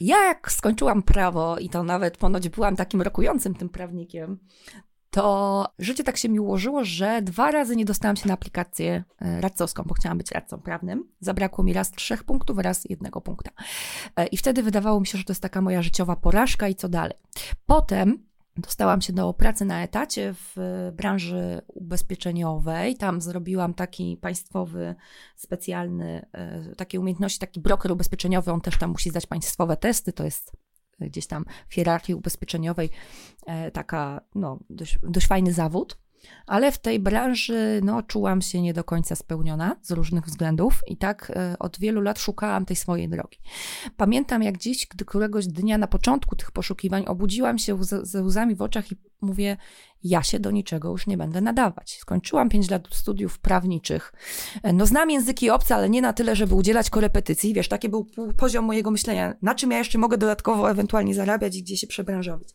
Ja 0.00 0.24
jak 0.24 0.52
skończyłam 0.52 1.02
prawo 1.02 1.58
i 1.58 1.68
to 1.68 1.82
nawet 1.82 2.16
ponoć 2.16 2.48
byłam 2.48 2.76
takim 2.76 3.02
rokującym 3.02 3.54
tym 3.54 3.68
prawnikiem, 3.68 4.38
to 5.10 5.66
życie 5.78 6.04
tak 6.04 6.16
się 6.16 6.28
mi 6.28 6.40
ułożyło, 6.40 6.84
że 6.84 7.22
dwa 7.22 7.50
razy 7.50 7.76
nie 7.76 7.84
dostałam 7.84 8.16
się 8.16 8.28
na 8.28 8.34
aplikację 8.34 9.04
e, 9.20 9.40
radcowską, 9.40 9.82
bo 9.86 9.94
chciałam 9.94 10.18
być 10.18 10.30
radcą 10.30 10.58
prawnym. 10.58 11.08
Zabrakło 11.20 11.64
mi 11.64 11.72
raz 11.72 11.90
trzech 11.90 12.24
punktów, 12.24 12.58
raz 12.58 12.84
jednego 12.84 13.20
punkta. 13.20 13.50
E, 14.16 14.26
I 14.26 14.36
wtedy 14.36 14.62
wydawało 14.62 15.00
mi 15.00 15.06
się, 15.06 15.18
że 15.18 15.24
to 15.24 15.32
jest 15.32 15.42
taka 15.42 15.60
moja 15.60 15.82
życiowa 15.82 16.16
porażka 16.16 16.68
i 16.68 16.74
co 16.74 16.88
dalej. 16.88 17.16
Potem 17.66 18.29
Dostałam 18.60 19.00
się 19.00 19.12
do 19.12 19.34
pracy 19.34 19.64
na 19.64 19.82
etacie 19.82 20.34
w 20.34 20.56
branży 20.92 21.60
ubezpieczeniowej. 21.66 22.96
Tam 22.96 23.20
zrobiłam 23.20 23.74
taki 23.74 24.16
państwowy, 24.16 24.94
specjalny, 25.36 26.26
e, 26.32 26.74
takie 26.76 27.00
umiejętności, 27.00 27.38
taki 27.38 27.60
broker 27.60 27.92
ubezpieczeniowy. 27.92 28.52
On 28.52 28.60
też 28.60 28.78
tam 28.78 28.90
musi 28.90 29.10
zdać 29.10 29.26
państwowe 29.26 29.76
testy. 29.76 30.12
To 30.12 30.24
jest 30.24 30.52
gdzieś 31.00 31.26
tam 31.26 31.44
w 31.68 31.74
hierarchii 31.74 32.14
ubezpieczeniowej 32.14 32.90
e, 33.46 33.70
taka, 33.70 34.20
no, 34.34 34.58
dość, 34.70 34.98
dość 35.02 35.26
fajny 35.26 35.52
zawód 35.52 35.98
ale 36.46 36.72
w 36.72 36.78
tej 36.78 37.00
branży 37.00 37.80
no, 37.84 38.02
czułam 38.02 38.42
się 38.42 38.62
nie 38.62 38.74
do 38.74 38.84
końca 38.84 39.16
spełniona 39.16 39.76
z 39.82 39.90
różnych 39.90 40.24
względów 40.24 40.82
i 40.86 40.96
tak 40.96 41.32
e, 41.36 41.56
od 41.58 41.78
wielu 41.78 42.00
lat 42.00 42.18
szukałam 42.18 42.64
tej 42.64 42.76
swojej 42.76 43.08
drogi. 43.08 43.38
Pamiętam 43.96 44.42
jak 44.42 44.58
dziś, 44.58 44.86
gdy 44.86 45.04
któregoś 45.04 45.46
dnia 45.46 45.78
na 45.78 45.86
początku 45.86 46.36
tych 46.36 46.50
poszukiwań 46.50 47.04
obudziłam 47.06 47.58
się 47.58 47.78
ze 48.02 48.22
łzami 48.22 48.54
w 48.54 48.62
oczach 48.62 48.92
i 48.92 48.96
mówię, 49.20 49.56
ja 50.04 50.22
się 50.22 50.40
do 50.40 50.50
niczego 50.50 50.90
już 50.90 51.06
nie 51.06 51.16
będę 51.16 51.40
nadawać. 51.40 51.98
Skończyłam 52.00 52.48
5 52.48 52.70
lat 52.70 52.82
studiów 52.90 53.38
prawniczych. 53.38 54.12
E, 54.62 54.72
no 54.72 54.86
znam 54.86 55.10
języki 55.10 55.50
obce, 55.50 55.74
ale 55.74 55.90
nie 55.90 56.02
na 56.02 56.12
tyle, 56.12 56.36
żeby 56.36 56.54
udzielać 56.54 56.90
korepetycji. 56.90 57.54
Wiesz, 57.54 57.68
taki 57.68 57.88
był 57.88 58.06
poziom 58.36 58.64
mojego 58.64 58.90
myślenia, 58.90 59.34
na 59.42 59.54
czym 59.54 59.70
ja 59.70 59.78
jeszcze 59.78 59.98
mogę 59.98 60.18
dodatkowo 60.18 60.70
ewentualnie 60.70 61.14
zarabiać 61.14 61.56
i 61.56 61.62
gdzie 61.62 61.76
się 61.76 61.86
przebranżowić. 61.86 62.48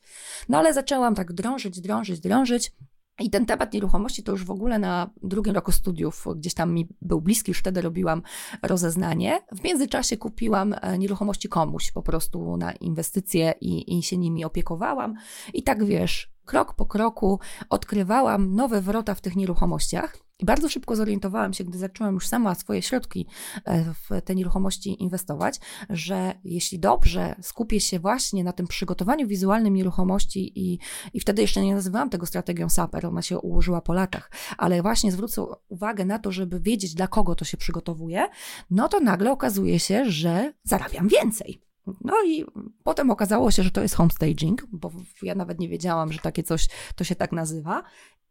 No 0.49 0.57
ale 0.57 0.73
zaczęłam 0.73 1.15
tak 1.15 1.33
drążyć, 1.33 1.81
drążyć, 1.81 2.19
drążyć 2.19 2.71
i 3.19 3.29
ten 3.29 3.45
temat 3.45 3.73
nieruchomości 3.73 4.23
to 4.23 4.31
już 4.31 4.45
w 4.45 4.51
ogóle 4.51 4.79
na 4.79 5.09
drugim 5.23 5.55
roku 5.55 5.71
studiów 5.71 6.25
gdzieś 6.35 6.53
tam 6.53 6.73
mi 6.73 6.87
był 7.01 7.21
bliski, 7.21 7.51
już 7.51 7.59
wtedy 7.59 7.81
robiłam 7.81 8.21
rozeznanie. 8.63 9.39
W 9.51 9.63
międzyczasie 9.63 10.17
kupiłam 10.17 10.75
e, 10.81 10.97
nieruchomości 10.97 11.49
komuś 11.49 11.91
po 11.91 12.01
prostu 12.01 12.57
na 12.57 12.71
inwestycje 12.71 13.53
i, 13.61 13.97
i 13.97 14.03
się 14.03 14.17
nimi 14.17 14.45
opiekowałam. 14.45 15.15
I 15.53 15.63
tak 15.63 15.83
wiesz, 15.85 16.31
krok 16.45 16.73
po 16.73 16.85
kroku 16.85 17.39
odkrywałam 17.69 18.55
nowe 18.55 18.81
wrota 18.81 19.15
w 19.15 19.21
tych 19.21 19.35
nieruchomościach. 19.35 20.24
I 20.39 20.45
bardzo 20.45 20.69
szybko 20.69 20.95
zorientowałam 20.95 21.53
się, 21.53 21.63
gdy 21.63 21.77
zaczęłam 21.77 22.13
już 22.13 22.27
sama 22.27 22.55
swoje 22.55 22.81
środki 22.81 23.27
e, 23.65 23.83
w 23.93 24.21
te 24.21 24.35
nieruchomości 24.35 25.03
inwestować, 25.03 25.59
że 25.89 26.33
jeśli 26.43 26.79
dobrze 26.79 27.35
skupię 27.41 27.79
się 27.79 27.99
właśnie 27.99 28.43
na 28.43 28.53
tym 28.53 28.67
przygotowaniu 28.67 29.27
wizualnym 29.27 29.73
nieruchomości 29.73 30.59
i, 30.59 30.79
i 31.13 31.19
wtedy 31.19 31.41
jeszcze 31.41 31.61
nie 31.61 31.75
nazywałam 31.75 32.09
tego 32.09 32.25
strategią 32.25 32.69
SAPER, 32.69 33.05
ona 33.05 33.21
się 33.21 33.39
ułożyła 33.39 33.81
po 33.81 33.93
latach, 33.93 34.31
ale 34.57 34.81
właśnie 34.81 35.11
zwrócę 35.11 35.45
uwagę 35.67 36.05
na 36.05 36.19
to, 36.19 36.31
żeby 36.31 36.59
wiedzieć, 36.59 36.93
dla 36.93 37.07
kogo 37.07 37.35
to 37.35 37.45
się 37.45 37.57
przygotowuje, 37.57 38.27
no 38.71 38.87
to 38.87 38.99
nagle 38.99 39.31
okazuje 39.31 39.79
się, 39.79 40.11
że 40.11 40.53
zarabiam 40.63 41.07
więcej. 41.07 41.65
No 42.01 42.13
i 42.25 42.45
potem 42.83 43.11
okazało 43.11 43.51
się, 43.51 43.63
że 43.63 43.71
to 43.71 43.81
jest 43.81 43.95
homestaging, 43.95 44.65
bo 44.71 44.91
ja 45.21 45.35
nawet 45.35 45.59
nie 45.59 45.69
wiedziałam, 45.69 46.11
że 46.11 46.19
takie 46.19 46.43
coś 46.43 46.67
to 46.95 47.03
się 47.03 47.15
tak 47.15 47.31
nazywa. 47.31 47.83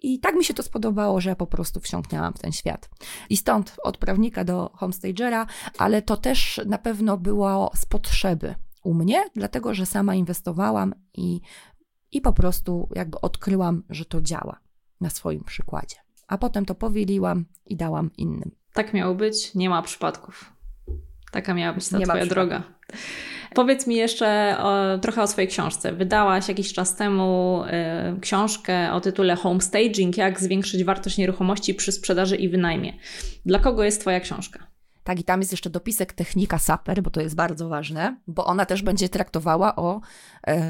I 0.05 0.21
tak 0.21 0.35
mi 0.35 0.45
się 0.45 0.55
to 0.55 0.63
spodobało, 0.63 1.21
że 1.21 1.31
ja 1.31 1.37
po 1.37 1.47
prostu 1.47 1.81
wsiąknęłam 1.81 2.35
w 2.35 2.39
ten 2.39 2.53
świat. 2.53 2.91
I 3.31 3.37
stąd 3.37 3.77
od 3.83 3.99
prawnika 3.99 4.45
do 4.45 4.71
homestagera, 4.75 5.47
ale 5.79 6.03
to 6.03 6.17
też 6.17 6.61
na 6.67 6.79
pewno 6.79 7.17
było 7.17 7.71
z 7.75 7.87
potrzeby 7.87 8.55
u 8.83 8.95
mnie, 8.95 9.25
dlatego 9.35 9.75
że 9.75 9.87
sama 9.87 10.15
inwestowałam 10.15 10.95
i, 11.15 11.41
i 12.13 12.21
po 12.21 12.33
prostu 12.33 12.89
jakby 12.95 13.21
odkryłam, 13.21 13.83
że 13.91 14.05
to 14.05 14.21
działa 14.21 14.59
na 15.01 15.11
swoim 15.11 15.45
przykładzie. 15.45 15.97
A 16.29 16.39
potem 16.39 16.65
to 16.65 16.75
powieliłam 16.75 17.45
i 17.67 17.77
dałam 17.77 18.11
innym. 18.17 18.51
Tak 18.73 18.95
miało 18.95 19.15
być, 19.15 19.55
nie 19.55 19.71
ma 19.71 19.83
przypadków. 19.83 20.53
Taka 21.33 21.55
miała 21.55 21.73
być 21.73 21.89
ta 21.89 21.99
nie 21.99 22.05
twoja 22.07 22.27
droga. 22.27 22.63
Powiedz 23.55 23.87
mi 23.87 23.97
jeszcze 23.97 24.57
o, 24.59 24.99
trochę 24.99 25.23
o 25.23 25.27
swojej 25.27 25.49
książce. 25.49 25.93
Wydałaś 25.93 26.49
jakiś 26.49 26.73
czas 26.73 26.97
temu 26.97 27.63
y, 28.17 28.21
książkę 28.21 28.93
o 28.93 29.01
tytule 29.01 29.37
Homestaging, 29.37 30.17
jak 30.17 30.41
zwiększyć 30.41 30.85
wartość 30.85 31.19
nieruchomości 31.19 31.75
przy 31.75 31.93
sprzedaży 31.93 32.37
i 32.37 32.49
wynajmie. 32.49 32.93
Dla 33.47 33.59
kogo 33.59 33.85
jest 33.85 34.01
Twoja 34.01 34.21
książka? 34.21 34.75
Tak, 35.05 35.21
i 35.21 35.25
tam 35.25 35.41
jest 35.41 35.53
jeszcze 35.53 35.71
dopisek 35.71 36.13
technika 36.13 36.59
saper, 36.59 37.03
bo 37.03 37.11
to 37.11 37.21
jest 37.21 37.35
bardzo 37.35 37.69
ważne, 37.69 38.17
bo 38.27 38.45
ona 38.45 38.67
też 38.67 38.83
będzie 38.83 39.09
traktowała 39.09 39.77
o 39.77 40.01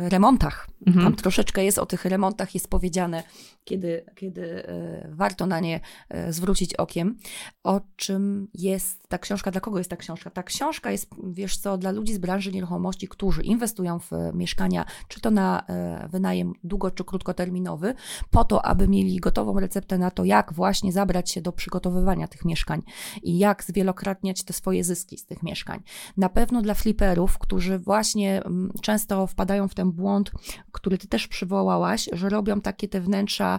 remontach. 0.08 0.68
Mhm. 0.86 1.04
Tam 1.04 1.16
troszeczkę 1.16 1.64
jest 1.64 1.78
o 1.78 1.86
tych 1.86 2.04
remontach, 2.04 2.54
jest 2.54 2.68
powiedziane, 2.68 3.22
kiedy, 3.64 4.04
kiedy 4.14 4.68
e, 4.68 5.08
warto 5.12 5.46
na 5.46 5.60
nie 5.60 5.80
e, 6.08 6.32
zwrócić 6.32 6.74
okiem. 6.74 7.18
O 7.62 7.80
czym 7.96 8.48
jest 8.54 9.08
ta 9.08 9.18
książka, 9.18 9.50
dla 9.50 9.60
kogo 9.60 9.78
jest 9.78 9.90
ta 9.90 9.96
książka? 9.96 10.30
Ta 10.30 10.42
książka 10.42 10.90
jest, 10.90 11.10
wiesz 11.24 11.56
co, 11.56 11.78
dla 11.78 11.90
ludzi 11.90 12.14
z 12.14 12.18
branży 12.18 12.52
nieruchomości, 12.52 13.08
którzy 13.08 13.42
inwestują 13.42 13.98
w 13.98 14.10
mieszkania, 14.34 14.84
czy 15.08 15.20
to 15.20 15.30
na 15.30 15.66
e, 15.66 16.08
wynajem 16.08 16.52
długo 16.64 16.90
czy 16.90 17.04
krótkoterminowy, 17.04 17.94
po 18.30 18.44
to, 18.44 18.66
aby 18.66 18.88
mieli 18.88 19.16
gotową 19.20 19.60
receptę 19.60 19.98
na 19.98 20.10
to, 20.10 20.24
jak 20.24 20.52
właśnie 20.52 20.92
zabrać 20.92 21.30
się 21.30 21.42
do 21.42 21.52
przygotowywania 21.52 22.28
tych 22.28 22.44
mieszkań 22.44 22.82
i 23.22 23.38
jak 23.38 23.64
zwielokrotniać 23.64 24.44
te 24.44 24.52
swoje 24.52 24.84
zyski 24.84 25.18
z 25.18 25.26
tych 25.26 25.42
mieszkań. 25.42 25.82
Na 26.16 26.28
pewno 26.28 26.62
dla 26.62 26.74
fliperów, 26.74 27.38
którzy 27.38 27.78
właśnie 27.78 28.42
mm, 28.44 28.72
często 28.82 29.26
wpadają 29.26 29.63
w 29.68 29.74
ten 29.74 29.92
błąd, 29.92 30.30
który 30.72 30.98
ty 30.98 31.08
też 31.08 31.28
przywołałaś, 31.28 32.08
że 32.12 32.28
robią 32.28 32.60
takie 32.60 32.88
te 32.88 33.00
wnętrza 33.00 33.58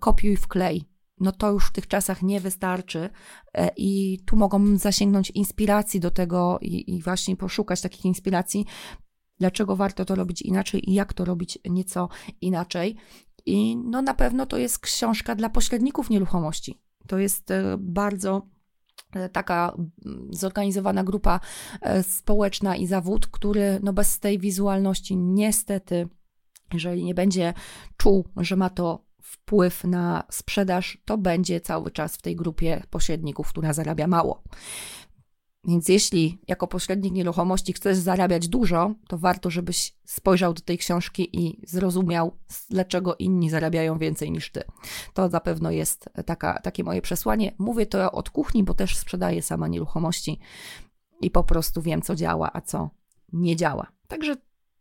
kopiuj 0.00 0.36
w 0.36 0.48
klej 0.48 0.92
no 1.22 1.32
to 1.32 1.50
już 1.50 1.66
w 1.66 1.72
tych 1.72 1.88
czasach 1.88 2.22
nie 2.22 2.40
wystarczy 2.40 3.10
e, 3.54 3.70
i 3.76 4.20
tu 4.26 4.36
mogą 4.36 4.76
zasięgnąć 4.76 5.30
inspiracji 5.30 6.00
do 6.00 6.10
tego 6.10 6.58
i, 6.60 6.94
i 6.94 7.02
właśnie 7.02 7.36
poszukać 7.36 7.80
takich 7.80 8.04
inspiracji, 8.04 8.66
dlaczego 9.38 9.76
warto 9.76 10.04
to 10.04 10.14
robić 10.14 10.42
inaczej 10.42 10.90
i 10.90 10.94
jak 10.94 11.12
to 11.12 11.24
robić 11.24 11.58
nieco 11.70 12.08
inaczej. 12.40 12.96
I 13.46 13.76
no 13.76 14.02
na 14.02 14.14
pewno 14.14 14.46
to 14.46 14.58
jest 14.58 14.78
książka 14.78 15.34
dla 15.34 15.48
pośredników 15.48 16.10
nieruchomości. 16.10 16.80
To 17.06 17.18
jest 17.18 17.50
e, 17.50 17.76
bardzo 17.78 18.36
e, 18.36 18.51
taka 19.32 19.76
mm, 20.06 20.28
zorganizowana 20.30 21.04
grupa 21.04 21.40
społeczna 22.02 22.76
i 22.76 22.86
zawód, 22.86 23.26
który 23.26 23.80
no 23.82 23.92
bez 23.92 24.20
tej 24.20 24.38
wizualności 24.38 25.16
niestety, 25.16 26.08
jeżeli 26.72 27.04
nie 27.04 27.14
będzie 27.14 27.54
czuł, 27.96 28.24
że 28.36 28.56
ma 28.56 28.70
to 28.70 29.04
wpływ 29.22 29.84
na 29.84 30.24
sprzedaż, 30.30 30.98
to 31.04 31.18
będzie 31.18 31.60
cały 31.60 31.90
czas 31.90 32.16
w 32.16 32.22
tej 32.22 32.36
grupie 32.36 32.82
pośredników, 32.90 33.48
która 33.48 33.72
zarabia 33.72 34.06
mało. 34.06 34.42
Więc 35.64 35.88
jeśli 35.88 36.38
jako 36.48 36.66
pośrednik 36.66 37.12
nieruchomości 37.12 37.72
chcesz 37.72 37.96
zarabiać 37.98 38.48
dużo, 38.48 38.94
to 39.08 39.18
warto, 39.18 39.50
żebyś 39.50 39.94
spojrzał 40.04 40.54
do 40.54 40.60
tej 40.60 40.78
książki 40.78 41.38
i 41.38 41.60
zrozumiał, 41.66 42.36
dlaczego 42.70 43.16
inni 43.18 43.50
zarabiają 43.50 43.98
więcej 43.98 44.30
niż 44.30 44.50
ty. 44.50 44.62
To 45.14 45.28
na 45.28 45.40
pewno 45.40 45.70
jest 45.70 46.08
taka, 46.26 46.60
takie 46.60 46.84
moje 46.84 47.02
przesłanie. 47.02 47.54
Mówię 47.58 47.86
to 47.86 48.12
od 48.12 48.30
kuchni, 48.30 48.64
bo 48.64 48.74
też 48.74 48.96
sprzedaję 48.96 49.42
sama 49.42 49.68
nieruchomości 49.68 50.38
i 51.20 51.30
po 51.30 51.44
prostu 51.44 51.82
wiem, 51.82 52.02
co 52.02 52.14
działa, 52.14 52.50
a 52.52 52.60
co 52.60 52.90
nie 53.32 53.56
działa. 53.56 53.86
Także 54.08 54.36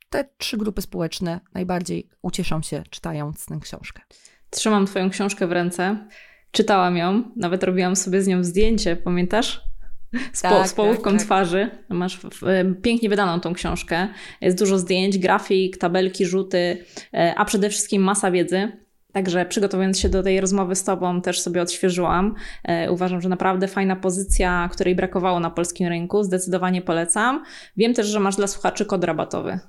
te 0.10 0.30
trzy 0.38 0.58
grupy 0.58 0.82
społeczne 0.82 1.40
najbardziej 1.54 2.10
ucieszą 2.22 2.62
się 2.62 2.84
czytając 2.90 3.46
tę 3.46 3.60
książkę. 3.62 4.02
Trzymam 4.50 4.86
Twoją 4.86 5.10
książkę 5.10 5.48
w 5.48 5.52
ręce. 5.52 6.08
Czytałam 6.52 6.98
ją, 6.98 7.24
nawet 7.36 7.64
robiłam 7.64 7.96
sobie 7.96 8.22
z 8.22 8.28
nią 8.28 8.44
zdjęcie, 8.44 8.96
pamiętasz? 8.96 9.71
Z, 10.34 10.42
tak, 10.42 10.52
po, 10.52 10.68
z 10.68 10.74
połówką 10.74 11.04
tak, 11.04 11.14
tak. 11.14 11.22
twarzy. 11.22 11.70
Masz 11.90 12.18
w, 12.18 12.24
w, 12.24 12.46
pięknie 12.82 13.10
wydaną 13.10 13.40
tą 13.40 13.54
książkę. 13.54 14.08
Jest 14.42 14.60
dużo 14.60 14.78
zdjęć, 14.78 15.18
grafik, 15.18 15.78
tabelki, 15.78 16.26
rzuty, 16.26 16.86
e, 17.14 17.34
a 17.38 17.46
przede 17.46 17.70
wszystkim 17.70 18.04
masa 18.04 18.32
wiedzy. 18.32 18.72
Także 19.14 19.46
przygotowując 19.46 20.00
się 20.00 20.10
do 20.10 20.24
tej 20.24 20.42
rozmowy 20.42 20.76
z 20.76 20.84
Tobą, 20.84 21.22
też 21.22 21.42
sobie 21.42 21.62
odświeżyłam. 21.62 22.36
E, 22.64 22.92
uważam, 22.92 23.22
że 23.22 23.30
naprawdę 23.30 23.68
fajna 23.68 23.96
pozycja, 23.96 24.70
której 24.72 24.96
brakowało 24.96 25.40
na 25.40 25.50
polskim 25.50 25.88
rynku. 25.88 26.24
Zdecydowanie 26.24 26.82
polecam. 26.82 27.44
Wiem 27.78 27.94
też, 27.94 28.08
że 28.08 28.20
masz 28.20 28.36
dla 28.36 28.48
słuchaczy 28.48 28.86
kod 28.86 29.04
rabatowy. 29.04 29.60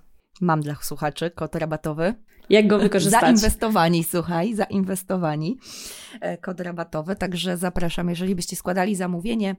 Mam 0.41 0.61
dla 0.61 0.75
słuchaczy 0.75 1.31
kod 1.31 1.55
rabatowy. 1.55 2.15
Jak 2.53 2.67
go 2.67 2.79
wykorzystać? 2.79 3.21
Zainwestowani, 3.21 4.05
słuchaj, 4.05 4.55
zainwestowani. 4.55 5.59
E, 6.21 6.39
kod 6.39 6.61
rabatowy, 6.61 7.17
także 7.17 7.57
zapraszam. 7.57 8.09
Jeżeli 8.09 8.35
byście 8.35 8.57
składali 8.57 8.97
zamówienie, 8.97 9.57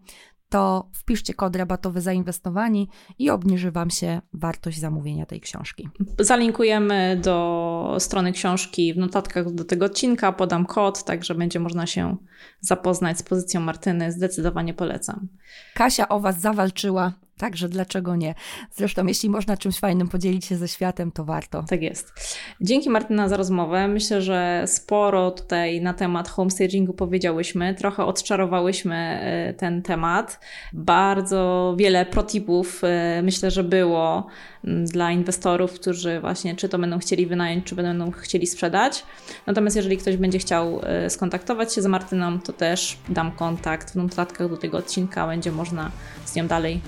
to 0.49 0.90
wpiszcie 0.94 1.34
kod 1.34 1.56
rabatowy 1.56 2.02
zainwestowani 2.02 2.90
i 3.20 3.30
obniży 3.30 3.72
Wam 3.72 3.90
się 3.90 4.22
wartość 4.34 4.80
zamówienia 4.80 5.26
tej 5.26 5.41
książki. 5.41 5.90
Zalinkujemy 6.20 7.20
do 7.24 7.95
strony 7.99 8.32
książki 8.32 8.94
w 8.94 8.98
notatkach 8.98 9.53
do 9.53 9.65
tego 9.65 9.86
odcinka, 9.86 10.32
podam 10.32 10.65
kod, 10.65 11.03
także 11.03 11.36
będzie 11.36 11.60
można 11.60 11.86
się 11.86 12.18
zapoznać 12.60 13.20
z 13.20 13.24
pozycją 13.24 13.61
Martyny. 13.61 14.11
Zdecydowanie 14.11 14.74
polecam. 14.74 15.28
Kasia 15.74 16.10
o 16.10 16.20
Was 16.20 16.40
zawalczyła 16.40 17.14
Także 17.38 17.70
dlaczego 17.70 18.16
nie? 18.16 18.36
Zresztą, 18.72 19.06
jeśli 19.06 19.30
można 19.30 19.58
czymś 19.58 19.80
fajnym 19.80 20.08
podzielić 20.08 20.46
się 20.46 20.56
ze 20.56 20.68
światem, 20.68 21.12
to 21.12 21.26
warto. 21.26 21.64
Tak 21.70 21.82
jest. 21.82 22.14
Dzięki 22.62 22.90
Martyna 22.90 23.30
za 23.30 23.38
rozmowę. 23.38 23.88
Myślę, 23.88 24.22
że 24.22 24.64
sporo 24.68 25.32
tutaj 25.32 25.82
na 25.82 25.94
temat 25.94 26.30
homestagingu 26.30 26.94
powiedziałyśmy, 26.94 27.76
trochę 27.76 28.06
odczarowałyśmy 28.06 28.96
e, 28.96 29.54
ten 29.54 29.82
temat. 29.82 30.40
Bardzo 30.74 31.76
wiele 31.78 32.06
protipów 32.06 32.82
e, 32.84 33.22
myślę, 33.24 33.52
że 33.52 33.64
było 33.64 34.28
dla 34.64 35.12
inwestorów, 35.12 35.74
którzy 35.74 36.22
właśnie 36.22 36.56
czy 36.56 36.70
to 36.70 36.80
będą 36.80 37.00
chcieli 37.00 37.28
wynająć, 37.28 37.66
czy 37.66 37.76
będą 37.76 38.12
chcieli 38.12 38.48
sprzedać. 38.48 39.04
Natomiast 39.48 39.76
jeżeli 39.76 39.98
ktoś 39.98 40.18
będzie 40.18 40.40
chciał 40.40 40.82
e, 40.84 41.10
skontaktować 41.10 41.74
się 41.74 41.82
z 41.82 41.86
Martyną, 41.86 42.40
to 42.40 42.54
też 42.54 42.98
dam 43.10 43.32
kontakt 43.32 43.92
w 43.92 43.96
notatkach 43.96 44.50
do 44.50 44.58
tego 44.58 44.78
odcinka, 44.78 45.28
będzie 45.28 45.52
można 45.52 45.92
z 46.26 46.36
nią 46.36 46.48
dalej 46.48 46.82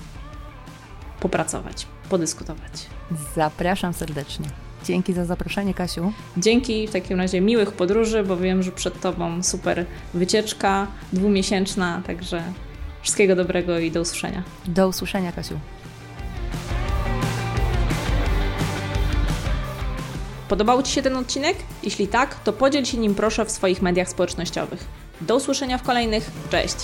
popracować, 1.26 1.86
podyskutować. 2.08 2.72
Zapraszam 3.34 3.92
serdecznie. 3.92 4.46
Dzięki 4.84 5.12
za 5.12 5.24
zaproszenie, 5.24 5.74
Kasiu. 5.74 6.12
Dzięki 6.36 6.88
w 6.88 6.90
takim 6.90 7.18
razie 7.18 7.40
miłych 7.40 7.72
podróży, 7.72 8.24
bo 8.24 8.36
wiem, 8.36 8.62
że 8.62 8.72
przed 8.72 9.00
Tobą 9.00 9.42
super 9.42 9.86
wycieczka 10.14 10.86
dwumiesięczna, 11.12 12.02
także 12.06 12.42
wszystkiego 13.02 13.36
dobrego 13.36 13.78
i 13.78 13.90
do 13.90 14.00
usłyszenia. 14.00 14.42
Do 14.66 14.88
usłyszenia, 14.88 15.32
Kasiu. 15.32 15.58
Podobał 20.48 20.82
Ci 20.82 20.92
się 20.92 21.02
ten 21.02 21.16
odcinek? 21.16 21.56
Jeśli 21.82 22.08
tak, 22.08 22.34
to 22.34 22.52
podziel 22.52 22.84
się 22.84 22.98
nim 22.98 23.14
proszę 23.14 23.44
w 23.44 23.50
swoich 23.50 23.82
mediach 23.82 24.08
społecznościowych. 24.08 24.84
Do 25.20 25.36
usłyszenia 25.36 25.78
w 25.78 25.82
kolejnych. 25.82 26.30
Cześć! 26.50 26.76